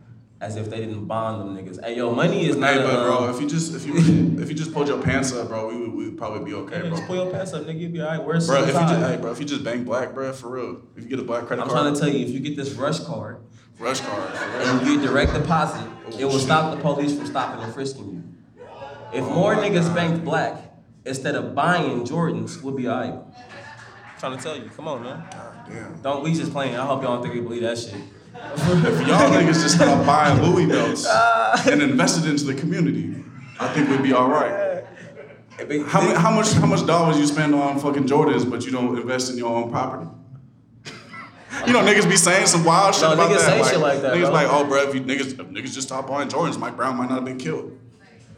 As 0.41 0.57
if 0.57 0.69
they 0.69 0.77
didn't 0.77 1.05
bond 1.05 1.41
them 1.41 1.55
niggas. 1.65 1.83
Hey, 1.83 1.95
yo, 1.97 2.11
money 2.13 2.45
is 2.47 2.55
not 2.57 2.73
Hey, 2.73 2.81
a, 2.83 2.87
bro, 2.87 3.23
um, 3.29 3.33
if 3.35 3.41
you 3.41 3.47
just 3.47 3.73
if 3.73 3.85
you 3.85 3.95
if 4.39 4.49
you 4.49 4.55
just 4.55 4.73
pulled 4.73 4.87
your 4.87 5.01
pants 5.01 5.31
up, 5.33 5.47
bro, 5.47 5.69
we 5.69 5.77
would 5.79 5.93
we 5.93 6.05
would 6.05 6.17
probably 6.17 6.43
be 6.43 6.53
okay, 6.53 6.75
yeah, 6.75 6.81
bro. 6.81 6.89
just 6.91 7.05
pull 7.07 7.15
your 7.15 7.31
pants 7.31 7.53
up, 7.53 7.63
nigga. 7.63 7.79
You 7.79 7.89
be 7.89 8.01
alright. 8.01 8.23
Where's 8.23 8.45
Bro, 8.47 8.61
the 8.63 8.67
if 8.69 8.73
you 8.73 8.79
just 8.81 8.99
hey, 9.09 9.17
bro, 9.17 9.31
if 9.31 9.39
you 9.39 9.45
just 9.45 9.63
bang 9.63 9.83
black, 9.83 10.13
bro, 10.13 10.33
for 10.33 10.49
real, 10.49 10.81
if 10.95 11.03
you 11.03 11.09
get 11.09 11.19
a 11.19 11.23
black 11.23 11.45
credit 11.47 11.61
I'm 11.63 11.69
card, 11.69 11.81
trying 11.83 11.93
to 11.93 11.99
tell 11.99 12.09
you, 12.09 12.25
if 12.25 12.31
you 12.31 12.39
get 12.41 12.55
this 12.57 12.69
RushCard 12.73 13.39
RushCard, 13.79 14.35
and 14.35 14.87
you 14.87 14.97
get 14.97 15.05
direct 15.07 15.33
deposit, 15.33 15.85
Oh, 16.07 16.17
it 16.19 16.23
will 16.25 16.31
shit. 16.33 16.41
stop 16.41 16.75
the 16.75 16.81
police 16.81 17.15
from 17.15 17.25
stopping 17.25 17.63
and 17.63 17.73
frisking 17.73 18.11
you. 18.11 18.23
If 19.13 19.25
more 19.25 19.55
niggas 19.55 19.93
banked 19.93 20.23
black 20.23 20.57
instead 21.05 21.35
of 21.35 21.55
buying 21.55 22.03
Jordans, 22.05 22.61
we'll 22.61 22.75
be 22.75 22.87
alright. 22.87 23.19
trying 24.19 24.37
to 24.37 24.43
tell 24.43 24.55
you, 24.57 24.69
come 24.69 24.87
on, 24.87 25.03
man. 25.03 25.23
Damn. 25.67 26.01
Don't 26.01 26.23
we 26.23 26.33
just 26.33 26.51
playing? 26.51 26.75
I 26.75 26.85
hope 26.85 27.01
y'all 27.01 27.15
don't 27.15 27.23
think 27.23 27.33
we 27.33 27.41
believe 27.41 27.61
that 27.63 27.77
shit. 27.77 27.95
If 28.35 29.07
y'all 29.07 29.29
niggas 29.31 29.61
just 29.63 29.75
stop 29.75 30.05
buying 30.05 30.41
Louis 30.41 30.65
belts 30.67 31.05
ah. 31.09 31.63
and 31.69 31.81
invested 31.81 32.25
into 32.29 32.43
the 32.43 32.53
community, 32.53 33.23
I 33.59 33.69
think 33.69 33.89
we'd 33.89 34.03
be 34.03 34.11
all 34.13 34.29
right. 34.29 34.83
How, 35.87 36.01
how 36.15 36.31
much 36.31 36.51
how 36.51 36.65
much 36.65 36.85
dollars 36.85 37.17
you 37.17 37.25
spend 37.25 37.55
on 37.55 37.79
fucking 37.79 38.03
Jordans, 38.03 38.49
but 38.49 38.65
you 38.65 38.71
don't 38.73 38.97
invest 38.97 39.31
in 39.31 39.37
your 39.37 39.55
own 39.55 39.71
property? 39.71 40.09
You 41.67 41.73
know, 41.73 41.81
niggas 41.81 42.09
be 42.09 42.15
saying 42.17 42.47
some 42.47 42.63
wild 42.63 42.93
shit 42.95 43.03
No, 43.03 43.13
about 43.13 43.31
niggas 43.31 43.45
that. 43.45 43.63
say 43.65 43.71
shit 43.71 43.79
like 43.79 44.01
that, 44.01 44.13
Niggas 44.15 44.21
bro. 44.21 44.31
like, 44.31 44.47
oh, 44.49 44.65
bro, 44.65 44.87
if 44.89 44.93
you 44.95 45.01
niggas, 45.01 45.39
if 45.39 45.47
niggas 45.47 45.73
just 45.73 45.83
stopped 45.87 46.07
buying 46.07 46.27
Jordans, 46.29 46.59
Mike 46.59 46.75
Brown 46.75 46.97
might 46.97 47.09
not 47.09 47.15
have 47.15 47.25
been 47.25 47.37
killed. 47.37 47.77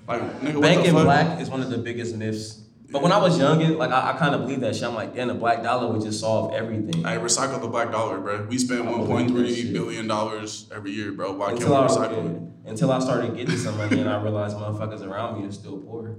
Like, 0.07 0.21
nigga, 0.41 0.61
the 0.83 0.91
fuck? 0.91 1.03
black 1.03 1.41
is 1.41 1.49
one 1.49 1.61
of 1.61 1.69
the 1.69 1.77
biggest 1.77 2.15
myths. 2.15 2.61
But 2.89 3.01
when 3.01 3.11
I 3.11 3.17
was 3.17 3.37
younger, 3.37 3.75
like 3.75 3.91
I, 3.91 4.11
I 4.13 4.17
kind 4.17 4.33
of 4.33 4.41
believe 4.41 4.61
that 4.61 4.73
shit. 4.73 4.85
I'm 4.85 4.95
like, 4.95 5.13
damn, 5.13 5.27
the 5.27 5.33
black 5.33 5.61
dollar 5.61 5.91
would 5.91 6.01
just 6.01 6.21
solve 6.21 6.53
everything. 6.53 7.03
Hey, 7.03 7.17
recycle 7.17 7.59
the 7.59 7.67
black 7.67 7.91
dollar, 7.91 8.17
bro. 8.21 8.45
We 8.45 8.57
spend 8.57 8.87
I 8.87 8.91
one 8.91 9.05
point 9.05 9.29
three 9.31 9.73
billion 9.73 10.07
dollars 10.07 10.69
every 10.73 10.91
year, 10.91 11.11
bro. 11.11 11.33
Why 11.33 11.47
can't 11.47 11.59
Until 11.59 11.73
we 11.73 11.83
I, 11.83 11.87
recycle 11.87 12.35
it? 12.35 12.69
until 12.69 12.91
I 12.93 12.99
started 12.99 13.35
getting 13.35 13.57
some 13.57 13.77
money 13.77 13.99
and 13.99 14.09
I 14.09 14.21
realized 14.21 14.55
motherfuckers 14.55 15.05
around 15.05 15.41
me 15.41 15.47
are 15.47 15.51
still 15.51 15.77
poor. 15.79 16.15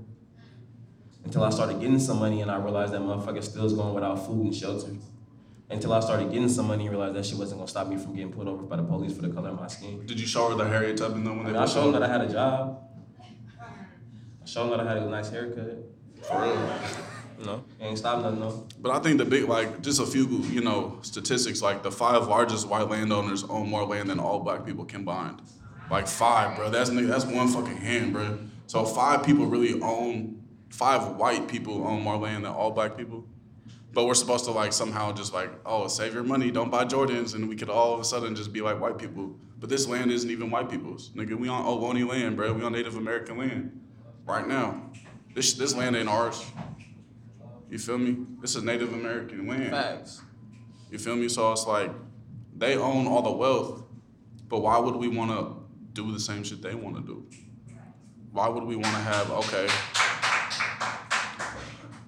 Until 1.24 1.42
I 1.44 1.50
started 1.50 1.80
getting 1.80 1.98
some 1.98 2.18
money 2.18 2.42
and 2.42 2.50
I 2.50 2.56
realized 2.56 2.92
that 2.92 3.00
motherfuckers 3.00 3.44
still 3.44 3.64
is 3.64 3.72
going 3.72 3.94
without 3.94 4.26
food 4.26 4.44
and 4.44 4.54
shelter. 4.54 4.88
Until 5.70 5.92
I 5.92 6.00
started 6.00 6.32
getting 6.32 6.48
some 6.48 6.66
money 6.66 6.86
and 6.86 6.96
realized 6.96 7.14
that 7.14 7.26
she 7.26 7.34
wasn't 7.34 7.60
gonna 7.60 7.68
stop 7.68 7.88
me 7.88 7.98
from 7.98 8.14
getting 8.14 8.32
pulled 8.32 8.48
over 8.48 8.62
by 8.62 8.76
the 8.76 8.82
police 8.82 9.14
for 9.14 9.22
the 9.22 9.28
color 9.28 9.50
of 9.50 9.60
my 9.60 9.66
skin. 9.66 10.06
Did 10.06 10.18
you 10.18 10.26
show 10.26 10.48
her 10.48 10.54
the 10.54 10.66
Harriet 10.66 10.96
Tubman 10.96 11.24
though 11.24 11.32
when 11.32 11.40
I 11.40 11.44
they 11.44 11.52
mean, 11.52 11.62
I 11.62 11.66
showed 11.66 11.92
them 11.92 12.00
that 12.00 12.02
I 12.02 12.08
had 12.08 12.22
a 12.22 12.32
job. 12.32 12.82
I 13.60 14.46
showed 14.46 14.70
them 14.70 14.78
that 14.78 14.86
I 14.86 14.94
had 14.94 15.02
a 15.02 15.10
nice 15.10 15.30
haircut. 15.30 15.84
For 16.22 16.42
real. 16.42 16.70
Know, 17.44 17.64
ain't 17.80 17.96
stop 17.96 18.22
nothing 18.22 18.40
though. 18.40 18.66
But 18.80 18.90
I 18.92 18.98
think 18.98 19.18
the 19.18 19.24
big, 19.24 19.44
like, 19.48 19.80
just 19.80 20.00
a 20.00 20.06
few, 20.06 20.26
you 20.26 20.60
know, 20.60 20.98
statistics. 21.02 21.62
Like 21.62 21.84
the 21.84 21.92
five 21.92 22.26
largest 22.26 22.66
white 22.66 22.88
landowners 22.88 23.44
own 23.44 23.68
more 23.68 23.84
land 23.84 24.10
than 24.10 24.18
all 24.18 24.40
black 24.40 24.66
people 24.66 24.84
combined. 24.84 25.40
Like 25.88 26.08
five, 26.08 26.56
bro. 26.56 26.70
That's 26.70 26.90
that's 26.90 27.24
one 27.26 27.46
fucking 27.46 27.76
hand, 27.76 28.12
bro. 28.12 28.38
So 28.66 28.84
five 28.84 29.24
people 29.24 29.46
really 29.46 29.80
own, 29.80 30.42
five 30.70 31.16
white 31.16 31.46
people 31.46 31.86
own 31.86 32.02
more 32.02 32.16
land 32.16 32.44
than 32.44 32.52
all 32.52 32.72
black 32.72 32.96
people. 32.96 33.24
But 33.92 34.06
we're 34.06 34.14
supposed 34.14 34.44
to 34.44 34.50
like 34.50 34.72
somehow 34.72 35.12
just 35.12 35.32
like, 35.32 35.50
oh, 35.64 35.88
save 35.88 36.14
your 36.14 36.22
money, 36.22 36.50
don't 36.50 36.70
buy 36.70 36.84
Jordans, 36.84 37.34
and 37.34 37.48
we 37.48 37.56
could 37.56 37.70
all 37.70 37.94
of 37.94 38.00
a 38.00 38.04
sudden 38.04 38.34
just 38.34 38.52
be 38.52 38.60
like 38.60 38.80
white 38.80 38.98
people. 38.98 39.34
But 39.58 39.70
this 39.70 39.88
land 39.88 40.10
isn't 40.10 40.30
even 40.30 40.50
white 40.50 40.70
people's. 40.70 41.10
Nigga, 41.10 41.34
we 41.34 41.48
on 41.48 41.64
Ohlone 41.64 42.08
land, 42.08 42.36
bro. 42.36 42.52
We 42.52 42.62
on 42.62 42.72
Native 42.72 42.96
American 42.96 43.38
land 43.38 43.80
right 44.24 44.46
now. 44.46 44.90
This 45.34 45.54
this 45.54 45.74
land 45.74 45.96
ain't 45.96 46.08
ours. 46.08 46.44
You 47.70 47.78
feel 47.78 47.98
me? 47.98 48.26
This 48.40 48.56
is 48.56 48.62
Native 48.62 48.92
American 48.92 49.46
land. 49.46 49.70
Facts. 49.70 50.22
You 50.90 50.98
feel 50.98 51.16
me? 51.16 51.28
So 51.28 51.52
it's 51.52 51.66
like 51.66 51.90
they 52.56 52.76
own 52.76 53.06
all 53.06 53.22
the 53.22 53.32
wealth, 53.32 53.82
but 54.48 54.60
why 54.60 54.78
would 54.78 54.96
we 54.96 55.08
want 55.08 55.30
to 55.30 55.56
do 55.92 56.12
the 56.12 56.20
same 56.20 56.44
shit 56.44 56.62
they 56.62 56.74
want 56.74 56.96
to 56.96 57.02
do? 57.02 57.26
Why 58.32 58.48
would 58.48 58.64
we 58.64 58.76
want 58.76 58.94
to 58.94 59.02
have 59.02 59.30
okay? 59.30 59.68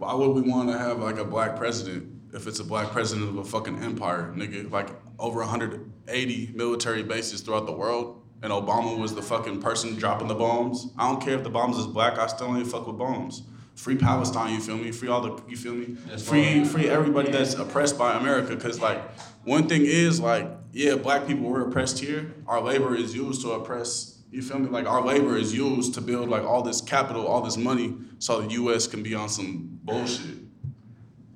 Why 0.01 0.15
would 0.15 0.31
we 0.31 0.41
want 0.41 0.71
to 0.71 0.79
have 0.79 1.01
like 1.01 1.19
a 1.19 1.27
black 1.27 1.57
president 1.57 2.11
if 2.33 2.47
it's 2.47 2.59
a 2.59 2.65
black 2.65 2.91
president 2.91 3.29
of 3.29 3.37
a 3.37 3.45
fucking 3.45 3.83
empire, 3.85 4.33
nigga? 4.35 4.71
Like 4.71 4.89
over 5.19 5.41
180 5.41 6.53
military 6.55 7.03
bases 7.03 7.43
throughout 7.43 7.67
the 7.67 7.73
world, 7.73 8.23
and 8.43 8.51
Obama 8.51 8.99
was 8.99 9.15
the 9.15 9.21
fucking 9.21 9.61
person 9.61 9.97
dropping 9.97 10.29
the 10.29 10.35
bombs. 10.35 10.89
I 10.97 11.07
don't 11.07 11.21
care 11.21 11.35
if 11.35 11.43
the 11.45 11.51
bombs 11.51 11.77
is 11.77 11.87
black. 11.87 12.19
I 12.19 12.29
still 12.29 12.57
ain't 12.57 12.67
fuck 12.67 12.87
with 12.87 12.97
bombs. 12.97 13.43
Free 13.75 13.97
Palestine, 13.97 14.55
you 14.55 14.61
feel 14.61 14.79
me? 14.79 14.91
Free 14.91 15.11
all 15.11 15.21
the, 15.21 15.43
you 15.47 15.57
feel 15.59 15.75
me? 15.75 15.97
That's 16.07 16.27
Free, 16.27 16.45
fine. 16.45 16.65
free 16.65 16.89
everybody 16.89 17.31
that's 17.31 17.53
oppressed 17.53 17.99
by 17.99 18.17
America. 18.17 18.57
Cause 18.57 18.81
like 18.81 19.03
one 19.45 19.69
thing 19.69 19.83
is 19.85 20.19
like, 20.19 20.51
yeah, 20.73 20.95
black 20.95 21.27
people 21.27 21.45
were 21.47 21.69
oppressed 21.69 21.99
here. 21.99 22.35
Our 22.47 22.63
labor 22.63 22.95
is 22.97 23.15
used 23.15 23.43
to 23.43 23.51
oppress. 23.51 24.17
You 24.31 24.43
feel 24.43 24.61
me? 24.61 24.69
Like 24.69 24.87
our 24.87 25.05
labor 25.05 25.37
is 25.37 25.53
used 25.53 25.95
to 25.95 26.01
build 26.01 26.29
like 26.29 26.45
all 26.45 26.63
this 26.63 26.81
capital, 26.81 27.27
all 27.27 27.41
this 27.43 27.57
money, 27.57 27.97
so 28.19 28.43
the 28.43 28.51
U.S. 28.53 28.87
can 28.87 29.03
be 29.03 29.15
on 29.15 29.29
some 29.29 29.80
bullshit. 29.91 30.37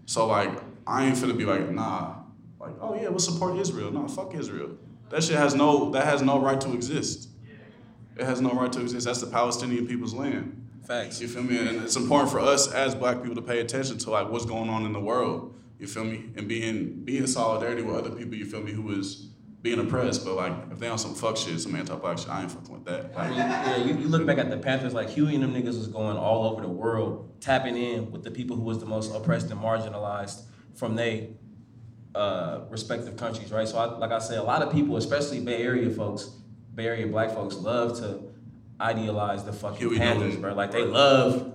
So 0.06 0.26
like, 0.26 0.50
I 0.86 1.06
ain't 1.06 1.16
finna 1.16 1.36
be 1.36 1.44
like, 1.44 1.70
nah, 1.70 2.16
like, 2.60 2.74
oh 2.80 2.94
yeah, 2.94 3.08
we'll 3.08 3.18
support 3.18 3.58
Israel. 3.58 3.90
Nah, 3.90 4.06
fuck 4.06 4.34
Israel. 4.34 4.76
That 5.10 5.22
shit 5.22 5.36
has 5.36 5.54
no, 5.54 5.90
that 5.90 6.04
has 6.04 6.22
no 6.22 6.40
right 6.40 6.60
to 6.60 6.72
exist. 6.72 7.28
It 8.16 8.24
has 8.24 8.40
no 8.40 8.50
right 8.50 8.72
to 8.72 8.80
exist. 8.80 9.06
That's 9.06 9.20
the 9.20 9.26
Palestinian 9.26 9.86
people's 9.86 10.14
land. 10.14 10.60
Facts. 10.86 11.20
You 11.20 11.28
feel 11.28 11.42
me? 11.42 11.58
And 11.58 11.82
it's 11.82 11.96
important 11.96 12.30
for 12.30 12.38
us 12.38 12.72
as 12.72 12.94
black 12.94 13.20
people 13.22 13.34
to 13.34 13.42
pay 13.42 13.60
attention 13.60 13.98
to 13.98 14.10
like 14.10 14.30
what's 14.30 14.44
going 14.44 14.68
on 14.70 14.84
in 14.86 14.92
the 14.92 15.00
world. 15.00 15.54
You 15.78 15.86
feel 15.86 16.04
me? 16.04 16.30
And 16.36 16.46
being 16.46 17.04
be 17.04 17.18
in 17.18 17.26
solidarity 17.26 17.82
with 17.82 17.96
other 17.96 18.10
people, 18.10 18.34
you 18.34 18.44
feel 18.44 18.62
me, 18.62 18.72
who 18.72 18.98
is 18.98 19.30
being 19.64 19.80
oppressed. 19.80 20.24
But 20.24 20.34
like 20.36 20.52
if 20.70 20.78
they 20.78 20.86
on 20.88 20.98
some 20.98 21.14
fuck 21.14 21.36
shit, 21.38 21.58
some 21.58 21.74
anti-black 21.74 22.18
shit, 22.18 22.28
I 22.28 22.42
ain't 22.42 22.52
fucking 22.52 22.72
with 22.72 22.84
that. 22.84 23.12
I 23.16 23.22
Like, 23.22 23.30
mean, 23.30 23.38
yeah, 23.38 23.76
you, 23.78 23.94
you 23.96 24.08
look 24.08 24.24
back 24.26 24.38
at 24.38 24.50
the 24.50 24.58
Panthers, 24.58 24.92
like 24.94 25.08
Huey 25.08 25.34
and 25.34 25.42
them 25.42 25.54
niggas 25.54 25.78
was 25.78 25.88
going 25.88 26.16
all 26.18 26.44
over 26.46 26.60
the 26.60 26.68
world, 26.68 27.40
tapping 27.40 27.76
in 27.76 28.12
with 28.12 28.22
the 28.22 28.30
people 28.30 28.54
who 28.56 28.62
was 28.62 28.78
the 28.78 28.86
most 28.86 29.12
oppressed 29.14 29.50
and 29.50 29.58
marginalized 29.60 30.42
from 30.74 30.94
their 30.96 31.28
uh, 32.14 32.60
respective 32.68 33.16
countries, 33.16 33.50
right? 33.50 33.66
So, 33.66 33.78
I, 33.78 33.86
like 33.98 34.12
I 34.12 34.18
said, 34.18 34.38
a 34.38 34.42
lot 34.42 34.62
of 34.62 34.70
people, 34.72 34.96
especially 34.98 35.40
Bay 35.40 35.62
Area 35.62 35.88
folks, 35.90 36.24
Bay 36.74 36.86
Area 36.86 37.06
black 37.06 37.30
folks, 37.30 37.56
love 37.56 37.98
to 38.00 38.22
idealize 38.80 39.44
the 39.44 39.52
fucking 39.52 39.78
Huey 39.78 39.98
Panthers, 39.98 40.36
bro. 40.36 40.52
Like 40.54 40.72
they 40.72 40.84
love, 40.84 41.54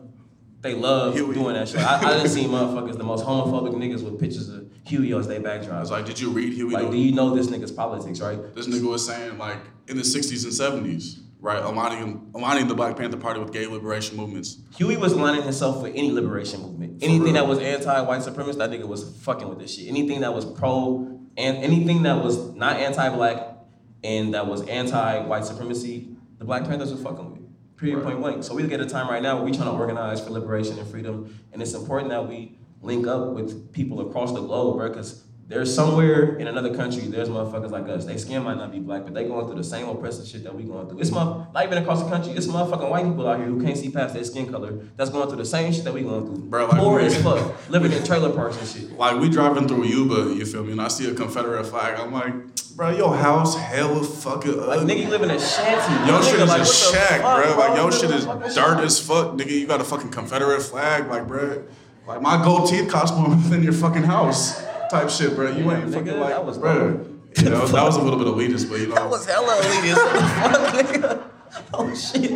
they 0.62 0.74
love 0.74 1.14
Huey. 1.14 1.36
doing 1.36 1.54
that 1.54 1.70
shit. 1.70 1.80
I, 1.82 2.00
I 2.10 2.14
didn't 2.16 2.30
see 2.30 2.46
motherfuckers, 2.46 2.98
the 2.98 3.04
most 3.04 3.24
homophobic 3.24 3.74
niggas 3.76 4.02
with 4.04 4.20
pictures 4.20 4.50
of 4.50 4.69
Huey 4.90 5.12
their 5.12 5.40
I 5.40 5.40
backdrop. 5.40 5.80
was 5.80 5.92
like, 5.92 6.06
did 6.06 6.20
you 6.20 6.32
read 6.32 6.54
Huey? 6.54 6.74
Like, 6.74 6.90
do 6.90 6.98
you 6.98 7.14
know 7.14 7.36
this 7.36 7.48
nigga's 7.48 7.72
politics, 7.72 8.20
right? 8.20 8.54
This 8.56 8.68
nigga 8.68 8.90
was 8.90 9.06
saying 9.06 9.38
like 9.38 9.60
in 9.88 9.98
the 9.98 10.04
60s 10.04 10.44
and 10.44 10.86
70s, 10.88 11.20
right, 11.40 11.64
aligning 11.64 12.32
aligning 12.34 12.68
the 12.68 12.76
Black 12.76 12.98
Panther 12.98 13.18
Party 13.18 13.40
with 13.40 13.54
gay 13.54 13.68
liberation 13.68 14.18
movements. 14.18 14.58
Huey 14.76 14.98
was 14.98 15.14
aligning 15.14 15.44
himself 15.44 15.82
with 15.84 15.94
any 15.96 16.12
liberation 16.12 16.62
movement. 16.62 17.04
Anything 17.04 17.34
that 17.34 17.48
was 17.48 17.60
anti-white 17.60 18.22
supremacist, 18.22 18.58
that 18.58 18.72
nigga 18.72 18.88
was 18.88 19.16
fucking 19.22 19.48
with 19.48 19.60
this 19.60 19.76
shit. 19.76 19.88
Anything 19.88 20.22
that 20.22 20.34
was 20.34 20.46
pro 20.46 21.20
and 21.38 21.58
anything 21.58 22.04
that 22.04 22.24
was 22.24 22.54
not 22.56 22.78
anti-black 22.78 23.58
and 24.04 24.34
that 24.34 24.48
was 24.48 24.68
anti-white 24.68 25.46
supremacy, 25.46 26.10
the 26.38 26.46
Black 26.46 26.64
Panthers 26.64 26.92
were 26.92 26.98
fucking 26.98 27.32
with. 27.32 27.40
Period. 27.78 27.98
Right. 27.98 28.06
Point 28.06 28.20
blank. 28.20 28.44
So 28.44 28.54
we 28.56 28.64
look 28.64 28.74
at 28.74 28.82
a 28.82 28.86
time 28.86 29.08
right 29.08 29.24
now 29.24 29.36
where 29.36 29.46
we 29.46 29.52
trying 29.52 29.70
to 29.70 29.78
organize 29.78 30.20
for 30.20 30.32
liberation 30.32 30.78
and 30.78 30.88
freedom, 30.90 31.40
and 31.54 31.62
it's 31.62 31.74
important 31.74 32.10
that 32.10 32.28
we 32.28 32.58
link 32.82 33.08
up 33.08 33.34
with 33.34 33.72
people 33.74 34.08
across 34.08 34.34
the 34.34 34.42
globe, 34.42 34.78
bro, 34.78 34.90
because 34.90 35.24
there's 35.48 35.74
somewhere 35.74 36.36
in 36.38 36.46
another 36.48 36.76
country, 36.76 37.02
there's 37.08 37.28
motherfuckers 37.28 37.72
like 37.72 37.90
us. 37.90 38.06
They 38.06 38.18
skin 38.18 38.44
might 38.44 38.58
not 38.58 38.72
be 38.72 38.78
black, 38.78 39.04
but 39.04 39.16
they 39.16 39.26
going 39.26 39.48
through 39.48 39.56
the 39.56 39.64
same 39.64 39.90
oppressive 39.90 40.28
shit 40.28 40.44
that 40.44 40.54
we 40.54 40.62
going 40.62 40.88
through. 40.88 41.00
It's 41.00 41.10
my 41.10 41.24
not 41.52 41.64
even 41.66 41.80
across 41.80 42.04
the 42.04 42.08
country. 42.10 42.34
It's 42.34 42.46
motherfucking 42.46 42.88
white 42.88 43.04
people 43.04 43.28
out 43.28 43.40
here 43.40 43.48
who 43.48 43.60
can't 43.60 43.76
see 43.76 43.90
past 43.90 44.14
their 44.14 44.24
skin 44.24 44.52
color 44.52 44.74
that's 44.96 45.10
going 45.10 45.28
through 45.28 45.40
the 45.40 45.46
same 45.46 45.74
shit 45.74 45.86
that 45.86 45.94
we 45.94 46.04
going 46.04 46.26
through. 46.28 46.50
Bro, 46.50 46.68
like, 46.68 46.78
Poor 46.78 47.00
as 47.00 47.20
fuck, 47.24 47.68
living 47.72 47.92
in 47.92 48.04
trailer 48.04 48.32
parks 48.32 48.60
and 48.60 48.68
shit. 48.68 48.96
Like 48.96 49.20
we 49.20 49.28
driving 49.28 49.68
through 49.68 49.86
Yuba, 49.86 50.36
you 50.36 50.46
feel 50.46 50.64
me, 50.64 50.74
and 50.74 50.82
I 50.82 50.88
see 50.88 51.10
a 51.10 51.16
Confederate 51.16 51.64
flag. 51.66 52.00
I'm 52.00 52.14
like, 52.14 52.32
bro, 52.76 52.92
your 52.92 53.16
house 53.16 53.58
hella 53.58 54.04
fucking 54.04 54.56
Like 54.56 54.82
nigga, 54.82 55.02
you 55.06 55.10
live 55.10 55.24
in 55.24 55.32
a 55.32 55.40
shanty. 55.40 56.12
Your 56.12 56.20
Nigga, 56.20 56.30
shit 56.30 56.40
is 56.42 56.50
like, 56.50 56.62
a 56.62 56.66
shack, 56.66 57.22
fuck, 57.22 57.44
bro. 57.44 57.58
Like 57.58 57.76
your 57.76 57.92
shit 57.92 58.12
is 58.12 58.26
dirt 58.54 58.84
as 58.84 59.00
fuck, 59.00 59.34
nigga. 59.34 59.50
You 59.50 59.66
got 59.66 59.82
a 59.82 59.84
fucking 59.84 60.12
Confederate 60.12 60.62
flag, 60.62 61.08
like, 61.08 61.28
bro. 61.28 61.64
Like 62.10 62.24
my 62.24 62.44
gold 62.44 62.68
teeth 62.68 62.90
cost 62.90 63.16
more 63.16 63.36
than 63.52 63.62
your 63.62 63.72
fucking 63.72 64.02
house, 64.02 64.60
type 64.90 65.12
shit, 65.12 65.36
bro. 65.36 65.52
You 65.52 65.64
Yeah, 65.66 65.78
ain't 65.84 65.94
fucking 65.94 66.08
nigga, 66.08 66.20
like, 66.20 66.30
that 66.32 66.44
was 66.44 66.58
bro. 66.58 66.94
dope. 66.98 67.08
You 67.38 67.50
know, 67.52 67.68
that 67.68 67.84
was 67.84 67.98
a 67.98 68.02
little 68.02 68.18
bit 68.18 68.28
elitist, 68.28 68.68
but 68.68 68.80
you 68.80 68.88
know, 68.88 68.96
That 68.96 69.08
was 69.08 69.28
hella 69.28 69.54
elitist. 69.62 69.96
What 70.42 70.54
the 70.54 70.84
fuck, 70.84 70.88
nigga? 70.88 71.24
Oh 71.72 71.96
shit. 71.96 72.32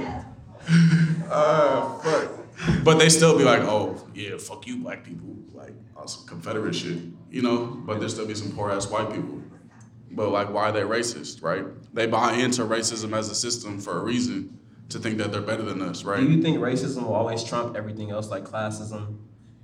uh, 1.31 1.97
fuck. 1.99 2.83
But 2.83 2.99
they 2.99 3.09
still 3.09 3.35
be 3.35 3.43
like, 3.43 3.61
oh 3.63 3.97
yeah, 4.13 4.37
fuck 4.37 4.67
you, 4.67 4.77
black 4.77 5.03
people, 5.03 5.35
like 5.53 5.73
on 5.97 6.07
some 6.07 6.27
Confederate 6.27 6.75
shit, 6.75 6.99
you 7.31 7.41
know. 7.41 7.65
But 7.65 7.99
there 7.99 8.09
still 8.09 8.27
be 8.27 8.35
some 8.35 8.51
poor 8.51 8.71
ass 8.71 8.87
white 8.87 9.11
people. 9.11 9.41
But 10.11 10.29
like, 10.29 10.53
why 10.53 10.69
are 10.69 10.71
they 10.71 10.81
racist, 10.81 11.41
right? 11.41 11.65
They 11.95 12.05
buy 12.05 12.33
into 12.33 12.61
racism 12.61 13.17
as 13.17 13.31
a 13.31 13.35
system 13.35 13.79
for 13.79 13.97
a 13.99 14.03
reason 14.03 14.59
to 14.89 14.99
think 14.99 15.17
that 15.17 15.31
they're 15.31 15.41
better 15.41 15.63
than 15.63 15.81
us, 15.81 16.03
right? 16.03 16.19
Do 16.19 16.27
you 16.31 16.43
think 16.43 16.59
racism 16.59 17.03
will 17.07 17.15
always 17.15 17.43
trump 17.43 17.75
everything 17.75 18.11
else, 18.11 18.29
like 18.29 18.43
classism, 18.45 19.17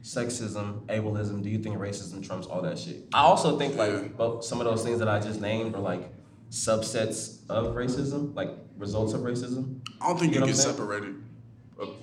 sexism, 0.03 0.85
ableism? 0.87 1.41
Do 1.43 1.49
you 1.49 1.59
think 1.59 1.77
racism 1.77 2.25
trumps 2.25 2.47
all 2.47 2.61
that 2.61 2.77
shit? 2.79 3.07
I 3.13 3.21
also 3.21 3.57
think 3.57 3.75
like 3.75 4.15
both 4.17 4.43
some 4.45 4.59
of 4.61 4.65
those 4.65 4.83
things 4.83 4.99
that 4.99 5.07
I 5.07 5.19
just 5.19 5.41
named 5.41 5.75
are 5.75 5.81
like 5.81 6.11
subsets 6.49 7.39
of 7.49 7.75
racism, 7.75 8.33
like 8.35 8.49
results 8.77 9.13
of 9.13 9.21
racism. 9.21 9.79
I 10.01 10.07
don't 10.07 10.19
think 10.19 10.33
You 10.33 10.35
you, 10.35 10.39
know 10.41 10.45
get 10.47 10.55
what 10.55 10.65
I'm 10.67 10.75
saying? 10.75 10.75
separated. 10.77 11.15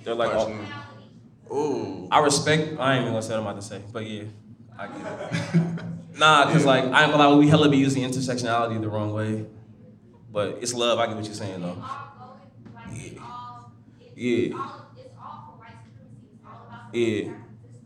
They're 0.03 0.15
like 0.15 0.33
all- 0.33 0.45
personally. 0.45 0.67
Ooh. 1.51 2.07
I 2.11 2.19
respect. 2.19 2.77
I 2.79 2.93
ain't 2.95 3.01
even 3.03 3.13
gonna 3.13 3.21
say 3.21 3.29
what 3.33 3.39
I'm 3.39 3.47
about 3.47 3.61
to 3.61 3.67
say, 3.67 3.81
but 3.93 4.05
yeah, 4.05 4.23
I 4.77 4.87
get 4.87 5.55
it. 5.55 5.83
nah, 6.19 6.51
cause 6.51 6.65
like 6.65 6.83
I 6.85 7.03
ain't 7.03 7.11
gonna 7.11 7.29
lie, 7.29 7.35
we 7.35 7.47
hella 7.47 7.69
be 7.69 7.77
using 7.77 8.03
intersectionality 8.03 8.81
the 8.81 8.89
wrong 8.89 9.13
way, 9.13 9.45
but 10.31 10.57
it's 10.61 10.73
love. 10.73 10.99
I 10.99 11.07
get 11.07 11.15
what 11.15 11.25
you're 11.25 11.33
saying 11.33 11.61
though. 11.61 11.81
Yeah. 12.91 13.19
Yeah. 14.15 14.47
It's 14.47 14.55
all, 14.55 14.87
it's 14.97 15.09
all 15.17 15.53
for 15.53 15.59
white 15.61 15.77
supremacy. 15.85 16.27
It's 16.33 16.43
all 16.45 16.65
about 16.67 16.91
the 16.91 16.99
Yeah. 16.99 17.21
American 17.27 17.45
system. 17.61 17.85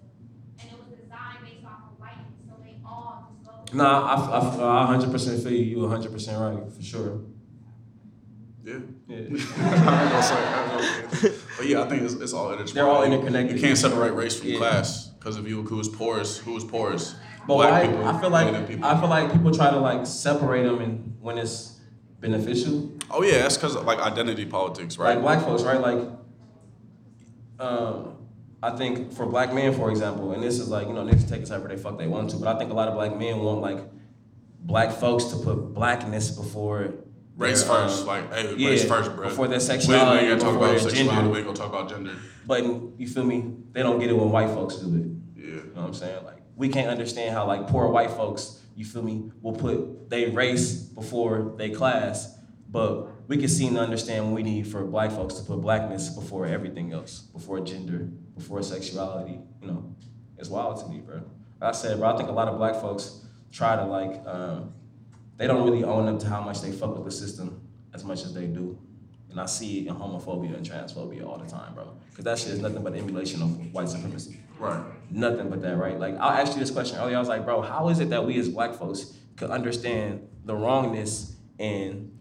And 0.60 0.70
it 0.72 0.78
was 0.80 1.00
designed 1.00 1.44
based 1.44 1.66
off 1.66 1.92
of 1.92 2.00
whiteness, 2.00 2.34
so 2.48 2.54
they 2.64 2.76
all 2.86 3.28
just 3.30 3.46
go. 3.46 3.61
Nah, 3.74 4.06
I, 4.06 4.40
I, 4.40 4.94
I 4.94 4.98
100% 4.98 5.44
feel 5.44 5.52
you. 5.54 5.60
You 5.64 5.78
100% 5.78 6.40
right 6.40 6.72
for 6.74 6.82
sure. 6.84 7.22
Yeah. 8.64 8.80
Yeah. 9.08 9.18
I 9.18 9.22
ain't 9.24 9.86
gonna 9.86 10.22
I 10.22 11.04
ain't 11.04 11.12
gonna. 11.22 11.34
But 11.58 11.66
yeah, 11.68 11.82
I 11.82 11.90
think 11.90 12.04
it's, 12.04 12.14
it's 12.16 12.34
all 12.34 12.52
intertwined. 12.52 12.76
They're 12.76 12.88
all 12.88 13.04
interconnected. 13.04 13.58
You 13.58 13.62
can't 13.64 13.78
separate 13.78 14.12
race 14.14 14.40
from 14.40 14.50
Yeah. 14.50 14.58
class 14.58 15.08
because 15.18 15.38
if 15.38 15.48
you 15.48 15.64
who 15.64 15.80
is 15.80 15.88
poorest, 15.88 16.42
who 16.42 16.56
is 16.58 16.64
poorest. 16.64 17.16
But 17.48 17.56
Black 17.56 17.84
why? 17.84 17.88
people, 17.88 18.06
I 18.06 18.22
feel 18.22 18.30
like 18.30 18.68
people. 18.68 18.86
I 18.86 19.00
feel 19.00 19.10
like 19.10 19.32
people 19.32 19.52
try 19.52 19.72
to 19.72 19.78
like 19.78 20.06
separate 20.06 20.64
them 20.64 20.80
and 20.80 21.18
when 21.20 21.38
it's 21.40 21.80
beneficial. 22.20 22.92
Oh 23.10 23.24
yeah, 23.24 23.40
that's 23.40 23.58
because 23.58 23.76
like 23.78 24.00
identity 24.00 24.46
politics, 24.46 24.98
right? 25.00 25.16
Like 25.16 25.22
black 25.22 25.44
folks, 25.44 25.64
right? 25.64 25.82
Like, 25.82 26.08
um, 27.60 28.21
I 28.64 28.72
think 28.72 29.14
for 29.14 29.26
black 29.26 29.54
men, 29.54 29.74
for 29.74 29.90
example, 29.90 30.34
and 30.34 30.44
this 30.44 30.60
is 30.60 30.70
like 30.70 30.88
you 30.88 30.94
know 30.94 31.04
niggas 31.04 31.28
take 31.28 31.42
it 31.42 31.50
however 31.50 31.68
they 31.68 31.78
fuck 31.78 31.98
they 31.98 32.08
want 32.08 32.30
to, 32.32 32.38
but 32.38 32.56
I 32.56 32.60
think 32.60 32.72
a 32.72 32.74
lot 32.74 32.88
of 32.88 32.94
black 32.94 33.18
men 33.18 33.40
want 33.40 33.62
like 33.62 33.80
black 34.60 34.92
folks 34.92 35.26
to 35.26 35.38
put 35.38 35.74
blackness 35.74 36.32
before 36.32 36.94
race 37.38 37.64
their, 37.64 37.72
um, 37.72 37.88
first, 37.88 38.06
like 38.06 38.34
hey, 38.34 38.56
yeah, 38.56 38.70
race 38.70 38.86
first, 38.86 39.16
bro. 39.16 39.30
before 39.30 39.48
their 39.48 39.60
sexuality, 39.60 40.26
we 40.26 40.32
ain't 40.32 40.40
gonna 40.40 40.52
talk 40.52 40.62
about 40.62 40.80
sexuality. 40.80 41.30
We 41.30 41.38
ain't 41.38 41.48
gonna 41.48 41.58
talk 41.58 41.70
about 41.70 41.90
gender. 41.90 42.16
But 42.46 42.64
you 43.00 43.08
feel 43.08 43.24
me? 43.24 43.56
They 43.72 43.82
don't 43.82 44.00
get 44.00 44.10
it 44.10 44.14
when 44.14 44.30
white 44.30 44.50
folks 44.50 44.76
do 44.76 44.96
it. 44.96 45.42
Yeah. 45.42 45.46
You 45.46 45.56
know 45.56 45.82
what 45.82 45.88
I'm 45.88 45.94
saying? 45.94 46.24
Like 46.24 46.42
we 46.56 46.70
can't 46.70 46.90
understand 46.90 47.34
how 47.34 47.48
like 47.48 47.68
poor 47.68 47.88
white 47.88 48.12
folks, 48.12 48.62
you 48.76 48.86
feel 48.86 49.02
me, 49.02 49.32
will 49.42 49.54
put 49.54 50.10
they 50.10 50.30
race 50.30 50.74
before 50.74 51.56
they 51.58 51.72
class, 51.72 52.38
but 52.70 53.28
we 53.28 53.38
can 53.38 53.48
seem 53.48 53.74
to 53.74 53.80
understand 53.80 54.26
what 54.26 54.36
we 54.36 54.44
need 54.44 54.68
for 54.68 54.84
black 54.86 55.12
folks 55.12 55.36
to 55.36 55.44
put 55.44 55.62
blackness 55.62 56.10
before 56.10 56.46
everything 56.46 56.92
else, 56.94 57.22
before 57.22 57.60
gender, 57.62 58.10
before 58.36 58.62
sexuality. 58.64 59.40
You 59.62 59.68
know, 59.68 59.96
it's 60.38 60.50
wild 60.50 60.80
to 60.84 60.90
me, 60.90 61.00
bro. 61.00 61.22
Like 61.60 61.70
I 61.70 61.72
said, 61.72 62.00
bro, 62.00 62.14
I 62.14 62.18
think 62.18 62.30
a 62.30 62.32
lot 62.32 62.48
of 62.48 62.58
black 62.58 62.76
folks 62.76 63.26
try 63.52 63.76
to 63.76 63.86
like, 63.86 64.26
um, 64.26 64.74
they 65.38 65.48
don't 65.48 65.64
really 65.64 65.84
own 65.84 66.08
up 66.08 66.20
to 66.20 66.28
how 66.28 66.42
much 66.42 66.62
they 66.62 66.72
fuck 66.72 66.96
with 66.96 67.06
the 67.06 67.12
system 67.12 67.62
as 67.94 68.04
much 68.04 68.24
as 68.24 68.34
they 68.34 68.46
do. 68.46 68.78
And 69.30 69.40
I 69.40 69.46
see 69.46 69.80
it 69.80 69.88
in 69.88 69.96
homophobia 69.96 70.56
and 70.56 70.66
transphobia 70.66 71.26
all 71.26 71.38
the 71.38 71.50
time, 71.50 71.74
bro. 71.74 71.94
Because 72.10 72.26
that 72.26 72.38
shit 72.38 72.50
is 72.50 72.60
nothing 72.60 72.84
but 72.84 72.96
emulation 72.96 73.42
of 73.42 73.74
white 73.74 73.88
supremacy. 73.88 74.40
Right. 74.60 74.84
Nothing 75.10 75.50
but 75.50 75.62
that, 75.62 75.78
right? 75.78 75.98
Like 75.98 76.20
I 76.20 76.42
asked 76.42 76.54
you 76.54 76.60
this 76.60 76.72
question 76.72 76.98
earlier. 76.98 77.16
I 77.16 77.20
was 77.20 77.30
like, 77.30 77.46
bro, 77.46 77.62
how 77.62 77.90
is 77.90 78.00
it 78.00 78.10
that 78.10 78.26
we 78.26 78.38
as 78.40 78.50
black 78.50 78.74
folks 78.74 79.14
could 79.38 79.50
understand 79.50 80.28
the 80.44 80.54
wrongness 80.54 81.36
in 81.58 82.12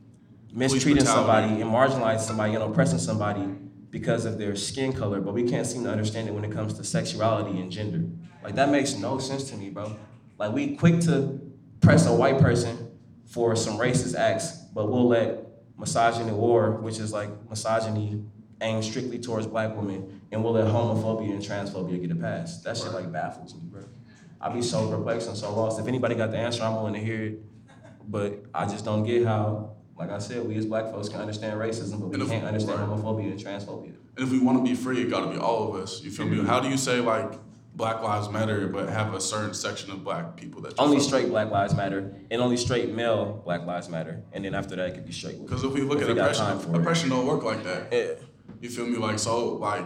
mistreating 0.52 1.04
somebody 1.04 1.60
and 1.60 1.70
marginalizing 1.70 2.20
somebody 2.20 2.54
and 2.54 2.62
oppressing 2.62 2.98
somebody 2.98 3.42
because 3.90 4.24
of 4.24 4.38
their 4.38 4.54
skin 4.56 4.92
color, 4.92 5.20
but 5.20 5.34
we 5.34 5.42
can't 5.42 5.66
seem 5.66 5.84
to 5.84 5.90
understand 5.90 6.28
it 6.28 6.32
when 6.32 6.44
it 6.44 6.52
comes 6.52 6.74
to 6.74 6.84
sexuality 6.84 7.60
and 7.60 7.70
gender. 7.70 8.08
Like 8.42 8.54
that 8.54 8.70
makes 8.70 8.94
no 8.94 9.18
sense 9.18 9.50
to 9.50 9.56
me, 9.56 9.70
bro. 9.70 9.96
Like 10.38 10.52
we 10.52 10.76
quick 10.76 11.00
to 11.02 11.40
press 11.80 12.06
a 12.06 12.14
white 12.14 12.38
person 12.38 12.90
for 13.26 13.54
some 13.56 13.78
racist 13.78 14.14
acts, 14.14 14.56
but 14.74 14.90
we'll 14.90 15.08
let 15.08 15.44
misogyny 15.76 16.32
war, 16.32 16.72
which 16.72 16.98
is 16.98 17.12
like 17.12 17.30
misogyny 17.48 18.22
aimed 18.60 18.84
strictly 18.84 19.18
towards 19.18 19.46
black 19.46 19.74
women, 19.74 20.20
and 20.30 20.44
we'll 20.44 20.52
let 20.52 20.66
homophobia 20.66 21.30
and 21.30 21.42
transphobia 21.42 22.00
get 22.00 22.10
a 22.10 22.14
pass. 22.14 22.62
That 22.62 22.76
shit 22.76 22.92
like 22.92 23.10
baffles 23.10 23.54
me, 23.54 23.62
bro. 23.64 23.84
I 24.40 24.48
be 24.50 24.62
so 24.62 24.88
perplexed 24.88 25.28
and 25.28 25.36
so 25.36 25.54
lost. 25.54 25.80
If 25.80 25.86
anybody 25.86 26.14
got 26.14 26.30
the 26.30 26.38
answer, 26.38 26.62
I'm 26.62 26.74
willing 26.74 26.94
to 26.94 27.00
hear 27.00 27.22
it. 27.24 27.42
But 28.08 28.44
I 28.54 28.66
just 28.66 28.84
don't 28.84 29.04
get 29.04 29.24
how, 29.24 29.76
like 30.00 30.10
I 30.10 30.18
said, 30.18 30.46
we 30.48 30.56
as 30.56 30.64
black 30.64 30.86
folks 30.86 31.10
can 31.10 31.20
understand 31.20 31.60
racism, 31.60 32.00
but 32.00 32.08
we 32.08 32.22
if- 32.22 32.28
can't 32.28 32.46
understand 32.46 32.80
right. 32.80 32.88
homophobia 32.88 33.30
and 33.30 33.38
transphobia. 33.38 33.92
And 34.16 34.26
if 34.26 34.30
we 34.30 34.38
want 34.38 34.56
to 34.58 34.64
be 34.64 34.74
free, 34.74 35.02
it 35.02 35.10
got 35.10 35.26
to 35.26 35.30
be 35.30 35.36
all 35.36 35.68
of 35.74 35.80
us. 35.80 36.02
You 36.02 36.10
feel 36.10 36.26
me? 36.26 36.38
Mm-hmm. 36.38 36.46
How 36.46 36.58
do 36.60 36.68
you 36.68 36.78
say 36.78 37.00
like 37.00 37.32
Black 37.74 38.02
Lives 38.02 38.30
Matter, 38.30 38.66
but 38.66 38.88
have 38.88 39.12
a 39.12 39.20
certain 39.20 39.52
section 39.52 39.90
of 39.90 40.02
black 40.02 40.36
people 40.36 40.62
that 40.62 40.74
Only 40.78 41.00
straight 41.00 41.28
Black 41.28 41.50
Lives 41.50 41.74
Matter, 41.74 42.14
and 42.30 42.40
only 42.40 42.56
straight 42.56 42.94
male 42.94 43.42
Black 43.44 43.66
Lives 43.66 43.88
Matter, 43.90 44.22
and 44.32 44.44
then 44.44 44.54
after 44.54 44.74
that, 44.76 44.88
it 44.88 44.94
could 44.94 45.06
be 45.06 45.12
straight. 45.12 45.40
Because 45.40 45.62
if 45.64 45.72
we 45.72 45.82
look 45.82 46.00
If 46.00 46.08
at 46.08 46.16
oppression, 46.18 46.58
for 46.58 46.74
it. 46.74 46.80
oppression 46.80 47.10
don't 47.10 47.26
work 47.26 47.42
like 47.42 47.62
that. 47.64 47.92
Yeah. 47.92 48.14
You 48.60 48.70
feel 48.70 48.86
me? 48.86 48.96
Like 48.96 49.18
so, 49.18 49.54
like 49.54 49.84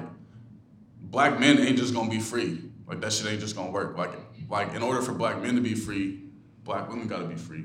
black 1.00 1.38
men 1.40 1.58
ain't 1.58 1.76
just 1.76 1.92
gonna 1.92 2.10
be 2.10 2.20
free. 2.20 2.62
Like 2.86 3.00
that 3.00 3.12
shit 3.12 3.26
ain't 3.30 3.40
just 3.40 3.56
gonna 3.56 3.70
work. 3.70 3.96
Like, 3.98 4.12
like 4.48 4.74
in 4.74 4.82
order 4.82 5.02
for 5.02 5.12
black 5.12 5.42
men 5.42 5.56
to 5.56 5.60
be 5.60 5.74
free, 5.74 6.24
black 6.64 6.88
women 6.88 7.06
gotta 7.08 7.26
be 7.26 7.36
free. 7.36 7.64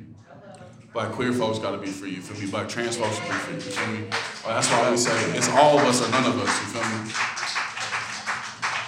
Black 0.94 1.12
queer 1.12 1.32
folks 1.32 1.60
gotta 1.60 1.78
be 1.78 1.88
free. 1.88 2.16
You 2.16 2.22
feel 2.22 2.42
me? 2.42 2.50
Black 2.50 2.68
trans 2.68 2.98
folks 2.98 3.16
should 3.16 3.26
be 3.26 3.34
free. 3.34 3.56
You 3.56 3.62
feel 3.62 3.88
me? 3.88 4.08
That's 4.46 4.68
why 4.70 4.90
we 4.90 4.98
say 4.98 5.38
it's 5.38 5.50
all 5.50 5.78
of 5.78 5.86
us 5.86 6.06
or 6.06 6.10
none 6.10 6.26
of 6.26 6.40
us. 6.40 6.50
You 6.62 6.68
feel 6.68 6.84
me? 6.98 7.12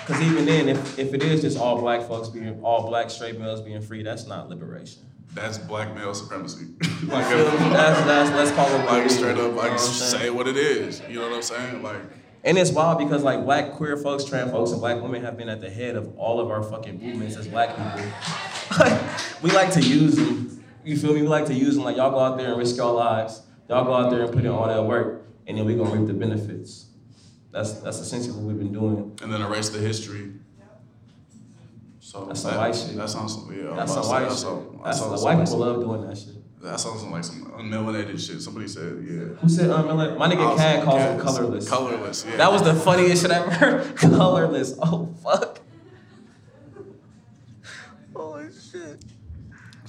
Because 0.05 0.21
even 0.23 0.45
then, 0.45 0.69
if, 0.69 0.97
if 0.97 1.13
it 1.13 1.21
is 1.21 1.41
just 1.41 1.59
all 1.59 1.79
black 1.79 2.01
folks 2.07 2.29
being, 2.29 2.59
all 2.63 2.87
black 2.87 3.11
straight 3.11 3.39
males 3.39 3.61
being 3.61 3.81
free, 3.81 4.01
that's 4.01 4.25
not 4.25 4.49
liberation. 4.49 5.03
That's 5.33 5.59
black 5.59 5.93
male 5.95 6.13
supremacy. 6.13 6.67
Like, 7.01 7.27
that's, 7.27 7.99
that's, 8.05 8.29
let's 8.31 8.51
call 8.51 8.67
it 8.67 8.85
like 8.85 9.09
straight 9.09 9.31
up, 9.31 9.37
you 9.37 9.43
know 9.43 9.49
like 9.49 9.71
what 9.71 9.71
I'm 9.71 9.77
say 9.79 10.29
what 10.29 10.47
it 10.47 10.55
is. 10.55 11.01
You 11.09 11.15
know 11.15 11.29
what 11.29 11.37
I'm 11.37 11.41
saying? 11.41 11.81
Like. 11.81 11.99
And 12.43 12.59
it's 12.59 12.71
wild 12.71 12.99
because 12.99 13.23
like 13.23 13.43
black 13.43 13.71
queer 13.71 13.97
folks, 13.97 14.23
trans 14.23 14.51
folks, 14.51 14.69
and 14.69 14.79
black 14.79 15.01
women 15.01 15.23
have 15.23 15.35
been 15.35 15.49
at 15.49 15.61
the 15.61 15.69
head 15.69 15.95
of 15.95 16.15
all 16.17 16.39
of 16.39 16.51
our 16.51 16.61
fucking 16.61 17.01
movements 17.01 17.37
as 17.37 17.47
black 17.47 17.69
people. 17.75 18.99
we 19.41 19.49
like 19.49 19.71
to 19.73 19.81
use 19.81 20.15
them. 20.15 20.60
You 20.83 20.97
feel 20.97 21.13
me? 21.13 21.21
We 21.21 21.27
like 21.27 21.45
to 21.47 21.53
use 21.53 21.75
them. 21.75 21.83
Like 21.83 21.97
y'all 21.97 22.11
go 22.11 22.19
out 22.19 22.37
there 22.37 22.49
and 22.49 22.57
risk 22.57 22.77
your 22.77 22.93
lives. 22.93 23.41
Y'all 23.69 23.85
go 23.85 23.93
out 23.93 24.09
there 24.09 24.23
and 24.23 24.33
put 24.33 24.43
in 24.43 24.51
all 24.51 24.67
that 24.67 24.83
work, 24.83 25.25
and 25.47 25.57
then 25.57 25.65
we 25.65 25.75
gonna 25.75 25.91
reap 25.91 26.07
the 26.07 26.13
benefits. 26.13 26.87
That's 27.51 27.73
that's 27.73 27.99
essentially 27.99 28.33
what 28.33 28.43
we've 28.45 28.57
been 28.57 28.73
doing. 28.73 29.17
and 29.21 29.31
then 29.31 29.41
erase 29.41 29.69
the 29.69 29.79
history. 29.79 30.33
So 31.99 32.25
That's 32.25 32.41
some 32.41 32.57
white 32.57 32.75
shit. 32.75 32.95
That 32.95 33.09
sounds 33.09 33.37
yeah. 33.49 33.73
That's 33.75 33.93
some 33.93 34.07
white 34.07 34.23
shit. 34.23 34.83
That's 34.83 34.99
the 34.99 35.25
white 35.25 35.39
people 35.39 35.57
love 35.59 35.79
doing 35.81 36.07
that 36.07 36.17
shit. 36.17 36.35
That 36.61 36.79
sounds 36.79 37.03
like 37.03 37.23
some 37.23 37.51
unmelanated 37.57 38.19
shit. 38.19 38.41
Somebody 38.41 38.67
said 38.67 39.03
yeah. 39.07 39.19
Who 39.39 39.49
said 39.49 39.69
um, 39.69 39.95
my 39.95 40.29
nigga 40.29 40.57
Cad 40.57 40.83
calls 40.83 40.99
yeah, 40.99 41.17
colorless. 41.19 41.69
Colorless. 41.69 42.25
Yeah. 42.25 42.37
That 42.37 42.51
was 42.51 42.63
the 42.63 42.73
funniest 42.75 43.21
shit 43.21 43.31
I 43.31 43.45
ever 43.45 43.93
colorless. 43.95 44.75
Oh 44.81 45.13
fuck. 45.23 45.59
Holy 48.15 48.49
shit. 48.51 49.03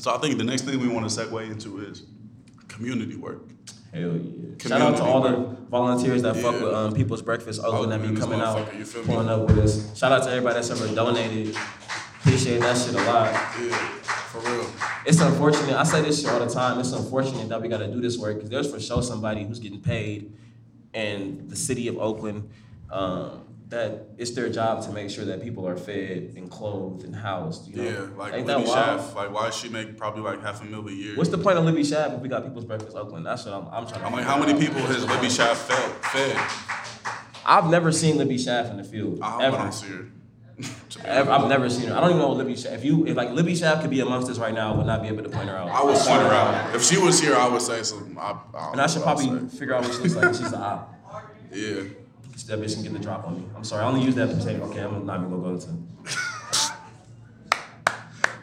So 0.03 0.12
I 0.12 0.18
think 0.18 0.36
the 0.36 0.42
next 0.42 0.62
thing 0.62 0.80
we 0.80 0.88
want 0.88 1.09
to 1.09 1.16
segue 1.16 1.48
into 1.48 1.78
is 1.78 2.03
community 2.66 3.14
work. 3.14 3.42
Hell 3.94 4.16
yeah. 4.16 4.68
Shout 4.68 4.80
out 4.80 4.96
to 4.96 5.05
all 5.05 5.20
the 5.20 5.57
volunteers 5.70 6.22
that 6.22 6.34
fuck 6.34 6.55
with 6.55 6.74
um, 6.74 6.92
People's 6.92 7.22
Breakfast 7.22 7.61
other 7.61 7.86
than 7.86 8.12
me 8.12 8.20
coming 8.20 8.40
out, 8.40 8.74
you 8.74 8.84
feel 8.84 9.03
me? 9.03 9.07
pulling 9.07 9.28
up 9.28 9.46
with 9.46 9.59
us. 9.59 9.96
Shout 9.96 10.11
out 10.11 10.24
to 10.24 10.30
everybody 10.30 10.55
that's 10.57 10.70
ever 10.70 10.92
donated. 10.92 11.57
Appreciate 12.18 12.59
that 12.59 12.76
shit 12.76 12.96
a 12.96 13.05
lot. 13.05 13.32
Yeah, 13.32 13.76
for 14.32 14.40
real. 14.40 14.66
It's 15.07 15.20
unfortunate. 15.20 15.76
I 15.76 15.84
say 15.84 16.03
this 16.03 16.20
shit 16.20 16.30
all 16.30 16.40
the 16.44 16.53
time. 16.53 16.80
It's 16.80 16.90
unfortunate 16.90 17.48
that 17.50 17.62
we 17.62 17.68
got 17.68 17.78
to 17.78 17.86
do 17.86 18.00
this 18.00 18.18
work 18.18 18.34
because 18.34 18.50
there's 18.50 18.72
for 18.72 18.80
sure 18.80 19.05
somebody 19.05 19.44
who's 19.44 19.61
getting 19.61 19.80
paid 19.80 20.32
in 20.94 21.46
the 21.46 21.55
city 21.55 21.86
of 21.86 21.96
Oakland 21.98 22.50
um, 22.90 23.44
that 23.73 24.07
it's 24.18 24.33
their 24.33 24.49
job 24.51 24.85
to 24.85 24.93
make 24.93 25.11
sure 25.11 25.25
that 25.25 25.43
people 25.43 25.66
are 25.66 25.77
fed 25.77 26.35
and 26.37 26.51
clothed 26.51 27.05
and 27.05 27.16
housed. 27.16 27.66
You 27.68 27.77
know? 27.77 27.83
Yeah, 27.83 28.07
like 28.16 28.35
Ain't 28.35 28.47
Libby? 28.47 28.64
Schaaf. 28.64 29.14
Like 29.14 29.33
why 29.33 29.47
does 29.47 29.57
she 29.57 29.68
make 29.70 29.97
probably 29.97 30.23
like 30.23 30.43
half 30.43 30.61
a 30.62 30.64
million 30.64 30.89
a 30.89 30.93
year? 30.93 31.16
What's 31.16 31.31
the 31.31 31.39
point 31.39 31.59
of 31.59 31.64
Libby 31.64 31.83
Schaaf 31.83 32.14
if 32.14 32.20
we 32.20 32.29
got 32.29 32.45
People's 32.45 32.66
Breakfast 32.66 32.97
Oakland? 32.97 33.27
That's 33.27 33.45
what 33.47 33.55
I'm, 33.55 33.66
I'm 33.68 33.87
trying 33.87 34.01
to. 34.01 34.07
I'm 34.07 34.12
like, 34.12 34.25
how 34.25 34.39
many 34.39 34.59
people 34.59 34.81
has 34.83 35.05
Libby 35.07 35.27
Schaaf 35.29 35.57
fed? 35.57 36.05
Fed? 36.05 37.16
I've 37.45 37.70
never 37.70 37.91
seen 37.91 38.18
Libby 38.18 38.37
Schaaf 38.37 38.70
in 38.70 38.77
the 38.77 38.85
field. 38.85 39.18
I 39.23 39.43
ever. 39.45 39.57
I 39.57 39.62
don't 39.62 39.73
see 39.73 39.89
her. 39.89 40.09
Ever. 41.07 41.31
I've 41.31 41.49
never 41.49 41.70
seen 41.70 41.89
her. 41.89 41.97
I 41.97 42.01
don't 42.01 42.11
even 42.11 42.20
know 42.20 42.29
what 42.29 42.37
Libby 42.37 42.53
Schaaf. 42.53 42.75
If 42.75 42.85
you, 42.85 43.07
if 43.07 43.16
like 43.16 43.31
Libby 43.31 43.55
Schaaf 43.55 43.81
could 43.81 43.89
be 43.89 44.01
amongst 44.01 44.29
us 44.31 44.39
right 44.39 44.53
now, 44.53 44.75
I 44.75 44.77
would 44.77 44.87
not 44.87 45.01
be 45.01 45.09
able 45.09 45.23
to 45.23 45.31
point 45.31 45.49
her 45.49 45.57
out. 45.57 45.70
I 45.70 45.83
would 45.83 45.97
point 45.97 46.23
her 46.23 46.29
out. 46.29 46.77
If 46.77 46.85
she 46.85 46.99
was 46.99 47.18
here, 47.18 47.35
I 47.35 47.49
would 47.49 47.62
say 47.62 47.83
something. 47.83 48.16
I, 48.18 48.37
I, 48.55 48.73
And 48.73 48.81
I 48.81 48.87
should 48.87 49.03
probably 49.03 49.49
figure 49.49 49.75
out 49.75 49.83
what 49.83 49.95
she 49.95 50.01
looks 50.01 50.14
like. 50.14 50.35
She's 50.35 50.53
an 50.53 50.61
op. 50.62 50.95
Yeah. 51.51 51.85
That 52.47 52.61
bitch 52.61 52.74
can 52.74 52.83
get 52.83 52.93
the 52.93 52.99
drop 52.99 53.26
on 53.26 53.37
me. 53.37 53.45
I'm 53.57 53.64
sorry. 53.64 53.85
I 53.85 53.87
only 53.87 54.03
use 54.03 54.14
that 54.16 54.26
to 54.26 54.41
say, 54.41 54.59
okay, 54.59 54.80
I'm 54.80 55.07
not 55.07 55.20
even 55.20 55.30
gonna 55.30 55.43
go 55.43 55.51
into. 55.51 55.68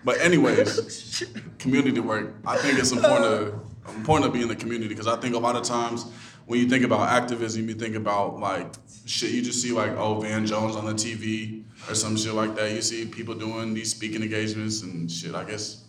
But 0.04 0.22
anyways, 0.22 1.24
community 1.58 2.00
work. 2.00 2.34
I 2.46 2.58
think 2.58 2.80
it's 2.80 2.92
important 2.92 3.26
to 3.26 3.94
important 3.96 4.32
to 4.32 4.38
be 4.38 4.42
in 4.42 4.48
the 4.48 4.56
community 4.56 4.88
because 4.88 5.08
I 5.08 5.18
think 5.18 5.36
a 5.36 5.40
lot 5.40 5.56
of 5.56 5.64
times 5.64 6.06
when 6.46 6.60
you 6.60 6.70
think 6.70 6.84
about 6.84 7.10
activism, 7.10 7.68
you 7.68 7.76
think 7.76 7.96
about 7.96 8.40
like 8.40 8.74
shit. 9.06 9.32
You 9.32 9.42
just 9.42 9.62
see 9.62 9.72
like 9.72 9.92
oh 9.92 10.20
Van 10.20 10.46
Jones 10.46 10.76
on 10.76 10.86
the 10.86 10.94
TV 10.94 11.64
or 11.90 11.96
some 11.96 12.16
shit 12.16 12.34
like 12.34 12.56
that. 12.56 12.72
You 12.72 12.82
see 12.82 13.06
people 13.06 13.36
doing 13.36 13.74
these 13.74 13.92
speaking 13.92 14.24
engagements 14.24 14.82
and 14.84 15.12
shit. 15.12 15.36
I 15.36 15.44
guess 15.44 15.84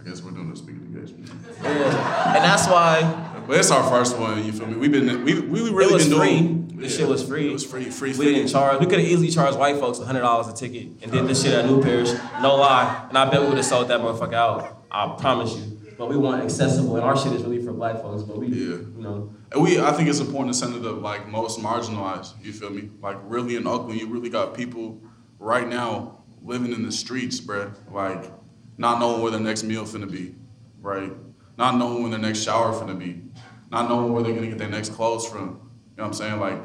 I 0.00 0.08
guess 0.08 0.22
we're 0.22 0.30
doing 0.30 0.50
a 0.50 0.56
speaking 0.56 0.82
engagement. 0.94 1.30
Yeah. 1.62 2.34
And 2.36 2.44
that's 2.44 2.66
why 2.66 3.42
But 3.46 3.58
it's 3.58 3.70
our 3.70 3.88
first 3.90 4.18
one. 4.18 4.44
You 4.44 4.52
feel 4.52 4.66
me? 4.66 4.76
We've 4.76 4.92
been 4.92 5.24
we 5.24 5.40
we 5.40 5.70
really 5.70 5.98
been 5.98 6.18
free. 6.18 6.38
doing. 6.38 6.56
This 6.78 6.92
yeah, 6.92 6.98
shit 7.00 7.08
was 7.08 7.22
free. 7.26 7.48
It 7.50 7.52
was 7.52 7.64
free. 7.66 7.90
Free. 7.90 8.16
We 8.16 8.24
didn't 8.26 8.48
charge. 8.48 8.80
We 8.80 8.86
could 8.86 8.98
have 9.00 9.08
easily 9.08 9.28
charged 9.28 9.58
white 9.58 9.76
folks 9.76 9.98
hundred 9.98 10.20
dollars 10.20 10.48
a 10.48 10.54
ticket 10.54 10.88
and 11.02 11.12
did 11.12 11.26
this 11.26 11.42
shit 11.42 11.52
at 11.52 11.66
New 11.66 11.82
Parish. 11.82 12.10
No 12.40 12.56
lie. 12.56 13.06
And 13.08 13.18
I 13.18 13.28
bet 13.30 13.42
we 13.42 13.48
would 13.48 13.56
have 13.58 13.66
sold 13.66 13.88
that 13.88 14.00
motherfucker 14.00 14.32
out. 14.34 14.84
I 14.90 15.14
promise 15.18 15.54
you. 15.56 15.76
But 15.98 16.08
we 16.08 16.16
want 16.16 16.42
accessible, 16.42 16.96
and 16.96 17.04
our 17.04 17.14
shit 17.14 17.32
is 17.34 17.42
really 17.42 17.62
for 17.62 17.72
black 17.74 17.96
folks. 18.00 18.22
But 18.22 18.38
we, 18.38 18.46
Yeah. 18.46 18.76
you 18.76 18.94
know, 19.02 19.34
And 19.52 19.62
we, 19.62 19.78
I 19.78 19.92
think 19.92 20.08
it's 20.08 20.20
important 20.20 20.54
to 20.54 20.58
send 20.58 20.74
it 20.74 20.80
to 20.80 20.92
like 20.92 21.28
most 21.28 21.60
marginalized. 21.60 22.42
You 22.42 22.54
feel 22.54 22.70
me? 22.70 22.88
Like 23.02 23.18
really 23.24 23.56
in 23.56 23.66
Oakland, 23.66 24.00
you 24.00 24.06
really 24.06 24.30
got 24.30 24.54
people 24.54 25.02
right 25.38 25.68
now 25.68 26.22
living 26.42 26.72
in 26.72 26.84
the 26.86 26.92
streets, 26.92 27.38
bruh. 27.38 27.74
Like 27.92 28.32
not 28.80 28.98
knowing 28.98 29.20
where 29.22 29.30
their 29.30 29.40
next 29.40 29.62
meal 29.62 29.84
finna 29.84 30.10
be, 30.10 30.34
right? 30.80 31.12
Not 31.58 31.76
knowing 31.76 32.02
when 32.02 32.10
their 32.10 32.20
next 32.20 32.42
shower 32.42 32.72
finna 32.72 32.98
be, 32.98 33.22
not 33.70 33.88
knowing 33.90 34.12
where 34.12 34.22
they're 34.22 34.34
gonna 34.34 34.46
get 34.48 34.58
their 34.58 34.70
next 34.70 34.90
clothes 34.94 35.26
from. 35.26 35.40
You 35.40 35.46
know 35.98 36.04
what 36.04 36.06
I'm 36.06 36.12
saying? 36.14 36.40
Like 36.40 36.60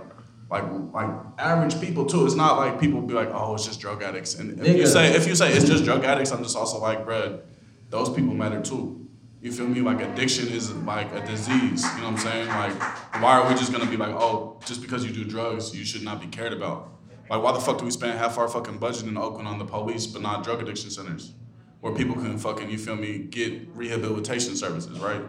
Like 0.49 0.63
like 0.93 1.09
average 1.37 1.81
people 1.81 2.05
too. 2.05 2.25
It's 2.25 2.35
not 2.35 2.57
like 2.57 2.79
people 2.79 3.01
be 3.01 3.13
like, 3.13 3.29
oh, 3.33 3.55
it's 3.55 3.65
just 3.65 3.79
drug 3.81 4.01
addicts. 4.01 4.35
And 4.35 4.59
if 4.65 4.77
you 4.77 4.87
say 4.87 5.13
if 5.13 5.27
you 5.27 5.35
say 5.35 5.51
it's 5.51 5.67
just 5.67 5.83
drug 5.83 6.05
addicts, 6.05 6.31
I'm 6.31 6.43
just 6.43 6.55
also 6.55 6.79
like, 6.79 7.05
bruh, 7.05 7.41
those 7.89 8.09
people 8.09 8.33
matter 8.33 8.61
too. 8.61 9.01
You 9.41 9.51
feel 9.51 9.67
me? 9.67 9.81
Like 9.81 10.01
addiction 10.01 10.47
is 10.49 10.71
like 10.93 11.11
a 11.13 11.25
disease. 11.25 11.83
You 11.83 12.01
know 12.01 12.11
what 12.11 12.13
I'm 12.13 12.17
saying? 12.17 12.47
Like, 12.47 12.79
why 13.21 13.39
are 13.39 13.49
we 13.49 13.55
just 13.55 13.71
gonna 13.73 13.89
be 13.89 13.97
like, 13.97 14.15
oh, 14.15 14.59
just 14.65 14.81
because 14.81 15.03
you 15.05 15.11
do 15.11 15.25
drugs, 15.25 15.75
you 15.75 15.83
should 15.83 16.03
not 16.03 16.21
be 16.21 16.27
cared 16.27 16.53
about? 16.53 16.91
Like, 17.29 17.41
why 17.43 17.51
the 17.51 17.59
fuck 17.59 17.79
do 17.79 17.85
we 17.85 17.91
spend 17.91 18.17
half 18.17 18.37
our 18.37 18.47
fucking 18.47 18.77
budget 18.77 19.07
in 19.07 19.17
Oakland 19.17 19.47
on 19.47 19.57
the 19.59 19.65
police, 19.65 20.05
but 20.07 20.21
not 20.21 20.43
drug 20.43 20.61
addiction 20.61 20.91
centers, 20.91 21.33
where 21.85 21.93
people 21.93 22.15
can 22.15 22.35
fucking, 22.39 22.67
you 22.67 22.79
feel 22.79 22.95
me, 22.95 23.19
get 23.19 23.67
rehabilitation 23.75 24.55
services, 24.55 24.97
right? 24.97 25.21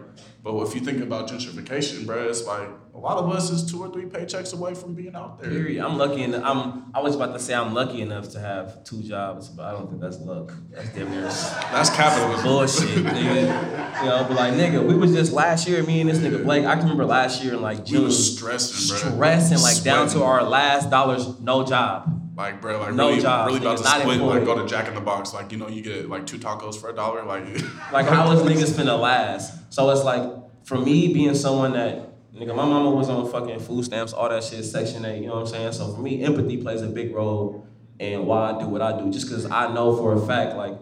But 0.47 0.65
if 0.65 0.73
you 0.75 0.79
think 0.79 1.03
about 1.03 1.27
gentrification, 1.29 2.05
bruh, 2.05 2.29
it's 2.29 2.45
like 2.45 2.69
a 2.95 2.97
lot 2.97 3.17
of 3.17 3.29
us 3.29 3.49
is 3.49 3.69
two 3.69 3.81
or 3.83 3.91
three 3.91 4.05
paychecks 4.05 4.53
away 4.53 4.73
from 4.75 4.93
being 4.93 5.13
out 5.13 5.41
there. 5.41 5.49
Period. 5.51 5.83
I'm 5.83 5.97
lucky 5.97 6.23
enough. 6.23 6.41
I'm. 6.45 6.85
I 6.95 7.01
was 7.01 7.15
about 7.15 7.33
to 7.33 7.39
say 7.39 7.53
I'm 7.53 7.73
lucky 7.73 7.99
enough 8.01 8.29
to 8.31 8.39
have 8.39 8.81
two 8.85 9.03
jobs, 9.03 9.49
but 9.49 9.65
I 9.65 9.71
don't 9.73 9.89
think 9.89 9.99
that's 9.99 10.19
luck. 10.19 10.53
That's 10.71 10.87
damn 10.95 11.11
near 11.11 11.23
That's 11.23 11.89
capitalism. 11.89 12.45
bullshit, 12.45 13.05
nigga. 13.05 13.99
You 13.99 14.05
know, 14.05 14.25
but 14.25 14.37
like, 14.37 14.53
nigga, 14.53 14.87
we 14.87 14.95
was 14.95 15.11
just 15.11 15.33
last 15.33 15.67
year. 15.67 15.83
Me 15.83 15.99
and 15.99 16.09
this 16.09 16.19
nigga 16.19 16.41
Blake. 16.41 16.63
I 16.65 16.75
can 16.75 16.83
remember 16.83 17.05
last 17.05 17.43
year 17.43 17.55
in 17.55 17.61
like 17.61 17.79
We 17.79 17.83
June, 17.83 18.03
was 18.05 18.37
stressing, 18.37 18.95
bruh. 18.95 19.13
stressing 19.15 19.59
like 19.59 19.83
down 19.83 20.07
to 20.09 20.23
our 20.23 20.43
last 20.43 20.89
dollars, 20.89 21.39
no 21.41 21.65
job. 21.65 22.13
Like, 22.37 22.61
bro, 22.61 22.79
like 22.79 22.93
No 22.93 23.09
really, 23.09 23.21
jobs, 23.21 23.51
really 23.51 23.65
about 23.65 23.79
to 23.79 23.83
split. 23.83 24.19
Like, 24.21 24.45
go 24.45 24.61
to 24.61 24.67
Jack 24.67 24.87
in 24.87 24.93
the 24.93 25.01
Box. 25.01 25.33
Like, 25.33 25.51
you 25.51 25.57
know, 25.57 25.67
you 25.67 25.81
get 25.81 26.07
like 26.07 26.27
two 26.27 26.37
tacos 26.37 26.79
for 26.79 26.89
a 26.91 26.95
dollar. 26.95 27.23
Like, 27.25 27.45
Like, 27.91 28.05
how 28.05 28.31
is 28.31 28.41
niggas 28.41 28.73
finna 28.79 28.97
last? 28.99 29.66
So 29.69 29.89
it's 29.89 30.03
like, 30.03 30.23
for 30.65 30.77
me 30.77 31.13
being 31.13 31.35
someone 31.35 31.73
that, 31.73 32.09
nigga, 32.33 32.55
my 32.55 32.65
mama 32.65 32.91
was 32.91 33.09
on 33.09 33.29
fucking 33.31 33.59
food 33.59 33.85
stamps, 33.85 34.13
all 34.13 34.29
that 34.29 34.43
shit, 34.43 34.63
Section 34.65 35.05
8, 35.05 35.21
you 35.21 35.27
know 35.27 35.35
what 35.35 35.41
I'm 35.41 35.47
saying? 35.47 35.73
So 35.73 35.93
for 35.93 36.01
me, 36.01 36.23
empathy 36.23 36.57
plays 36.57 36.81
a 36.81 36.87
big 36.87 37.13
role 37.13 37.67
in 37.99 38.25
why 38.25 38.51
I 38.51 38.59
do 38.59 38.67
what 38.67 38.81
I 38.81 38.99
do. 38.99 39.11
Just 39.11 39.27
because 39.27 39.49
I 39.49 39.73
know 39.73 39.95
for 39.95 40.13
a 40.13 40.25
fact, 40.25 40.55
like, 40.55 40.81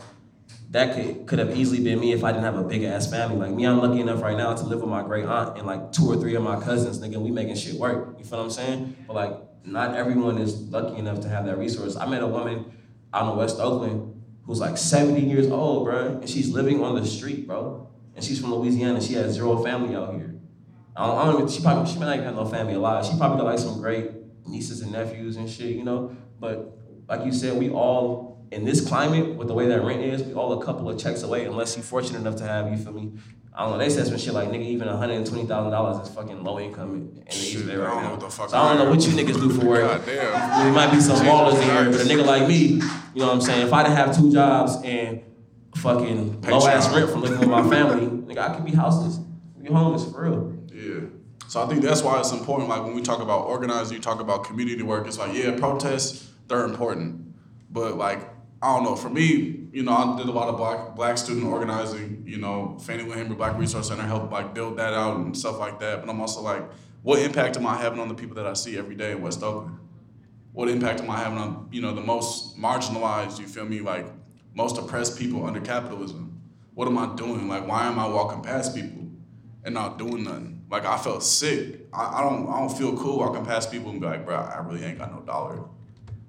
that 0.71 0.93
could, 0.93 1.25
could 1.25 1.39
have 1.39 1.55
easily 1.55 1.81
been 1.81 1.99
me 1.99 2.11
if 2.11 2.23
I 2.23 2.31
didn't 2.31 2.43
have 2.43 2.57
a 2.57 2.63
big 2.63 2.83
ass 2.83 3.09
family. 3.09 3.38
Like 3.38 3.51
me, 3.51 3.65
I'm 3.65 3.79
lucky 3.79 4.01
enough 4.01 4.21
right 4.21 4.38
now 4.38 4.53
to 4.53 4.63
live 4.65 4.81
with 4.81 4.89
my 4.89 5.03
great 5.03 5.25
aunt 5.25 5.57
and 5.57 5.65
like 5.65 5.91
two 5.93 6.05
or 6.11 6.17
three 6.17 6.36
of 6.36 6.43
my 6.43 6.59
cousins, 6.59 6.99
nigga, 6.99 7.15
we 7.17 7.31
making 7.31 7.55
shit 7.55 7.75
work. 7.75 8.15
You 8.19 8.25
feel 8.25 8.39
what 8.39 8.45
I'm 8.45 8.51
saying? 8.51 8.95
But 9.07 9.13
like, 9.13 9.39
not 9.63 9.95
everyone 9.95 10.38
is 10.38 10.59
lucky 10.69 10.97
enough 10.97 11.21
to 11.21 11.29
have 11.29 11.45
that 11.45 11.57
resource. 11.57 11.95
I 11.95 12.05
met 12.07 12.21
a 12.21 12.27
woman 12.27 12.73
out 13.13 13.31
in 13.31 13.38
West 13.38 13.59
Oakland 13.59 14.21
who's 14.45 14.59
like 14.59 14.77
70 14.77 15.21
years 15.21 15.49
old, 15.49 15.86
bro, 15.86 16.19
and 16.19 16.29
she's 16.29 16.49
living 16.49 16.83
on 16.83 16.95
the 16.95 17.05
street, 17.05 17.47
bro. 17.47 17.89
And 18.16 18.24
she's 18.24 18.39
from 18.39 18.53
Louisiana. 18.53 19.01
She 19.01 19.13
has 19.13 19.34
zero 19.34 19.61
family 19.63 19.95
out 19.95 20.13
here. 20.13 20.36
I 20.95 21.07
don't, 21.07 21.18
I 21.18 21.26
don't 21.26 21.36
even, 21.36 21.47
she 21.49 21.61
probably, 21.61 21.91
she 21.91 21.99
might 21.99 22.05
not 22.05 22.13
even 22.16 22.26
have 22.26 22.36
no 22.36 22.45
family 22.45 22.74
alive. 22.74 23.05
She 23.05 23.18
probably 23.18 23.38
got 23.38 23.45
like 23.45 23.59
some 23.59 23.82
great 23.82 24.11
nieces 24.47 24.82
and 24.82 24.91
nephews 24.91 25.36
and 25.36 25.49
shit, 25.49 25.76
you 25.76 25.84
know? 25.84 26.16
But 26.39 26.78
like 27.07 27.26
you 27.26 27.34
said, 27.34 27.57
we 27.57 27.70
all, 27.70 28.47
in 28.51 28.63
this 28.63 28.88
climate, 28.88 29.36
with 29.36 29.47
the 29.49 29.53
way 29.53 29.68
that 29.68 29.84
rent 29.84 30.01
is, 30.01 30.24
we 30.24 30.34
all 30.34 30.61
a 30.61 30.66
couple 30.66 30.89
of 30.89 30.97
checks 30.97 31.24
away, 31.24 31.45
unless 31.45 31.76
you're 31.76 31.84
fortunate 31.84 32.20
enough 32.20 32.38
to 32.38 32.43
have, 32.45 32.72
you 32.72 32.78
feel 32.78 32.93
me? 32.93 33.11
I 33.53 33.63
don't 33.63 33.72
know, 33.72 33.78
they 33.78 33.89
said 33.89 34.07
some 34.07 34.18
shit 34.18 34.34
like, 34.34 34.49
nigga, 34.49 34.63
even 34.66 34.88
$120,000 34.88 36.03
is 36.03 36.09
fucking 36.09 36.43
low 36.43 36.59
income 36.59 36.93
in, 36.95 37.16
the 37.26 37.32
East 37.32 37.66
Bay 37.66 37.74
I 37.74 37.78
right 37.78 37.88
don't 37.88 37.95
know 37.95 38.01
now. 38.01 38.11
what 38.11 38.20
the 38.20 38.30
fuck 38.30 38.49
so 38.49 38.57
I 38.57 38.74
don't 38.74 38.86
know 38.86 38.89
what 38.91 39.05
you 39.07 39.13
niggas 39.13 39.36
do 39.39 39.49
for 39.49 39.66
work. 39.66 39.82
God 40.05 40.05
damn. 40.05 40.63
There 40.66 40.74
might 40.74 40.91
be 40.91 40.99
some 40.99 41.18
ballers 41.26 41.55
in 41.55 41.63
here, 41.63 41.91
but 41.91 42.01
a 42.01 42.03
nigga 42.03 42.26
like 42.26 42.47
me, 42.47 42.55
you 42.66 42.80
know 43.16 43.28
what 43.28 43.34
I'm 43.34 43.41
saying? 43.41 43.66
If 43.68 43.74
I 43.74 43.84
didn't 43.84 43.97
have 43.97 44.16
two 44.16 44.32
jobs 44.32 44.76
and 44.84 45.22
fucking 45.76 46.41
Pay 46.41 46.51
low 46.51 46.67
ass 46.67 46.93
rent 46.93 47.09
from 47.09 47.21
living 47.21 47.39
with 47.39 47.49
my 47.49 47.67
family, 47.69 48.05
nigga, 48.05 48.49
I 48.49 48.55
could 48.55 48.65
be 48.65 48.71
houseless. 48.71 49.17
Be 49.61 49.71
homeless 49.71 50.11
for 50.11 50.23
real. 50.23 50.57
Yeah. 50.73 51.07
So 51.47 51.63
I 51.63 51.67
think 51.67 51.82
that's 51.82 52.01
why 52.01 52.19
it's 52.19 52.32
important. 52.32 52.69
Like 52.69 52.84
when 52.84 52.95
we 52.95 53.01
talk 53.01 53.21
about 53.21 53.45
organizing, 53.45 53.95
you 53.97 54.01
talk 54.01 54.19
about 54.19 54.43
community 54.43 54.84
work. 54.84 55.07
It's 55.07 55.17
like, 55.17 55.36
yeah, 55.36 55.57
protests, 55.57 56.32
they're 56.47 56.65
important. 56.65 57.34
But 57.69 57.97
like, 57.97 58.21
I 58.61 58.76
don't 58.76 58.84
know. 58.84 58.95
For 58.95 59.09
me, 59.09 59.67
you 59.71 59.84
know, 59.84 59.91
I 59.91 60.17
did 60.17 60.28
a 60.28 60.32
lot 60.32 60.49
of 60.49 60.57
black 60.57 60.95
black 60.95 61.17
student 61.17 61.45
organizing. 61.45 62.23
You 62.26 62.38
know, 62.38 62.78
Fannie 62.82 63.03
Lou 63.03 63.11
Hamer 63.11 63.36
Black 63.36 63.57
Resource 63.57 63.89
Center 63.89 64.03
helped 64.03 64.32
like 64.32 64.53
build 64.53 64.78
that 64.78 64.93
out 64.93 65.17
and 65.17 65.38
stuff 65.38 65.59
like 65.59 65.80
that. 65.80 66.01
But 66.01 66.09
I'm 66.09 66.19
also 66.19 66.41
like, 66.41 66.63
what 67.03 67.19
impact 67.19 67.57
am 67.57 67.67
I 67.67 67.76
having 67.76 67.99
on 67.99 68.07
the 68.07 68.15
people 68.15 68.36
that 68.36 68.47
I 68.47 68.53
see 68.53 68.78
every 68.78 68.95
day 68.95 69.11
in 69.11 69.21
West 69.21 69.43
Oakland? 69.43 69.78
What 70.53 70.69
impact 70.69 71.01
am 71.01 71.09
I 71.09 71.17
having 71.17 71.38
on 71.38 71.69
you 71.71 71.82
know 71.82 71.93
the 71.93 72.01
most 72.01 72.57
marginalized? 72.57 73.39
You 73.39 73.45
feel 73.45 73.65
me? 73.65 73.82
Like 73.82 74.07
most 74.55 74.77
oppressed 74.77 75.19
people 75.19 75.45
under 75.45 75.59
capitalism. 75.59 76.41
What 76.73 76.87
am 76.87 76.97
I 76.97 77.13
doing? 77.15 77.47
Like, 77.47 77.67
why 77.67 77.85
am 77.85 77.99
I 77.99 78.07
walking 78.07 78.41
past 78.41 78.75
people 78.75 79.07
and 79.63 79.73
not 79.73 79.99
doing 79.99 80.23
nothing? 80.23 80.65
Like, 80.69 80.85
I 80.85 80.97
felt 80.97 81.23
sick. 81.23 81.87
I, 81.93 82.19
I 82.19 82.21
don't 82.21 82.49
I 82.49 82.59
don't 82.59 82.75
feel 82.75 82.97
cool 82.97 83.19
walking 83.19 83.45
past 83.45 83.71
people 83.71 83.91
and 83.91 84.01
be 84.01 84.07
like, 84.07 84.25
bro, 84.25 84.35
I 84.35 84.59
really 84.65 84.83
ain't 84.83 84.97
got 84.97 85.13
no 85.13 85.21
dollar. 85.21 85.63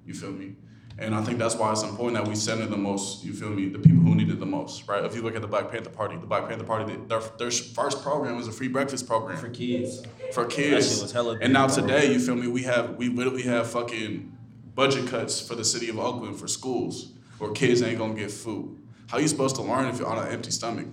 You 0.05 0.13
feel 0.13 0.31
me? 0.31 0.55
And 0.99 1.13
I 1.13 1.21
think 1.21 1.37
that's 1.37 1.55
why 1.55 1.71
it's 1.71 1.83
important 1.83 2.15
that 2.17 2.27
we 2.27 2.33
center 2.33 2.65
the 2.65 2.77
most, 2.77 3.23
you 3.23 3.31
feel 3.31 3.49
me, 3.51 3.69
the 3.69 3.77
people 3.77 3.99
who 4.01 4.15
need 4.15 4.31
it 4.31 4.39
the 4.39 4.47
most, 4.47 4.87
right? 4.87 5.05
If 5.05 5.15
you 5.15 5.21
look 5.21 5.35
at 5.35 5.41
the 5.43 5.47
Black 5.47 5.69
Panther 5.69 5.91
Party, 5.91 6.17
the 6.17 6.25
Black 6.25 6.49
Panther 6.49 6.63
Party, 6.63 6.95
their, 7.07 7.19
their 7.37 7.51
first 7.51 8.01
program 8.01 8.35
was 8.35 8.47
a 8.47 8.51
free 8.51 8.67
breakfast 8.67 9.05
program 9.05 9.37
For 9.37 9.49
kids. 9.49 10.01
for 10.31 10.45
kids. 10.45 11.13
and 11.13 11.53
now 11.53 11.67
today, 11.67 12.11
you 12.11 12.19
feel 12.19 12.35
me? 12.35 12.47
We 12.47 12.63
have 12.63 12.95
we 12.95 13.09
literally 13.09 13.43
have 13.43 13.69
fucking 13.69 14.35
budget 14.73 15.07
cuts 15.07 15.39
for 15.39 15.53
the 15.53 15.65
city 15.65 15.89
of 15.89 15.99
Oakland 15.99 16.39
for 16.39 16.47
schools 16.47 17.13
where 17.37 17.51
kids 17.51 17.81
ain't 17.81 17.97
gonna 17.97 18.13
get 18.13 18.31
food. 18.31 18.77
How 19.09 19.17
you 19.17 19.27
supposed 19.27 19.55
to 19.55 19.61
learn 19.61 19.85
if 19.85 19.99
you're 19.99 20.07
on 20.07 20.25
an 20.25 20.31
empty 20.31 20.51
stomach? 20.51 20.87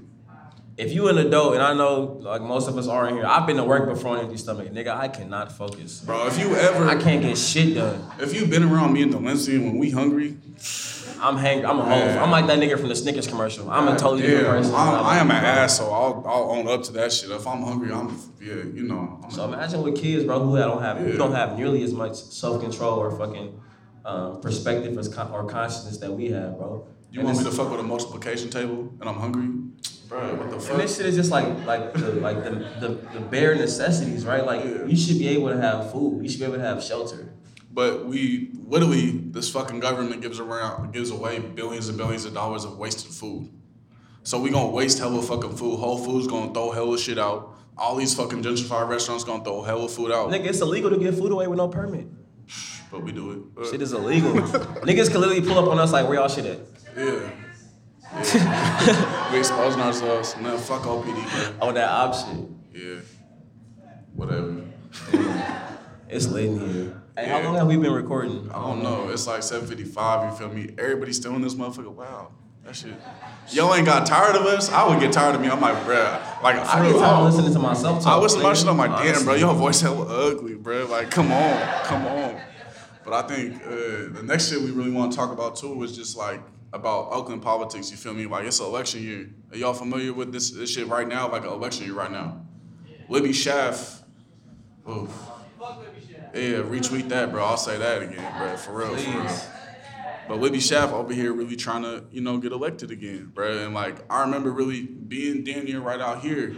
If 0.77 0.93
you 0.93 1.07
an 1.09 1.19
adult, 1.19 1.55
and 1.55 1.63
I 1.63 1.73
know 1.73 2.19
like 2.21 2.43
most 2.43 2.69
of 2.69 2.77
us 2.77 2.89
are 2.89 3.09
in 3.09 3.15
here, 3.15 3.27
I've 3.27 3.47
been 3.47 3.59
to 3.59 3.65
work 3.65 3.89
before 3.89 4.13
on 4.13 4.19
an 4.19 4.25
empty 4.25 4.39
stomach. 4.39 4.73
Nigga, 4.73 4.89
I 4.89 5.07
cannot 5.09 5.53
focus. 5.53 6.01
Bro, 6.01 6.27
if 6.27 6.39
you 6.39 6.57
ever 6.57 6.89
I 6.89 7.01
can't 7.01 7.23
get 7.23 7.39
shit 7.39 7.75
done. 7.75 8.05
if 8.19 8.35
you've 8.35 8.51
been 8.51 8.65
around 8.65 8.93
me 8.93 9.03
and 9.03 9.13
Delancey 9.13 9.59
when 9.59 9.79
we 9.79 9.91
hungry, 9.91 10.37
I'm 11.21 11.37
hangry. 11.37 11.65
I'm 11.65 11.79
a 11.79 11.85
hoe. 11.85 12.23
I'm 12.23 12.31
like 12.31 12.47
that 12.49 12.59
nigga 12.59 12.79
from 12.79 12.89
the 12.89 12.97
Snickers 12.97 13.29
commercial. 13.29 13.71
I'm 13.71 13.87
a 13.87 13.97
totally 13.97 14.23
different 14.23 14.49
person. 14.49 14.75
I'm, 14.75 15.05
I 15.05 15.19
am 15.19 15.31
an 15.31 15.37
asshole. 15.37 15.93
I'll, 15.93 16.25
I'll 16.27 16.51
own 16.51 16.69
up 16.69 16.83
to 16.85 16.93
that 16.93 17.13
shit. 17.13 17.31
If 17.31 17.47
I'm 17.47 17.63
hungry, 17.63 17.93
I'm 17.93 18.09
yeah, 18.41 18.55
you 18.57 18.83
know. 18.83 19.21
I'm 19.23 19.31
So 19.31 19.45
imagine 19.45 19.83
with 19.83 19.97
kids, 19.97 20.25
bro, 20.25 20.41
who 20.41 20.57
I 20.57 20.61
don't 20.61 20.83
have 20.83 20.99
who 20.99 21.17
don't 21.17 21.33
have 21.33 21.57
nearly 21.57 21.83
as 21.85 21.93
much 21.93 22.17
self 22.17 22.61
control 22.61 22.99
or 22.99 23.17
fucking 23.17 23.61
um, 24.05 24.41
perspective 24.41 24.97
as 24.99 25.09
con- 25.09 25.31
or 25.33 25.45
consciousness 25.49 25.99
that 25.99 26.13
we 26.13 26.27
have, 26.31 26.57
bro. 26.59 26.87
you 27.11 27.21
And 27.21 27.27
want 27.29 27.39
me 27.39 27.45
to 27.45 27.51
fuck 27.51 27.71
with 27.71 27.81
a 27.81 27.85
multiplication 27.85 28.51
table 28.51 28.93
and 29.01 29.09
I'm 29.09 29.17
hungry, 29.17 29.49
bro? 30.09 30.35
What 30.37 30.51
the 30.51 30.61
fuck? 30.61 30.73
And 30.73 30.81
this 30.83 30.97
shit 30.97 31.07
is 31.07 31.17
just 31.17 31.31
like 31.31 31.47
like 31.67 31.93
the 31.95 32.13
like 32.15 32.45
the, 32.45 32.51
the, 32.81 32.89
the 33.15 33.21
bare 33.21 33.55
necessities, 33.55 34.25
right? 34.27 34.45
Like 34.45 34.65
Yeah. 34.65 34.85
you 34.87 34.97
should 34.97 35.19
be 35.19 35.29
able 35.29 35.49
to 35.49 35.61
have 35.61 35.91
food. 35.93 36.23
You 36.23 36.29
should 36.29 36.41
be 36.41 36.45
able 36.47 36.57
to 36.57 36.63
have 36.63 36.83
shelter. 36.83 37.33
But 37.73 38.07
we 38.07 38.51
literally, 38.69 39.11
this 39.11 39.51
fucking 39.51 39.81
government 39.81 40.23
gives 40.23 40.39
around 40.39 40.93
gives 40.93 41.11
away 41.11 41.41
billions 41.41 41.89
and 41.89 41.99
billions 41.99 42.25
of 42.25 42.33
dollars 42.35 42.65
of 42.65 42.79
wasted 42.79 43.11
food. 43.13 43.51
So 44.23 44.39
we 44.41 44.51
gonna 44.51 44.71
waste 44.71 44.99
hella 44.99 45.21
fucking 45.23 45.57
food. 45.57 45.77
Whole 45.79 45.99
Foods 45.99 46.27
gonna 46.27 46.53
throw 46.55 46.71
hella 46.71 46.99
shit 46.99 47.19
out. 47.19 47.57
All 47.77 47.97
these 47.97 48.15
fucking 48.15 48.43
gentrified 48.43 48.89
restaurants 48.89 49.25
gonna 49.25 49.43
throw 49.43 49.63
hella 49.63 49.89
food 49.89 50.13
out. 50.13 50.29
Nigga, 50.31 50.47
it's 50.47 50.61
illegal 50.61 50.91
to 50.91 50.99
give 50.99 51.19
food 51.19 51.33
away 51.33 51.47
with 51.49 51.59
no 51.59 51.67
permit. 51.69 52.07
But 52.95 53.03
we 53.03 53.11
do 53.11 53.51
it. 53.59 53.67
Shit 53.67 53.83
is 53.83 53.93
illegal. 53.93 54.31
Niggas 54.35 55.11
can 55.11 55.21
literally 55.21 55.41
pull 55.41 55.59
up 55.59 55.69
on 55.69 55.81
us 55.81 55.91
like 55.91 56.07
where 56.07 56.15
y'all 56.15 56.29
shit 56.29 56.47
at. 56.47 56.61
yeah. 56.97 57.29
yeah. 58.33 59.31
we 59.33 59.39
exposing 59.41 59.81
ourselves. 59.81 60.37
Man, 60.37 60.57
fuck 60.59 60.83
OPD. 60.83 61.61
On 61.61 61.71
oh, 61.71 61.73
that 61.73 61.89
option. 61.89 62.57
Yeah. 62.73 63.01
Whatever. 64.15 64.63
It's 66.07 66.29
late 66.29 66.47
in 66.47 66.73
here. 66.73 67.03
Hey, 67.17 67.27
how 67.27 67.41
long 67.43 67.57
have 67.57 67.67
we 67.67 67.77
been 67.77 67.93
recording? 67.93 68.49
I 68.53 68.61
don't 68.61 68.85
know. 68.85 69.09
It's 69.09 69.27
like 69.27 69.41
7:55. 69.41 70.31
You 70.31 70.39
feel 70.39 70.49
me? 70.51 70.75
Everybody's 70.79 71.17
still 71.17 71.35
in 71.35 71.43
this 71.43 71.55
motherfucker. 71.55 71.91
Wow, 71.91 72.31
that 72.63 72.77
shit. 72.77 72.95
Y'all 73.51 73.75
ain't 73.75 73.87
got 73.87 74.07
tired 74.07 74.37
of 74.37 74.43
us. 74.43 74.71
I 74.71 74.87
would 74.87 75.01
get 75.01 75.13
tired 75.13 75.35
of 75.35 75.41
me. 75.41 75.49
I'm 75.49 75.61
like, 75.61 75.75
bruh. 75.79 76.43
Like, 76.43 76.57
I 76.57 76.87
for 76.87 76.93
get 76.93 77.01
tired 77.01 77.27
of 77.27 77.35
listening 77.35 77.53
to 77.55 77.59
myself 77.59 78.05
talk. 78.05 78.13
I 78.13 78.23
listen 78.23 78.39
to 78.39 78.45
my 78.45 78.53
nigga. 78.53 78.57
shit. 78.61 78.69
I'm 78.69 78.77
like, 78.77 79.03
damn, 79.03 79.25
bro, 79.25 79.35
your 79.35 79.55
voice 79.55 79.81
hella 79.81 80.07
ugly, 80.07 80.55
bro. 80.55 80.85
Like, 80.85 81.11
come 81.11 81.33
on, 81.33 81.85
come 81.85 82.07
on. 82.07 82.41
But 83.05 83.13
I 83.13 83.23
think 83.29 83.63
uh, 83.65 83.69
the 84.15 84.23
next 84.25 84.49
shit 84.51 84.61
we 84.61 84.71
really 84.71 84.91
want 84.91 85.13
to 85.13 85.19
talk 85.19 85.31
about 85.31 85.57
too 85.57 85.83
is 85.83 85.95
just 85.97 86.17
like 86.17 86.41
about 86.73 87.13
Oakland 87.13 87.43
politics. 87.43 87.91
You 87.91 87.97
feel 87.97 88.15
me? 88.15 88.27
Like, 88.27 88.47
it's 88.47 88.61
an 88.61 88.67
election 88.67 89.03
year. 89.03 89.31
Are 89.53 89.57
y'all 89.57 89.75
familiar 89.75 90.13
with 90.13 90.33
this, 90.33 90.51
this 90.51 90.71
shit 90.71 90.89
right 90.89 91.07
now? 91.07 91.31
Like 91.31 91.45
an 91.45 91.51
election 91.51 91.87
year 91.87 91.95
right 91.95 92.11
now. 92.11 92.41
Libby 93.09 93.31
Schaaf. 93.31 94.03
Oof. 94.89 95.11
Yeah, 96.35 96.63
retweet 96.63 97.09
that, 97.11 97.31
bro. 97.31 97.45
I'll 97.45 97.57
say 97.57 97.79
that 97.79 98.03
again, 98.03 98.39
bro. 98.39 98.57
For 98.57 98.73
real, 98.73 98.97
for 98.97 99.21
real. 99.21 99.41
But 100.27 100.41
Libby 100.41 100.59
Schaaf 100.59 100.91
over 100.91 101.13
here 101.13 101.33
really 101.33 101.55
trying 101.55 101.83
to, 101.83 102.05
you 102.11 102.23
know, 102.23 102.39
get 102.39 102.51
elected 102.51 102.91
again, 102.91 103.31
bro. 103.33 103.59
And 103.59 103.75
like, 103.75 103.97
I 104.11 104.23
remember 104.23 104.51
really 104.51 104.83
being 104.83 105.45
damn 105.45 105.65
near 105.65 105.81
right 105.81 106.01
out 106.01 106.23
here, 106.23 106.57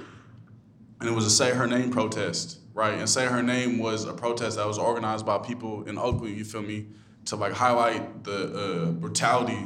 and 1.01 1.09
it 1.09 1.12
was 1.12 1.26
a 1.26 1.30
Say 1.30 1.51
Her 1.51 1.66
Name 1.66 1.90
protest, 1.90 2.61
right? 2.76 2.94
And 2.94 3.08
Say 3.08 3.26
Her 3.26 3.42
Name 3.42 3.78
was 3.78 4.04
a 4.04 4.12
protest 4.12 4.56
that 4.58 4.66
was 4.66 4.78
organized 4.78 5.26
by 5.26 5.38
people 5.38 5.82
in 5.88 5.98
Oakland, 5.98 6.36
you 6.36 6.44
feel 6.44 6.62
me, 6.62 6.86
to 7.24 7.34
like 7.36 7.52
highlight 7.54 8.22
the 8.22 8.38
uh, 8.54 8.90
brutality 8.92 9.56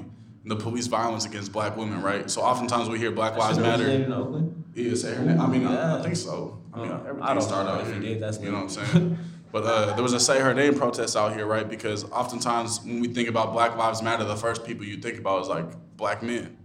and 0.42 0.50
the 0.50 0.56
police 0.56 0.86
violence 0.86 1.26
against 1.26 1.52
black 1.52 1.76
women, 1.76 2.00
right? 2.00 2.30
So 2.30 2.40
oftentimes 2.40 2.88
we 2.88 2.98
hear 2.98 3.10
Black 3.10 3.36
Lives 3.36 3.58
Matter. 3.58 3.86
in 3.88 4.10
Oakland? 4.12 4.64
Yeah, 4.74 4.94
say 4.94 5.12
her 5.14 5.24
name. 5.24 5.38
I 5.40 5.46
mean, 5.46 5.66
I, 5.66 5.98
I 5.98 6.02
think 6.02 6.16
so. 6.16 6.62
I 6.72 6.80
mean, 6.80 6.90
Uh, 6.92 6.98
everything 7.00 7.22
I 7.22 7.34
don't 7.34 7.42
started 7.42 7.68
know. 7.68 7.74
out 7.74 7.80
If 7.82 7.86
here. 7.88 8.00
he 8.00 8.08
did, 8.08 8.22
that's 8.22 8.40
you 8.40 8.46
know 8.50 8.62
what 8.64 8.78
I'm 8.78 8.86
saying. 8.86 9.18
But 9.52 9.64
uh, 9.64 9.94
there 9.96 10.04
was 10.04 10.12
a 10.12 10.20
say 10.20 10.38
her 10.38 10.54
name 10.54 10.74
protest 10.74 11.16
out 11.16 11.34
here, 11.34 11.44
right? 11.44 11.68
Because 11.68 12.04
oftentimes 12.12 12.80
when 12.84 13.00
we 13.00 13.08
think 13.08 13.28
about 13.28 13.52
Black 13.52 13.76
Lives 13.76 14.00
Matter, 14.00 14.22
the 14.22 14.36
first 14.36 14.64
people 14.64 14.84
you 14.86 14.96
think 14.98 15.18
about 15.18 15.42
is 15.42 15.48
like 15.48 15.66
black 15.96 16.22
men. 16.22 16.56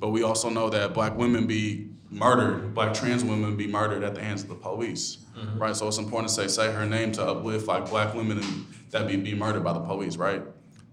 But 0.00 0.08
we 0.08 0.22
also 0.22 0.48
know 0.48 0.70
that 0.70 0.94
black 0.94 1.18
women 1.18 1.46
be 1.46 1.90
murdered, 2.14 2.74
black 2.74 2.94
trans 2.94 3.24
women 3.24 3.56
be 3.56 3.66
murdered 3.66 4.02
at 4.04 4.14
the 4.14 4.22
hands 4.22 4.42
of 4.42 4.48
the 4.48 4.54
police, 4.54 5.18
right? 5.56 5.74
So 5.76 5.88
it's 5.88 5.98
important 5.98 6.28
to 6.28 6.34
say 6.34 6.46
say 6.48 6.72
her 6.72 6.86
name 6.86 7.12
to 7.12 7.24
uplift 7.24 7.66
like 7.66 7.90
black 7.90 8.14
women 8.14 8.38
and 8.38 8.66
that 8.90 9.06
be 9.06 9.16
be 9.16 9.34
murdered 9.34 9.64
by 9.64 9.72
the 9.72 9.80
police, 9.80 10.16
right? 10.16 10.42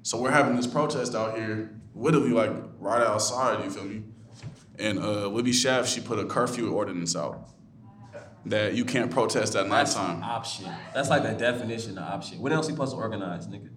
So 0.04 0.20
we're 0.20 0.32
having 0.32 0.56
this 0.56 0.68
protest 0.68 1.14
out 1.16 1.38
here, 1.38 1.80
literally 1.94 2.32
like 2.32 2.52
right 2.80 3.02
outside. 3.02 3.64
You 3.64 3.70
feel 3.70 3.84
me? 3.86 4.04
And 4.80 4.98
uh, 5.00 5.28
Libby 5.28 5.52
Schaaf, 5.52 5.86
she 5.86 6.02
put 6.02 6.18
a 6.18 6.26
curfew 6.26 6.72
ordinance 6.72 7.16
out 7.16 7.50
that 8.48 8.74
you 8.74 8.84
can't 8.84 9.12
protest 9.12 9.56
at 9.56 9.70
That's 9.70 9.96
nighttime. 9.96 10.24
option. 10.24 10.66
That's 10.96 11.10
like 11.10 11.22
the 11.22 11.34
definition 11.34 12.00
of 12.00 12.04
option. 12.12 12.40
When 12.40 12.52
else 12.52 12.66
we 12.66 12.74
supposed 12.74 12.94
to 12.94 12.98
organize, 12.98 13.48
nigga? 13.48 13.70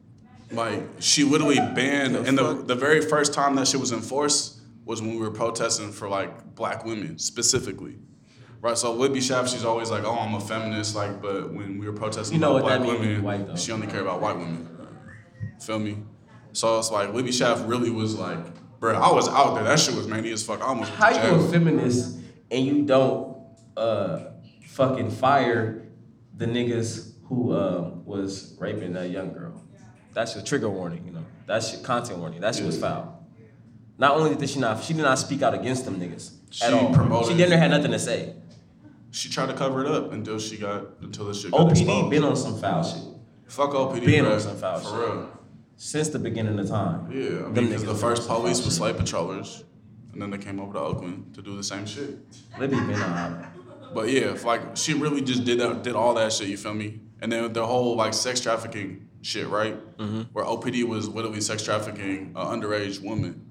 Like 0.50 0.82
she 1.00 1.24
literally 1.24 1.56
banned, 1.56 2.16
and 2.16 2.38
the 2.38 2.54
the 2.54 2.74
very 2.74 3.02
first 3.02 3.34
time 3.34 3.56
that 3.56 3.68
shit 3.68 3.80
was 3.80 3.92
enforced 3.92 4.60
was 4.84 5.00
when 5.00 5.12
we 5.12 5.18
were 5.18 5.30
protesting 5.30 5.92
for 5.92 6.08
like 6.08 6.54
black 6.54 6.84
women 6.84 7.18
specifically, 7.18 7.98
right? 8.60 8.76
So 8.76 8.92
Libby 8.92 9.20
Schaaf, 9.20 9.48
she's 9.48 9.64
always 9.64 9.90
like, 9.90 10.04
"Oh, 10.04 10.18
I'm 10.18 10.34
a 10.34 10.40
feminist," 10.40 10.94
like, 10.94 11.20
but 11.22 11.52
when 11.52 11.78
we 11.78 11.86
were 11.86 11.92
protesting 11.92 12.34
You 12.34 12.40
know 12.40 12.56
about 12.56 12.64
what 12.64 12.82
black 12.82 12.98
women, 13.00 13.22
white, 13.22 13.58
she 13.58 13.72
only 13.72 13.86
cared 13.86 14.02
about 14.02 14.20
white 14.20 14.36
women. 14.36 14.68
Feel 15.60 15.78
me? 15.78 15.98
So 16.52 16.78
it's 16.78 16.90
like 16.90 17.12
Libby 17.12 17.30
Schaaf 17.30 17.66
really 17.66 17.90
was 17.90 18.16
like, 18.16 18.38
bro, 18.78 18.94
I 18.94 19.12
was 19.12 19.28
out 19.28 19.54
there. 19.54 19.64
That 19.64 19.80
shit 19.80 19.94
was 19.94 20.06
many 20.06 20.30
as 20.30 20.44
fuck. 20.44 20.60
I 20.60 20.66
almost 20.66 20.92
How 20.92 21.10
you 21.10 21.34
a 21.34 21.48
feminist 21.50 22.18
and 22.50 22.64
you 22.64 22.84
don't 22.84 23.36
uh 23.76 24.26
fucking 24.66 25.10
fire 25.10 25.88
the 26.36 26.46
niggas 26.46 27.12
who 27.24 27.56
um 27.56 28.04
was 28.04 28.56
raping 28.60 28.92
that 28.92 29.10
young 29.10 29.32
girl? 29.32 29.62
That's 30.12 30.34
your 30.36 30.44
trigger 30.44 30.70
warning, 30.70 31.04
you 31.06 31.12
know. 31.12 31.24
That's 31.46 31.72
your 31.72 31.82
content 31.82 32.18
warning. 32.20 32.40
That 32.40 32.54
shit 32.54 32.66
was 32.66 32.78
foul. 32.78 33.13
Not 33.98 34.12
only 34.16 34.34
did 34.34 34.48
she 34.50 34.58
not, 34.58 34.82
she 34.82 34.92
did 34.92 35.02
not 35.02 35.18
speak 35.18 35.42
out 35.42 35.54
against 35.54 35.84
them 35.84 36.00
niggas 36.00 36.32
She 36.50 36.64
at 36.64 36.72
all. 36.74 36.92
promoted- 36.92 37.30
She 37.30 37.36
didn't 37.36 37.58
have 37.58 37.70
nothing 37.70 37.92
to 37.92 37.98
say. 37.98 38.34
She 39.12 39.28
tried 39.28 39.46
to 39.46 39.54
cover 39.54 39.84
it 39.84 39.90
up 39.90 40.12
until 40.12 40.38
she 40.40 40.56
got 40.56 40.86
until 41.00 41.26
the 41.26 41.34
shit 41.34 41.52
got 41.52 41.60
OPD 41.68 41.70
exposed. 41.82 42.10
been 42.10 42.24
on 42.24 42.36
some 42.36 42.58
foul 42.58 42.82
shit 42.82 43.02
Fuck 43.46 43.70
OPD, 43.70 44.04
been 44.06 44.24
bro. 44.24 44.34
on 44.34 44.40
some 44.40 44.56
foul 44.56 44.80
shit. 44.80 44.88
for 44.88 45.00
shit. 45.00 45.08
real. 45.14 45.28
since 45.76 46.08
the 46.08 46.18
beginning 46.18 46.58
of 46.58 46.68
time. 46.68 47.10
Yeah, 47.12 47.44
I 47.44 47.48
mean, 47.48 47.66
because 47.68 47.84
the 47.84 47.94
first 47.94 48.26
police 48.26 48.64
was 48.64 48.74
slave 48.76 48.96
patrollers, 48.96 49.62
and 50.12 50.20
then 50.20 50.30
they 50.30 50.38
came 50.38 50.58
over 50.58 50.72
to 50.72 50.80
Oakland 50.80 51.34
to 51.34 51.42
do 51.42 51.56
the 51.56 51.62
same 51.62 51.86
shit. 51.86 52.18
Libby 52.58 52.76
been 52.76 53.00
on. 53.00 53.46
But 53.94 54.08
yeah, 54.08 54.32
if, 54.32 54.44
like 54.44 54.76
she 54.76 54.94
really 54.94 55.20
just 55.20 55.44
did 55.44 55.60
that, 55.60 55.84
did 55.84 55.94
all 55.94 56.14
that 56.14 56.32
shit. 56.32 56.48
You 56.48 56.56
feel 56.56 56.74
me? 56.74 57.00
And 57.20 57.30
then 57.30 57.52
the 57.52 57.64
whole 57.64 57.94
like 57.94 58.14
sex 58.14 58.40
trafficking 58.40 59.08
shit, 59.22 59.46
right? 59.46 59.76
Mm-hmm. 59.98 60.22
Where 60.32 60.44
OPD 60.44 60.82
was 60.88 61.08
literally 61.08 61.40
sex 61.40 61.62
trafficking 61.62 62.32
an 62.34 62.60
underage 62.60 63.00
woman. 63.00 63.46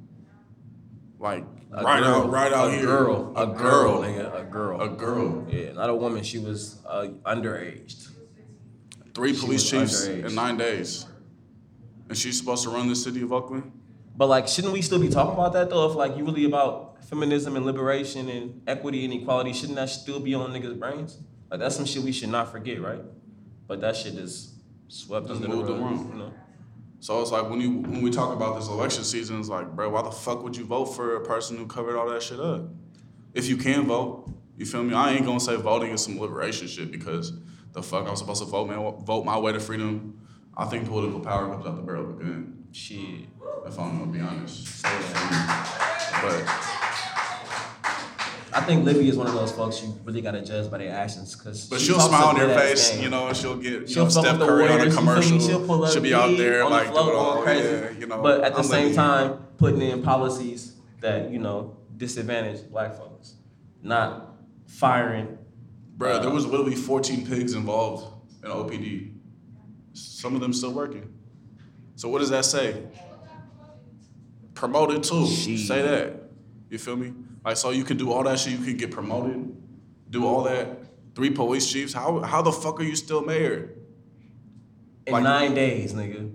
Like 1.23 1.45
A 1.71 1.83
right 1.83 2.03
girl, 2.03 2.23
out, 2.23 2.29
right 2.31 2.51
out 2.51 2.67
a 2.67 2.71
here. 2.75 2.85
Girl, 2.85 3.31
a, 3.37 3.47
girl, 3.47 3.55
girl, 3.55 4.01
nigga, 4.01 4.41
a 4.41 4.43
girl. 4.43 4.81
a 4.81 4.89
girl. 4.89 5.47
Yeah, 5.49 5.71
not 5.71 5.89
a 5.89 5.95
woman. 5.95 6.21
She 6.21 6.37
was 6.37 6.81
uh, 6.85 7.07
underage. 7.25 8.09
Three 9.15 9.33
She 9.33 9.39
police 9.39 9.69
chiefs 9.69 10.05
underage. 10.05 10.25
in 10.27 10.35
nine 10.35 10.57
days, 10.57 11.05
and 12.09 12.17
she's 12.17 12.37
supposed 12.37 12.65
to 12.65 12.71
run 12.71 12.89
the 12.89 12.95
city 12.95 13.21
of 13.21 13.31
Oakland. 13.31 13.71
But 14.17 14.27
like, 14.27 14.49
shouldn't 14.49 14.73
we 14.73 14.81
still 14.81 14.99
be 14.99 15.07
talking 15.07 15.33
about 15.33 15.53
that 15.53 15.69
though? 15.69 15.89
If 15.89 15.95
like 15.95 16.17
you 16.17 16.25
really 16.25 16.43
about 16.43 17.05
feminism 17.05 17.55
and 17.55 17.65
liberation 17.65 18.27
and 18.27 18.61
equity 18.67 19.05
and 19.05 19.13
equality, 19.13 19.53
shouldn't 19.53 19.77
that 19.77 19.89
still 19.89 20.19
be 20.19 20.33
on 20.35 20.51
niggas' 20.51 20.77
brains? 20.77 21.19
Like 21.49 21.61
that's 21.61 21.77
some 21.77 21.85
shit 21.85 22.03
we 22.03 22.11
should 22.11 22.29
not 22.29 22.51
forget, 22.51 22.81
right? 22.81 23.01
But 23.65 23.79
that 23.79 23.95
shit 23.95 24.15
is 24.15 24.55
swept 24.89 25.27
Just 25.27 25.41
under 25.41 25.55
the 25.55 25.73
rug, 25.73 26.09
you 26.11 26.15
know. 26.15 26.33
So 27.03 27.21
it's 27.21 27.31
like 27.31 27.49
when 27.49 27.59
you 27.59 27.69
when 27.69 28.01
we 28.01 28.09
talk 28.11 28.33
about 28.33 28.55
this 28.57 28.69
election 28.69 29.03
season, 29.03 29.37
it's 29.37 29.49
like, 29.49 29.69
bro, 29.75 29.89
why 29.89 30.03
the 30.03 30.09
fuck 30.09 30.41
would 30.41 30.55
you 30.55 30.63
vote 30.63 30.85
for 30.85 31.17
a 31.17 31.19
person 31.19 31.57
who 31.57 31.67
covered 31.67 31.97
all 31.97 32.09
that 32.09 32.23
shit 32.23 32.39
up? 32.39 32.69
If 33.33 33.49
you 33.49 33.57
can 33.57 33.87
vote, 33.87 34.31
you 34.55 34.65
feel 34.65 34.85
me? 34.85 34.93
I 34.93 35.11
ain't 35.11 35.25
gonna 35.25 35.41
say 35.41 35.57
voting 35.57 35.91
is 35.91 36.01
some 36.01 36.17
liberation 36.17 36.65
shit 36.65 36.91
because 36.91 37.33
the 37.73 37.83
fuck 37.83 38.07
I'm 38.07 38.15
supposed 38.15 38.41
to 38.41 38.47
vote 38.47 38.69
man 38.69 39.03
vote 39.03 39.25
my 39.25 39.37
way 39.37 39.51
to 39.51 39.59
freedom. 39.59 40.25
I 40.55 40.63
think 40.63 40.87
political 40.87 41.19
power 41.19 41.49
comes 41.49 41.65
out 41.65 41.75
the 41.75 41.81
barrel 41.81 42.05
of 42.05 42.11
a 42.11 42.23
gun. 42.23 42.67
Shit. 42.71 43.27
If 43.65 43.77
I'm 43.77 43.99
gonna 43.99 44.09
be 44.09 44.21
honest. 44.21 44.65
Say. 44.65 44.87
Um, 44.87 45.03
but 46.21 47.12
I 48.55 48.61
think 48.61 48.85
Libby 48.85 49.07
is 49.09 49.17
one 49.17 49.27
of 49.27 49.33
those 49.33 49.51
folks 49.51 49.81
you 49.81 49.93
really 50.03 50.21
gotta 50.21 50.41
judge 50.43 50.69
by 50.69 50.77
their 50.77 50.91
actions, 50.93 51.35
cause 51.35 51.67
but 51.69 51.79
she 51.79 51.87
she'll 51.87 51.99
smile 51.99 52.27
on 52.27 52.37
your 52.37 52.49
face, 52.49 52.91
game. 52.91 53.03
you 53.03 53.09
know, 53.09 53.27
and 53.27 53.35
she'll 53.37 53.55
get 53.57 53.89
She'll 53.89 54.03
know 54.03 54.09
Steph 54.09 54.39
the 54.39 54.45
Curry 54.45 54.65
on 54.65 54.69
a 54.69 54.73
Warriors, 54.75 54.93
feel 54.95 55.03
me? 55.03 55.09
commercial. 55.11 55.39
She'll 55.39 55.65
pull 55.65 55.83
up 55.85 55.91
She'll 55.93 56.01
be 56.01 56.13
out 56.13 56.37
there 56.37 56.63
on 56.63 56.71
the 56.71 56.77
like 56.77 56.87
float 56.87 57.05
doing 57.05 57.15
going 57.17 57.25
all 57.37 57.41
crazy. 57.43 57.67
yeah, 57.67 57.89
you 57.99 58.05
know. 58.07 58.21
But 58.21 58.41
at 58.43 58.53
the 58.53 58.59
I'm 58.59 58.63
same 58.65 58.81
living- 58.83 58.95
time, 58.95 59.37
putting 59.57 59.81
in 59.81 60.01
policies 60.03 60.75
that 61.01 61.31
you 61.31 61.39
know 61.39 61.77
disadvantage 61.97 62.69
black 62.69 62.95
folks, 62.95 63.35
not 63.81 64.35
firing. 64.67 65.37
Bro, 65.97 66.19
there 66.21 66.29
uh, 66.29 66.33
was 66.33 66.45
literally 66.45 66.75
14 66.75 67.25
pigs 67.27 67.53
involved 67.53 68.05
in 68.43 68.49
OPD. 68.51 69.13
Some 69.93 70.35
of 70.35 70.41
them 70.41 70.53
still 70.53 70.73
working. 70.73 71.11
So 71.95 72.09
what 72.09 72.19
does 72.19 72.29
that 72.31 72.45
say? 72.45 72.83
Promoted 74.53 75.03
too. 75.03 75.25
Say 75.27 75.81
that. 75.81 76.13
You 76.69 76.77
feel 76.77 76.95
me? 76.95 77.13
Like 77.45 77.57
so 77.57 77.71
you 77.71 77.83
can 77.83 77.97
do 77.97 78.11
all 78.11 78.23
that 78.23 78.39
shit, 78.39 78.53
you 78.57 78.65
can 78.65 78.77
get 78.77 78.91
promoted, 78.91 79.55
do 80.09 80.25
all 80.25 80.43
that. 80.43 80.79
Three 81.15 81.29
police 81.29 81.71
chiefs. 81.71 81.93
How 81.93 82.21
how 82.21 82.41
the 82.41 82.51
fuck 82.51 82.79
are 82.79 82.83
you 82.83 82.95
still 82.95 83.21
mayor? 83.21 83.69
in 85.05 85.13
Like- 85.13 85.23
nine 85.23 85.53
days, 85.53 85.93
nigga. 85.93 86.31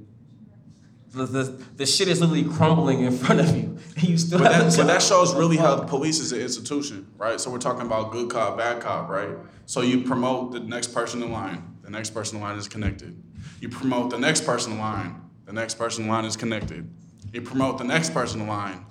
The, 1.10 1.24
the, 1.24 1.42
the 1.76 1.86
shit 1.86 2.06
is 2.08 2.20
literally 2.20 2.44
crumbling 2.44 3.00
in 3.00 3.16
front 3.16 3.40
of 3.40 3.56
you, 3.56 3.78
and 3.96 4.02
you 4.08 4.18
still 4.18 4.38
But 4.38 4.50
that, 4.52 4.76
but 4.76 4.86
that 4.88 5.02
shows 5.02 5.34
really 5.34 5.56
how 5.56 5.74
the 5.76 5.86
police 5.86 6.20
is 6.20 6.32
an 6.32 6.40
institution, 6.40 7.06
right? 7.16 7.40
So 7.40 7.50
we're 7.50 7.58
talking 7.58 7.86
about 7.86 8.12
good 8.12 8.28
cop, 8.30 8.58
bad 8.58 8.82
cop, 8.82 9.08
right? 9.08 9.30
So 9.64 9.80
you 9.80 10.02
promote 10.02 10.52
the 10.52 10.60
next 10.60 10.88
person 10.88 11.22
in 11.22 11.32
line. 11.32 11.78
The 11.82 11.90
next 11.90 12.10
person 12.10 12.36
in 12.36 12.42
line 12.42 12.58
is 12.58 12.68
connected. 12.68 13.20
You 13.60 13.70
promote 13.70 14.10
the 14.10 14.18
next 14.18 14.44
person 14.44 14.72
in 14.74 14.78
line. 14.78 15.22
The 15.46 15.54
next 15.54 15.74
person 15.76 16.04
in 16.04 16.10
line 16.10 16.26
is 16.26 16.36
connected. 16.36 16.88
You 17.32 17.40
promote 17.40 17.78
the 17.78 17.84
next 17.84 18.12
person 18.12 18.42
in 18.42 18.46
line. 18.46 18.84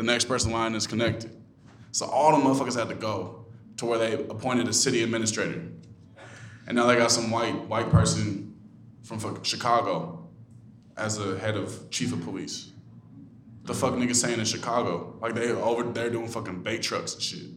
The 0.00 0.06
next 0.06 0.28
person 0.28 0.50
in 0.50 0.56
line 0.56 0.74
is 0.74 0.86
connected. 0.86 1.30
So 1.92 2.06
all 2.06 2.34
the 2.34 2.42
motherfuckers 2.42 2.74
had 2.74 2.88
to 2.88 2.94
go 2.94 3.44
to 3.76 3.84
where 3.84 3.98
they 3.98 4.14
appointed 4.14 4.66
a 4.66 4.72
city 4.72 5.02
administrator. 5.02 5.60
And 6.66 6.74
now 6.74 6.86
they 6.86 6.96
got 6.96 7.10
some 7.10 7.30
white 7.30 7.68
white 7.68 7.90
person 7.90 8.58
from 9.02 9.42
Chicago 9.42 10.26
as 10.96 11.18
a 11.18 11.38
head 11.38 11.54
of 11.54 11.90
chief 11.90 12.14
of 12.14 12.22
police. 12.22 12.72
The 13.64 13.74
fuck 13.74 13.92
niggas 13.92 14.16
saying 14.16 14.38
in 14.38 14.46
Chicago? 14.46 15.18
Like 15.20 15.34
they 15.34 15.52
over 15.52 15.82
there 15.82 16.08
doing 16.08 16.28
fucking 16.28 16.62
bait 16.62 16.80
trucks 16.80 17.12
and 17.12 17.22
shit. 17.22 17.48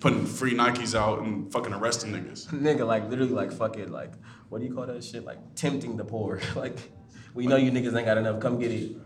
Putting 0.00 0.24
free 0.24 0.54
Nikes 0.54 0.94
out 0.94 1.20
and 1.20 1.52
fucking 1.52 1.74
arresting 1.74 2.12
niggas. 2.12 2.46
nigga, 2.54 2.86
like 2.86 3.10
literally, 3.10 3.32
like 3.32 3.52
fucking, 3.52 3.92
like 3.92 4.14
what 4.48 4.62
do 4.62 4.66
you 4.66 4.74
call 4.74 4.86
that 4.86 5.04
shit? 5.04 5.26
Like 5.26 5.56
tempting 5.56 5.98
the 5.98 6.06
poor. 6.06 6.40
like 6.56 6.90
we 7.34 7.46
know 7.46 7.56
you 7.56 7.70
niggas 7.70 7.94
ain't 7.94 8.06
got 8.06 8.16
enough. 8.16 8.40
Come 8.40 8.58
get 8.58 8.70
it. 8.70 8.96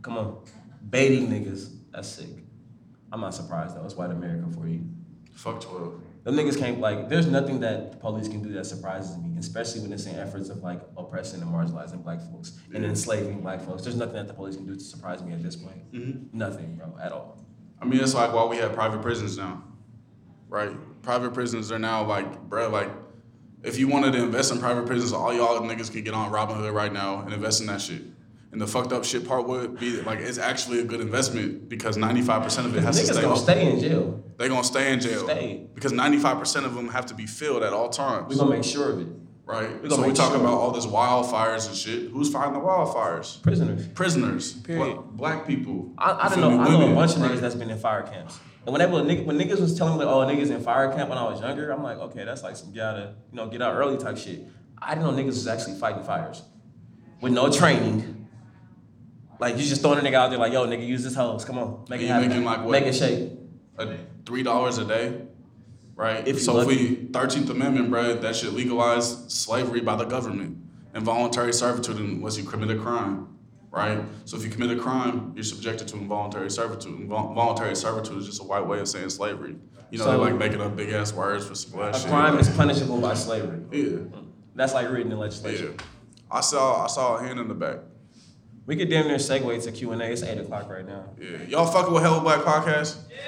Come 0.00 0.16
on, 0.16 0.42
baiting 0.88 1.28
niggas. 1.28 1.80
That's 1.92 2.08
sick. 2.08 2.28
I'm 3.12 3.20
not 3.20 3.34
surprised 3.34 3.76
though. 3.76 3.84
It's 3.84 3.94
white 3.94 4.10
America 4.10 4.46
for 4.54 4.66
you. 4.66 4.84
Fuck 5.34 5.60
12. 5.60 6.00
Them 6.24 6.34
niggas 6.36 6.58
can't 6.58 6.78
like. 6.80 7.08
There's 7.08 7.26
nothing 7.26 7.60
that 7.60 7.92
the 7.92 7.98
police 7.98 8.28
can 8.28 8.42
do 8.42 8.52
that 8.52 8.64
surprises 8.64 9.16
me, 9.18 9.34
especially 9.38 9.80
when 9.80 9.92
it's 9.92 10.06
in 10.06 10.14
efforts 10.16 10.48
of 10.50 10.58
like 10.62 10.80
oppressing 10.96 11.42
and 11.42 11.50
marginalizing 11.52 12.02
black 12.04 12.20
folks 12.30 12.58
and 12.72 12.84
enslaving 12.84 13.40
black 13.40 13.60
folks. 13.60 13.82
There's 13.82 13.96
nothing 13.96 14.14
that 14.14 14.28
the 14.28 14.34
police 14.34 14.56
can 14.56 14.66
do 14.66 14.74
to 14.74 14.80
surprise 14.80 15.22
me 15.22 15.32
at 15.32 15.42
this 15.42 15.56
point. 15.56 15.92
Mhm. 15.92 16.32
Nothing, 16.32 16.76
bro, 16.76 16.96
at 17.02 17.12
all. 17.12 17.38
I 17.80 17.84
mean, 17.84 18.00
it's 18.00 18.14
like 18.14 18.32
why 18.32 18.44
we 18.46 18.56
have 18.58 18.72
private 18.72 19.02
prisons 19.02 19.36
now, 19.36 19.64
right? 20.48 20.70
Private 21.02 21.34
prisons 21.34 21.72
are 21.72 21.78
now 21.80 22.04
like, 22.06 22.48
bruh, 22.48 22.70
like, 22.70 22.90
if 23.64 23.76
you 23.78 23.88
wanted 23.88 24.12
to 24.12 24.22
invest 24.22 24.52
in 24.52 24.58
private 24.60 24.86
prisons, 24.86 25.12
all 25.12 25.32
y'all 25.34 25.58
niggas 25.60 25.90
can 25.90 26.04
get 26.04 26.14
on 26.14 26.30
Robinhood 26.30 26.72
right 26.72 26.92
now 26.92 27.20
and 27.22 27.32
invest 27.32 27.60
in 27.60 27.66
that 27.66 27.80
shit. 27.80 28.02
And 28.52 28.60
the 28.60 28.66
fucked 28.66 28.92
up 28.92 29.02
shit 29.02 29.26
part 29.26 29.48
would 29.48 29.80
be 29.80 30.02
like 30.02 30.18
it's 30.18 30.36
actually 30.36 30.80
a 30.80 30.84
good 30.84 31.00
investment 31.00 31.70
because 31.70 31.96
95% 31.96 32.66
of 32.66 32.76
it 32.76 32.82
has 32.82 33.00
to 33.00 33.06
stay. 33.06 33.14
Niggas 33.14 33.22
gonna 33.22 33.36
stay 33.36 33.72
in 33.72 33.80
jail. 33.80 34.22
They're 34.36 34.50
gonna 34.50 34.62
stay 34.62 34.92
in 34.92 35.00
jail. 35.00 35.24
Stay. 35.24 35.66
Because 35.74 35.92
95% 35.92 36.66
of 36.66 36.74
them 36.74 36.88
have 36.90 37.06
to 37.06 37.14
be 37.14 37.26
filled 37.26 37.62
at 37.62 37.72
all 37.72 37.88
times. 37.88 38.28
We 38.28 38.36
gonna 38.36 38.50
make 38.50 38.64
sure 38.64 38.90
of 38.90 39.00
it. 39.00 39.06
right? 39.46 39.82
we 39.82 39.88
So 39.88 40.06
we 40.06 40.12
talking 40.12 40.38
sure. 40.38 40.46
about 40.46 40.58
all 40.58 40.70
this 40.70 40.84
wildfires 40.84 41.66
and 41.66 41.74
shit. 41.74 42.10
Who's 42.10 42.30
fighting 42.30 42.52
the 42.52 42.60
wildfires? 42.60 43.40
Prisoners. 43.40 43.86
Prisoners. 43.88 44.52
Period. 44.52 44.96
Bla- 44.96 45.02
black 45.02 45.46
people. 45.46 45.94
I, 45.96 46.26
I 46.26 46.28
don't 46.28 46.40
know. 46.42 46.50
me? 46.50 46.58
I 46.58 46.68
know 46.68 46.92
a 46.92 46.94
bunch 46.94 47.12
of 47.16 47.22
right? 47.22 47.30
niggas 47.30 47.40
that's 47.40 47.54
been 47.54 47.70
in 47.70 47.78
fire 47.78 48.02
camps. 48.02 48.38
And 48.66 48.72
whenever 48.74 48.92
when 48.92 49.06
niggas 49.38 49.60
was 49.62 49.78
telling 49.78 49.98
me 49.98 50.04
like, 50.04 50.14
oh 50.14 50.26
niggas 50.26 50.54
in 50.54 50.62
fire 50.62 50.92
camp 50.92 51.08
when 51.08 51.16
I 51.16 51.24
was 51.24 51.40
younger, 51.40 51.70
I'm 51.70 51.82
like, 51.82 51.96
okay, 51.98 52.24
that's 52.24 52.42
like 52.42 52.56
some 52.56 52.74
gotta 52.74 53.14
you 53.30 53.36
know 53.36 53.48
get 53.48 53.62
out 53.62 53.74
early 53.74 53.96
type 53.96 54.18
shit. 54.18 54.46
I 54.76 54.94
didn't 54.94 55.06
know 55.06 55.22
niggas 55.22 55.28
was 55.28 55.46
actually 55.46 55.76
fighting 55.78 56.04
fires 56.04 56.42
with 57.22 57.32
no 57.32 57.50
training. 57.50 58.11
Like 59.42 59.58
you 59.58 59.64
just 59.64 59.82
throwing 59.82 59.98
a 59.98 60.02
nigga 60.02 60.14
out 60.14 60.30
there 60.30 60.38
like, 60.38 60.52
yo, 60.52 60.64
nigga, 60.68 60.86
use 60.86 61.02
this 61.02 61.16
hose. 61.16 61.44
Come 61.44 61.58
on, 61.58 61.84
make 61.88 62.00
And 62.00 62.02
it 62.02 62.06
you 62.06 62.12
happen. 62.12 62.28
making, 62.28 62.44
like, 62.44 62.60
what? 62.62 62.70
Make 62.70 62.84
it 62.84 62.94
shake. 62.94 63.32
a 63.76 63.96
three 64.24 64.44
dollars 64.44 64.78
a 64.78 64.84
day, 64.84 65.20
right? 65.96 66.26
If 66.28 66.40
so 66.40 66.60
if 66.60 66.68
we 66.68 67.08
Thirteenth 67.12 67.50
Amendment, 67.50 67.90
bro, 67.90 68.14
that 68.14 68.36
should 68.36 68.52
legalize 68.52 69.24
slavery 69.34 69.80
by 69.80 69.96
the 69.96 70.04
government, 70.04 70.58
involuntary 70.94 71.52
servitude 71.52 71.96
unless 71.98 72.38
you 72.38 72.44
commit 72.44 72.70
a 72.70 72.78
crime, 72.80 73.36
right? 73.72 73.98
So 74.26 74.36
if 74.36 74.44
you 74.44 74.50
commit 74.50 74.70
a 74.78 74.80
crime, 74.80 75.32
you're 75.34 75.42
subjected 75.42 75.88
to 75.88 75.96
involuntary 75.96 76.48
servitude. 76.48 76.96
Invol- 77.00 77.30
Involuntary 77.30 77.74
servitude 77.74 78.18
is 78.18 78.26
just 78.26 78.40
a 78.40 78.44
white 78.44 78.64
way 78.64 78.78
of 78.78 78.86
saying 78.86 79.10
slavery. 79.10 79.56
You 79.90 79.98
know, 79.98 80.04
So- 80.04 80.10
they're 80.12 80.20
like 80.20 80.36
making 80.36 80.60
up 80.60 80.76
big 80.76 80.90
ass 80.92 81.12
words 81.12 81.46
for 81.48 81.56
some 81.56 81.80
A 81.80 81.92
shit. 81.98 82.06
crime 82.08 82.34
like- 82.36 82.42
is 82.42 82.48
punishable 82.50 82.98
by 83.00 83.14
slavery. 83.14 83.58
Yeah, 83.72 83.98
That's 84.54 84.72
like 84.72 84.88
written 84.88 85.10
in 85.10 85.18
yeah. 85.18 85.24
legislation. 85.24 85.74
I 86.30 86.42
saw 86.42 86.84
I 86.84 86.86
saw 86.86 87.16
a 87.16 87.22
hand 87.24 87.40
in 87.40 87.48
the 87.48 87.54
back. 87.54 87.78
We 88.64 88.76
could 88.76 88.88
damn 88.90 89.08
near 89.08 89.16
segue 89.16 89.62
to 89.64 89.72
Q 89.72 89.90
and 89.92 90.00
A. 90.02 90.04
It's 90.06 90.22
eight 90.22 90.38
o'clock 90.38 90.70
right 90.70 90.86
now. 90.86 91.04
Yeah, 91.20 91.42
y'all 91.48 91.66
fucking 91.66 91.92
with 91.92 92.02
Hello 92.04 92.20
Black 92.20 92.42
podcast? 92.42 92.96
Yeah. 93.10 93.18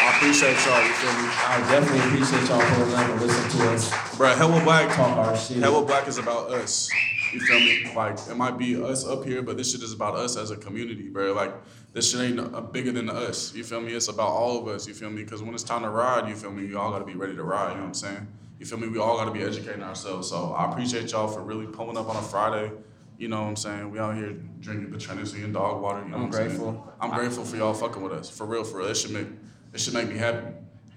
I 0.00 0.16
appreciate 0.16 0.56
y'all. 0.66 0.84
You 0.84 0.92
feel 0.92 1.12
me? 1.12 1.28
I 1.32 1.66
definitely 1.70 2.00
appreciate 2.00 2.48
y'all 2.48 2.60
pulling 2.74 2.94
up 2.94 3.08
and 3.10 3.20
listening 3.20 3.50
to 3.60 3.72
us 3.72 3.90
Bruh, 4.16 4.36
Hello 4.36 4.62
Black 4.62 4.94
talk 4.94 5.16
our 5.16 5.36
shit. 5.36 5.56
Hello 5.56 5.84
Black 5.84 6.06
is 6.06 6.18
about 6.18 6.50
us. 6.50 6.90
You 7.32 7.40
feel 7.40 7.58
me? 7.58 7.90
Like 7.94 8.18
it 8.28 8.36
might 8.36 8.58
be 8.58 8.80
us 8.82 9.06
up 9.06 9.24
here, 9.24 9.42
but 9.42 9.56
this 9.56 9.72
shit 9.72 9.82
is 9.82 9.92
about 9.94 10.16
us 10.16 10.36
as 10.36 10.50
a 10.50 10.56
community, 10.56 11.08
bro. 11.08 11.32
Like 11.32 11.54
this 11.94 12.10
shit 12.10 12.20
ain't 12.20 12.38
uh, 12.40 12.60
bigger 12.60 12.92
than 12.92 13.08
us. 13.08 13.54
You 13.54 13.64
feel 13.64 13.80
me? 13.80 13.94
It's 13.94 14.08
about 14.08 14.28
all 14.28 14.60
of 14.60 14.68
us. 14.68 14.86
You 14.86 14.92
feel 14.92 15.08
me? 15.10 15.24
Because 15.24 15.42
when 15.42 15.54
it's 15.54 15.64
time 15.64 15.82
to 15.82 15.88
ride, 15.88 16.28
you 16.28 16.34
feel 16.34 16.52
me? 16.52 16.66
We 16.66 16.74
all 16.74 16.90
gotta 16.90 17.06
be 17.06 17.14
ready 17.14 17.34
to 17.34 17.42
ride. 17.42 17.70
You 17.70 17.76
know 17.76 17.80
what 17.80 17.86
I'm 17.86 17.94
saying? 17.94 18.28
You 18.64 18.70
feel 18.70 18.78
me? 18.78 18.88
We 18.88 18.98
all 18.98 19.18
gotta 19.18 19.30
be 19.30 19.42
educating 19.42 19.82
ourselves. 19.82 20.30
So 20.30 20.54
I 20.54 20.72
appreciate 20.72 21.12
y'all 21.12 21.28
for 21.28 21.42
really 21.42 21.66
pulling 21.66 21.98
up 21.98 22.08
on 22.08 22.16
a 22.16 22.22
Friday. 22.22 22.72
You 23.18 23.28
know 23.28 23.42
what 23.42 23.48
I'm 23.48 23.56
saying? 23.56 23.90
We 23.90 23.98
out 23.98 24.14
here 24.14 24.32
drinking 24.60 24.90
Paternity 24.90 25.42
and 25.42 25.52
dog 25.52 25.82
water. 25.82 26.02
You 26.02 26.08
know 26.08 26.16
I'm 26.16 26.22
what 26.22 26.26
I'm 26.28 26.32
saying? 26.32 26.48
grateful. 26.48 26.94
I'm 26.98 27.10
grateful 27.10 27.44
for 27.44 27.56
y'all 27.56 27.74
fucking 27.74 28.02
with 28.02 28.12
us. 28.14 28.30
For 28.30 28.46
real, 28.46 28.64
for 28.64 28.78
real. 28.78 28.86
It 28.86 28.96
should 28.96 29.10
make 29.10 29.26
it 29.74 29.80
should 29.80 29.92
make 29.92 30.08
me 30.08 30.16
happy. 30.16 30.46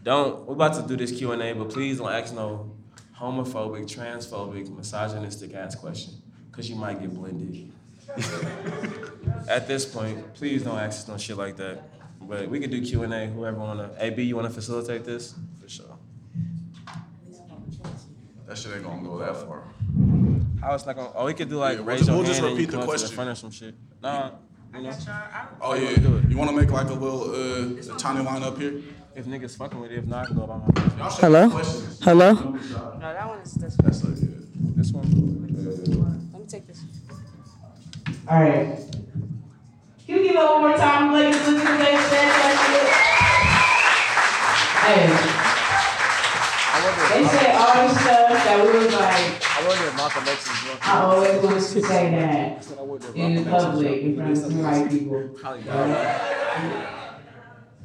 Don't. 0.01 0.45
We're 0.45 0.53
about 0.53 0.75
to 0.75 0.87
do 0.87 0.95
this 0.95 1.11
Q 1.11 1.33
and 1.33 1.41
A, 1.41 1.51
but 1.51 1.69
please 1.69 1.97
don't 1.97 2.09
ask 2.09 2.33
no 2.33 2.71
homophobic, 3.19 3.83
transphobic, 3.83 4.73
misogynistic 4.73 5.53
ass 5.53 5.75
question, 5.75 6.13
cause 6.53 6.69
you 6.69 6.77
might 6.77 7.01
get 7.01 7.13
blended. 7.13 7.69
At 9.49 9.67
this 9.67 9.83
point, 9.83 10.35
please 10.35 10.63
don't 10.63 10.79
ask 10.79 11.01
us 11.01 11.07
no 11.09 11.17
shit 11.17 11.35
like 11.35 11.57
that. 11.57 11.83
But 12.21 12.47
we 12.47 12.61
could 12.61 12.71
do 12.71 12.81
Q 12.81 13.03
and 13.03 13.13
A. 13.13 13.27
Whoever 13.27 13.59
wanna. 13.59 13.91
AB, 13.99 14.23
you 14.23 14.37
wanna 14.37 14.51
facilitate 14.51 15.03
this? 15.03 15.35
For 15.61 15.67
sure. 15.67 15.96
That 18.47 18.57
shit 18.57 18.73
ain't 18.73 18.83
gonna 18.83 19.03
go 19.03 19.17
that 19.19 19.35
far. 19.35 19.63
How 20.61 20.73
it's 20.73 20.85
not 20.85 20.95
gonna? 20.95 21.11
Oh, 21.15 21.25
we 21.25 21.33
could 21.33 21.49
do 21.49 21.57
like 21.57 21.73
Yeah, 21.73 21.79
we'll 21.79 21.85
raise 21.87 21.99
just- 21.99 22.07
your 22.09 22.17
we'll 22.17 22.25
just 22.25 22.39
hand 22.39 22.47
and 22.51 22.57
you 22.59 22.65
repeat 22.65 22.71
the 22.71 22.77
come 22.77 22.81
up 22.81 22.85
to 22.95 22.97
question. 22.99 23.15
front 23.15 23.29
or 23.29 23.35
some 23.35 23.51
shit. 23.51 23.75
Nah, 24.01 24.31
you 24.73 24.81
know, 24.83 24.91
Oh 25.61 25.73
you 25.75 25.81
yeah, 25.81 25.87
wanna 25.91 26.01
do 26.07 26.17
it? 26.17 26.29
you 26.31 26.37
want 26.37 26.49
to 26.51 26.55
make 26.55 26.71
like 26.71 26.87
a 26.89 26.93
little 26.93 27.23
uh, 27.31 27.95
a 27.95 27.97
tiny 27.97 28.23
line 28.23 28.43
up 28.43 28.57
here? 28.57 28.81
if 29.15 29.25
niggas 29.25 29.57
fucking 29.57 29.79
with 29.79 29.91
it, 29.91 29.97
if 29.97 30.05
not, 30.05 30.23
I 30.23 30.27
can 30.27 30.35
go 30.37 30.43
about 30.43 30.61
my 30.65 30.71
business. 30.73 30.97
Y'all 30.97 31.09
should 31.09 31.21
Hello? 31.23 31.49
questions. 31.49 31.99
Hello? 32.03 32.33
No, 32.33 32.99
that 32.99 33.27
one 33.27 33.39
is 33.39 33.53
this 33.53 33.75
That's 33.77 34.01
so 34.01 34.07
good. 34.09 34.47
This 34.77 34.91
one. 34.91 36.29
Let 36.31 36.41
me 36.41 36.47
take 36.47 36.67
this. 36.67 36.81
All 38.29 38.39
right. 38.41 38.77
Can 40.05 40.15
we 40.15 40.23
give 40.23 40.35
it 40.35 40.37
one 40.37 40.61
more 40.61 40.77
time, 40.77 41.11
ladies 41.13 41.35
and 41.47 41.57
gentlemen? 41.57 41.79
Ladies 41.79 42.11
and 42.11 42.11
gentlemen. 42.11 42.93
Hey, 44.87 45.43
they 47.13 47.27
say 47.27 47.51
all 47.53 47.87
this 47.87 47.99
stuff 48.01 48.29
that 48.29 48.57
we 48.63 48.77
was 48.77 48.93
like, 48.93 49.57
I 49.57 49.67
wonder 49.67 49.85
if 49.87 49.95
Malcolm 49.95 50.23
X 50.27 50.45
is. 50.45 50.77
I 50.81 51.01
always 51.01 51.43
wanted 51.43 51.55
to 51.55 51.61
say 51.61 52.11
that 52.11 52.63
said 52.63 52.77
I 52.77 52.81
wonder 52.81 53.07
if 53.07 53.15
in 53.15 53.35
Malcolm 53.35 53.53
X 53.53 53.63
is 53.63 53.73
public 53.73 54.01
in 54.01 54.15
front 54.15 54.31
of 54.31 54.37
some 54.37 54.63
white 54.63 54.89
people. 54.89 55.29
Probably 55.39 55.63
not. 55.63 57.17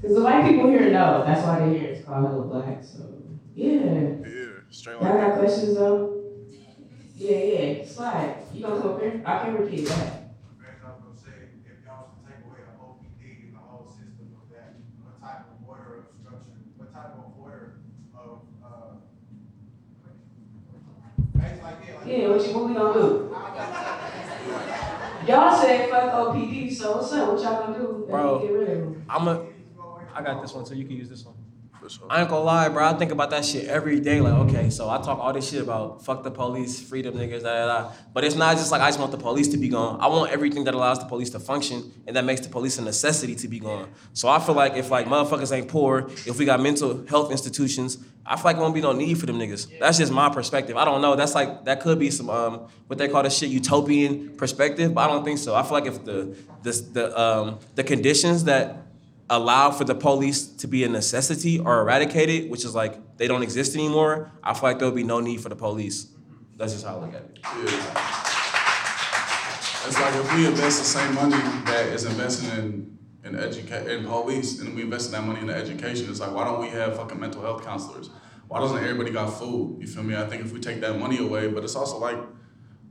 Because 0.00 0.16
the 0.16 0.22
white 0.22 0.48
people 0.48 0.68
here 0.68 0.90
know. 0.90 1.22
That's 1.24 1.42
why 1.46 1.60
they 1.60 1.78
here. 1.78 1.90
It's 1.90 2.04
called 2.04 2.26
Hello 2.26 2.42
Black. 2.42 2.82
So, 2.82 3.04
yeah. 3.54 3.68
Yeah, 3.70 4.46
straight 4.70 5.00
Y'all 5.00 5.16
got 5.16 5.38
questions 5.38 5.76
though? 5.76 6.20
Yeah, 7.14 7.36
yeah. 7.36 7.84
Slide. 7.86 8.36
You 8.52 8.62
gonna 8.62 8.80
come 8.80 8.90
up 8.94 9.00
here? 9.00 9.22
I 9.24 9.38
can 9.44 9.54
repeat 9.54 9.86
that. 9.86 10.34
Grant, 10.58 10.78
I 10.84 10.88
was 10.90 10.98
gonna 11.04 11.18
say, 11.22 11.54
if 11.62 11.84
y'all 11.86 12.10
was 12.10 12.18
to 12.18 12.26
take 12.26 12.42
away 12.44 12.58
the 12.66 12.74
OPD 12.82 13.46
and 13.46 13.54
the 13.54 13.60
whole 13.60 13.86
system 13.86 14.34
of 14.34 14.50
that, 14.50 14.74
what 15.04 15.20
type 15.22 15.46
of 15.46 15.68
order 15.68 16.02
of 16.02 16.04
structure, 16.18 16.58
what 16.76 16.92
type 16.92 17.14
of 17.14 17.38
order 17.38 17.78
of, 18.18 18.42
uh, 18.58 18.98
things 21.38 21.62
like 21.62 21.86
that, 21.86 21.86
like. 21.86 21.91
Yeah, 22.06 22.28
what 22.28 22.46
you 22.46 22.54
what 22.54 22.68
we 22.68 22.74
gonna 22.74 22.94
do? 22.94 23.36
Y'all 25.26 25.56
said 25.56 25.88
fuck 25.88 26.12
OPD, 26.12 26.74
so 26.74 26.96
what's 26.96 27.12
up? 27.12 27.32
What 27.32 27.42
y'all 27.42 27.66
gonna 27.66 27.78
do? 27.78 27.86
Let 27.86 27.98
me 28.00 28.06
Bro. 28.06 28.40
Get 28.40 28.52
rid 28.52 28.68
of 28.70 28.78
them. 28.78 29.04
I'm 29.08 29.28
a. 29.28 29.46
I 30.14 30.22
got 30.22 30.42
this 30.42 30.52
one, 30.52 30.66
so 30.66 30.74
you 30.74 30.84
can 30.84 30.96
use 30.96 31.08
this 31.08 31.24
one. 31.24 31.34
Sure. 31.88 32.06
I 32.08 32.20
ain't 32.20 32.30
gonna 32.30 32.44
lie, 32.44 32.68
bro. 32.68 32.86
I 32.86 32.92
think 32.94 33.10
about 33.10 33.30
that 33.30 33.44
shit 33.44 33.66
every 33.66 33.98
day. 33.98 34.20
Like, 34.20 34.34
okay, 34.34 34.70
so 34.70 34.88
I 34.88 34.98
talk 34.98 35.18
all 35.18 35.32
this 35.32 35.50
shit 35.50 35.60
about 35.62 36.04
fuck 36.04 36.22
the 36.22 36.30
police, 36.30 36.80
freedom 36.80 37.14
niggas, 37.14 37.42
da 37.42 37.66
da 37.66 37.66
da. 37.66 37.92
But 38.14 38.22
it's 38.22 38.36
not 38.36 38.56
just 38.56 38.70
like 38.70 38.80
I 38.80 38.88
just 38.88 39.00
want 39.00 39.10
the 39.10 39.18
police 39.18 39.48
to 39.48 39.56
be 39.56 39.68
gone. 39.68 40.00
I 40.00 40.06
want 40.06 40.30
everything 40.30 40.62
that 40.64 40.74
allows 40.74 41.00
the 41.00 41.06
police 41.06 41.30
to 41.30 41.40
function 41.40 41.92
and 42.06 42.14
that 42.14 42.24
makes 42.24 42.40
the 42.40 42.48
police 42.48 42.78
a 42.78 42.82
necessity 42.82 43.34
to 43.34 43.48
be 43.48 43.58
gone. 43.58 43.90
So 44.12 44.28
I 44.28 44.38
feel 44.38 44.54
like 44.54 44.76
if 44.76 44.90
like 44.90 45.06
motherfuckers 45.06 45.50
ain't 45.50 45.66
poor, 45.68 46.08
if 46.24 46.38
we 46.38 46.44
got 46.44 46.60
mental 46.60 47.04
health 47.06 47.32
institutions, 47.32 47.98
I 48.24 48.36
feel 48.36 48.44
like 48.44 48.56
there 48.56 48.62
won't 48.62 48.74
be 48.74 48.80
no 48.80 48.92
need 48.92 49.18
for 49.18 49.26
them 49.26 49.38
niggas. 49.38 49.78
That's 49.80 49.98
just 49.98 50.12
my 50.12 50.28
perspective. 50.28 50.76
I 50.76 50.84
don't 50.84 51.02
know. 51.02 51.16
That's 51.16 51.34
like 51.34 51.64
that 51.64 51.80
could 51.80 51.98
be 51.98 52.10
some 52.10 52.30
um 52.30 52.68
what 52.86 52.98
they 52.98 53.08
call 53.08 53.22
the 53.22 53.30
shit 53.30 53.50
utopian 53.50 54.36
perspective, 54.36 54.94
but 54.94 55.08
I 55.08 55.12
don't 55.12 55.24
think 55.24 55.38
so. 55.38 55.54
I 55.54 55.62
feel 55.62 55.72
like 55.72 55.86
if 55.86 56.04
the 56.04 56.36
the 56.62 56.70
the 56.92 57.20
um 57.20 57.58
the 57.74 57.84
conditions 57.84 58.44
that 58.44 58.86
allow 59.28 59.70
for 59.70 59.84
the 59.84 59.94
police 59.94 60.46
to 60.46 60.66
be 60.68 60.84
a 60.84 60.88
necessity 60.88 61.58
or 61.58 61.80
eradicated, 61.80 62.50
which 62.50 62.64
is 62.64 62.74
like 62.74 63.16
they 63.16 63.26
don't 63.26 63.42
exist 63.42 63.74
anymore, 63.74 64.30
I 64.42 64.54
feel 64.54 64.64
like 64.64 64.78
there'll 64.78 64.94
be 64.94 65.04
no 65.04 65.20
need 65.20 65.40
for 65.40 65.48
the 65.48 65.56
police. 65.56 66.06
That's 66.56 66.72
just 66.74 66.84
how 66.84 66.98
I 66.98 67.00
look 67.00 67.14
at 67.14 67.22
it. 67.22 67.38
Yeah. 67.42 68.28
It's 69.84 70.00
like 70.00 70.14
if 70.14 70.36
we 70.36 70.46
invest 70.46 70.78
the 70.78 70.84
same 70.84 71.14
money 71.14 71.36
that 71.66 71.86
is 71.88 72.04
invested 72.04 72.56
in 72.58 72.98
in 73.24 73.38
educate 73.38 73.86
in 73.88 74.04
police, 74.04 74.60
and 74.60 74.74
we 74.74 74.82
invest 74.82 75.10
that 75.12 75.24
money 75.24 75.40
in 75.40 75.50
education, 75.50 76.10
it's 76.10 76.20
like 76.20 76.32
why 76.34 76.44
don't 76.44 76.60
we 76.60 76.68
have 76.68 76.96
fucking 76.96 77.18
mental 77.18 77.42
health 77.42 77.64
counselors? 77.64 78.10
Why 78.48 78.60
doesn't 78.60 78.78
everybody 78.78 79.10
got 79.10 79.30
food? 79.30 79.78
You 79.80 79.86
feel 79.86 80.02
me? 80.02 80.16
I 80.16 80.26
think 80.26 80.44
if 80.44 80.52
we 80.52 80.60
take 80.60 80.80
that 80.80 80.98
money 80.98 81.18
away, 81.18 81.48
but 81.48 81.64
it's 81.64 81.76
also 81.76 81.98
like 81.98 82.18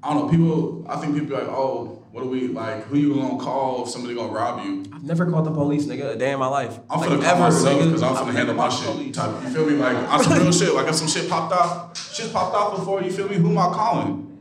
I 0.03 0.13
don't 0.13 0.25
know. 0.25 0.31
People, 0.31 0.85
I 0.89 0.97
think 0.97 1.13
people 1.13 1.29
be 1.29 1.35
like, 1.35 1.47
oh, 1.47 2.03
what 2.11 2.23
do 2.23 2.29
we 2.29 2.47
like? 2.47 2.85
Who 2.85 2.97
you 2.97 3.13
gonna 3.13 3.37
call 3.37 3.83
if 3.83 3.89
somebody 3.89 4.15
gonna 4.15 4.33
rob 4.33 4.65
you? 4.65 4.83
I've 4.91 5.03
never 5.03 5.29
called 5.29 5.45
the 5.45 5.51
police, 5.51 5.85
nigga, 5.85 6.15
a 6.15 6.17
day 6.17 6.31
in 6.31 6.39
my 6.39 6.47
life. 6.47 6.79
I'm 6.89 6.99
Like, 6.99 7.09
finna 7.11 7.23
call 7.23 7.39
myself 7.39 7.83
because 7.83 8.01
I'm 8.01 8.15
finna 8.15 8.33
handle 8.33 8.55
my 8.55 8.69
shit. 8.69 9.13
Type, 9.13 9.43
you 9.43 9.49
feel 9.49 9.65
me? 9.67 9.75
Like 9.75 9.95
on 9.95 10.23
some 10.23 10.39
real 10.39 10.51
shit. 10.51 10.73
Like 10.73 10.87
if 10.87 10.95
some 10.95 11.07
shit 11.07 11.29
popped 11.29 11.53
off, 11.53 12.13
shit 12.15 12.33
popped 12.33 12.55
off 12.55 12.79
before. 12.79 13.03
You 13.03 13.11
feel 13.11 13.29
me? 13.29 13.35
Who 13.35 13.51
am 13.51 13.59
I 13.59 13.65
calling? 13.73 14.39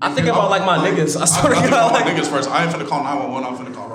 I 0.00 0.12
think 0.14 0.26
about 0.26 0.50
like 0.50 0.64
my 0.64 0.78
niggas. 0.78 1.20
I 1.20 1.26
swear 1.26 1.52
I, 1.52 1.54
to 1.54 1.60
think 1.60 1.70
God, 1.70 1.90
about 1.90 2.00
my 2.00 2.06
like, 2.06 2.16
niggas 2.16 2.30
first. 2.30 2.48
I 2.48 2.64
ain't 2.64 2.74
finna 2.74 2.88
call 2.88 3.04
911. 3.04 3.44
I'm 3.44 3.66
finna 3.66 3.74
call. 3.74 3.93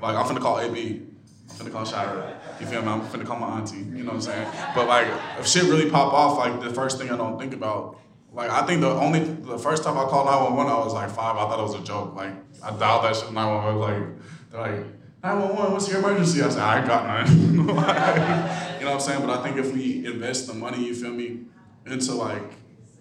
Like 0.00 0.16
I'm 0.16 0.26
finna 0.26 0.40
call 0.40 0.60
AB. 0.60 1.02
I'm 1.50 1.56
finna 1.56 1.72
call 1.72 1.84
Shira. 1.84 2.40
You 2.60 2.66
feel 2.66 2.82
me? 2.82 2.88
I'm 2.88 3.00
finna 3.02 3.26
call 3.26 3.38
my 3.38 3.58
auntie. 3.58 3.78
You 3.78 4.04
know 4.04 4.06
what 4.06 4.14
I'm 4.14 4.20
saying? 4.20 4.48
But 4.74 4.86
like 4.86 5.08
if 5.38 5.46
shit 5.46 5.64
really 5.64 5.90
pop 5.90 6.12
off, 6.12 6.38
like 6.38 6.60
the 6.60 6.72
first 6.72 6.98
thing 6.98 7.10
I 7.10 7.16
don't 7.16 7.38
think 7.38 7.54
about. 7.54 7.98
Like 8.32 8.50
I 8.50 8.66
think 8.66 8.82
the 8.82 8.90
only 8.90 9.20
the 9.20 9.58
first 9.58 9.82
time 9.82 9.96
I 9.96 10.04
called 10.04 10.26
911, 10.26 10.72
I 10.72 10.78
was 10.84 10.92
like 10.92 11.10
five. 11.10 11.36
I 11.36 11.48
thought 11.48 11.58
it 11.58 11.62
was 11.62 11.74
a 11.74 11.82
joke. 11.82 12.14
Like 12.14 12.34
I 12.62 12.70
dialed 12.76 13.04
that 13.04 13.16
shit 13.16 13.32
911. 13.32 13.80
Like 13.80 14.22
they're 14.50 14.60
like 14.60 14.86
911. 15.22 15.72
What's 15.72 15.88
your 15.90 15.98
emergency? 15.98 16.42
I 16.42 16.48
said 16.48 16.60
I 16.60 16.86
got 16.86 17.06
none. 17.06 17.58
Like, 17.68 18.80
you 18.80 18.84
know 18.84 18.92
what 18.92 18.94
I'm 18.94 19.00
saying? 19.00 19.26
But 19.26 19.38
I 19.38 19.42
think 19.42 19.56
if 19.56 19.74
we 19.74 20.06
invest 20.06 20.46
the 20.46 20.54
money, 20.54 20.86
you 20.86 20.94
feel 20.94 21.10
me, 21.10 21.40
into 21.84 22.14
like 22.14 22.52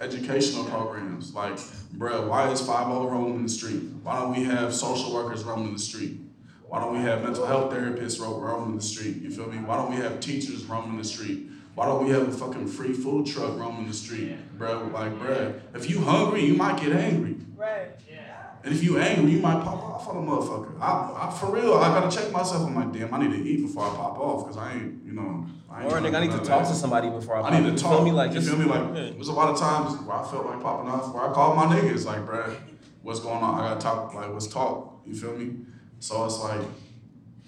educational 0.02 0.66
programs, 0.66 1.34
like, 1.34 1.58
bruh, 1.96 2.28
why 2.28 2.50
is 2.52 2.62
5 2.62 2.88
roaming 2.88 3.36
in 3.36 3.44
the 3.44 3.50
street? 3.50 3.82
Why 4.04 4.20
don't 4.20 4.32
we 4.32 4.44
have 4.46 4.74
social 4.74 5.14
workers 5.14 5.44
roaming 5.44 5.74
the 5.74 5.80
street? 5.80 6.20
Why 6.68 6.80
don't 6.80 6.98
we 6.98 7.00
have 7.04 7.24
mental 7.24 7.46
health 7.46 7.72
therapists 7.72 8.20
roaming 8.20 8.76
the 8.76 8.84
street? 8.84 9.22
You 9.22 9.30
feel 9.30 9.48
me? 9.48 9.58
Why 9.58 9.78
don't 9.78 9.90
we 9.90 9.98
have 9.98 10.20
teachers 10.20 10.66
roaming 10.66 10.98
the 10.98 11.04
street? 11.04 11.48
Why 11.76 11.86
don't 11.86 12.04
we 12.04 12.12
have 12.12 12.28
a 12.28 12.32
fucking 12.32 12.68
free 12.68 12.92
food 12.94 13.26
truck 13.26 13.58
roaming 13.58 13.88
the 13.88 13.94
street? 13.94 14.36
Bruh, 14.58 14.92
like, 14.92 15.14
bruh, 15.20 15.60
if 15.76 15.90
you 15.90 16.02
hungry, 16.02 16.44
you 16.44 16.56
might 16.56 16.80
get 16.80 16.92
angry. 16.92 17.38
Right. 17.56 17.90
Yeah. 18.10 18.48
And 18.64 18.74
if 18.74 18.84
you 18.84 18.98
angry, 18.98 19.32
you 19.32 19.40
might 19.40 19.64
pop 19.64 19.82
off 19.84 20.10
on 20.10 20.18
a 20.18 20.20
motherfucker. 20.20 20.82
I, 20.82 21.28
I, 21.28 21.32
for 21.40 21.52
real, 21.54 21.76
I 21.76 21.88
gotta 22.00 22.14
check 22.14 22.32
myself. 22.32 22.68
I'm 22.68 22.76
like, 22.76 22.92
damn, 22.92 23.14
I 23.14 23.20
need 23.22 23.32
to 23.32 23.48
eat 23.50 23.62
before 23.62 23.86
I 23.86 23.90
pop 23.90 24.18
off, 24.18 24.48
cause 24.48 24.58
I 24.58 24.74
ain't, 24.74 25.06
you 25.06 25.14
know, 25.14 25.46
I 25.70 25.84
ain't. 25.84 25.94
or 25.94 25.98
nigga, 25.98 26.16
I 26.16 26.26
need 26.26 26.32
to 26.32 26.40
talk 26.40 26.64
of 26.64 26.68
to 26.70 26.74
somebody 26.74 27.10
before 27.10 27.38
I. 27.38 27.50
I 27.50 27.60
need 27.60 27.66
to 27.66 27.72
You 27.72 27.78
talk. 27.78 27.92
Feel 27.98 28.06
me? 28.06 28.12
Like, 28.12 28.34
you 28.34 28.42
feel 28.42 28.58
me? 28.58 28.66
Like, 28.66 28.94
there's 28.94 29.28
a 29.30 29.34
lot 29.34 29.50
of 29.50 29.60
times 29.60 30.02
where 30.02 30.18
I 30.18 30.24
felt 30.30 30.48
like 30.48 30.62
popping 30.62 30.90
off, 30.90 31.14
where 31.14 31.30
I 31.30 31.32
called 31.32 31.56
my 31.56 31.66
niggas, 31.80 32.06
like, 32.06 32.26
bruh, 32.26 32.56
what's 33.04 33.20
going 33.20 33.42
on? 33.42 33.62
I 33.62 33.70
gotta 33.70 33.80
talk, 33.80 34.14
like, 34.14 34.30
let's 34.32 34.48
talk. 34.48 35.00
You 35.06 35.14
feel 35.14 35.38
me? 35.38 35.58
So 36.00 36.26
it's 36.26 36.40
like, 36.40 36.62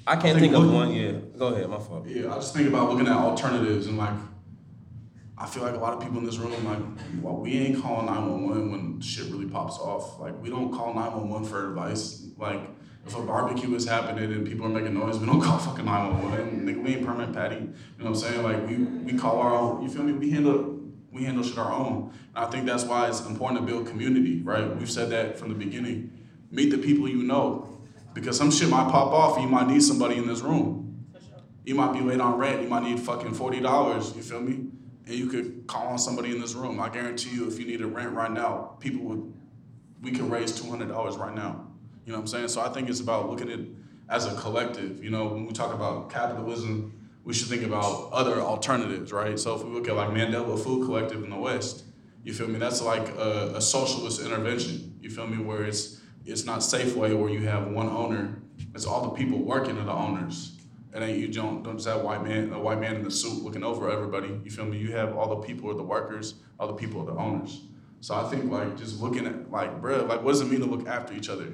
I 0.07 0.15
can't 0.15 0.37
I 0.37 0.39
think 0.39 0.53
think 0.53 0.65
of 0.65 0.71
one. 0.73 0.91
Yeah, 0.93 1.11
go 1.37 1.47
ahead. 1.47 1.69
My 1.69 1.79
fault. 1.79 2.05
yeah, 2.07 2.31
I 2.31 2.35
just 2.35 2.55
think 2.55 2.67
about 2.67 2.89
looking 2.89 3.07
at 3.07 3.15
alternatives 3.15 3.87
and 3.87 3.97
like, 3.97 4.13
I 5.37 5.45
feel 5.45 5.63
like 5.63 5.75
a 5.75 5.77
lot 5.77 5.93
of 5.93 6.01
people 6.01 6.17
in 6.17 6.25
this 6.25 6.37
room, 6.37 6.51
like, 6.65 6.79
well, 7.21 7.37
we 7.37 7.53
ain't 7.59 7.81
calling 7.81 8.07
911 8.07 8.71
when 8.71 9.01
shit 9.01 9.31
really 9.31 9.45
pops 9.45 9.77
off. 9.77 10.19
Like, 10.19 10.41
we 10.41 10.49
don't 10.49 10.71
call 10.73 10.93
911 10.93 11.47
for 11.47 11.69
advice. 11.69 12.27
Like, 12.37 12.59
If 13.05 13.15
a 13.15 13.21
barbecue 13.21 13.73
is 13.75 13.87
happening 13.87 14.31
and 14.33 14.45
people 14.45 14.65
are 14.65 14.69
making 14.69 14.95
noise, 14.95 15.17
we 15.17 15.25
don't 15.27 15.39
call 15.47 15.57
fucking 15.57 15.85
911. 15.85 16.65
Nigga, 16.65 16.83
we 16.83 16.95
ain't 16.95 17.05
Permit 17.05 17.31
Patty. 17.33 17.55
You 17.55 17.61
know 17.61 17.71
what 17.97 18.07
I'm 18.07 18.15
saying? 18.15 18.43
Like 18.43 18.67
we 18.67 18.75
we 18.77 19.13
call 19.17 19.39
our 19.39 19.55
own. 19.55 19.81
You 19.83 19.89
feel 19.89 20.03
me? 20.03 20.13
We 20.13 20.31
handle 20.31 20.77
we 21.11 21.23
handle 21.23 21.43
shit 21.43 21.57
our 21.57 21.71
own. 21.71 22.11
And 22.35 22.45
I 22.45 22.49
think 22.49 22.65
that's 22.65 22.83
why 22.83 23.07
it's 23.07 23.21
important 23.25 23.61
to 23.61 23.65
build 23.65 23.87
community, 23.87 24.41
right? 24.41 24.75
We've 24.75 24.91
said 24.91 25.09
that 25.11 25.39
from 25.39 25.49
the 25.49 25.55
beginning. 25.55 26.11
Meet 26.51 26.71
the 26.71 26.77
people 26.79 27.07
you 27.07 27.23
know. 27.23 27.68
Because 28.19 28.37
some 28.37 28.51
shit 28.51 28.69
might 28.69 28.89
pop 28.91 29.13
off 29.13 29.37
and 29.37 29.45
you 29.45 29.49
might 29.49 29.67
need 29.67 29.81
somebody 29.81 30.17
in 30.17 30.27
this 30.27 30.41
room. 30.41 31.05
You 31.65 31.75
might 31.75 31.93
be 31.93 32.01
late 32.01 32.19
on 32.19 32.37
rent, 32.37 32.61
you 32.61 32.67
might 32.67 32.83
need 32.83 32.99
fucking 32.99 33.33
forty 33.33 33.61
dollars, 33.61 34.13
you 34.15 34.21
feel 34.21 34.41
me? 34.41 34.67
And 35.05 35.15
you 35.15 35.27
could 35.27 35.67
call 35.67 35.87
on 35.87 35.99
somebody 35.99 36.31
in 36.31 36.41
this 36.41 36.53
room. 36.53 36.79
I 36.79 36.89
guarantee 36.89 37.29
you 37.29 37.47
if 37.47 37.57
you 37.59 37.65
needed 37.65 37.85
rent 37.85 38.11
right 38.11 38.31
now, 38.31 38.75
people 38.79 39.05
would 39.05 39.33
we 40.01 40.11
could 40.11 40.29
raise 40.29 40.59
two 40.59 40.69
hundred 40.69 40.89
dollars 40.89 41.15
right 41.15 41.33
now. 41.33 41.67
You 42.05 42.11
know 42.11 42.19
what 42.19 42.23
I'm 42.23 42.27
saying? 42.27 42.47
So 42.49 42.61
I 42.61 42.69
think 42.69 42.89
it's 42.89 42.99
about 42.99 43.29
looking 43.29 43.49
at 43.51 43.59
it 43.59 43.67
as 44.09 44.25
a 44.25 44.35
collective. 44.35 45.03
You 45.03 45.11
know, 45.11 45.27
when 45.27 45.45
we 45.45 45.53
talk 45.53 45.73
about 45.73 46.09
capitalism, 46.09 47.09
we 47.23 47.33
should 47.33 47.47
think 47.47 47.63
about 47.63 48.09
other 48.11 48.41
alternatives, 48.41 49.13
right? 49.13 49.37
So 49.39 49.55
if 49.55 49.63
we 49.63 49.69
look 49.69 49.87
at 49.87 49.95
like 49.95 50.09
Mandela 50.09 50.59
Food 50.61 50.85
Collective 50.85 51.23
in 51.23 51.29
the 51.29 51.37
West, 51.37 51.83
you 52.23 52.33
feel 52.33 52.47
me? 52.47 52.59
That's 52.59 52.81
like 52.81 53.07
a, 53.09 53.53
a 53.55 53.61
socialist 53.61 54.21
intervention. 54.21 54.97
You 55.01 55.09
feel 55.09 55.27
me? 55.27 55.37
Where 55.37 55.63
it's 55.63 55.98
it's 56.29 56.45
not 56.45 56.59
Safeway 56.59 57.17
where 57.17 57.29
you 57.29 57.47
have 57.47 57.67
one 57.67 57.89
owner. 57.89 58.41
It's 58.75 58.85
all 58.85 59.01
the 59.01 59.09
people 59.09 59.39
working 59.39 59.77
are 59.77 59.83
the 59.83 59.91
owners. 59.91 60.55
And 60.93 61.03
then 61.03 61.19
you 61.19 61.27
don't 61.27 61.63
don't 61.63 61.77
just 61.77 61.87
have 61.87 62.01
white 62.01 62.23
man 62.23 62.51
a 62.51 62.59
white 62.59 62.79
man 62.79 62.95
in 62.95 63.03
the 63.03 63.11
suit 63.11 63.43
looking 63.43 63.63
over 63.63 63.89
everybody. 63.91 64.39
You 64.43 64.51
feel 64.51 64.65
me? 64.65 64.77
You 64.77 64.91
have 64.93 65.15
all 65.15 65.29
the 65.29 65.47
people 65.47 65.69
are 65.69 65.75
the 65.75 65.83
workers, 65.83 66.35
all 66.59 66.67
the 66.67 66.73
people 66.73 67.01
are 67.01 67.05
the 67.05 67.19
owners. 67.19 67.61
So 68.01 68.15
I 68.15 68.27
think 68.29 68.51
like 68.51 68.77
just 68.77 69.01
looking 69.01 69.25
at 69.25 69.51
like, 69.51 69.81
bruh, 69.81 70.07
like 70.07 70.23
what 70.23 70.31
does 70.31 70.41
it 70.41 70.45
mean 70.45 70.61
to 70.61 70.65
look 70.65 70.87
after 70.87 71.13
each 71.13 71.29
other? 71.29 71.53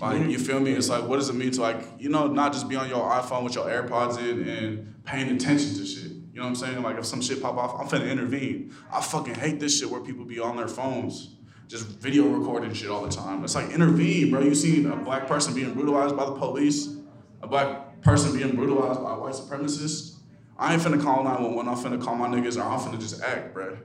Like 0.00 0.28
you 0.28 0.38
feel 0.38 0.60
me? 0.60 0.72
It's 0.72 0.88
like 0.88 1.04
what 1.04 1.16
does 1.16 1.28
it 1.28 1.34
mean 1.34 1.50
to 1.52 1.60
like 1.62 1.82
you 1.98 2.08
know 2.08 2.26
not 2.26 2.52
just 2.52 2.68
be 2.68 2.76
on 2.76 2.88
your 2.88 3.10
iPhone 3.10 3.44
with 3.44 3.54
your 3.54 3.66
AirPods 3.66 4.18
in 4.18 4.48
and 4.48 5.04
paying 5.04 5.30
attention 5.30 5.74
to 5.76 5.86
shit. 5.86 6.10
You 6.10 6.40
know 6.40 6.42
what 6.42 6.48
I'm 6.48 6.56
saying? 6.56 6.82
Like 6.82 6.98
if 6.98 7.06
some 7.06 7.22
shit 7.22 7.40
pop 7.40 7.56
off, 7.56 7.80
I'm 7.80 7.86
finna 7.88 8.10
intervene. 8.10 8.74
I 8.92 9.00
fucking 9.00 9.36
hate 9.36 9.60
this 9.60 9.78
shit 9.78 9.88
where 9.88 10.00
people 10.00 10.24
be 10.24 10.40
on 10.40 10.56
their 10.56 10.68
phones 10.68 11.33
just 11.68 11.86
video 11.86 12.26
recording 12.28 12.72
shit 12.72 12.90
all 12.90 13.02
the 13.02 13.10
time. 13.10 13.44
It's 13.44 13.54
like 13.54 13.70
intervene, 13.70 14.30
bro. 14.30 14.40
You 14.40 14.54
see 14.54 14.84
a 14.84 14.96
black 14.96 15.26
person 15.26 15.54
being 15.54 15.72
brutalized 15.74 16.16
by 16.16 16.24
the 16.26 16.32
police, 16.32 16.96
a 17.42 17.46
black 17.46 18.02
person 18.02 18.36
being 18.36 18.54
brutalized 18.54 19.02
by 19.02 19.14
a 19.14 19.18
white 19.18 19.34
supremacist. 19.34 20.18
I 20.58 20.74
ain't 20.74 20.82
finna 20.82 21.02
call 21.02 21.24
911. 21.24 21.68
I'm 21.68 21.76
finna 21.76 22.02
call 22.02 22.14
my 22.16 22.28
niggas, 22.28 22.56
or 22.56 22.62
I'm 22.62 22.78
finna 22.78 23.00
just 23.00 23.22
act, 23.22 23.54
bro. 23.54 23.76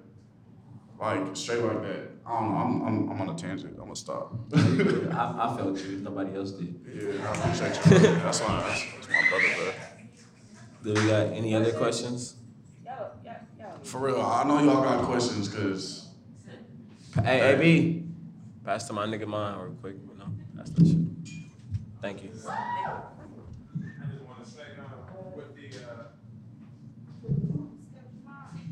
Like 1.00 1.36
straight 1.36 1.64
like 1.64 1.82
that. 1.84 2.10
I 2.26 2.40
don't 2.40 2.52
know. 2.52 2.58
I'm, 2.58 2.82
I'm, 2.82 3.10
I'm 3.10 3.22
on 3.22 3.30
a 3.30 3.38
tangent. 3.38 3.74
I'm 3.74 3.86
gonna 3.86 3.96
stop. 3.96 4.34
I, 4.54 4.60
I 4.60 5.58
felt 5.58 5.80
you. 5.80 5.98
Nobody 5.98 6.36
else 6.36 6.52
did. 6.52 6.80
Yeah, 6.94 7.28
I 7.28 7.36
appreciate 7.36 7.76
you. 7.76 8.00
Bro. 8.00 8.20
That's 8.20 8.42
why. 8.42 8.62
That's, 8.68 8.86
that's 8.94 9.08
my 9.08 9.30
brother, 9.30 9.74
bro. 10.84 10.94
Do 10.94 11.02
we 11.02 11.08
got 11.08 11.28
any 11.34 11.56
other 11.56 11.72
questions? 11.74 12.36
For 13.84 14.00
real, 14.00 14.22
I 14.22 14.44
know 14.44 14.62
y'all 14.62 14.84
got 14.84 15.06
questions, 15.06 15.48
cause 15.48 16.09
Hey, 17.24 17.40
hey, 17.40 17.56
B. 17.60 18.04
Pass 18.66 18.86
to 18.88 18.94
my 18.94 19.06
nigga 19.06 19.28
mine 19.28 19.58
real 19.60 19.74
quick. 19.82 19.96
You 20.12 20.18
know, 20.20 20.26
pass 20.58 20.70
that 20.72 20.88
shit. 20.88 20.98
Thank 22.02 22.24
you. 22.24 22.30
I 22.30 22.34
just 22.34 22.48
wanna 24.26 24.46
say, 24.46 24.62
um, 24.80 25.36
with 25.36 25.56
the, 25.56 25.68
uh, 25.86 26.04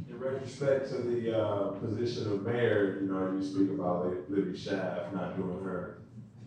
in 0.10 0.20
retrospect 0.20 0.90
to 0.90 0.98
the, 1.02 1.38
uh, 1.38 1.68
position 1.80 2.32
of 2.32 2.46
mayor, 2.46 3.00
you 3.02 3.08
know, 3.08 3.32
you 3.32 3.44
speak 3.44 3.70
about 3.72 4.08
Li- 4.08 4.18
Libby 4.30 4.58
Schaaf 4.58 5.14
not 5.14 5.36
doing 5.36 5.64
her, 5.64 5.98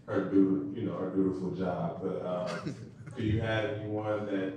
her 0.07 0.24
du, 0.30 0.72
you 0.74 0.86
know, 0.86 0.96
her 0.96 1.11
dutiful 1.11 1.51
job, 1.53 2.01
but, 2.03 2.22
uh, 2.24 2.48
do 3.16 3.22
you 3.22 3.40
have 3.40 3.64
anyone 3.64 4.26
that 4.26 4.55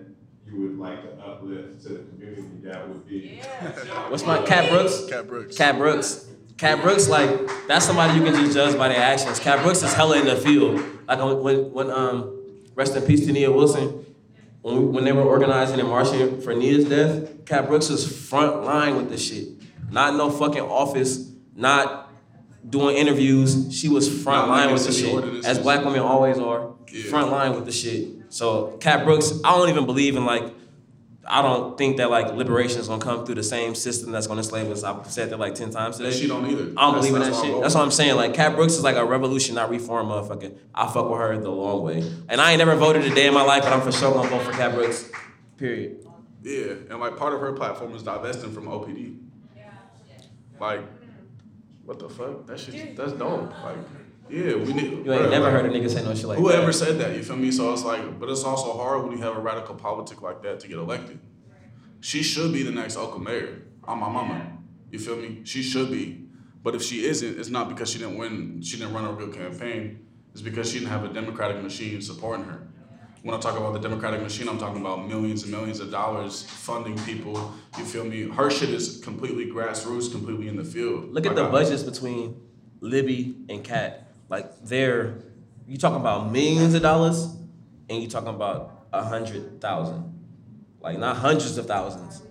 you 0.47 0.61
would 0.61 0.77
like 0.77 1.01
to 1.03 1.21
uplift 1.23 1.81
to 1.83 1.89
the 1.89 2.03
community 2.11 2.47
that 2.63 2.87
would 2.87 3.07
be? 3.07 3.37
What's 4.09 4.25
my 4.25 4.41
Cat 4.43 4.69
Brooks? 4.69 5.05
Cat 5.09 5.27
Brooks. 5.27 5.57
Cat 5.57 5.77
Brooks. 5.77 6.27
Cat 6.57 6.81
Brooks, 6.81 7.09
like 7.09 7.29
that's 7.67 7.85
somebody 7.85 8.17
you 8.17 8.23
can 8.23 8.33
just 8.33 8.53
judge 8.53 8.77
by 8.77 8.87
their 8.89 9.01
actions. 9.01 9.39
Cat 9.39 9.63
Brooks 9.63 9.81
is 9.83 9.93
hella 9.93 10.19
in 10.19 10.25
the 10.25 10.35
field. 10.35 10.81
Like 11.07 11.19
when 11.19 11.71
when 11.73 11.89
um 11.89 12.43
rest 12.75 12.95
in 12.95 13.03
peace 13.03 13.25
to 13.25 13.31
Nia 13.31 13.51
Wilson. 13.51 14.05
When, 14.61 14.77
we, 14.77 14.85
when 14.85 15.03
they 15.03 15.11
were 15.11 15.23
organizing 15.23 15.79
and 15.81 15.89
marching 15.89 16.39
for 16.39 16.55
Nia's 16.55 16.85
death, 16.85 17.45
Cat 17.45 17.67
Brooks 17.67 17.89
was 17.89 18.29
front 18.29 18.63
line 18.63 18.95
with 18.95 19.09
the 19.09 19.17
shit. 19.17 19.49
Not 19.91 20.11
in 20.11 20.17
no 20.17 20.29
fucking 20.29 20.61
office, 20.61 21.29
not 21.53 22.09
doing 22.67 22.95
interviews. 22.95 23.77
She 23.77 23.89
was 23.89 24.07
front 24.23 24.47
Not 24.47 24.57
line 24.57 24.73
with 24.73 24.85
the 24.85 24.93
shit, 24.93 25.45
as 25.45 25.59
black 25.59 25.83
women 25.83 25.99
always 25.99 26.39
are. 26.39 26.75
Yeah. 26.91 27.09
Front 27.09 27.31
line 27.31 27.55
with 27.55 27.65
the 27.65 27.71
shit. 27.71 28.09
So 28.29 28.77
Cat 28.77 29.03
Brooks, 29.03 29.33
I 29.43 29.51
don't 29.57 29.69
even 29.69 29.85
believe 29.85 30.15
in 30.15 30.25
like 30.25 30.53
I 31.25 31.41
don't 31.41 31.77
think 31.77 31.97
that 31.97 32.09
like 32.09 32.33
liberation 32.33 32.79
is 32.81 32.87
gonna 32.89 33.01
come 33.01 33.25
through 33.25 33.35
the 33.35 33.43
same 33.43 33.75
system 33.75 34.11
that's 34.11 34.27
gonna 34.27 34.41
enslave 34.41 34.69
us. 34.69 34.83
I've 34.83 35.09
said 35.09 35.29
that 35.29 35.39
like 35.39 35.55
ten 35.55 35.69
times 35.69 35.97
today. 35.97 36.11
she 36.11 36.27
don't 36.27 36.45
either. 36.49 36.63
I 36.63 36.65
don't 36.65 36.75
That's- 36.75 36.95
believe 36.95 37.15
in 37.15 37.21
that 37.31 37.41
shit. 37.41 37.61
That's 37.61 37.75
what 37.75 37.83
I'm 37.83 37.91
saying. 37.91 38.15
Like 38.17 38.33
Cat 38.33 38.55
Brooks 38.55 38.73
is 38.73 38.83
like 38.83 38.97
a 38.97 39.05
revolution, 39.05 39.55
not 39.55 39.69
reform 39.69 40.07
motherfucker. 40.07 40.53
I 40.75 40.87
fuck 40.87 41.09
with 41.09 41.19
her 41.19 41.37
the 41.39 41.49
long 41.49 41.81
way. 41.83 42.03
And 42.27 42.41
I 42.41 42.51
ain't 42.51 42.59
never 42.59 42.75
voted 42.75 43.03
a 43.05 43.15
day 43.15 43.27
in 43.27 43.33
my 43.33 43.43
life, 43.43 43.63
but 43.63 43.71
I'm 43.71 43.81
for 43.81 43.91
sure 43.93 44.13
gonna 44.13 44.27
vote 44.29 44.41
for 44.43 44.51
Cat 44.51 44.73
Brooks. 44.73 45.09
Period. 45.57 46.05
Yeah, 46.41 46.73
and 46.89 46.99
like 46.99 47.15
part 47.15 47.33
of 47.33 47.39
her 47.39 47.53
platform 47.53 47.95
is 47.95 48.03
divesting 48.03 48.51
from 48.51 48.65
OPD. 48.67 49.17
Yeah. 49.55 49.69
Like, 50.59 50.81
what 51.85 51.99
the 51.99 52.09
fuck? 52.09 52.47
That 52.47 52.59
shit, 52.59 52.97
that's 52.97 53.13
dope. 53.13 53.49
Like, 53.63 53.77
yeah, 54.29 54.55
we 54.55 54.73
need. 54.73 55.05
You 55.05 55.13
ain't 55.13 55.29
never 55.29 55.45
like, 55.45 55.53
heard 55.53 55.65
a 55.65 55.69
nigga 55.69 55.89
say 55.89 56.03
no 56.03 56.13
shit 56.15 56.25
like 56.25 56.37
Whoever 56.39 56.67
that. 56.67 56.73
said 56.73 56.97
that, 56.99 57.15
you 57.15 57.23
feel 57.23 57.35
me? 57.35 57.51
So 57.51 57.71
it's 57.73 57.83
like, 57.83 58.19
but 58.19 58.29
it's 58.29 58.43
also 58.43 58.73
hard 58.77 59.03
when 59.03 59.11
you 59.17 59.23
have 59.23 59.35
a 59.37 59.39
radical 59.39 59.75
politic 59.75 60.21
like 60.21 60.41
that 60.43 60.59
to 60.61 60.67
get 60.67 60.77
elected. 60.77 61.19
She 62.01 62.21
should 62.23 62.51
be 62.51 62.63
the 62.63 62.71
next 62.71 62.97
Oakland 62.97 63.25
mayor. 63.25 63.61
I'm 63.87 63.99
my 63.99 64.09
mama. 64.09 64.57
You 64.91 64.99
feel 64.99 65.15
me? 65.17 65.41
She 65.43 65.61
should 65.63 65.91
be. 65.91 66.27
But 66.61 66.75
if 66.75 66.81
she 66.81 67.05
isn't, 67.05 67.39
it's 67.39 67.49
not 67.49 67.67
because 67.69 67.89
she 67.89 67.99
didn't 67.99 68.17
win, 68.17 68.61
she 68.61 68.77
didn't 68.77 68.93
run 68.93 69.05
a 69.05 69.11
real 69.11 69.27
campaign. 69.29 70.05
It's 70.31 70.41
because 70.41 70.69
she 70.71 70.79
didn't 70.79 70.91
have 70.91 71.03
a 71.03 71.09
Democratic 71.13 71.61
machine 71.61 72.01
supporting 72.01 72.45
her. 72.45 72.67
When 73.21 73.33
I 73.35 73.39
talk 73.39 73.57
about 73.57 73.73
the 73.73 73.79
Democratic 73.79 74.21
machine, 74.21 74.49
I'm 74.49 74.57
talking 74.57 74.81
about 74.81 75.07
millions 75.07 75.43
and 75.43 75.51
millions 75.51 75.79
of 75.79 75.91
dollars 75.91 76.43
funding 76.43 76.97
people. 76.99 77.53
You 77.77 77.85
feel 77.85 78.03
me? 78.03 78.23
Her 78.29 78.49
shit 78.49 78.69
is 78.69 78.99
completely 79.01 79.45
grassroots, 79.49 80.11
completely 80.11 80.47
in 80.49 80.57
the 80.57 80.63
field. 80.63 81.13
Look 81.13 81.25
at 81.25 81.29
Like 81.29 81.35
the 81.37 81.45
I- 81.47 81.51
budgets 81.51 81.83
between 81.83 82.41
Libby 82.81 83.35
and 83.49 83.63
Cat. 83.63 84.02
Like 84.33 84.63
they're 84.63 85.19
you 85.67 85.77
talking 85.77 86.01
about 86.01 86.31
millions 86.31 86.73
of 86.73 86.81
dollars 86.81 87.23
and 87.87 88.01
you 88.01 88.09
talking 88.09 88.29
about 88.29 88.87
a 88.91 89.03
hundred 89.03 89.61
thousand. 89.61 90.01
Like 90.81 90.97
not 90.97 91.17
hundreds 91.17 91.55
of 91.59 91.67
thousands. 91.67 92.23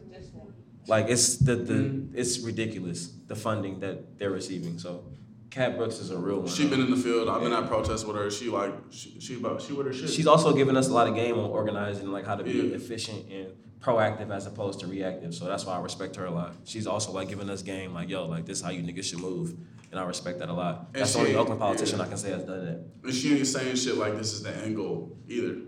Like 0.89 1.07
it's 1.09 1.37
the 1.37 1.55
the 1.55 1.75
mm. 1.75 2.11
it's 2.13 2.41
ridiculous 2.41 3.07
the 3.29 3.37
funding 3.37 3.79
that 3.85 4.19
they're 4.19 4.33
receiving. 4.33 4.81
So 4.81 5.05
Cat 5.51 5.77
Brooks 5.77 6.01
is 6.01 6.11
a 6.11 6.19
real 6.19 6.41
one. 6.41 6.49
She 6.49 6.67
been 6.67 6.81
in 6.81 6.91
the 6.91 6.97
field. 6.97 7.29
I've 7.29 7.41
been 7.41 7.53
at 7.53 7.69
protests 7.69 8.05
with 8.05 8.17
her. 8.17 8.33
She 8.33 8.49
like 8.51 8.75
she, 8.91 9.21
she 9.21 9.37
about 9.37 9.63
she 9.63 9.73
with 9.73 9.87
her 9.87 9.93
shit. 9.93 10.11
She's 10.11 10.27
also 10.27 10.53
given 10.53 10.77
us 10.77 10.89
a 10.89 10.93
lot 10.93 11.07
of 11.07 11.15
game 11.15 11.39
on 11.39 11.51
organizing, 11.51 12.11
like 12.11 12.27
how 12.27 12.35
to 12.35 12.43
be 12.43 12.51
Yeah. 12.51 12.75
efficient 12.75 13.31
and 13.31 13.53
proactive 13.79 14.35
as 14.35 14.49
opposed 14.49 14.81
to 14.81 14.89
reactive. 14.89 15.37
So 15.37 15.45
that's 15.45 15.65
why 15.67 15.75
I 15.77 15.81
respect 15.81 16.17
her 16.17 16.27
a 16.27 16.33
lot. 16.33 16.57
She's 16.65 16.89
also 16.89 17.13
like 17.13 17.29
giving 17.29 17.49
us 17.49 17.63
game, 17.63 17.95
like 17.95 18.09
yo, 18.09 18.27
like 18.27 18.45
this 18.45 18.59
is 18.59 18.65
how 18.65 18.71
you 18.71 18.83
niggas 18.83 19.05
should 19.05 19.21
move, 19.21 19.55
and 19.93 20.01
I 20.01 20.05
respect 20.05 20.39
that 20.41 20.49
a 20.49 20.53
lot. 20.53 20.89
And 20.95 21.03
That's 21.03 21.13
the 21.13 21.19
only 21.21 21.35
Oakland 21.37 21.61
politician 21.61 21.99
yeah. 21.99 22.07
I 22.07 22.09
can 22.09 22.17
say 22.17 22.31
has 22.31 22.43
done 22.43 22.65
that. 22.65 22.81
And 23.05 23.15
she 23.15 23.37
ain't 23.37 23.47
saying 23.47 23.77
shit 23.77 23.97
like 23.97 24.17
this 24.17 24.33
is 24.33 24.43
the 24.43 24.51
end 24.57 24.75
goal 24.75 25.17
either. 25.29 25.59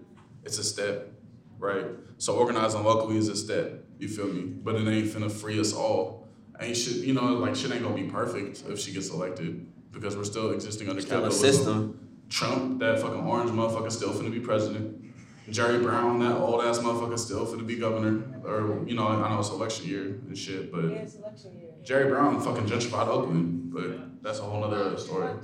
It's 0.42 0.58
a 0.58 0.64
step, 0.64 1.12
right? 1.58 1.84
So 2.16 2.36
organizing 2.36 2.82
locally 2.82 3.18
is 3.18 3.28
a 3.28 3.36
step. 3.36 3.84
You 3.98 4.08
feel 4.08 4.26
me? 4.26 4.42
But 4.42 4.76
it 4.76 4.88
ain't 4.88 5.08
finna 5.08 5.30
free 5.30 5.60
us 5.60 5.74
all. 5.74 6.26
Ain't 6.58 6.76
shit, 6.76 7.04
you 7.04 7.12
know, 7.12 7.34
like 7.34 7.54
shit 7.54 7.70
ain't 7.70 7.82
gonna 7.82 7.94
be 7.94 8.04
perfect 8.04 8.64
if 8.68 8.80
she 8.80 8.92
gets 8.92 9.10
elected 9.10 9.66
because 9.92 10.16
we're 10.16 10.24
still 10.24 10.52
existing 10.52 10.88
under 10.88 11.02
Still 11.02 11.26
a 11.26 11.30
system. 11.30 12.00
Trump, 12.30 12.80
that 12.80 13.00
fucking 13.00 13.26
orange 13.26 13.50
motherfucker, 13.50 13.92
still 13.92 14.10
finna 14.10 14.32
be 14.32 14.40
president. 14.40 15.04
Jerry 15.50 15.82
Brown, 15.82 16.20
that 16.20 16.36
old 16.36 16.64
ass 16.64 16.78
motherfucker, 16.78 17.18
still 17.18 17.46
finna 17.46 17.66
be 17.66 17.76
governor. 17.76 18.24
Or 18.44 18.82
you 18.86 18.94
know, 18.94 19.06
I 19.06 19.28
know 19.28 19.40
it's 19.40 19.50
election 19.50 19.86
year 19.86 20.02
and 20.02 20.36
shit, 20.36 20.72
but 20.72 21.84
Jerry 21.84 22.08
Brown 22.08 22.40
fucking 22.40 22.66
gentrified 22.66 23.08
Oakland. 23.08 23.72
But 23.72 24.22
that's 24.22 24.38
a 24.38 24.42
whole 24.42 24.60
nother 24.60 24.96
story. 24.96 25.34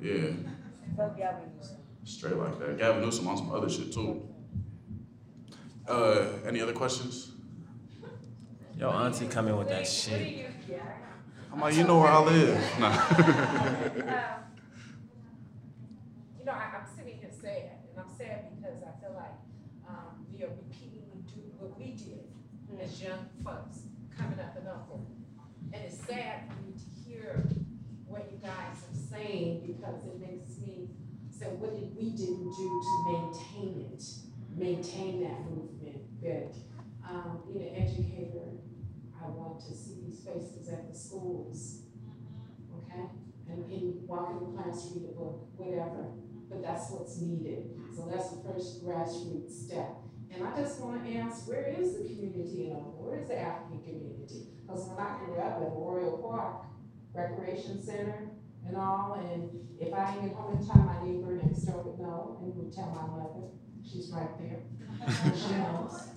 Yeah. 0.00 0.30
Straight 2.04 2.36
like 2.36 2.58
that. 2.60 2.78
Gavin 2.78 3.02
Newsom 3.02 3.26
on 3.28 3.36
some 3.36 3.52
other 3.52 3.68
shit 3.68 3.92
too. 3.92 4.28
Uh, 5.88 6.26
any 6.46 6.60
other 6.60 6.72
questions? 6.72 7.32
Yo, 8.78 8.90
auntie 8.90 9.26
come 9.26 9.48
in 9.48 9.56
with 9.56 9.68
that 9.68 9.86
shit. 9.86 10.46
I'm 11.52 11.60
like, 11.60 11.74
you 11.74 11.84
know 11.84 11.98
where 11.98 12.10
I 12.10 12.18
live. 12.20 12.78
Nah. 12.78 14.32
You 16.38 16.52
know, 16.52 16.58
I, 16.58 16.78
I'm 16.78 16.86
sitting 16.96 17.18
here 17.18 17.30
sad, 17.30 17.82
and 17.90 17.98
I'm 17.98 18.16
sad 18.16 18.54
because 18.54 18.78
I 18.84 19.00
feel 19.02 19.16
like, 19.16 19.34
um, 19.88 20.24
we 20.32 20.44
are 20.44 20.48
repeatedly 20.48 21.26
do 21.26 21.42
what 21.58 21.76
we 21.76 21.86
did 21.86 22.22
as 22.86 23.02
young 23.02 23.26
folks 23.44 23.80
coming 24.16 24.38
up 24.38 24.56
and 24.56 24.68
Oakland. 24.68 25.06
And 25.72 25.82
it's 25.84 25.98
sad 26.06 26.42
for 26.48 26.62
me 26.62 26.74
to 26.78 27.10
hear 27.10 27.48
what 28.06 28.30
you 28.30 28.38
guys 28.38 28.78
are 28.86 29.16
saying 29.16 29.64
because 29.66 30.04
it 30.04 30.20
makes 30.20 30.58
me 30.60 30.88
So 31.30 31.46
what 31.58 31.74
did 31.74 31.94
we 31.96 32.10
didn't 32.16 32.48
do 32.48 32.68
to 32.86 32.94
maintain 33.12 33.90
it, 33.92 34.02
maintain 34.56 35.20
that 35.24 35.40
movement? 35.50 36.00
But, 36.22 36.54
um, 37.04 37.42
being 37.46 37.68
an 37.68 37.74
educator, 37.76 38.56
I 39.20 39.28
want 39.28 39.60
to 39.68 39.74
see 39.74 40.00
these 40.06 40.20
faces 40.24 40.68
at 40.68 40.88
the 40.90 40.96
schools, 40.96 41.82
okay? 42.78 43.04
And 43.50 43.70
in, 43.70 44.06
walk 44.06 44.30
in 44.30 44.38
the 44.46 44.62
class, 44.62 44.92
read 44.94 45.10
a 45.10 45.12
book, 45.12 45.48
whatever, 45.56 46.06
but 46.48 46.62
that's 46.62 46.90
what's 46.90 47.20
needed. 47.20 47.68
So 47.94 48.08
that's 48.10 48.30
the 48.30 48.42
first 48.48 48.84
grassroots 48.84 49.52
step. 49.66 50.06
And 50.32 50.46
I 50.46 50.56
just 50.60 50.80
wanna 50.80 51.08
ask, 51.18 51.46
where 51.48 51.66
is 51.78 51.96
the 51.96 52.04
community 52.46 52.70
in 52.70 52.76
Oakland? 52.76 53.06
Where 53.06 53.18
is 53.20 53.28
the 53.28 53.38
African 53.38 53.80
community? 53.82 54.46
Because 54.62 54.88
when 54.88 54.98
I 54.98 55.18
grew 55.24 55.38
up 55.38 55.52
at 55.56 55.60
Memorial 55.60 56.18
Park 56.18 56.66
Recreation 57.14 57.82
Center 57.82 58.30
and 58.66 58.76
all, 58.76 59.14
and 59.14 59.50
if 59.80 59.92
I 59.92 60.16
ain't 60.16 60.30
at 60.30 60.36
home 60.36 60.58
in 60.58 60.66
time, 60.66 60.86
my 60.86 61.04
neighbor 61.04 61.40
next 61.42 61.62
door 61.62 61.82
would 61.82 61.98
know 61.98 62.38
and 62.42 62.54
would 62.56 62.72
tell 62.72 62.90
my 62.90 63.06
mother, 63.06 63.48
she's 63.82 64.10
right 64.12 64.30
there. 64.38 64.60
She 65.36 65.54
knows. 65.54 66.08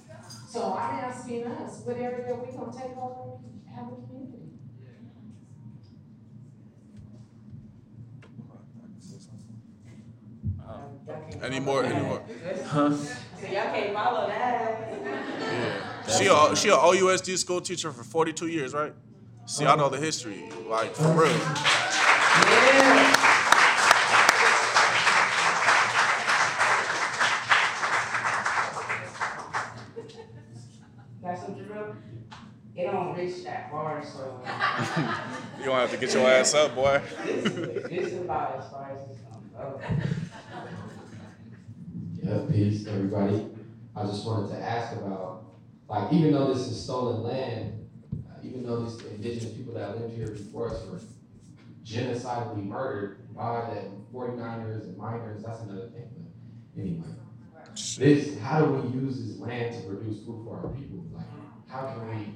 So 0.48 0.74
I'm 0.74 0.96
asking 1.00 1.46
us, 1.46 1.82
what 1.84 1.98
area 1.98 2.34
we 2.36 2.52
gonna 2.58 2.72
take 2.72 2.98
over 2.98 3.38
and 3.44 3.62
have 3.76 3.86
a 3.88 3.96
community? 4.08 4.50
Any 11.42 11.60
more? 11.60 11.84
Any 11.84 12.02
more? 12.02 12.22
Huh? 12.66 12.94
So 12.96 13.18
y'all 13.44 13.74
can't 13.74 13.94
follow 13.94 14.28
that. 14.28 14.92
Yeah. 15.40 15.89
She 16.18 16.26
a 16.28 16.56
she 16.56 16.70
a 16.70 16.76
OUSD 16.76 17.38
school 17.38 17.62
teacher 17.62 17.92
for 17.92 18.04
42 18.04 18.48
years, 18.48 18.74
right? 18.74 18.94
See, 19.46 19.66
I 19.66 19.76
know 19.76 19.90
the 19.90 19.98
history, 19.98 20.50
like 20.68 20.96
for 20.96 21.12
real. 21.12 21.32
Yeah. 21.32 23.16
Got 31.22 31.38
some 31.38 31.54
drill? 31.56 31.96
It 32.76 32.84
don't 32.86 33.16
reach 33.18 33.44
that 33.44 33.70
far, 33.70 34.04
so 34.06 34.42
uh, 34.46 35.26
You 35.60 35.66
gonna 35.66 35.82
have 35.82 35.92
to 35.92 35.98
get 35.98 36.14
your 36.14 36.26
ass 36.28 36.54
up, 36.54 36.74
boy. 36.76 37.02
this 37.26 37.46
is, 37.46 37.54
this 37.90 38.14
is 38.14 38.22
about 38.22 38.58
as 38.58 38.70
far 38.72 38.92
as 38.96 39.10
it's 39.10 39.20
gonna 39.20 39.72
go. 39.72 39.82
Yeah, 42.24 42.52
peace, 42.52 42.88
everybody. 42.88 43.48
I 43.96 44.04
just 44.06 44.26
wanted 44.26 44.52
to 44.52 44.62
ask 44.62 44.96
about, 44.96 45.44
like, 45.90 46.14
even 46.14 46.32
though 46.34 46.54
this 46.54 46.68
is 46.68 46.82
stolen 46.82 47.24
land, 47.24 47.90
uh, 48.30 48.40
even 48.44 48.64
though 48.64 48.86
these 48.86 49.04
indigenous 49.06 49.52
people 49.54 49.74
that 49.74 50.00
lived 50.00 50.16
here 50.16 50.28
before 50.28 50.70
us 50.70 50.86
were 50.86 51.02
genocidally 51.84 52.64
murdered 52.64 53.34
by 53.36 53.74
the 53.74 53.90
49ers 54.16 54.84
and 54.84 54.98
miners, 54.98 55.44
that's 55.44 55.62
another 55.62 55.88
thing. 55.88 56.08
But 56.76 56.82
anyway, 56.82 57.08
this, 57.98 58.38
how 58.40 58.66
do 58.66 58.74
we 58.74 59.00
use 59.00 59.26
this 59.26 59.40
land 59.40 59.76
to 59.76 59.88
produce 59.88 60.24
food 60.24 60.46
for 60.46 60.58
our 60.58 60.70
people? 60.74 61.04
Like, 61.12 61.26
how 61.68 61.88
can 61.88 62.08
we, 62.10 62.36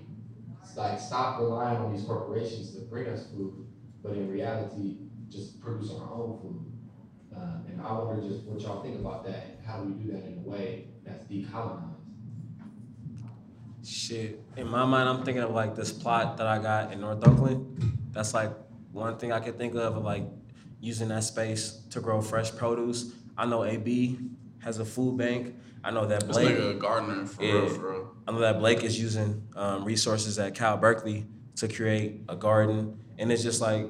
like, 0.75 0.99
stop 0.99 1.39
relying 1.39 1.77
on 1.77 1.93
these 1.93 2.05
corporations 2.05 2.73
to 2.75 2.81
bring 2.81 3.07
us 3.07 3.27
food, 3.27 3.67
but 4.01 4.13
in 4.13 4.31
reality, 4.31 4.97
just 5.29 5.61
produce 5.61 5.91
our 5.91 6.11
own 6.11 6.39
food? 6.41 6.71
Uh, 7.35 7.67
and 7.67 7.81
I 7.81 7.91
wonder 7.93 8.27
just 8.27 8.43
what 8.45 8.61
y'all 8.61 8.81
think 8.81 8.99
about 8.99 9.25
that. 9.25 9.59
How 9.65 9.81
do 9.81 9.89
we 9.89 10.03
do 10.03 10.11
that 10.11 10.23
in 10.25 10.43
a 10.43 10.49
way 10.49 10.87
that's 11.05 11.23
decolonized? 11.25 11.92
Shit. 13.83 14.39
In 14.55 14.67
my 14.69 14.85
mind, 14.85 15.09
I'm 15.09 15.23
thinking 15.23 15.43
of 15.43 15.51
like 15.51 15.75
this 15.75 15.91
plot 15.91 16.37
that 16.37 16.47
I 16.47 16.57
got 16.59 16.93
in 16.93 17.01
North 17.01 17.25
Oakland. 17.27 17.97
That's 18.11 18.33
like 18.33 18.51
one 18.91 19.17
thing 19.17 19.31
I 19.31 19.39
could 19.39 19.57
think 19.57 19.73
of, 19.75 19.97
of 19.97 20.03
like 20.03 20.23
using 20.79 21.09
that 21.09 21.23
space 21.23 21.81
to 21.91 21.99
grow 21.99 22.21
fresh 22.21 22.55
produce. 22.55 23.11
I 23.37 23.45
know 23.45 23.63
AB 23.63 24.19
has 24.59 24.79
a 24.79 24.85
food 24.85 25.17
bank. 25.17 25.55
I 25.83 25.91
know 25.91 26.05
that 26.05 26.27
Blake. 26.27 26.55
nigga 26.55 26.71
a 26.71 26.73
gardener 26.75 27.25
for 27.25 27.43
Yeah. 27.43 27.53
real, 27.53 27.67
for 27.69 27.91
real. 27.91 28.11
I 28.27 28.31
know 28.31 28.39
that 28.39 28.59
Blake 28.59 28.83
is 28.83 28.99
using 28.99 29.43
um, 29.55 29.83
resources 29.83 30.39
at 30.39 30.55
Cal 30.55 30.77
Berkeley 30.77 31.25
to 31.57 31.67
create 31.67 32.21
a 32.29 32.35
garden, 32.37 32.97
and 33.17 33.31
it's 33.31 33.43
just 33.43 33.59
like, 33.59 33.87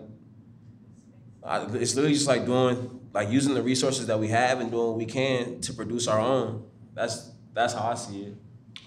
I, 1.43 1.65
it's 1.75 1.93
literally 1.95 2.15
just 2.15 2.27
like 2.27 2.45
doing, 2.45 2.99
like 3.13 3.29
using 3.29 3.53
the 3.53 3.61
resources 3.61 4.07
that 4.07 4.17
we 4.19 4.29
have 4.29 4.59
and 4.59 4.71
doing 4.71 4.87
what 4.87 4.97
we 4.97 5.05
can 5.05 5.61
to 5.61 5.73
produce 5.73 6.07
our 6.07 6.19
own. 6.19 6.65
That's 6.95 7.31
that's 7.53 7.73
how 7.73 7.89
I 7.89 7.93
see 7.95 8.23
it. 8.23 8.35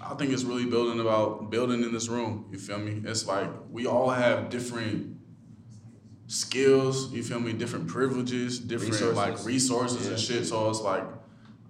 I 0.01 0.15
think 0.15 0.33
it's 0.33 0.45
really 0.45 0.67
building 0.67 1.01
about 1.01 1.51
building 1.51 1.83
in 1.83 1.93
this 1.93 2.09
room. 2.09 2.47
You 2.53 2.59
feel 2.59 2.79
me? 2.79 3.03
It's 3.05 3.27
like 3.27 3.49
we 3.71 3.87
all 3.87 4.11
have 4.11 4.51
different 4.51 5.17
skills. 6.27 7.13
You 7.13 7.23
feel 7.23 7.41
me? 7.41 7.53
Different 7.53 7.89
privileges, 7.89 8.59
different 8.59 8.93
Resources. 8.93 9.17
like 9.17 9.45
resources 9.45 10.07
and 10.07 10.19
shit. 10.19 10.47
So 10.47 10.69
it's 10.71 10.81
like 10.81 11.05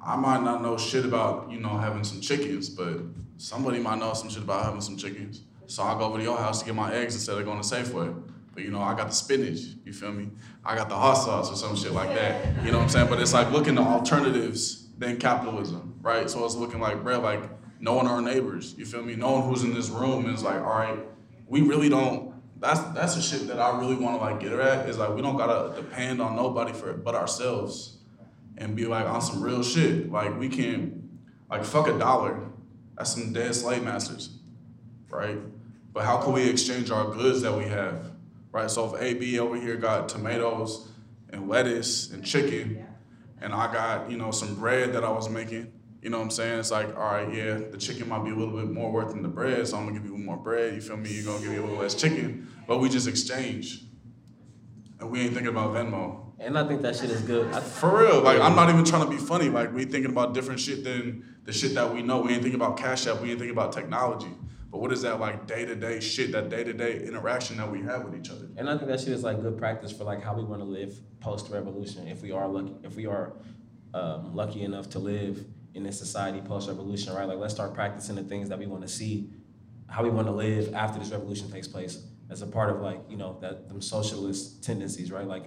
I 0.05 0.17
might 0.17 0.43
not 0.43 0.63
know 0.63 0.77
shit 0.77 1.05
about 1.05 1.51
you 1.51 1.61
know 1.61 1.77
having 1.79 2.05
some 2.05 2.21
chickens, 2.21 2.69
but 2.69 2.99
somebody 3.37 3.79
might 3.79 3.99
know 3.99 4.13
some 4.15 4.29
shit 4.29 4.43
about 4.43 4.65
having 4.65 4.81
some 4.81 4.97
chickens. 4.97 5.43
So 5.67 5.83
I 5.83 5.95
go 5.99 6.05
over 6.05 6.19
to 6.19 6.25
your 6.25 6.39
house 6.39 6.61
to 6.61 6.67
get 6.67 6.75
my 6.75 6.93
eggs 6.93 7.15
instead 7.15 7.39
of 7.39 7.45
going 7.45 7.61
to 7.61 7.67
Safeway. 7.67 8.23
But 8.55 8.65
you 8.65 8.71
know, 8.71 8.81
I 8.81 8.95
got 8.95 9.09
the 9.09 9.15
spinach. 9.15 9.61
You 9.85 9.93
feel 9.93 10.13
me? 10.13 10.31
I 10.65 10.75
got 10.75 10.89
the 10.89 10.95
hot 10.97 11.15
sauce 11.15 11.51
or 11.51 11.57
some 11.57 11.77
shit 11.77 11.93
like 11.93 12.15
that. 12.15 12.65
You 12.65 12.73
know 12.73 12.79
what 12.79 12.85
I'm 12.85 12.89
saying? 12.89 13.09
But 13.09 13.21
it's 13.21 13.35
like 13.35 13.51
looking 13.51 13.77
at 13.77 13.85
alternatives 13.87 14.89
than 14.97 15.19
capitalism, 15.19 15.99
right? 16.01 16.31
So 16.31 16.45
it's 16.45 16.55
looking 16.55 16.81
like, 16.81 17.03
bro, 17.03 17.21
like 17.21 17.43
knowing 17.81 18.07
our 18.07 18.21
neighbors. 18.21 18.75
You 18.77 18.87
feel 18.87 19.03
me? 19.03 19.17
Knowing 19.17 19.43
who's 19.43 19.63
in 19.63 19.75
this 19.75 19.89
room 19.89 20.27
is 20.33 20.43
like, 20.43 20.61
all 20.61 20.79
right, 20.79 20.99
we 21.47 21.63
really 21.63 21.89
don't. 21.89 22.35
That's 22.59 22.81
that's 22.95 23.15
the 23.15 23.23
shit 23.23 23.49
that 23.49 23.61
I 23.61 23.79
really 23.79 23.97
want 23.97 24.19
to 24.19 24.25
like 24.25 24.41
get 24.41 24.53
her 24.53 24.61
at. 24.61 24.89
Is 24.89 24.99
like 24.99 25.15
we 25.15 25.23
don't 25.23 25.37
gotta 25.37 25.75
depend 25.77 26.21
on 26.21 26.37
nobody 26.37 26.73
for 26.73 26.93
but 26.95 27.15
ourselves, 27.15 27.99
and 28.57 28.75
be 28.75 28.87
like 28.87 29.07
on 29.07 29.21
some 29.21 29.43
real 29.43 29.63
shit. 29.63 30.11
Like 30.11 30.39
we 30.39 30.49
can, 30.49 31.19
like 31.51 31.65
fuck 31.65 31.89
a 31.89 31.99
dollar. 31.99 32.41
That's 32.97 33.13
some 33.13 33.33
dead 33.33 33.55
slave 33.55 33.83
masters, 33.83 34.39
right? 35.11 35.39
But 35.93 36.05
how 36.05 36.19
can 36.19 36.33
we 36.33 36.49
exchange 36.49 36.91
our 36.91 37.11
goods 37.11 37.43
that 37.43 37.57
we 37.57 37.65
have, 37.65 38.11
right? 38.53 38.71
So 38.71 38.95
if 38.95 39.03
AB 39.03 39.39
over 39.39 39.61
here 39.61 39.77
got 39.77 40.09
tomatoes 40.09 40.89
and 41.31 41.49
lettuce 41.49 42.11
and 42.11 42.25
chicken, 42.25 42.87
and 43.43 43.53
I 43.53 43.71
got 43.71 44.11
you 44.11 44.17
know 44.17 44.31
some 44.31 44.55
bread 44.55 44.95
that 44.95 45.05
I 45.05 45.11
was 45.11 45.29
making. 45.29 45.73
You 46.07 46.11
know 46.11 46.19
what 46.19 46.25
I'm 46.27 46.31
saying? 46.31 46.61
It's 46.61 46.71
like, 46.71 46.97
all 46.97 47.03
right, 47.03 47.35
yeah, 47.35 47.59
the 47.69 47.77
chicken 47.77 48.09
might 48.09 48.23
be 48.23 48.31
a 48.31 48.35
little 48.37 48.57
bit 48.57 48.71
more 48.71 48.93
worth 48.93 49.09
than 49.09 49.25
the 49.25 49.29
bread, 49.29 49.67
so 49.67 49.77
I'm 49.77 49.87
gonna 49.89 49.99
give 49.99 50.09
you 50.09 50.17
more 50.17 50.37
bread. 50.37 50.73
You 50.75 50.81
feel 50.81 50.97
me? 50.97 51.11
You're 51.11 51.25
gonna 51.25 51.41
give 51.41 51.51
me 51.51 51.57
a 51.57 51.63
little 51.63 51.79
less 51.79 51.97
chicken, 51.97 52.49
but 52.69 52.79
we 52.79 52.89
just 52.89 53.09
exchange, 53.09 53.83
and 55.01 55.11
we 55.11 55.23
ain't 55.23 55.35
thinking 55.35 55.49
about 55.49 55.75
Venmo. 55.75 56.33
And 56.39 56.57
I 56.57 56.65
think 56.69 56.83
that 56.83 56.95
shit 56.95 57.11
is 57.11 57.23
good. 57.23 57.53
I, 57.53 57.59
For 57.59 58.05
real, 58.05 58.21
like 58.21 58.41
I'm 58.41 58.55
not 58.55 58.69
even 58.69 58.85
trying 58.85 59.03
to 59.03 59.11
be 59.11 59.17
funny. 59.17 59.49
Like 59.49 59.75
we 59.75 59.85
thinking 59.85 60.13
about 60.13 60.33
different 60.33 60.61
shit 60.61 60.85
than 60.85 61.39
the 61.43 61.53
shit 61.53 61.75
that 61.75 61.93
we 61.93 62.03
know. 62.03 62.21
We 62.21 62.35
ain't 62.35 62.43
thinking 62.43 62.61
about 62.61 62.77
Cash 62.77 63.09
App. 63.09 63.21
We 63.21 63.31
ain't 63.31 63.41
thinking 63.41 63.57
about 63.57 63.73
technology. 63.73 64.31
But 64.71 64.81
what 64.81 64.93
is 64.93 65.03
that 65.03 65.19
like 65.19 65.49
day 65.49 65.65
to 65.65 65.75
day 65.75 65.99
shit? 65.99 66.31
That 66.31 66.51
day 66.51 66.63
to 66.63 66.73
day 66.73 67.05
interaction 67.05 67.57
that 67.57 67.69
we 67.69 67.83
have 67.83 68.05
with 68.05 68.15
each 68.15 68.31
other. 68.31 68.47
And 68.57 68.71
I 68.71 68.77
think 68.77 68.91
that 68.91 69.01
shit 69.01 69.09
is 69.09 69.25
like 69.25 69.43
good 69.43 69.59
practice 69.59 69.91
for 69.91 70.05
like 70.05 70.23
how 70.23 70.37
we 70.37 70.45
want 70.45 70.61
to 70.61 70.67
live 70.67 71.01
post 71.19 71.51
revolution. 71.51 72.07
If 72.07 72.23
we 72.23 72.31
are 72.31 72.47
lucky, 72.47 72.77
if 72.85 72.95
we 72.95 73.07
are 73.07 73.33
um, 73.93 74.37
lucky 74.37 74.63
enough 74.63 74.89
to 74.91 75.01
live 75.01 75.45
in 75.77 75.83
this 75.83 75.99
society 75.99 76.41
post 76.41 76.69
revolution, 76.69 77.15
right? 77.15 77.29
Like 77.29 77.39
let's 77.39 77.55
start 77.55 77.75
practicing 77.75 78.17
the 78.17 78.25
things 78.25 78.49
that 78.49 78.59
we 78.59 78.67
want 78.67 78.83
to 78.83 78.89
see, 78.89 79.31
how 79.89 80.03
we 80.03 80.09
want 80.11 80.27
to 80.27 80.33
live 80.33 80.75
after 80.75 80.99
this 80.99 81.11
revolution 81.11 81.51
takes 81.53 81.69
place, 81.69 82.03
as 82.31 82.41
a 82.43 82.47
part 82.47 82.71
of 82.71 82.81
like 82.81 83.01
you 83.09 83.17
know 83.19 83.39
that 83.43 83.69
them 83.69 83.81
socialist 83.83 84.65
tendencies, 84.65 85.13
right? 85.13 85.27
Like 85.27 85.45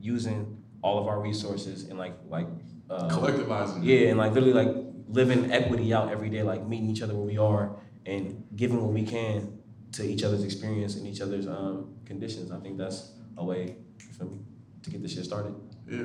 using 0.00 0.62
all 0.82 0.98
of 1.00 1.08
our 1.08 1.20
resources 1.20 1.88
and 1.88 1.98
like 1.98 2.14
like 2.28 2.46
uh, 2.88 3.08
Collectivizing. 3.10 3.80
yeah, 3.82 4.08
and 4.10 4.18
like 4.18 4.32
literally 4.32 4.54
like 4.54 4.72
living 5.08 5.52
equity 5.52 5.92
out 5.92 6.10
every 6.10 6.30
day, 6.30 6.42
like 6.42 6.64
meeting 6.66 6.88
each 6.88 7.02
other 7.02 7.14
where 7.14 7.26
we 7.26 7.36
are 7.36 7.76
and 8.06 8.44
giving 8.56 8.80
what 8.80 8.92
we 8.92 9.04
can 9.04 9.58
to 9.92 10.04
each 10.04 10.22
other's 10.22 10.44
experience 10.44 10.94
and 10.96 11.06
each 11.06 11.20
other's 11.20 11.46
um, 11.46 11.94
conditions. 12.06 12.50
I 12.52 12.58
think 12.60 12.78
that's 12.78 13.12
a 13.36 13.44
way 13.44 13.76
for 14.16 14.24
me 14.24 14.38
to 14.84 14.90
get 14.90 15.02
this 15.02 15.14
shit 15.14 15.24
started. 15.24 15.54
Yeah. 15.90 16.04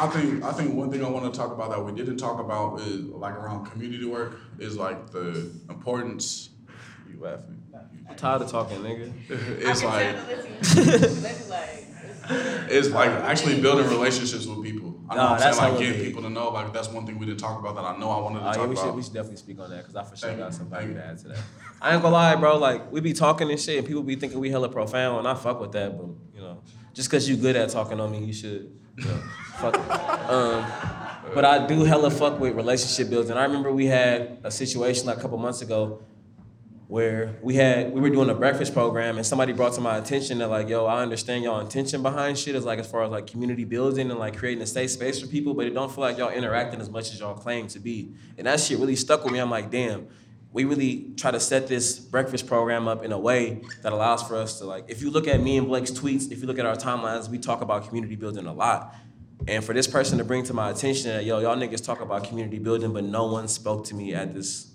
I 0.00 0.06
think 0.08 0.44
I 0.44 0.52
think 0.52 0.74
one 0.74 0.90
thing 0.90 1.04
I 1.04 1.08
want 1.08 1.32
to 1.32 1.38
talk 1.38 1.52
about 1.52 1.70
that 1.70 1.84
we 1.84 1.92
didn't 1.92 2.16
talk 2.18 2.38
about 2.40 2.80
is 2.80 3.00
like 3.06 3.34
around 3.34 3.66
community 3.66 4.04
work 4.04 4.38
is 4.58 4.76
like 4.76 5.10
the 5.10 5.50
importance. 5.68 6.50
You 7.10 7.20
laughing? 7.20 7.62
I'm 8.08 8.16
tired 8.16 8.42
of 8.42 8.50
talking, 8.50 8.78
nigga. 8.78 9.12
it's 9.30 9.82
like 9.84 10.16
it's 12.70 12.90
like 12.90 13.10
actually 13.10 13.60
building 13.60 13.88
relationships 13.88 14.46
with 14.46 14.62
people. 14.62 14.94
I 15.08 15.14
know 15.16 15.22
Nah, 15.22 15.30
what 15.30 15.32
I'm 15.34 15.40
that's 15.40 15.58
saying 15.58 15.72
like 15.74 15.80
getting 15.82 16.04
people 16.04 16.22
to 16.22 16.30
know. 16.30 16.50
Like 16.50 16.72
that's 16.72 16.88
one 16.88 17.06
thing 17.06 17.18
we 17.18 17.26
didn't 17.26 17.40
talk 17.40 17.58
about 17.58 17.74
that 17.76 17.84
I 17.84 17.96
know 17.98 18.10
I 18.10 18.20
wanted 18.20 18.40
to 18.40 18.44
Oh, 18.50 18.52
talk 18.52 18.56
yeah, 18.56 18.66
we 18.66 18.72
about. 18.74 18.84
should 18.84 18.94
we 18.94 19.02
should 19.02 19.12
definitely 19.14 19.36
speak 19.38 19.58
on 19.60 19.70
that 19.70 19.78
because 19.78 19.96
I 19.96 20.04
for 20.04 20.16
sure 20.16 20.28
Thank 20.28 20.40
got 20.40 20.52
you. 20.52 20.58
some 20.58 20.70
Thank 20.70 20.82
value 20.82 20.94
to 20.94 21.04
add 21.06 21.18
to 21.18 21.28
that. 21.28 21.38
I 21.80 21.94
ain't 21.94 22.02
gonna 22.02 22.14
lie, 22.14 22.36
bro. 22.36 22.58
Like 22.58 22.92
we 22.92 23.00
be 23.00 23.12
talking 23.14 23.50
and 23.50 23.58
shit, 23.60 23.78
and 23.78 23.86
people 23.86 24.02
be 24.02 24.16
thinking 24.16 24.38
we 24.40 24.50
hella 24.50 24.68
profound, 24.68 25.18
and 25.20 25.28
I 25.28 25.34
fuck 25.34 25.60
with 25.60 25.72
that. 25.72 25.96
But 25.96 26.06
you 26.34 26.40
know, 26.40 26.62
just 26.92 27.08
because 27.10 27.28
you 27.28 27.36
good 27.36 27.56
at 27.56 27.70
talking 27.70 27.98
on 28.00 28.10
me, 28.12 28.24
you 28.24 28.32
should 28.34 28.78
know, 29.04 29.22
fuck. 29.58 29.76
Um, 30.30 30.64
but 31.34 31.44
I 31.44 31.66
do 31.66 31.84
hella 31.84 32.10
fuck 32.10 32.40
with 32.40 32.54
relationship 32.54 33.10
building. 33.10 33.36
I 33.36 33.44
remember 33.44 33.72
we 33.72 33.86
had 33.86 34.38
a 34.44 34.50
situation 34.50 35.06
like 35.06 35.18
a 35.18 35.20
couple 35.20 35.38
months 35.38 35.62
ago 35.62 36.02
where 36.88 37.38
we 37.42 37.54
had 37.54 37.92
we 37.92 38.00
were 38.00 38.08
doing 38.08 38.30
a 38.30 38.34
breakfast 38.34 38.72
program 38.72 39.18
and 39.18 39.26
somebody 39.26 39.52
brought 39.52 39.74
to 39.74 39.80
my 39.80 39.98
attention 39.98 40.38
that 40.38 40.48
like 40.48 40.70
yo 40.70 40.86
I 40.86 41.02
understand 41.02 41.44
y'all 41.44 41.60
intention 41.60 42.02
behind 42.02 42.38
shit 42.38 42.54
is 42.54 42.64
like 42.64 42.78
as 42.78 42.90
far 42.90 43.04
as 43.04 43.10
like 43.10 43.26
community 43.26 43.64
building 43.64 44.10
and 44.10 44.18
like 44.18 44.38
creating 44.38 44.62
a 44.62 44.66
safe 44.66 44.90
space 44.92 45.20
for 45.20 45.26
people 45.26 45.52
but 45.52 45.66
it 45.66 45.74
don't 45.74 45.92
feel 45.92 46.00
like 46.00 46.16
y'all 46.16 46.30
interacting 46.30 46.80
as 46.80 46.88
much 46.88 47.12
as 47.12 47.20
y'all 47.20 47.34
claim 47.34 47.68
to 47.68 47.78
be 47.78 48.14
and 48.38 48.46
that 48.46 48.58
shit 48.58 48.78
really 48.78 48.96
stuck 48.96 49.22
with 49.22 49.34
me 49.34 49.38
I'm 49.38 49.50
like 49.50 49.70
damn 49.70 50.08
we 50.58 50.64
really 50.64 51.12
try 51.16 51.30
to 51.30 51.40
set 51.40 51.68
this 51.68 51.98
breakfast 51.98 52.46
program 52.46 52.88
up 52.88 53.04
in 53.04 53.12
a 53.12 53.18
way 53.18 53.62
that 53.82 53.92
allows 53.92 54.22
for 54.22 54.36
us 54.36 54.58
to 54.58 54.64
like 54.64 54.84
if 54.88 55.00
you 55.00 55.10
look 55.10 55.26
at 55.26 55.40
me 55.40 55.56
and 55.56 55.68
Blake's 55.68 55.90
tweets 55.90 56.30
if 56.32 56.40
you 56.40 56.46
look 56.46 56.58
at 56.58 56.66
our 56.66 56.76
timelines 56.76 57.28
we 57.28 57.38
talk 57.38 57.60
about 57.60 57.86
community 57.86 58.16
building 58.16 58.46
a 58.46 58.52
lot 58.52 58.94
and 59.46 59.64
for 59.64 59.72
this 59.72 59.86
person 59.86 60.18
to 60.18 60.24
bring 60.24 60.42
to 60.42 60.52
my 60.52 60.70
attention 60.70 61.10
that 61.10 61.24
yo 61.24 61.38
y'all 61.38 61.56
niggas 61.56 61.84
talk 61.84 62.00
about 62.00 62.24
community 62.24 62.58
building 62.58 62.92
but 62.92 63.04
no 63.04 63.26
one 63.26 63.46
spoke 63.48 63.84
to 63.84 63.94
me 63.94 64.14
at 64.14 64.34
this 64.34 64.68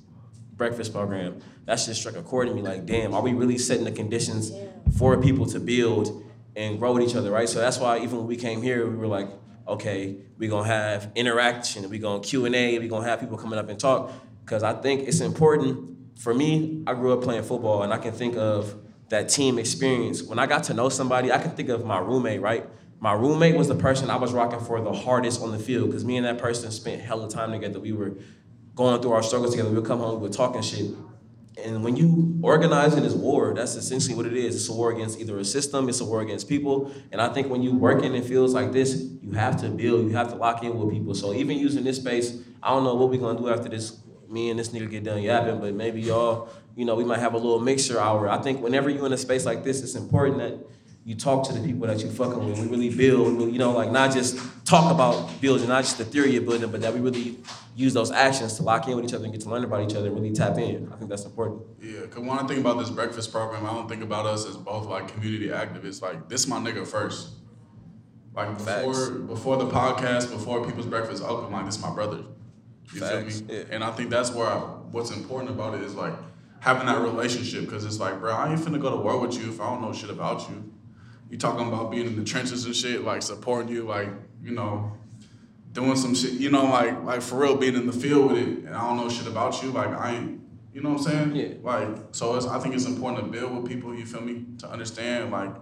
breakfast 0.55 0.93
program, 0.93 1.41
that 1.65 1.80
shit 1.80 1.95
struck 1.95 2.15
a 2.15 2.22
chord 2.22 2.47
in 2.47 2.55
me. 2.55 2.61
Like, 2.61 2.85
damn, 2.85 3.14
are 3.14 3.22
we 3.22 3.34
really 3.34 3.57
setting 3.57 3.84
the 3.84 3.91
conditions 3.91 4.51
for 4.97 5.19
people 5.22 5.45
to 5.47 5.60
build 5.60 6.23
and 6.55 6.80
grow 6.80 6.93
with 6.93 7.03
each 7.03 7.15
other, 7.15 7.31
right? 7.31 7.49
So 7.49 7.60
that's 7.60 7.80
why 7.80 7.97
even 7.97 8.18
when 8.18 8.27
we 8.27 8.35
came 8.35 8.61
here, 8.61 8.88
we 8.88 8.95
were 8.95 9.07
like, 9.07 9.30
okay, 9.68 10.18
we're 10.38 10.49
gonna 10.49 10.68
have 10.68 11.11
interaction, 11.15 11.89
we're 11.89 12.01
gonna 12.01 12.22
Q 12.22 12.45
and 12.45 12.55
A, 12.55 12.80
we're 12.80 12.89
gonna 12.89 13.07
have 13.07 13.19
people 13.19 13.38
coming 13.38 13.57
up 13.57 13.69
and 13.69 13.80
talk, 13.80 14.11
because 14.44 14.64
I 14.64 14.74
think 14.74 15.07
it's 15.07 15.22
important. 15.22 16.20
For 16.20 16.34
me, 16.34 16.84
I 16.86 16.94
grew 16.94 17.14
up 17.14 17.22
playing 17.22 17.44
football, 17.44 17.84
and 17.84 17.94
I 17.94 17.98
can 17.98 18.14
think 18.14 18.38
of 18.38 18.76
that 19.10 19.30
team 19.30 19.57
experience. 19.60 20.24
When 20.24 20.40
I 20.40 20.45
got 20.45 20.64
to 20.65 20.74
know 20.74 20.90
somebody, 20.90 21.32
I 21.32 21.40
can 21.40 21.52
think 21.52 21.70
of 21.70 21.86
my 21.86 21.99
roommate, 21.99 22.41
right? 22.41 22.68
My 22.99 23.14
roommate 23.14 23.57
was 23.57 23.68
the 23.68 23.76
person 23.76 24.10
I 24.10 24.15
was 24.15 24.32
rocking 24.32 24.60
for 24.60 24.80
the 24.82 24.94
hardest 24.94 25.41
on 25.41 25.52
the 25.52 25.60
field, 25.60 25.90
because 25.90 26.06
me 26.06 26.18
and 26.18 26.26
that 26.26 26.38
person 26.38 26.72
spent 26.72 27.02
hella 27.02 27.30
time 27.30 27.52
together. 27.52 27.80
We 27.80 27.91
were 27.91 28.14
going 28.76 29.02
through 29.02 29.11
our 29.11 29.24
struggles 29.24 29.52
together. 29.52 29.70
We 29.70 29.76
would 29.76 29.86
come 29.86 29.99
home, 29.99 30.15
we 30.15 30.22
would 30.22 30.34
talking 30.34 30.61
shit. 30.61 30.91
And 31.64 31.84
when 31.84 31.95
you 31.95 32.40
organize 32.41 32.95
in 32.95 33.03
this 33.03 33.14
war, 33.14 33.53
that's 33.53 33.76
essentially 33.76 34.15
what 34.15 34.26
it 34.26 34.34
is. 34.34 34.56
It's 34.56 34.70
a 34.70 34.74
war 34.74 34.91
against 34.91 35.20
either 35.20 35.38
a 35.38 35.45
system, 35.45 35.88
it's 35.88 36.02
a 36.02 36.06
war 36.06 36.22
against 36.22 36.49
people. 36.49 36.91
And 37.11 37.22
I 37.22 37.32
think 37.32 37.49
when 37.49 37.61
you 37.61 37.76
working 37.76 38.15
in 38.15 38.24
fields 38.24 38.53
like 38.53 38.72
this, 38.72 39.03
you 39.22 39.34
have 39.34 39.61
to 39.61 39.70
build, 39.70 40.10
you 40.10 40.15
have 40.15 40.30
to 40.30 40.36
lock 40.36 40.64
in 40.64 40.78
with 40.78 40.91
people. 40.91 41.14
So 41.14 41.34
even 41.34 41.57
using 41.60 41.84
this 41.84 41.98
space, 41.98 42.40
I 42.61 42.70
don't 42.70 42.84
know 42.84 42.95
what 42.95 43.10
we're 43.10 43.20
gonna 43.20 43.38
do 43.38 43.49
after 43.49 43.70
this. 43.70 43.99
Me 44.34 44.49
and 44.49 44.60
this 44.60 44.69
nigga 44.69 44.89
get 44.89 45.03
done 45.03 45.22
yapping, 45.22 45.60
but 45.60 45.76
maybe 45.76 46.01
y'all, 46.01 46.49
you 46.76 46.85
know, 46.85 46.95
we 46.95 47.03
might 47.03 47.19
have 47.19 47.35
a 47.35 47.38
little 47.38 47.60
mixture 47.60 47.99
hour. 47.99 48.27
I 48.27 48.41
think 48.41 48.61
whenever 48.61 48.89
you're 48.89 49.05
in 49.05 49.14
a 49.14 49.18
space 49.18 49.45
like 49.45 49.64
this, 49.64 49.81
it's 49.84 49.93
important 49.93 50.39
that 50.39 50.57
you 51.05 51.14
talk 51.15 51.45
to 51.47 51.53
the 51.53 51.60
people 51.60 51.85
that 51.85 52.01
you 52.01 52.10
fucking 52.10 52.43
with. 52.43 52.60
We 52.60 52.68
really 52.68 52.89
build, 52.89 53.51
you 53.51 53.60
know, 53.60 53.73
like 53.73 53.91
not 53.91 54.11
just 54.11 54.39
talk 54.65 54.91
about 54.91 55.39
building, 55.39 55.68
not 55.68 55.84
just 55.84 55.99
the 55.99 56.05
theory 56.05 56.35
of 56.38 56.45
building, 56.45 56.72
but 56.72 56.81
that 56.81 56.93
we 56.93 56.99
really 56.99 57.38
use 57.76 57.93
those 57.93 58.10
actions 58.10 58.55
to 58.55 58.64
lock 58.64 58.88
in 58.88 58.95
with 58.95 59.05
each 59.05 59.14
other 59.14 59.26
and 59.26 59.34
get 59.34 59.41
to 59.41 59.49
learn 59.49 59.64
about 59.64 59.88
each 59.88 59.95
other 59.95 60.07
and 60.07 60.15
really 60.15 60.31
tap 60.31 60.57
in. 60.57 60.91
I 60.91 60.95
think 60.95 61.10
that's 61.10 61.26
important. 61.26 61.61
Yeah, 61.81 62.05
cause 62.07 62.19
when 62.19 62.39
I 62.39 62.47
think 62.47 62.60
about 62.60 62.80
this 62.80 62.89
breakfast 62.89 63.31
program, 63.31 63.65
I 63.65 63.73
don't 63.73 63.88
think 63.89 64.01
about 64.01 64.26
us 64.26 64.47
as 64.47 64.55
both 64.55 64.88
like 64.88 65.10
community 65.10 65.49
activists. 65.49 66.01
Like 66.01 66.30
this, 66.30 66.47
my 66.47 66.57
nigga 66.57 66.88
first. 66.88 67.30
Like 68.34 68.57
before, 68.57 68.93
Facts. 68.93 69.10
before 69.10 69.57
the 69.57 69.68
podcast, 69.68 70.31
before 70.31 70.65
People's 70.65 70.88
Breakfast 70.88 71.22
Oakland, 71.22 71.53
like 71.53 71.65
this, 71.65 71.80
my 71.80 71.93
brother. 71.93 72.23
You 72.91 72.99
Facts, 72.99 73.39
feel 73.41 73.47
me? 73.47 73.55
yeah. 73.57 73.64
And 73.72 73.84
I 73.84 73.91
think 73.91 74.10
that's 74.10 74.31
where 74.31 74.47
I, 74.47 74.57
what's 74.57 75.11
important 75.11 75.51
about 75.51 75.76
it 75.76 75.81
is 75.81 75.95
like 75.95 76.14
having 76.60 76.85
that 76.88 77.01
relationship. 77.01 77.69
Cause 77.69 77.85
it's 77.85 77.99
like, 77.99 78.19
bro, 78.19 78.34
I 78.34 78.51
ain't 78.51 78.60
finna 78.60 78.81
go 78.81 78.89
to 78.89 78.97
war 78.97 79.19
with 79.19 79.35
you 79.35 79.49
if 79.49 79.60
I 79.61 79.65
don't 79.69 79.81
know 79.81 79.93
shit 79.93 80.10
about 80.10 80.49
you. 80.49 80.72
You 81.30 81.38
talking 81.38 81.68
about 81.68 81.89
being 81.91 82.05
in 82.05 82.15
the 82.15 82.23
trenches 82.23 82.65
and 82.65 82.76
shit, 82.76 83.03
like 83.03 83.22
supporting 83.22 83.72
you, 83.73 83.84
like 83.84 84.10
you 84.43 84.51
know, 84.51 84.95
doing 85.72 85.95
some 85.95 86.14
shit, 86.14 86.34
you 86.34 86.51
know, 86.51 86.65
like 86.65 87.03
like 87.03 87.22
for 87.22 87.39
real, 87.39 87.55
being 87.55 87.76
in 87.76 87.88
the 87.88 87.93
field 87.93 88.31
with 88.34 88.41
it, 88.41 88.47
and 88.65 88.69
I 88.76 88.81
don't 88.88 88.97
know 88.97 89.10
shit 89.10 89.27
about 89.27 89.64
you, 89.64 89.72
like 89.72 89.88
I 89.88 90.15
ain't, 90.15 90.41
you 90.73 90.81
know 90.81 90.91
what 90.91 90.99
I'm 90.99 91.03
saying? 91.03 91.35
Yeah. 91.35 91.53
Like 91.64 91.88
so, 92.11 92.35
it's, 92.35 92.45
I 92.45 92.60
think 92.60 92.76
it's 92.76 92.85
important 92.85 93.26
to 93.26 93.31
build 93.31 93.55
with 93.55 93.65
people. 93.65 93.95
You 93.95 94.05
feel 94.05 94.22
me? 94.22 94.45
To 94.60 94.69
understand, 94.69 95.31
like, 95.31 95.55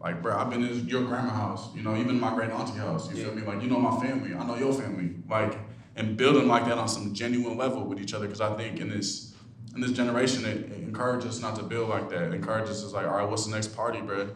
like 0.00 0.22
bro, 0.22 0.38
I've 0.38 0.48
been 0.48 0.62
in 0.64 0.86
your 0.88 1.02
grandma 1.02 1.30
house, 1.30 1.74
you 1.74 1.82
know, 1.82 1.96
even 1.96 2.20
my 2.20 2.32
great 2.34 2.50
auntie 2.50 2.78
house. 2.78 3.10
You 3.10 3.24
feel 3.24 3.34
me? 3.34 3.42
Like 3.42 3.62
you 3.62 3.68
know 3.68 3.80
my 3.80 3.98
family, 4.00 4.32
I 4.34 4.46
know 4.46 4.54
your 4.54 4.72
family, 4.72 5.16
like, 5.28 5.58
and 6.00 6.16
building 6.16 6.48
like 6.48 6.64
that 6.64 6.78
on 6.78 6.88
some 6.88 7.12
genuine 7.12 7.58
level 7.58 7.84
with 7.84 8.00
each 8.00 8.14
other, 8.14 8.26
because 8.26 8.40
I 8.40 8.56
think 8.56 8.80
in 8.80 8.88
this 8.88 9.34
in 9.74 9.80
this 9.82 9.92
generation, 9.92 10.44
it, 10.46 10.72
it 10.72 10.82
encourages 10.82 11.36
us 11.36 11.40
not 11.40 11.54
to 11.56 11.62
build 11.62 11.90
like 11.90 12.08
that. 12.08 12.22
It 12.22 12.34
encourages 12.34 12.82
us 12.82 12.92
like, 12.92 13.06
all 13.06 13.14
right, 13.14 13.28
what's 13.28 13.44
the 13.44 13.52
next 13.52 13.68
party, 13.68 14.00
bro? 14.00 14.30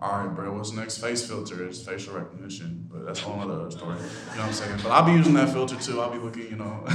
All 0.00 0.18
right, 0.18 0.34
bro, 0.34 0.52
what's 0.56 0.70
the 0.70 0.80
next 0.80 0.98
face 0.98 1.24
filter? 1.24 1.64
It's 1.64 1.80
facial 1.80 2.14
recognition, 2.14 2.88
but 2.90 3.04
that's 3.04 3.20
a 3.20 3.24
whole 3.24 3.40
other 3.40 3.70
story. 3.70 3.96
You 3.98 4.02
know 4.02 4.40
what 4.40 4.46
I'm 4.46 4.52
saying? 4.52 4.80
But 4.82 4.90
I'll 4.90 5.04
be 5.04 5.12
using 5.12 5.34
that 5.34 5.50
filter 5.50 5.76
too. 5.76 6.00
I'll 6.00 6.10
be 6.10 6.18
looking, 6.18 6.44
you 6.44 6.56
know, 6.56 6.82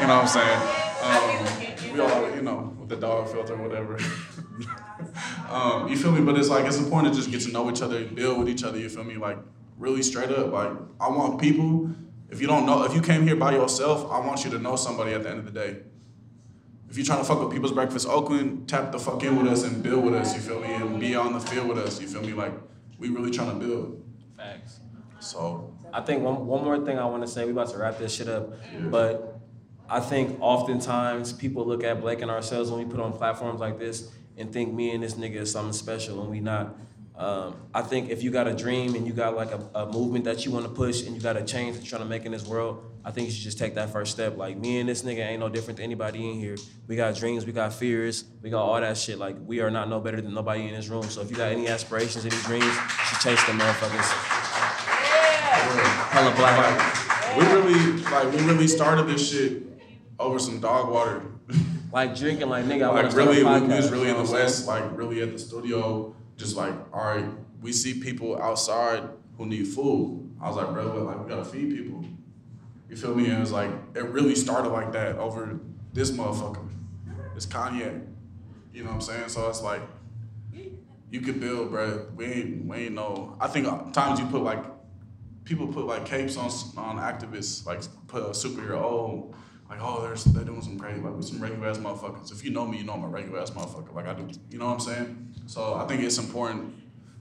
you 0.00 0.06
know 0.06 0.16
what 0.16 0.24
I'm 0.24 0.28
saying? 0.28 0.60
Um, 1.02 1.92
we 1.92 2.00
all, 2.00 2.34
you 2.34 2.42
know, 2.42 2.74
with 2.78 2.88
the 2.88 2.96
dog 2.96 3.28
filter, 3.28 3.56
whatever. 3.56 3.98
um, 5.50 5.88
you 5.88 5.96
feel 5.96 6.12
me? 6.12 6.22
But 6.22 6.38
it's 6.38 6.48
like 6.48 6.64
it's 6.64 6.78
important 6.78 7.12
to 7.12 7.18
just 7.18 7.30
get 7.30 7.42
to 7.42 7.52
know 7.52 7.68
each 7.70 7.82
other, 7.82 7.98
and 7.98 8.14
build 8.14 8.38
with 8.38 8.48
each 8.48 8.62
other. 8.62 8.78
You 8.78 8.88
feel 8.88 9.04
me? 9.04 9.16
Like 9.16 9.38
really 9.76 10.02
straight 10.02 10.30
up. 10.30 10.52
Like 10.52 10.70
I 11.00 11.08
want 11.08 11.40
people. 11.40 11.90
If 12.30 12.40
you 12.40 12.46
don't 12.46 12.64
know, 12.64 12.84
if 12.84 12.94
you 12.94 13.02
came 13.02 13.26
here 13.26 13.36
by 13.36 13.52
yourself, 13.52 14.10
I 14.10 14.20
want 14.24 14.44
you 14.44 14.50
to 14.52 14.58
know 14.58 14.76
somebody 14.76 15.12
at 15.12 15.24
the 15.24 15.30
end 15.30 15.40
of 15.40 15.44
the 15.46 15.50
day. 15.50 15.78
If 16.88 16.96
you're 16.96 17.06
trying 17.06 17.18
to 17.18 17.24
fuck 17.24 17.40
with 17.40 17.52
People's 17.52 17.72
Breakfast 17.72 18.08
Oakland, 18.08 18.68
tap 18.68 18.92
the 18.92 18.98
fuck 18.98 19.22
in 19.22 19.36
with 19.36 19.46
us 19.52 19.64
and 19.64 19.82
build 19.82 20.04
with 20.04 20.14
us, 20.14 20.34
you 20.34 20.40
feel 20.40 20.60
me? 20.60 20.72
And 20.74 20.98
be 20.98 21.14
on 21.14 21.32
the 21.32 21.40
field 21.40 21.68
with 21.68 21.78
us, 21.78 22.00
you 22.00 22.06
feel 22.06 22.22
me? 22.22 22.32
Like, 22.32 22.52
we 22.98 23.08
really 23.08 23.30
trying 23.30 23.58
to 23.58 23.66
build. 23.66 24.04
Facts. 24.36 24.80
So, 25.20 25.76
I 25.92 26.00
think 26.00 26.22
one, 26.22 26.46
one 26.46 26.64
more 26.64 26.84
thing 26.84 26.98
I 26.98 27.04
want 27.04 27.22
to 27.22 27.28
say, 27.28 27.44
we 27.44 27.52
about 27.52 27.70
to 27.70 27.78
wrap 27.78 27.98
this 27.98 28.14
shit 28.14 28.28
up, 28.28 28.52
but 28.90 29.40
I 29.88 29.98
think 29.98 30.38
oftentimes 30.40 31.32
people 31.32 31.66
look 31.66 31.82
at 31.82 32.00
Blake 32.00 32.22
and 32.22 32.30
ourselves 32.30 32.70
when 32.70 32.86
we 32.86 32.90
put 32.90 33.00
on 33.00 33.12
platforms 33.12 33.60
like 33.60 33.78
this 33.78 34.10
and 34.36 34.52
think 34.52 34.72
me 34.72 34.92
and 34.92 35.02
this 35.02 35.14
nigga 35.14 35.36
is 35.36 35.50
something 35.50 35.72
special 35.72 36.22
and 36.22 36.30
we 36.30 36.38
not. 36.40 36.76
Um, 37.16 37.56
I 37.74 37.82
think 37.82 38.08
if 38.08 38.22
you 38.22 38.30
got 38.30 38.46
a 38.46 38.54
dream 38.54 38.94
and 38.94 39.06
you 39.06 39.12
got 39.12 39.36
like 39.36 39.50
a, 39.50 39.60
a 39.74 39.92
movement 39.92 40.24
that 40.24 40.46
you 40.46 40.52
want 40.52 40.64
to 40.64 40.70
push 40.70 41.02
and 41.02 41.14
you 41.14 41.20
got 41.20 41.36
a 41.36 41.44
change 41.44 41.76
that 41.76 41.82
you're 41.82 41.90
trying 41.90 42.02
to 42.02 42.08
make 42.08 42.24
in 42.24 42.32
this 42.32 42.46
world, 42.46 42.82
I 43.04 43.10
think 43.10 43.28
you 43.28 43.32
should 43.32 43.42
just 43.42 43.58
take 43.58 43.74
that 43.74 43.90
first 43.90 44.12
step. 44.12 44.38
Like 44.38 44.56
me 44.56 44.78
and 44.78 44.88
this 44.88 45.02
nigga 45.02 45.26
ain't 45.26 45.40
no 45.40 45.48
different 45.48 45.76
than 45.76 45.84
anybody 45.84 46.30
in 46.30 46.38
here. 46.38 46.56
We 46.86 46.96
got 46.96 47.14
dreams, 47.16 47.44
we 47.44 47.52
got 47.52 47.74
fears, 47.74 48.24
we 48.40 48.48
got 48.48 48.62
all 48.62 48.80
that 48.80 48.96
shit. 48.96 49.18
Like 49.18 49.36
we 49.44 49.60
are 49.60 49.70
not 49.70 49.88
no 49.88 50.00
better 50.00 50.20
than 50.20 50.32
nobody 50.32 50.66
in 50.66 50.74
this 50.74 50.88
room. 50.88 51.02
So 51.02 51.20
if 51.20 51.30
you 51.30 51.36
got 51.36 51.52
any 51.52 51.68
aspirations, 51.68 52.24
any 52.24 52.36
dreams, 52.42 52.64
you 52.64 52.72
should 52.72 53.20
chase 53.20 53.44
them 53.44 53.58
motherfuckers. 53.58 54.40
Hella 56.10 56.34
black. 56.36 57.36
we 57.36 57.44
really, 57.46 58.02
like, 58.02 58.32
we 58.32 58.44
really 58.44 58.68
started 58.68 59.06
this 59.06 59.30
shit 59.30 59.62
over 60.18 60.38
some 60.38 60.60
dog 60.60 60.90
water. 60.90 61.22
Like 61.92 62.14
drinking, 62.14 62.48
like 62.48 62.64
nigga, 62.64 62.84
I 62.84 63.02
like, 63.02 63.14
really, 63.14 63.42
we, 63.42 63.74
was 63.74 63.90
really 63.90 64.10
in 64.10 64.16
the 64.16 64.30
West, 64.30 64.66
like, 64.66 64.84
really 64.96 65.22
at 65.22 65.32
the 65.32 65.38
studio, 65.38 66.14
just 66.40 66.56
like, 66.56 66.74
all 66.92 67.04
right, 67.04 67.26
we 67.60 67.70
see 67.70 68.00
people 68.00 68.40
outside 68.40 69.02
who 69.36 69.46
need 69.46 69.68
food. 69.68 70.34
I 70.40 70.48
was 70.48 70.56
like, 70.56 70.72
bro, 70.72 71.04
like, 71.04 71.22
we 71.22 71.28
gotta 71.28 71.44
feed 71.44 71.70
people. 71.76 72.02
You 72.88 72.96
feel 72.96 73.14
me? 73.14 73.26
And 73.26 73.34
it 73.34 73.40
was 73.40 73.52
like, 73.52 73.70
it 73.94 74.04
really 74.06 74.34
started 74.34 74.70
like 74.70 74.90
that 74.92 75.16
over 75.16 75.60
this 75.92 76.10
motherfucker. 76.10 76.66
It's 77.36 77.46
Kanye. 77.46 78.06
You 78.72 78.84
know 78.84 78.88
what 78.88 78.94
I'm 78.94 79.00
saying? 79.02 79.28
So 79.28 79.48
it's 79.48 79.62
like, 79.62 79.82
you 81.10 81.20
could 81.20 81.40
build, 81.40 81.70
bro. 81.70 82.06
We 82.16 82.24
ain't, 82.24 82.64
we 82.64 82.76
ain't 82.76 82.94
know. 82.94 83.36
I 83.38 83.48
think 83.48 83.66
times 83.92 84.18
you 84.18 84.26
put 84.26 84.42
like, 84.42 84.64
people 85.44 85.66
put 85.66 85.84
like 85.84 86.06
capes 86.06 86.36
on 86.36 86.50
on 86.78 86.96
activists, 86.98 87.66
like 87.66 87.82
put 88.06 88.22
a 88.22 88.30
superhero. 88.30 88.76
Oh, 88.76 89.34
like 89.70 89.78
oh, 89.80 90.02
they're 90.02 90.16
they're 90.32 90.44
doing 90.44 90.60
some 90.60 90.78
crazy, 90.78 91.00
like 91.00 91.14
with 91.14 91.26
some 91.26 91.40
regular 91.40 91.68
ass 91.68 91.78
motherfuckers. 91.78 92.32
If 92.32 92.44
you 92.44 92.50
know 92.50 92.66
me, 92.66 92.78
you 92.78 92.84
know 92.84 92.94
I'm 92.94 93.04
a 93.04 93.08
regular 93.08 93.38
ass 93.40 93.50
motherfucker. 93.50 93.94
Like 93.94 94.08
I 94.08 94.14
do, 94.14 94.28
you 94.50 94.58
know 94.58 94.66
what 94.66 94.72
I'm 94.74 94.80
saying? 94.80 95.34
So 95.46 95.74
I 95.74 95.86
think 95.86 96.02
it's 96.02 96.18
important. 96.18 96.74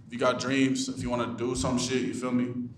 If 0.07 0.13
you 0.13 0.19
got 0.19 0.39
dreams, 0.39 0.89
if 0.89 1.03
you 1.03 1.11
want 1.11 1.38
to 1.38 1.38
do 1.38 1.55
some 1.55 1.77
shit, 1.77 2.01
you 2.01 2.15
feel 2.15 2.31
me? 2.31 2.69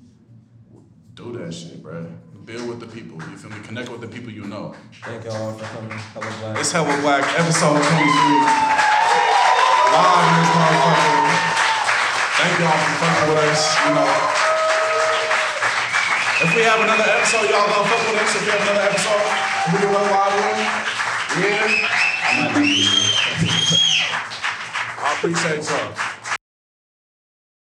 Do 1.14 1.32
that 1.38 1.54
shit, 1.54 1.82
bro. 1.82 2.06
Build 2.44 2.68
with 2.68 2.80
the 2.82 2.88
people. 2.88 3.16
You 3.30 3.38
feel 3.38 3.50
me? 3.50 3.62
Connect 3.64 3.88
with 3.90 4.02
the 4.02 4.08
people 4.08 4.30
you 4.30 4.44
know. 4.44 4.76
Thank 5.04 5.24
y'all 5.24 5.54
for 5.54 5.64
coming. 5.64 5.92
Hella 5.92 6.26
black. 6.42 6.60
It's 6.60 6.72
Hella 6.74 7.02
Black, 7.02 7.24
episode 7.40 7.80
23. 7.80 7.88
Live 9.96 10.26
in 10.28 10.36
this 10.36 10.52
motherfucker. 10.52 11.32
Thank 12.36 12.60
y'all 12.60 12.76
for 12.76 12.92
fucking 13.00 13.30
with 13.30 13.40
us. 13.48 13.64
You 13.88 13.94
know. 13.96 14.10
If 16.44 16.56
we 16.56 16.62
have 16.64 16.82
another 16.82 17.08
episode, 17.08 17.48
y'all 17.48 17.68
gonna 17.70 17.88
fuck 17.88 18.02
with 18.12 18.20
us. 18.20 18.36
If 18.36 18.42
we 18.44 18.52
have 18.52 18.62
another 18.62 18.82
episode, 18.90 19.41
we 19.68 19.78
can 19.78 19.94
live 19.94 20.02
with. 20.02 20.58
Yeah. 21.38 21.88
I 24.98 25.14
appreciate 25.18 25.64
y'all. 25.70 26.21